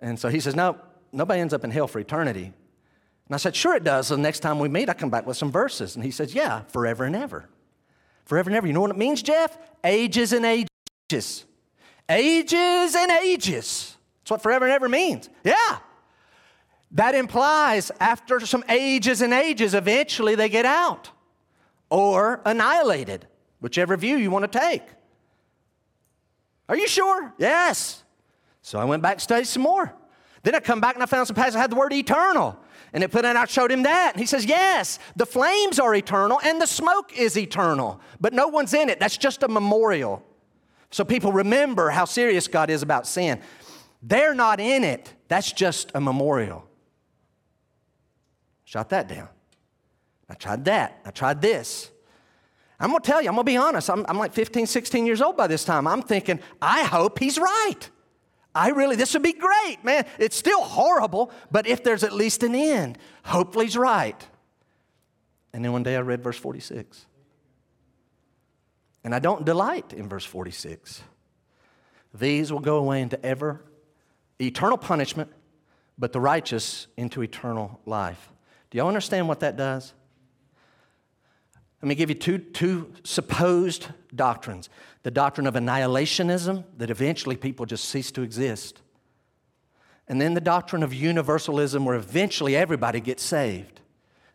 And 0.00 0.18
so 0.18 0.28
he 0.28 0.40
says, 0.40 0.56
no, 0.56 0.78
nobody 1.12 1.40
ends 1.40 1.52
up 1.52 1.64
in 1.64 1.70
hell 1.70 1.86
for 1.86 1.98
eternity. 1.98 2.44
And 2.44 3.34
I 3.34 3.36
said, 3.36 3.54
sure 3.54 3.76
it 3.76 3.84
does. 3.84 4.06
So 4.06 4.16
the 4.16 4.22
next 4.22 4.40
time 4.40 4.58
we 4.58 4.68
meet, 4.68 4.88
I 4.88 4.94
come 4.94 5.10
back 5.10 5.26
with 5.26 5.36
some 5.36 5.52
verses. 5.52 5.94
And 5.94 6.04
he 6.04 6.10
says, 6.10 6.34
yeah, 6.34 6.62
forever 6.68 7.04
and 7.04 7.14
ever. 7.14 7.48
Forever 8.30 8.48
and 8.48 8.56
ever. 8.56 8.68
You 8.68 8.72
know 8.72 8.82
what 8.82 8.92
it 8.92 8.96
means, 8.96 9.22
Jeff? 9.22 9.58
Ages 9.82 10.32
and 10.32 10.46
ages. 10.46 11.46
Ages 12.08 12.94
and 12.94 13.10
ages. 13.10 13.96
That's 14.20 14.30
what 14.30 14.40
forever 14.40 14.66
and 14.66 14.72
ever 14.72 14.88
means. 14.88 15.28
Yeah. 15.42 15.78
That 16.92 17.16
implies 17.16 17.90
after 17.98 18.38
some 18.38 18.62
ages 18.68 19.20
and 19.20 19.34
ages, 19.34 19.74
eventually 19.74 20.36
they 20.36 20.48
get 20.48 20.64
out 20.64 21.10
or 21.90 22.40
annihilated, 22.46 23.26
whichever 23.58 23.96
view 23.96 24.16
you 24.16 24.30
want 24.30 24.50
to 24.50 24.58
take. 24.60 24.84
Are 26.68 26.76
you 26.76 26.86
sure? 26.86 27.34
Yes. 27.36 28.04
So 28.62 28.78
I 28.78 28.84
went 28.84 29.02
back 29.02 29.14
and 29.14 29.22
studied 29.22 29.48
some 29.48 29.62
more. 29.62 29.92
Then 30.44 30.54
I 30.54 30.60
come 30.60 30.80
back 30.80 30.94
and 30.94 31.02
I 31.02 31.06
found 31.06 31.26
some 31.26 31.34
passages 31.34 31.54
that 31.54 31.62
had 31.62 31.72
the 31.72 31.76
word 31.76 31.92
eternal. 31.92 32.56
And 32.92 33.04
it 33.04 33.12
put 33.12 33.24
in, 33.24 33.36
I 33.36 33.44
showed 33.46 33.70
him 33.70 33.84
that. 33.84 34.14
And 34.14 34.20
he 34.20 34.26
says, 34.26 34.44
Yes, 34.44 34.98
the 35.16 35.26
flames 35.26 35.78
are 35.78 35.94
eternal 35.94 36.40
and 36.44 36.60
the 36.60 36.66
smoke 36.66 37.16
is 37.16 37.36
eternal, 37.36 38.00
but 38.20 38.32
no 38.32 38.48
one's 38.48 38.74
in 38.74 38.88
it. 38.88 38.98
That's 38.98 39.16
just 39.16 39.42
a 39.42 39.48
memorial. 39.48 40.24
So 40.90 41.04
people 41.04 41.32
remember 41.32 41.90
how 41.90 42.04
serious 42.04 42.48
God 42.48 42.68
is 42.68 42.82
about 42.82 43.06
sin. 43.06 43.40
They're 44.02 44.34
not 44.34 44.60
in 44.60 44.82
it. 44.82 45.14
That's 45.28 45.52
just 45.52 45.92
a 45.94 46.00
memorial. 46.00 46.66
Shot 48.64 48.88
that 48.90 49.08
down. 49.08 49.28
I 50.28 50.34
tried 50.34 50.64
that. 50.64 51.00
I 51.04 51.10
tried 51.10 51.40
this. 51.42 51.90
I'm 52.78 52.90
going 52.90 53.02
to 53.02 53.06
tell 53.06 53.20
you, 53.20 53.28
I'm 53.28 53.34
going 53.34 53.44
to 53.44 53.52
be 53.52 53.56
honest. 53.56 53.90
I'm, 53.90 54.06
I'm 54.08 54.16
like 54.16 54.32
15, 54.32 54.66
16 54.66 55.06
years 55.06 55.20
old 55.20 55.36
by 55.36 55.46
this 55.46 55.64
time. 55.64 55.86
I'm 55.86 56.02
thinking, 56.02 56.40
I 56.62 56.84
hope 56.84 57.18
he's 57.18 57.38
right. 57.38 57.90
I 58.54 58.70
really, 58.70 58.96
this 58.96 59.12
would 59.14 59.22
be 59.22 59.32
great, 59.32 59.78
man. 59.84 60.06
It's 60.18 60.36
still 60.36 60.62
horrible, 60.62 61.30
but 61.50 61.66
if 61.66 61.84
there's 61.84 62.02
at 62.02 62.12
least 62.12 62.42
an 62.42 62.54
end, 62.54 62.98
hopefully 63.24 63.66
he's 63.66 63.76
right. 63.76 64.26
And 65.52 65.64
then 65.64 65.72
one 65.72 65.82
day 65.82 65.96
I 65.96 66.00
read 66.00 66.22
verse 66.22 66.36
46. 66.36 67.06
And 69.04 69.14
I 69.14 69.18
don't 69.18 69.44
delight 69.44 69.92
in 69.92 70.08
verse 70.08 70.24
46. 70.24 71.02
These 72.12 72.52
will 72.52 72.60
go 72.60 72.76
away 72.76 73.02
into 73.02 73.24
ever 73.24 73.62
eternal 74.40 74.78
punishment, 74.78 75.30
but 75.96 76.12
the 76.12 76.20
righteous 76.20 76.86
into 76.96 77.22
eternal 77.22 77.80
life. 77.86 78.30
Do 78.70 78.78
y'all 78.78 78.88
understand 78.88 79.28
what 79.28 79.40
that 79.40 79.56
does? 79.56 79.94
Let 81.82 81.88
me 81.88 81.94
give 81.94 82.10
you 82.10 82.14
two, 82.14 82.38
two 82.38 82.92
supposed 83.04 83.86
doctrines 84.14 84.68
the 85.02 85.10
doctrine 85.10 85.46
of 85.46 85.54
annihilationism, 85.54 86.64
that 86.76 86.90
eventually 86.90 87.36
people 87.36 87.66
just 87.66 87.86
cease 87.86 88.10
to 88.12 88.22
exist, 88.22 88.82
and 90.08 90.20
then 90.20 90.34
the 90.34 90.40
doctrine 90.40 90.82
of 90.82 90.92
universalism, 90.92 91.84
where 91.84 91.94
eventually 91.94 92.56
everybody 92.56 93.00
gets 93.00 93.22
saved. 93.22 93.80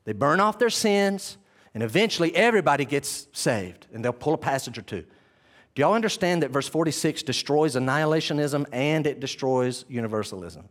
They 0.06 0.14
burn 0.14 0.40
off 0.40 0.58
their 0.58 0.70
sins, 0.70 1.38
and 1.74 1.84
eventually 1.84 2.34
everybody 2.36 2.86
gets 2.86 3.28
saved, 3.34 3.88
and 3.94 4.04
they'll 4.04 4.14
pull 4.14 4.34
a 4.34 4.38
passage 4.38 4.78
or 4.78 4.84
two. 4.84 5.04
Do 5.76 5.82
y'all 5.82 5.94
understand 5.94 6.42
that 6.42 6.52
verse 6.52 6.70
46 6.70 7.24
destroys 7.24 7.76
annihilationism 7.76 8.66
and 8.72 9.06
it 9.06 9.20
destroys 9.20 9.84
universalism? 9.90 10.70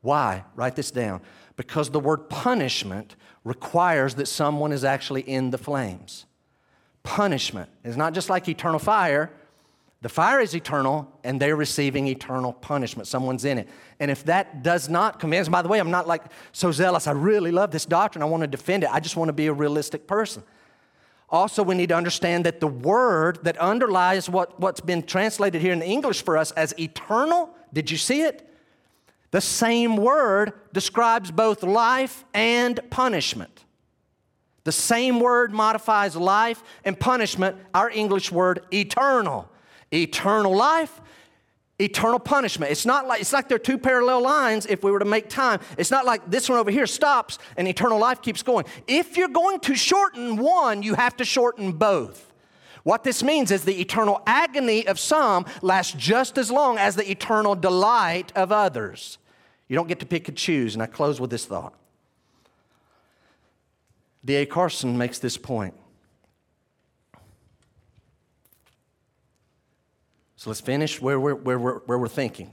Why? 0.00 0.44
Write 0.54 0.76
this 0.76 0.92
down. 0.92 1.22
Because 1.56 1.90
the 1.90 1.98
word 1.98 2.28
punishment 2.30 3.16
requires 3.42 4.14
that 4.14 4.26
someone 4.26 4.70
is 4.70 4.84
actually 4.84 5.22
in 5.22 5.50
the 5.50 5.58
flames. 5.58 6.24
Punishment 7.08 7.70
is 7.84 7.96
not 7.96 8.12
just 8.12 8.28
like 8.28 8.46
eternal 8.50 8.78
fire. 8.78 9.30
The 10.02 10.10
fire 10.10 10.40
is 10.40 10.54
eternal, 10.54 11.10
and 11.24 11.40
they're 11.40 11.56
receiving 11.56 12.06
eternal 12.06 12.52
punishment. 12.52 13.08
Someone's 13.08 13.46
in 13.46 13.56
it. 13.56 13.66
And 13.98 14.10
if 14.10 14.24
that 14.24 14.62
does 14.62 14.90
not 14.90 15.18
convince, 15.18 15.48
by 15.48 15.62
the 15.62 15.68
way, 15.68 15.78
I'm 15.78 15.90
not 15.90 16.06
like 16.06 16.22
so 16.52 16.70
zealous. 16.70 17.06
I 17.06 17.12
really 17.12 17.50
love 17.50 17.70
this 17.70 17.86
doctrine. 17.86 18.22
I 18.22 18.26
want 18.26 18.42
to 18.42 18.46
defend 18.46 18.84
it. 18.84 18.90
I 18.92 19.00
just 19.00 19.16
want 19.16 19.30
to 19.30 19.32
be 19.32 19.46
a 19.46 19.52
realistic 19.54 20.06
person. 20.06 20.42
Also, 21.30 21.62
we 21.62 21.74
need 21.74 21.88
to 21.88 21.96
understand 21.96 22.44
that 22.44 22.60
the 22.60 22.66
word 22.66 23.42
that 23.42 23.56
underlies 23.56 24.28
what, 24.28 24.60
what's 24.60 24.82
been 24.82 25.02
translated 25.02 25.62
here 25.62 25.72
in 25.72 25.80
English 25.80 26.22
for 26.22 26.36
us 26.36 26.50
as 26.52 26.78
eternal, 26.78 27.54
did 27.72 27.90
you 27.90 27.96
see 27.96 28.20
it? 28.20 28.46
The 29.30 29.40
same 29.40 29.96
word 29.96 30.52
describes 30.74 31.30
both 31.30 31.62
life 31.62 32.26
and 32.34 32.78
punishment. 32.90 33.64
The 34.68 34.72
same 34.72 35.18
word 35.18 35.50
modifies 35.50 36.14
life 36.14 36.62
and 36.84 37.00
punishment, 37.00 37.56
our 37.72 37.88
English 37.88 38.30
word 38.30 38.60
eternal. 38.70 39.50
Eternal 39.94 40.54
life, 40.54 41.00
eternal 41.78 42.18
punishment. 42.18 42.70
It's 42.70 42.84
not 42.84 43.06
like 43.06 43.22
it's 43.22 43.32
like 43.32 43.48
they're 43.48 43.58
two 43.58 43.78
parallel 43.78 44.20
lines 44.20 44.66
if 44.66 44.84
we 44.84 44.90
were 44.90 44.98
to 44.98 45.06
make 45.06 45.30
time. 45.30 45.60
It's 45.78 45.90
not 45.90 46.04
like 46.04 46.30
this 46.30 46.50
one 46.50 46.58
over 46.58 46.70
here 46.70 46.86
stops 46.86 47.38
and 47.56 47.66
eternal 47.66 47.98
life 47.98 48.20
keeps 48.20 48.42
going. 48.42 48.66
If 48.86 49.16
you're 49.16 49.28
going 49.28 49.60
to 49.60 49.74
shorten 49.74 50.36
one, 50.36 50.82
you 50.82 50.92
have 50.96 51.16
to 51.16 51.24
shorten 51.24 51.72
both. 51.72 52.34
What 52.82 53.04
this 53.04 53.22
means 53.22 53.50
is 53.50 53.64
the 53.64 53.80
eternal 53.80 54.20
agony 54.26 54.86
of 54.86 55.00
some 55.00 55.46
lasts 55.62 55.94
just 55.94 56.36
as 56.36 56.50
long 56.50 56.76
as 56.76 56.94
the 56.94 57.10
eternal 57.10 57.54
delight 57.54 58.32
of 58.36 58.52
others. 58.52 59.16
You 59.66 59.76
don't 59.76 59.88
get 59.88 60.00
to 60.00 60.06
pick 60.06 60.28
and 60.28 60.36
choose. 60.36 60.74
And 60.74 60.82
I 60.82 60.86
close 60.86 61.22
with 61.22 61.30
this 61.30 61.46
thought. 61.46 61.72
D.A. 64.24 64.46
Carson 64.46 64.98
makes 64.98 65.18
this 65.18 65.36
point. 65.36 65.74
So 70.36 70.50
let's 70.50 70.60
finish 70.60 71.00
where 71.00 71.18
we're, 71.18 71.34
where 71.34 71.58
we're, 71.58 71.78
where 71.80 71.98
we're 71.98 72.08
thinking. 72.08 72.52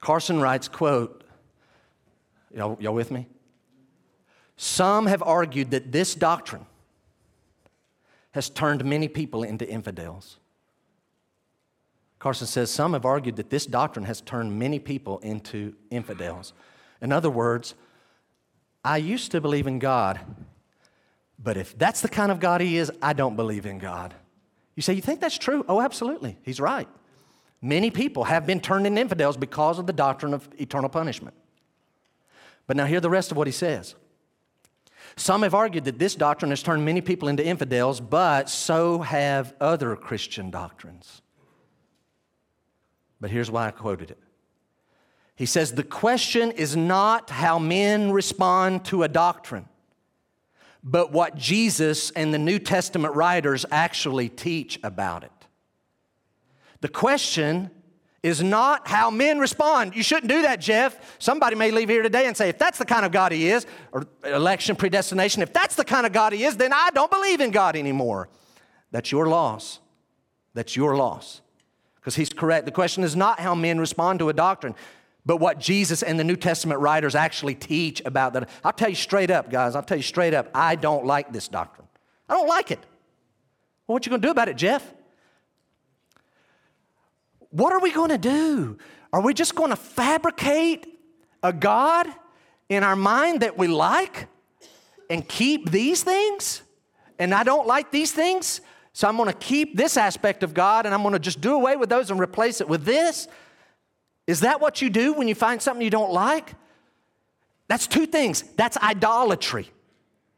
Carson 0.00 0.40
writes, 0.40 0.68
quote, 0.68 1.24
y'all, 2.54 2.76
y'all 2.80 2.94
with 2.94 3.10
me? 3.10 3.26
Some 4.56 5.06
have 5.06 5.22
argued 5.22 5.70
that 5.72 5.92
this 5.92 6.14
doctrine 6.14 6.66
has 8.32 8.48
turned 8.48 8.84
many 8.84 9.08
people 9.08 9.42
into 9.42 9.68
infidels. 9.68 10.38
Carson 12.18 12.46
says 12.46 12.70
some 12.70 12.94
have 12.94 13.04
argued 13.04 13.36
that 13.36 13.50
this 13.50 13.66
doctrine 13.66 14.06
has 14.06 14.20
turned 14.22 14.58
many 14.58 14.78
people 14.78 15.18
into 15.18 15.74
infidels. 15.90 16.54
In 17.02 17.12
other 17.12 17.28
words, 17.28 17.74
I 18.84 18.98
used 18.98 19.30
to 19.32 19.40
believe 19.40 19.66
in 19.66 19.78
God, 19.78 20.20
but 21.38 21.56
if 21.56 21.76
that's 21.78 22.00
the 22.00 22.08
kind 22.08 22.30
of 22.30 22.38
God 22.38 22.60
He 22.60 22.76
is, 22.76 22.92
I 23.00 23.14
don't 23.14 23.36
believe 23.36 23.66
in 23.66 23.78
God. 23.78 24.14
You 24.76 24.82
say, 24.82 24.94
You 24.94 25.02
think 25.02 25.20
that's 25.20 25.38
true? 25.38 25.64
Oh, 25.68 25.80
absolutely. 25.80 26.36
He's 26.42 26.60
right. 26.60 26.88
Many 27.62 27.90
people 27.90 28.24
have 28.24 28.46
been 28.46 28.60
turned 28.60 28.86
into 28.86 29.00
infidels 29.00 29.38
because 29.38 29.78
of 29.78 29.86
the 29.86 29.92
doctrine 29.92 30.34
of 30.34 30.46
eternal 30.58 30.90
punishment. 30.90 31.34
But 32.66 32.76
now, 32.76 32.84
hear 32.84 33.00
the 33.00 33.10
rest 33.10 33.30
of 33.30 33.36
what 33.36 33.46
he 33.46 33.52
says. 33.52 33.94
Some 35.16 35.42
have 35.42 35.54
argued 35.54 35.84
that 35.84 35.98
this 35.98 36.14
doctrine 36.14 36.50
has 36.50 36.62
turned 36.62 36.84
many 36.84 37.00
people 37.00 37.28
into 37.28 37.44
infidels, 37.44 38.00
but 38.00 38.50
so 38.50 39.00
have 39.00 39.54
other 39.60 39.96
Christian 39.96 40.50
doctrines. 40.50 41.22
But 43.20 43.30
here's 43.30 43.50
why 43.50 43.68
I 43.68 43.70
quoted 43.70 44.10
it. 44.10 44.18
He 45.36 45.46
says, 45.46 45.72
The 45.72 45.82
question 45.82 46.50
is 46.52 46.76
not 46.76 47.30
how 47.30 47.58
men 47.58 48.12
respond 48.12 48.84
to 48.86 49.02
a 49.02 49.08
doctrine, 49.08 49.68
but 50.82 51.12
what 51.12 51.36
Jesus 51.36 52.10
and 52.12 52.32
the 52.32 52.38
New 52.38 52.58
Testament 52.58 53.14
writers 53.14 53.66
actually 53.70 54.28
teach 54.28 54.78
about 54.82 55.24
it. 55.24 55.30
The 56.80 56.88
question 56.88 57.70
is 58.22 58.42
not 58.42 58.88
how 58.88 59.10
men 59.10 59.38
respond. 59.38 59.94
You 59.94 60.02
shouldn't 60.02 60.32
do 60.32 60.42
that, 60.42 60.58
Jeff. 60.58 60.98
Somebody 61.18 61.56
may 61.56 61.70
leave 61.70 61.90
here 61.90 62.02
today 62.02 62.26
and 62.26 62.34
say, 62.34 62.48
if 62.48 62.58
that's 62.58 62.78
the 62.78 62.86
kind 62.86 63.04
of 63.04 63.12
God 63.12 63.32
he 63.32 63.48
is, 63.50 63.66
or 63.92 64.06
election, 64.24 64.76
predestination, 64.76 65.42
if 65.42 65.52
that's 65.52 65.74
the 65.76 65.84
kind 65.84 66.06
of 66.06 66.12
God 66.12 66.32
he 66.32 66.44
is, 66.44 66.56
then 66.56 66.72
I 66.72 66.88
don't 66.94 67.10
believe 67.10 67.42
in 67.42 67.50
God 67.50 67.76
anymore. 67.76 68.30
That's 68.90 69.12
your 69.12 69.28
loss. 69.28 69.80
That's 70.54 70.74
your 70.74 70.96
loss. 70.96 71.42
Because 71.96 72.16
he's 72.16 72.30
correct. 72.30 72.64
The 72.64 72.72
question 72.72 73.04
is 73.04 73.14
not 73.14 73.40
how 73.40 73.54
men 73.54 73.78
respond 73.78 74.20
to 74.20 74.30
a 74.30 74.32
doctrine, 74.32 74.74
but 75.26 75.38
what 75.38 75.58
Jesus 75.58 76.02
and 76.02 76.18
the 76.18 76.24
New 76.24 76.36
Testament 76.36 76.80
writers 76.80 77.14
actually 77.14 77.54
teach 77.54 78.02
about 78.04 78.34
that. 78.34 78.48
I'll 78.62 78.72
tell 78.72 78.90
you 78.90 78.94
straight 78.94 79.30
up, 79.30 79.50
guys, 79.50 79.74
I'll 79.74 79.82
tell 79.82 79.96
you 79.96 80.02
straight 80.02 80.34
up, 80.34 80.50
I 80.54 80.76
don't 80.76 81.06
like 81.06 81.32
this 81.32 81.48
doctrine. 81.48 81.88
I 82.28 82.34
don't 82.34 82.48
like 82.48 82.70
it. 82.70 82.80
Well, 83.86 83.94
what 83.94 84.06
are 84.06 84.10
you 84.10 84.10
gonna 84.10 84.22
do 84.22 84.30
about 84.30 84.48
it, 84.48 84.56
Jeff? 84.56 84.94
What 87.54 87.72
are 87.72 87.78
we 87.78 87.92
going 87.92 88.08
to 88.08 88.18
do? 88.18 88.78
Are 89.12 89.20
we 89.20 89.32
just 89.32 89.54
going 89.54 89.70
to 89.70 89.76
fabricate 89.76 90.88
a 91.40 91.52
God 91.52 92.08
in 92.68 92.82
our 92.82 92.96
mind 92.96 93.42
that 93.42 93.56
we 93.56 93.68
like 93.68 94.26
and 95.08 95.26
keep 95.28 95.70
these 95.70 96.02
things? 96.02 96.62
And 97.16 97.32
I 97.32 97.44
don't 97.44 97.64
like 97.64 97.92
these 97.92 98.10
things, 98.10 98.60
so 98.92 99.06
I'm 99.06 99.16
going 99.16 99.28
to 99.28 99.38
keep 99.38 99.76
this 99.76 99.96
aspect 99.96 100.42
of 100.42 100.52
God 100.52 100.84
and 100.84 100.92
I'm 100.92 101.02
going 101.02 101.12
to 101.12 101.20
just 101.20 101.40
do 101.40 101.54
away 101.54 101.76
with 101.76 101.88
those 101.88 102.10
and 102.10 102.18
replace 102.18 102.60
it 102.60 102.68
with 102.68 102.84
this? 102.84 103.28
Is 104.26 104.40
that 104.40 104.60
what 104.60 104.80
you 104.80 104.90
do 104.90 105.12
when 105.12 105.28
you 105.28 105.34
find 105.34 105.60
something 105.60 105.82
you 105.82 105.90
don't 105.90 106.12
like? 106.12 106.54
That's 107.68 107.86
two 107.86 108.06
things. 108.06 108.42
That's 108.56 108.76
idolatry. 108.78 109.70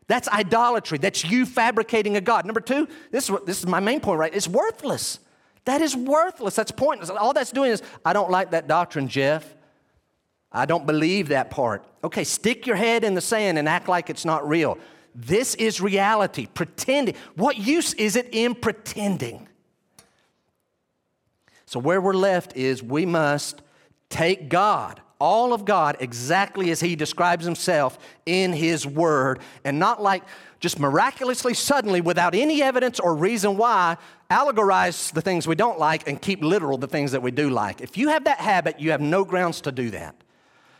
That's 0.08 0.28
idolatry. 0.28 0.98
That's 0.98 1.24
you 1.24 1.46
fabricating 1.46 2.16
a 2.16 2.20
God. 2.20 2.46
Number 2.46 2.60
two, 2.60 2.88
this 3.10 3.28
is, 3.28 3.36
this 3.44 3.58
is 3.58 3.66
my 3.66 3.80
main 3.80 4.00
point, 4.00 4.18
right? 4.18 4.34
It's 4.34 4.48
worthless. 4.48 5.18
That 5.64 5.80
is 5.80 5.96
worthless. 5.96 6.54
That's 6.54 6.70
pointless. 6.70 7.10
All 7.10 7.32
that's 7.32 7.50
doing 7.50 7.72
is, 7.72 7.82
I 8.04 8.12
don't 8.12 8.30
like 8.30 8.52
that 8.52 8.68
doctrine, 8.68 9.08
Jeff. 9.08 9.54
I 10.52 10.64
don't 10.64 10.86
believe 10.86 11.28
that 11.28 11.50
part. 11.50 11.84
Okay, 12.04 12.22
stick 12.22 12.66
your 12.66 12.76
head 12.76 13.02
in 13.02 13.14
the 13.14 13.20
sand 13.20 13.58
and 13.58 13.68
act 13.68 13.88
like 13.88 14.08
it's 14.08 14.24
not 14.24 14.48
real. 14.48 14.78
This 15.14 15.54
is 15.56 15.80
reality. 15.80 16.46
Pretending. 16.46 17.16
What 17.34 17.58
use 17.58 17.94
is 17.94 18.14
it 18.14 18.28
in 18.30 18.54
pretending? 18.54 19.48
So, 21.64 21.80
where 21.80 22.00
we're 22.00 22.14
left 22.14 22.56
is 22.56 22.80
we 22.80 23.04
must 23.06 23.60
take 24.08 24.48
God, 24.48 25.00
all 25.18 25.52
of 25.52 25.64
God, 25.64 25.96
exactly 26.00 26.70
as 26.70 26.80
He 26.80 26.96
describes 26.96 27.44
Himself 27.44 27.98
in 28.26 28.52
His 28.52 28.86
Word, 28.86 29.40
and 29.64 29.78
not 29.78 30.02
like 30.02 30.22
just 30.60 30.78
miraculously, 30.78 31.54
suddenly, 31.54 32.00
without 32.00 32.34
any 32.34 32.62
evidence 32.62 32.98
or 32.98 33.14
reason 33.14 33.56
why, 33.56 33.96
allegorize 34.30 35.12
the 35.12 35.20
things 35.20 35.46
we 35.46 35.54
don't 35.54 35.78
like 35.78 36.08
and 36.08 36.20
keep 36.20 36.42
literal 36.42 36.78
the 36.78 36.86
things 36.86 37.12
that 37.12 37.22
we 37.22 37.30
do 37.30 37.50
like. 37.50 37.80
If 37.80 37.96
you 37.96 38.08
have 38.08 38.24
that 38.24 38.38
habit, 38.38 38.80
you 38.80 38.90
have 38.90 39.00
no 39.00 39.24
grounds 39.24 39.60
to 39.62 39.72
do 39.72 39.90
that. 39.90 40.16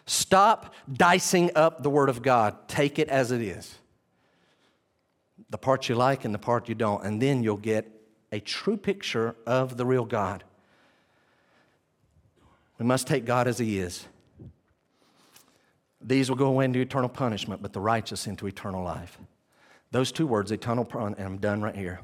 Stop 0.07 0.75
dicing 0.93 1.51
up 1.55 1.83
the 1.83 1.91
Word 1.91 2.09
of 2.09 2.23
God, 2.23 2.69
take 2.69 2.99
it 2.99 3.09
as 3.09 3.33
it 3.33 3.41
is. 3.41 3.77
The 5.51 5.59
part 5.59 5.89
you 5.89 5.95
like 5.95 6.25
and 6.25 6.35
the 6.35 6.39
part 6.39 6.69
you 6.69 6.75
don't, 6.75 7.05
and 7.05 7.21
then 7.21 7.43
you'll 7.43 7.57
get 7.57 7.91
a 8.33 8.41
true 8.41 8.77
picture 8.77 9.37
of 9.47 9.77
the 9.77 9.87
real 9.87 10.05
God. 10.05 10.45
We 12.79 12.85
must 12.85 13.07
take 13.07 13.25
God 13.25 13.49
as 13.49 13.59
He 13.59 13.79
is. 13.79 14.07
These 16.01 16.29
will 16.29 16.37
go 16.37 16.61
into 16.61 16.81
eternal 16.81 17.09
punishment, 17.09 17.63
but 17.63 17.73
the 17.73 17.81
righteous 17.81 18.27
into 18.27 18.47
eternal 18.47 18.85
life. 18.85 19.19
Those 19.91 20.13
two 20.13 20.27
words, 20.27 20.53
eternal 20.53 20.87
and 20.95 21.19
I'm 21.19 21.39
done 21.39 21.63
right 21.63 21.75
here. 21.75 22.01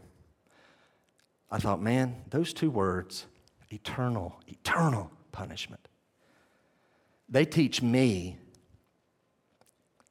I 1.50 1.58
thought, 1.58 1.82
man, 1.82 2.16
those 2.30 2.54
two 2.54 2.70
words, 2.70 3.26
eternal, 3.70 4.40
eternal 4.48 5.10
punishment, 5.30 5.86
they 7.28 7.44
teach 7.44 7.82
me, 7.82 8.38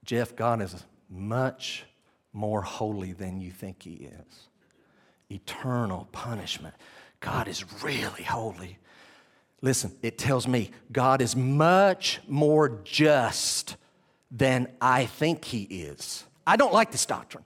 Jeff, 0.06 0.36
God 0.36 0.62
is 0.62 0.86
much 1.10 1.86
more 2.34 2.62
holy 2.62 3.14
than 3.14 3.42
you 3.42 3.52
think 3.52 3.84
He 3.84 4.10
is. 4.12 4.48
Eternal 5.30 6.08
punishment. 6.12 6.76
God 7.20 7.48
is 7.48 7.84
really 7.84 8.24
holy. 8.24 8.78
Listen, 9.62 9.96
it 10.02 10.18
tells 10.18 10.48
me 10.48 10.72
God 10.92 11.22
is 11.22 11.36
much 11.36 12.20
more 12.28 12.80
just 12.84 13.78
than 14.32 14.68
I 14.82 15.06
think 15.06 15.46
He 15.46 15.64
is. 15.64 16.24
I 16.48 16.56
don't 16.56 16.74
like 16.74 16.92
this 16.92 17.06
doctrine, 17.06 17.44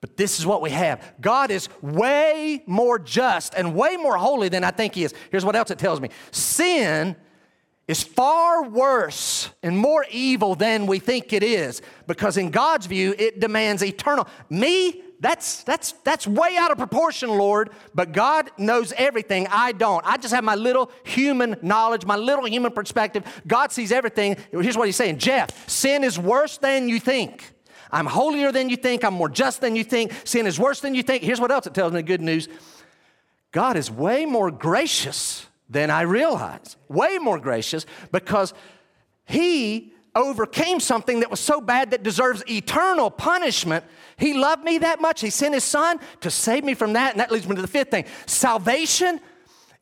but 0.00 0.16
this 0.16 0.40
is 0.40 0.46
what 0.46 0.60
we 0.60 0.70
have. 0.70 1.14
God 1.20 1.50
is 1.50 1.68
way 1.80 2.64
more 2.66 2.98
just 2.98 3.54
and 3.54 3.74
way 3.74 3.96
more 3.96 4.16
holy 4.16 4.48
than 4.48 4.64
I 4.64 4.72
think 4.72 4.94
He 4.94 5.04
is. 5.04 5.14
Here's 5.30 5.44
what 5.44 5.54
else 5.54 5.70
it 5.70 5.78
tells 5.78 6.00
me 6.00 6.10
sin 6.32 7.16
is 7.86 8.02
far 8.02 8.68
worse 8.68 9.50
and 9.62 9.78
more 9.78 10.04
evil 10.10 10.56
than 10.56 10.88
we 10.88 10.98
think 10.98 11.32
it 11.32 11.44
is 11.44 11.82
because, 12.08 12.36
in 12.36 12.50
God's 12.50 12.86
view, 12.86 13.14
it 13.16 13.38
demands 13.38 13.84
eternal. 13.84 14.26
Me, 14.50 15.02
that's, 15.20 15.64
that's, 15.64 15.92
that's 16.04 16.26
way 16.26 16.56
out 16.58 16.70
of 16.70 16.78
proportion, 16.78 17.30
Lord, 17.30 17.70
but 17.94 18.12
God 18.12 18.50
knows 18.58 18.92
everything. 18.96 19.46
I 19.50 19.72
don't. 19.72 20.04
I 20.06 20.18
just 20.18 20.34
have 20.34 20.44
my 20.44 20.54
little 20.54 20.90
human 21.04 21.56
knowledge, 21.62 22.04
my 22.04 22.16
little 22.16 22.46
human 22.46 22.72
perspective. 22.72 23.24
God 23.46 23.72
sees 23.72 23.92
everything. 23.92 24.36
Here's 24.50 24.76
what 24.76 24.86
he's 24.86 24.96
saying 24.96 25.18
Jeff, 25.18 25.68
sin 25.68 26.04
is 26.04 26.18
worse 26.18 26.58
than 26.58 26.88
you 26.88 27.00
think. 27.00 27.52
I'm 27.90 28.06
holier 28.06 28.52
than 28.52 28.68
you 28.68 28.76
think. 28.76 29.04
I'm 29.04 29.14
more 29.14 29.28
just 29.28 29.60
than 29.60 29.76
you 29.76 29.84
think. 29.84 30.12
Sin 30.24 30.46
is 30.46 30.58
worse 30.58 30.80
than 30.80 30.94
you 30.94 31.02
think. 31.02 31.22
Here's 31.22 31.40
what 31.40 31.50
else 31.50 31.66
it 31.66 31.74
tells 31.74 31.92
me 31.92 32.02
good 32.02 32.20
news 32.20 32.48
God 33.52 33.76
is 33.76 33.90
way 33.90 34.26
more 34.26 34.50
gracious 34.50 35.46
than 35.70 35.90
I 35.90 36.02
realize. 36.02 36.76
Way 36.88 37.18
more 37.18 37.38
gracious 37.38 37.86
because 38.12 38.52
he 39.24 39.94
overcame 40.16 40.80
something 40.80 41.20
that 41.20 41.30
was 41.30 41.38
so 41.38 41.60
bad 41.60 41.90
that 41.92 42.02
deserves 42.02 42.42
eternal 42.48 43.10
punishment. 43.10 43.84
He 44.16 44.34
loved 44.34 44.64
me 44.64 44.78
that 44.78 45.00
much. 45.00 45.20
He 45.20 45.30
sent 45.30 45.54
his 45.54 45.62
son 45.62 46.00
to 46.22 46.30
save 46.30 46.64
me 46.64 46.74
from 46.74 46.94
that. 46.94 47.12
And 47.12 47.20
that 47.20 47.30
leads 47.30 47.46
me 47.46 47.54
to 47.54 47.62
the 47.62 47.68
fifth 47.68 47.90
thing 47.90 48.06
salvation 48.24 49.20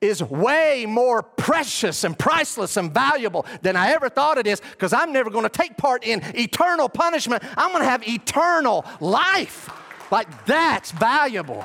is 0.00 0.22
way 0.22 0.84
more 0.86 1.22
precious 1.22 2.04
and 2.04 2.18
priceless 2.18 2.76
and 2.76 2.92
valuable 2.92 3.46
than 3.62 3.76
I 3.76 3.92
ever 3.92 4.10
thought 4.10 4.36
it 4.36 4.46
is 4.46 4.60
because 4.60 4.92
I'm 4.92 5.12
never 5.12 5.30
going 5.30 5.44
to 5.44 5.48
take 5.48 5.76
part 5.78 6.04
in 6.04 6.20
eternal 6.34 6.88
punishment. 6.88 7.42
I'm 7.56 7.70
going 7.70 7.82
to 7.82 7.88
have 7.88 8.06
eternal 8.06 8.84
life. 9.00 9.70
Like 10.10 10.44
that's 10.44 10.90
valuable. 10.90 11.64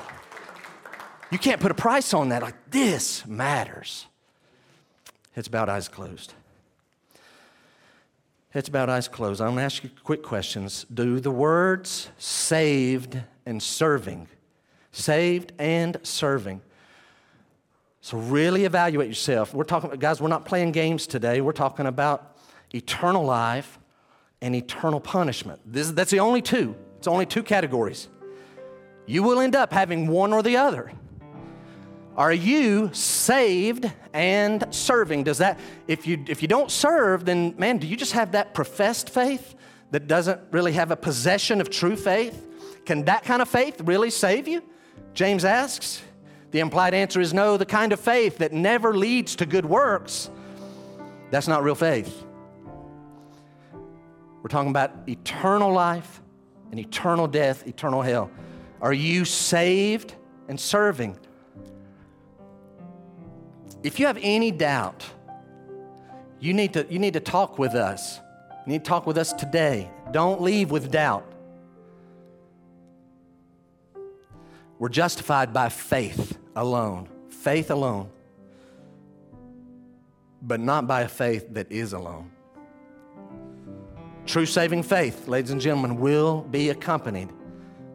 You 1.30 1.38
can't 1.38 1.60
put 1.60 1.70
a 1.70 1.74
price 1.74 2.14
on 2.14 2.30
that. 2.30 2.42
Like 2.42 2.70
this 2.70 3.26
matters. 3.26 4.06
It's 5.36 5.48
about 5.48 5.68
eyes 5.68 5.88
closed. 5.88 6.34
It's 8.52 8.68
about 8.68 8.90
eyes 8.90 9.06
closed. 9.06 9.40
I'm 9.40 9.48
going 9.48 9.58
to 9.58 9.62
ask 9.62 9.84
you 9.84 9.90
quick 10.02 10.22
questions. 10.22 10.84
Do 10.92 11.20
the 11.20 11.30
words 11.30 12.08
saved 12.18 13.20
and 13.46 13.62
serving, 13.62 14.26
saved 14.90 15.52
and 15.58 15.98
serving. 16.02 16.60
So 18.00 18.18
really 18.18 18.64
evaluate 18.64 19.08
yourself. 19.08 19.54
We're 19.54 19.64
talking, 19.64 19.90
guys, 19.98 20.20
we're 20.20 20.28
not 20.28 20.46
playing 20.46 20.72
games 20.72 21.06
today. 21.06 21.40
We're 21.40 21.52
talking 21.52 21.86
about 21.86 22.38
eternal 22.74 23.24
life 23.24 23.78
and 24.40 24.56
eternal 24.56 25.00
punishment. 25.00 25.60
This, 25.64 25.90
that's 25.90 26.10
the 26.10 26.20
only 26.20 26.42
two. 26.42 26.74
It's 26.98 27.06
only 27.06 27.26
two 27.26 27.42
categories. 27.42 28.08
You 29.06 29.22
will 29.22 29.40
end 29.40 29.54
up 29.54 29.72
having 29.72 30.08
one 30.08 30.32
or 30.32 30.42
the 30.42 30.56
other. 30.56 30.92
Are 32.20 32.34
you 32.34 32.92
saved 32.92 33.90
and 34.12 34.66
serving? 34.68 35.24
Does 35.24 35.38
that, 35.38 35.58
if 35.88 36.06
you, 36.06 36.22
if 36.28 36.42
you 36.42 36.48
don't 36.48 36.70
serve, 36.70 37.24
then 37.24 37.54
man, 37.56 37.78
do 37.78 37.86
you 37.86 37.96
just 37.96 38.12
have 38.12 38.32
that 38.32 38.52
professed 38.52 39.08
faith 39.08 39.54
that 39.90 40.06
doesn't 40.06 40.38
really 40.50 40.72
have 40.72 40.90
a 40.90 40.96
possession 40.96 41.62
of 41.62 41.70
true 41.70 41.96
faith? 41.96 42.46
Can 42.84 43.06
that 43.06 43.24
kind 43.24 43.40
of 43.40 43.48
faith 43.48 43.80
really 43.80 44.10
save 44.10 44.46
you? 44.48 44.62
James 45.14 45.46
asks. 45.46 46.02
The 46.50 46.60
implied 46.60 46.92
answer 46.92 47.22
is 47.22 47.32
no. 47.32 47.56
The 47.56 47.64
kind 47.64 47.90
of 47.90 47.98
faith 47.98 48.36
that 48.36 48.52
never 48.52 48.94
leads 48.94 49.34
to 49.36 49.46
good 49.46 49.64
works, 49.64 50.28
that's 51.30 51.48
not 51.48 51.62
real 51.62 51.74
faith. 51.74 52.26
We're 54.42 54.50
talking 54.50 54.68
about 54.68 54.92
eternal 55.08 55.72
life 55.72 56.20
and 56.70 56.78
eternal 56.78 57.26
death, 57.26 57.66
eternal 57.66 58.02
hell. 58.02 58.30
Are 58.82 58.92
you 58.92 59.24
saved 59.24 60.16
and 60.48 60.60
serving? 60.60 61.16
If 63.82 63.98
you 63.98 64.06
have 64.06 64.18
any 64.20 64.50
doubt, 64.50 65.04
you 66.38 66.52
need 66.52 66.74
to, 66.74 66.86
you 66.90 66.98
need 66.98 67.14
to 67.14 67.20
talk 67.20 67.58
with 67.58 67.74
us. 67.74 68.20
You 68.66 68.72
need 68.72 68.84
to 68.84 68.88
talk 68.88 69.06
with 69.06 69.16
us 69.16 69.32
today. 69.32 69.90
Don't 70.10 70.42
leave 70.42 70.70
with 70.70 70.90
doubt. 70.90 71.26
We're 74.78 74.88
justified 74.88 75.52
by 75.52 75.68
faith 75.68 76.38
alone, 76.56 77.08
faith 77.28 77.70
alone, 77.70 78.10
but 80.42 80.60
not 80.60 80.86
by 80.86 81.02
a 81.02 81.08
faith 81.08 81.46
that 81.50 81.70
is 81.70 81.92
alone. 81.92 82.30
True 84.26 84.46
saving 84.46 84.82
faith, 84.82 85.28
ladies 85.28 85.50
and 85.50 85.60
gentlemen, 85.60 85.98
will 85.98 86.42
be 86.42 86.70
accompanied 86.70 87.28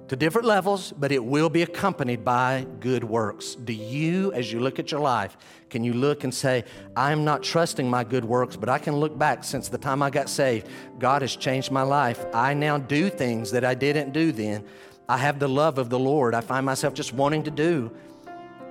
to 0.07 0.15
different 0.15 0.47
levels, 0.47 0.91
but 0.91 1.11
it 1.11 1.23
will 1.23 1.49
be 1.49 1.63
accompanied 1.63 2.23
by 2.23 2.65
good 2.79 3.03
works. 3.03 3.55
Do 3.55 3.73
you, 3.73 4.31
as 4.33 4.51
you 4.51 4.59
look 4.59 4.77
at 4.77 4.91
your 4.91 4.99
life, 4.99 5.35
can 5.69 5.83
you 5.83 5.93
look 5.93 6.23
and 6.23 6.33
say, 6.33 6.63
I'm 6.95 7.25
not 7.25 7.41
trusting 7.41 7.89
my 7.89 8.03
good 8.03 8.23
works, 8.23 8.55
but 8.55 8.69
I 8.69 8.77
can 8.77 8.95
look 8.97 9.17
back 9.17 9.43
since 9.43 9.67
the 9.67 9.77
time 9.77 10.03
I 10.03 10.09
got 10.09 10.29
saved. 10.29 10.67
God 10.99 11.21
has 11.21 11.35
changed 11.35 11.71
my 11.71 11.81
life. 11.81 12.23
I 12.33 12.53
now 12.53 12.77
do 12.77 13.09
things 13.09 13.51
that 13.51 13.65
I 13.65 13.73
didn't 13.73 14.11
do 14.11 14.31
then. 14.31 14.63
I 15.09 15.17
have 15.17 15.39
the 15.39 15.49
love 15.49 15.77
of 15.77 15.89
the 15.89 15.99
Lord. 15.99 16.35
I 16.35 16.41
find 16.41 16.65
myself 16.65 16.93
just 16.93 17.13
wanting 17.13 17.43
to 17.43 17.51
do. 17.51 17.91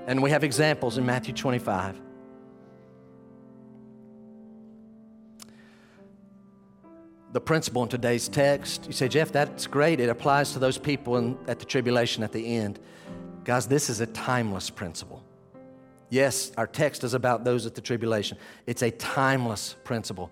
And 0.07 0.23
we 0.23 0.31
have 0.31 0.45
examples 0.45 0.99
in 0.99 1.07
Matthew 1.07 1.35
25. 1.35 2.04
The 7.35 7.41
principle 7.41 7.83
in 7.83 7.89
today's 7.89 8.29
text. 8.29 8.87
You 8.87 8.93
say, 8.93 9.09
Jeff, 9.09 9.33
that's 9.33 9.67
great. 9.67 9.99
It 9.99 10.09
applies 10.09 10.53
to 10.53 10.61
those 10.61 10.79
people 10.79 11.17
in, 11.17 11.37
at 11.49 11.59
the 11.59 11.65
tribulation 11.65 12.23
at 12.23 12.31
the 12.31 12.57
end. 12.57 12.79
Guys, 13.43 13.67
this 13.67 13.91
is 13.91 14.01
a 14.01 14.07
timeless 14.07 14.71
principle. 14.71 15.21
Yes, 16.11 16.53
our 16.57 16.69
text 16.69 17.03
is 17.03 17.13
about 17.13 17.43
those 17.43 17.67
at 17.67 17.75
the 17.75 17.81
tribulation. 17.81 18.39
It's 18.69 18.83
a 18.83 18.93
timeless 18.93 19.75
principle. 19.83 20.31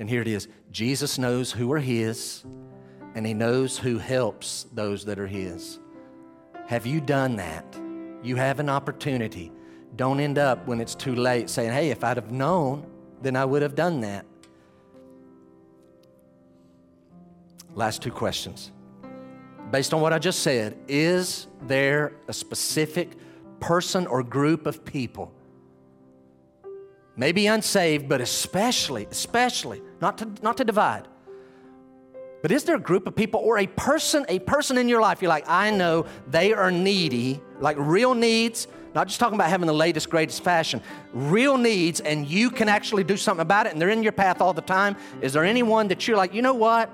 And 0.00 0.10
here 0.10 0.22
it 0.22 0.26
is 0.26 0.48
Jesus 0.72 1.18
knows 1.18 1.52
who 1.52 1.70
are 1.72 1.78
His, 1.78 2.42
and 3.14 3.24
He 3.24 3.32
knows 3.32 3.78
who 3.78 3.98
helps 3.98 4.66
those 4.72 5.04
that 5.04 5.20
are 5.20 5.28
His. 5.28 5.78
Have 6.66 6.84
you 6.84 7.00
done 7.00 7.36
that? 7.36 7.64
You 8.24 8.34
have 8.34 8.58
an 8.58 8.68
opportunity. 8.68 9.52
Don't 9.94 10.18
end 10.18 10.36
up 10.36 10.66
when 10.66 10.80
it's 10.80 10.96
too 10.96 11.14
late 11.14 11.48
saying, 11.48 11.70
hey, 11.70 11.90
if 11.90 12.02
I'd 12.02 12.16
have 12.16 12.32
known, 12.32 12.90
then 13.22 13.36
I 13.36 13.44
would 13.44 13.62
have 13.62 13.76
done 13.76 14.00
that. 14.00 14.26
Last 17.80 18.02
two 18.02 18.12
questions. 18.12 18.72
based 19.70 19.94
on 19.94 20.02
what 20.02 20.12
I 20.12 20.18
just 20.18 20.40
said, 20.40 20.76
is 20.86 21.46
there 21.62 22.12
a 22.28 22.32
specific 22.32 23.12
person 23.58 24.06
or 24.06 24.22
group 24.22 24.66
of 24.66 24.84
people, 24.84 25.32
maybe 27.16 27.46
unsaved, 27.46 28.06
but 28.06 28.20
especially, 28.20 29.06
especially, 29.10 29.80
not 29.98 30.18
to, 30.18 30.28
not 30.42 30.58
to 30.58 30.64
divide, 30.64 31.08
but 32.42 32.52
is 32.52 32.64
there 32.64 32.76
a 32.76 32.80
group 32.80 33.06
of 33.06 33.16
people 33.16 33.40
or 33.40 33.56
a 33.56 33.66
person, 33.66 34.26
a 34.28 34.40
person 34.40 34.76
in 34.76 34.86
your 34.86 35.00
life 35.00 35.22
you're 35.22 35.30
like, 35.30 35.48
I 35.48 35.70
know 35.70 36.04
they 36.26 36.52
are 36.52 36.70
needy, 36.70 37.40
like 37.60 37.78
real 37.78 38.14
needs, 38.14 38.68
not 38.94 39.06
just 39.06 39.20
talking 39.20 39.36
about 39.36 39.48
having 39.48 39.66
the 39.66 39.72
latest, 39.72 40.10
greatest 40.10 40.44
fashion, 40.44 40.82
real 41.14 41.56
needs, 41.56 42.00
and 42.00 42.28
you 42.28 42.50
can 42.50 42.68
actually 42.68 43.04
do 43.04 43.16
something 43.16 43.40
about 43.40 43.64
it, 43.64 43.72
and 43.72 43.80
they're 43.80 43.88
in 43.88 44.02
your 44.02 44.12
path 44.12 44.42
all 44.42 44.52
the 44.52 44.60
time? 44.60 44.98
Is 45.22 45.32
there 45.32 45.46
anyone 45.46 45.88
that 45.88 46.06
you're 46.06 46.18
like, 46.18 46.34
you 46.34 46.42
know 46.42 46.52
what? 46.52 46.90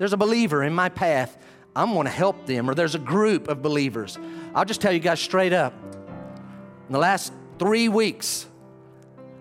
There's 0.00 0.14
a 0.14 0.16
believer 0.16 0.64
in 0.64 0.74
my 0.74 0.88
path. 0.88 1.36
I'm 1.76 1.92
going 1.92 2.06
to 2.06 2.10
help 2.10 2.46
them, 2.46 2.70
or 2.70 2.74
there's 2.74 2.94
a 2.94 2.98
group 2.98 3.48
of 3.48 3.60
believers. 3.60 4.18
I'll 4.54 4.64
just 4.64 4.80
tell 4.80 4.92
you 4.92 4.98
guys 4.98 5.20
straight 5.20 5.52
up. 5.52 5.74
In 6.86 6.94
the 6.94 6.98
last 6.98 7.34
three 7.58 7.90
weeks, 7.90 8.46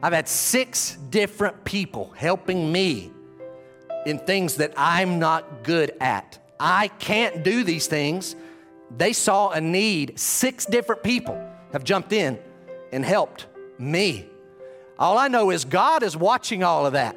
I've 0.03 0.11
had 0.11 0.27
six 0.27 0.97
different 1.11 1.63
people 1.63 2.11
helping 2.13 2.69
me 2.73 3.09
in 4.05 4.19
things 4.19 4.57
that 4.57 4.73
I'm 4.75 5.17
not 5.17 5.63
good 5.63 5.93
at. 6.01 6.37
I 6.59 6.89
can't 6.89 7.41
do 7.41 7.63
these 7.63 7.87
things. 7.87 8.35
They 8.97 9.13
saw 9.13 9.51
a 9.51 9.61
need. 9.61 10.19
Six 10.19 10.65
different 10.65 11.03
people 11.03 11.41
have 11.71 11.85
jumped 11.85 12.11
in 12.11 12.37
and 12.91 13.05
helped 13.05 13.47
me. 13.77 14.27
All 14.97 15.17
I 15.17 15.29
know 15.29 15.51
is 15.51 15.63
God 15.63 16.03
is 16.03 16.17
watching 16.17 16.63
all 16.63 16.85
of 16.85 16.91
that. 16.91 17.15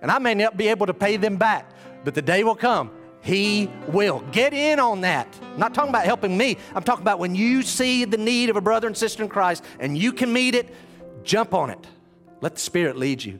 And 0.00 0.12
I 0.12 0.20
may 0.20 0.34
not 0.34 0.56
be 0.56 0.68
able 0.68 0.86
to 0.86 0.94
pay 0.94 1.16
them 1.16 1.38
back, 1.38 1.71
but 2.04 2.14
the 2.14 2.22
day 2.22 2.44
will 2.44 2.56
come. 2.56 2.90
He 3.22 3.70
will. 3.86 4.20
Get 4.32 4.52
in 4.52 4.80
on 4.80 5.02
that. 5.02 5.28
I'm 5.40 5.58
not 5.58 5.74
talking 5.74 5.90
about 5.90 6.04
helping 6.04 6.36
me. 6.36 6.58
I'm 6.74 6.82
talking 6.82 7.02
about 7.02 7.20
when 7.20 7.36
you 7.36 7.62
see 7.62 8.04
the 8.04 8.18
need 8.18 8.50
of 8.50 8.56
a 8.56 8.60
brother 8.60 8.88
and 8.88 8.96
sister 8.96 9.22
in 9.22 9.28
Christ 9.28 9.64
and 9.78 9.96
you 9.96 10.12
can 10.12 10.32
meet 10.32 10.56
it, 10.56 10.74
jump 11.22 11.54
on 11.54 11.70
it. 11.70 11.86
Let 12.40 12.54
the 12.54 12.60
Spirit 12.60 12.96
lead 12.96 13.22
you. 13.22 13.38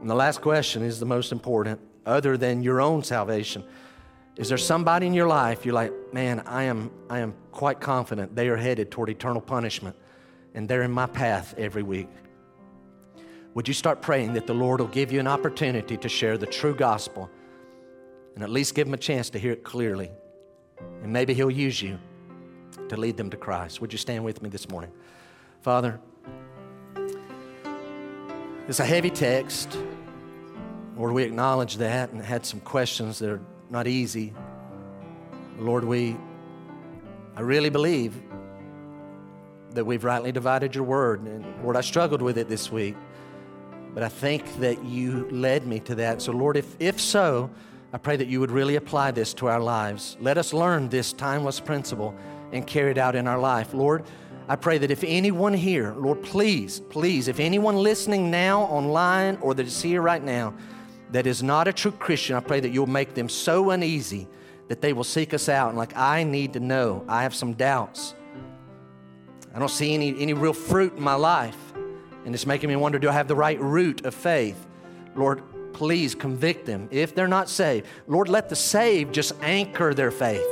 And 0.00 0.08
the 0.08 0.14
last 0.14 0.40
question 0.40 0.82
is 0.82 0.98
the 0.98 1.06
most 1.06 1.32
important, 1.32 1.80
other 2.06 2.36
than 2.38 2.62
your 2.62 2.80
own 2.80 3.02
salvation. 3.02 3.64
Is 4.36 4.48
there 4.48 4.56
somebody 4.56 5.06
in 5.06 5.12
your 5.12 5.26
life 5.26 5.66
you're 5.66 5.74
like, 5.74 5.92
man, 6.14 6.40
I 6.46 6.62
am, 6.64 6.90
I 7.10 7.18
am 7.18 7.34
quite 7.50 7.80
confident 7.80 8.34
they 8.34 8.48
are 8.48 8.56
headed 8.56 8.90
toward 8.90 9.10
eternal 9.10 9.42
punishment 9.42 9.96
and 10.54 10.68
they're 10.68 10.82
in 10.82 10.92
my 10.92 11.06
path 11.06 11.54
every 11.58 11.82
week? 11.82 12.08
Would 13.58 13.66
you 13.66 13.74
start 13.74 14.00
praying 14.00 14.34
that 14.34 14.46
the 14.46 14.54
Lord 14.54 14.78
will 14.78 14.86
give 14.86 15.10
you 15.10 15.18
an 15.18 15.26
opportunity 15.26 15.96
to 15.96 16.08
share 16.08 16.38
the 16.38 16.46
true 16.46 16.76
gospel 16.76 17.28
and 18.36 18.44
at 18.44 18.50
least 18.50 18.76
give 18.76 18.86
them 18.86 18.94
a 18.94 18.98
chance 18.98 19.30
to 19.30 19.38
hear 19.40 19.50
it 19.50 19.64
clearly? 19.64 20.12
And 21.02 21.12
maybe 21.12 21.34
He'll 21.34 21.50
use 21.50 21.82
you 21.82 21.98
to 22.88 22.96
lead 22.96 23.16
them 23.16 23.30
to 23.30 23.36
Christ. 23.36 23.80
Would 23.80 23.90
you 23.90 23.98
stand 23.98 24.24
with 24.24 24.42
me 24.42 24.48
this 24.48 24.68
morning? 24.68 24.92
Father, 25.60 25.98
it's 28.68 28.78
a 28.78 28.84
heavy 28.84 29.10
text. 29.10 29.76
Lord, 30.96 31.10
we 31.10 31.24
acknowledge 31.24 31.78
that 31.78 32.12
and 32.12 32.22
had 32.22 32.46
some 32.46 32.60
questions 32.60 33.18
that 33.18 33.28
are 33.28 33.40
not 33.70 33.88
easy. 33.88 34.34
Lord, 35.58 35.82
we, 35.82 36.16
I 37.34 37.40
really 37.40 37.70
believe 37.70 38.22
that 39.70 39.84
we've 39.84 40.04
rightly 40.04 40.30
divided 40.30 40.76
your 40.76 40.84
word. 40.84 41.22
And 41.22 41.44
Lord, 41.64 41.74
I 41.74 41.80
struggled 41.80 42.22
with 42.22 42.38
it 42.38 42.48
this 42.48 42.70
week, 42.70 42.94
but 43.98 44.04
I 44.04 44.08
think 44.10 44.60
that 44.60 44.84
you 44.84 45.26
led 45.28 45.66
me 45.66 45.80
to 45.80 45.96
that. 45.96 46.22
So, 46.22 46.30
Lord, 46.30 46.56
if, 46.56 46.76
if 46.78 47.00
so, 47.00 47.50
I 47.92 47.98
pray 47.98 48.14
that 48.14 48.28
you 48.28 48.38
would 48.38 48.52
really 48.52 48.76
apply 48.76 49.10
this 49.10 49.34
to 49.34 49.48
our 49.48 49.58
lives. 49.58 50.16
Let 50.20 50.38
us 50.38 50.52
learn 50.52 50.88
this 50.88 51.12
timeless 51.12 51.58
principle 51.58 52.14
and 52.52 52.64
carry 52.64 52.92
it 52.92 52.98
out 52.98 53.16
in 53.16 53.26
our 53.26 53.40
life. 53.40 53.74
Lord, 53.74 54.04
I 54.48 54.54
pray 54.54 54.78
that 54.78 54.92
if 54.92 55.02
anyone 55.02 55.52
here, 55.52 55.94
Lord, 55.98 56.22
please, 56.22 56.78
please, 56.78 57.26
if 57.26 57.40
anyone 57.40 57.74
listening 57.74 58.30
now 58.30 58.60
online 58.66 59.36
or 59.40 59.52
that 59.54 59.66
is 59.66 59.82
here 59.82 60.00
right 60.00 60.22
now 60.22 60.54
that 61.10 61.26
is 61.26 61.42
not 61.42 61.66
a 61.66 61.72
true 61.72 61.90
Christian, 61.90 62.36
I 62.36 62.40
pray 62.40 62.60
that 62.60 62.68
you'll 62.68 62.86
make 62.86 63.14
them 63.14 63.28
so 63.28 63.70
uneasy 63.70 64.28
that 64.68 64.80
they 64.80 64.92
will 64.92 65.02
seek 65.02 65.34
us 65.34 65.48
out 65.48 65.70
and 65.70 65.76
like, 65.76 65.96
I 65.96 66.22
need 66.22 66.52
to 66.52 66.60
know. 66.60 67.04
I 67.08 67.24
have 67.24 67.34
some 67.34 67.54
doubts. 67.54 68.14
I 69.52 69.58
don't 69.58 69.68
see 69.68 69.92
any, 69.92 70.16
any 70.20 70.34
real 70.34 70.52
fruit 70.52 70.94
in 70.96 71.02
my 71.02 71.14
life. 71.14 71.67
And 72.24 72.34
it's 72.34 72.46
making 72.46 72.68
me 72.68 72.76
wonder 72.76 72.98
do 72.98 73.08
I 73.08 73.12
have 73.12 73.28
the 73.28 73.36
right 73.36 73.60
root 73.60 74.04
of 74.04 74.14
faith? 74.14 74.66
Lord, 75.14 75.42
please 75.72 76.14
convict 76.14 76.66
them 76.66 76.88
if 76.90 77.14
they're 77.14 77.28
not 77.28 77.48
saved. 77.48 77.86
Lord, 78.06 78.28
let 78.28 78.48
the 78.48 78.56
saved 78.56 79.14
just 79.14 79.32
anchor 79.42 79.94
their 79.94 80.10
faith. 80.10 80.46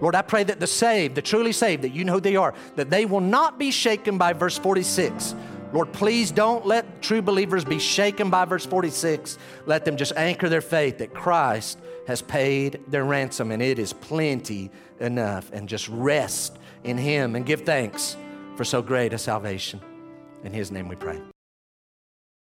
Lord, 0.00 0.14
I 0.14 0.22
pray 0.22 0.44
that 0.44 0.60
the 0.60 0.66
saved, 0.66 1.14
the 1.14 1.22
truly 1.22 1.52
saved, 1.52 1.82
that 1.82 1.92
you 1.92 2.04
know 2.04 2.14
who 2.14 2.20
they 2.20 2.36
are, 2.36 2.54
that 2.76 2.90
they 2.90 3.04
will 3.04 3.20
not 3.20 3.58
be 3.58 3.70
shaken 3.70 4.16
by 4.16 4.32
verse 4.32 4.56
46. 4.56 5.34
Lord, 5.72 5.92
please 5.92 6.30
don't 6.30 6.64
let 6.64 7.02
true 7.02 7.20
believers 7.20 7.64
be 7.64 7.78
shaken 7.78 8.30
by 8.30 8.44
verse 8.44 8.64
46. 8.64 9.38
Let 9.66 9.84
them 9.84 9.96
just 9.96 10.12
anchor 10.16 10.48
their 10.48 10.62
faith 10.62 10.98
that 10.98 11.12
Christ 11.12 11.78
has 12.06 12.22
paid 12.22 12.80
their 12.88 13.04
ransom 13.04 13.50
and 13.50 13.60
it 13.60 13.78
is 13.78 13.92
plenty 13.92 14.70
enough. 14.98 15.50
And 15.52 15.68
just 15.68 15.88
rest 15.88 16.58
in 16.84 16.96
Him 16.96 17.36
and 17.36 17.44
give 17.44 17.62
thanks 17.62 18.16
for 18.56 18.64
so 18.64 18.80
great 18.80 19.12
a 19.12 19.18
salvation. 19.18 19.80
In 20.44 20.52
His 20.52 20.70
name 20.70 20.88
we 20.88 20.96
pray. 20.96 21.20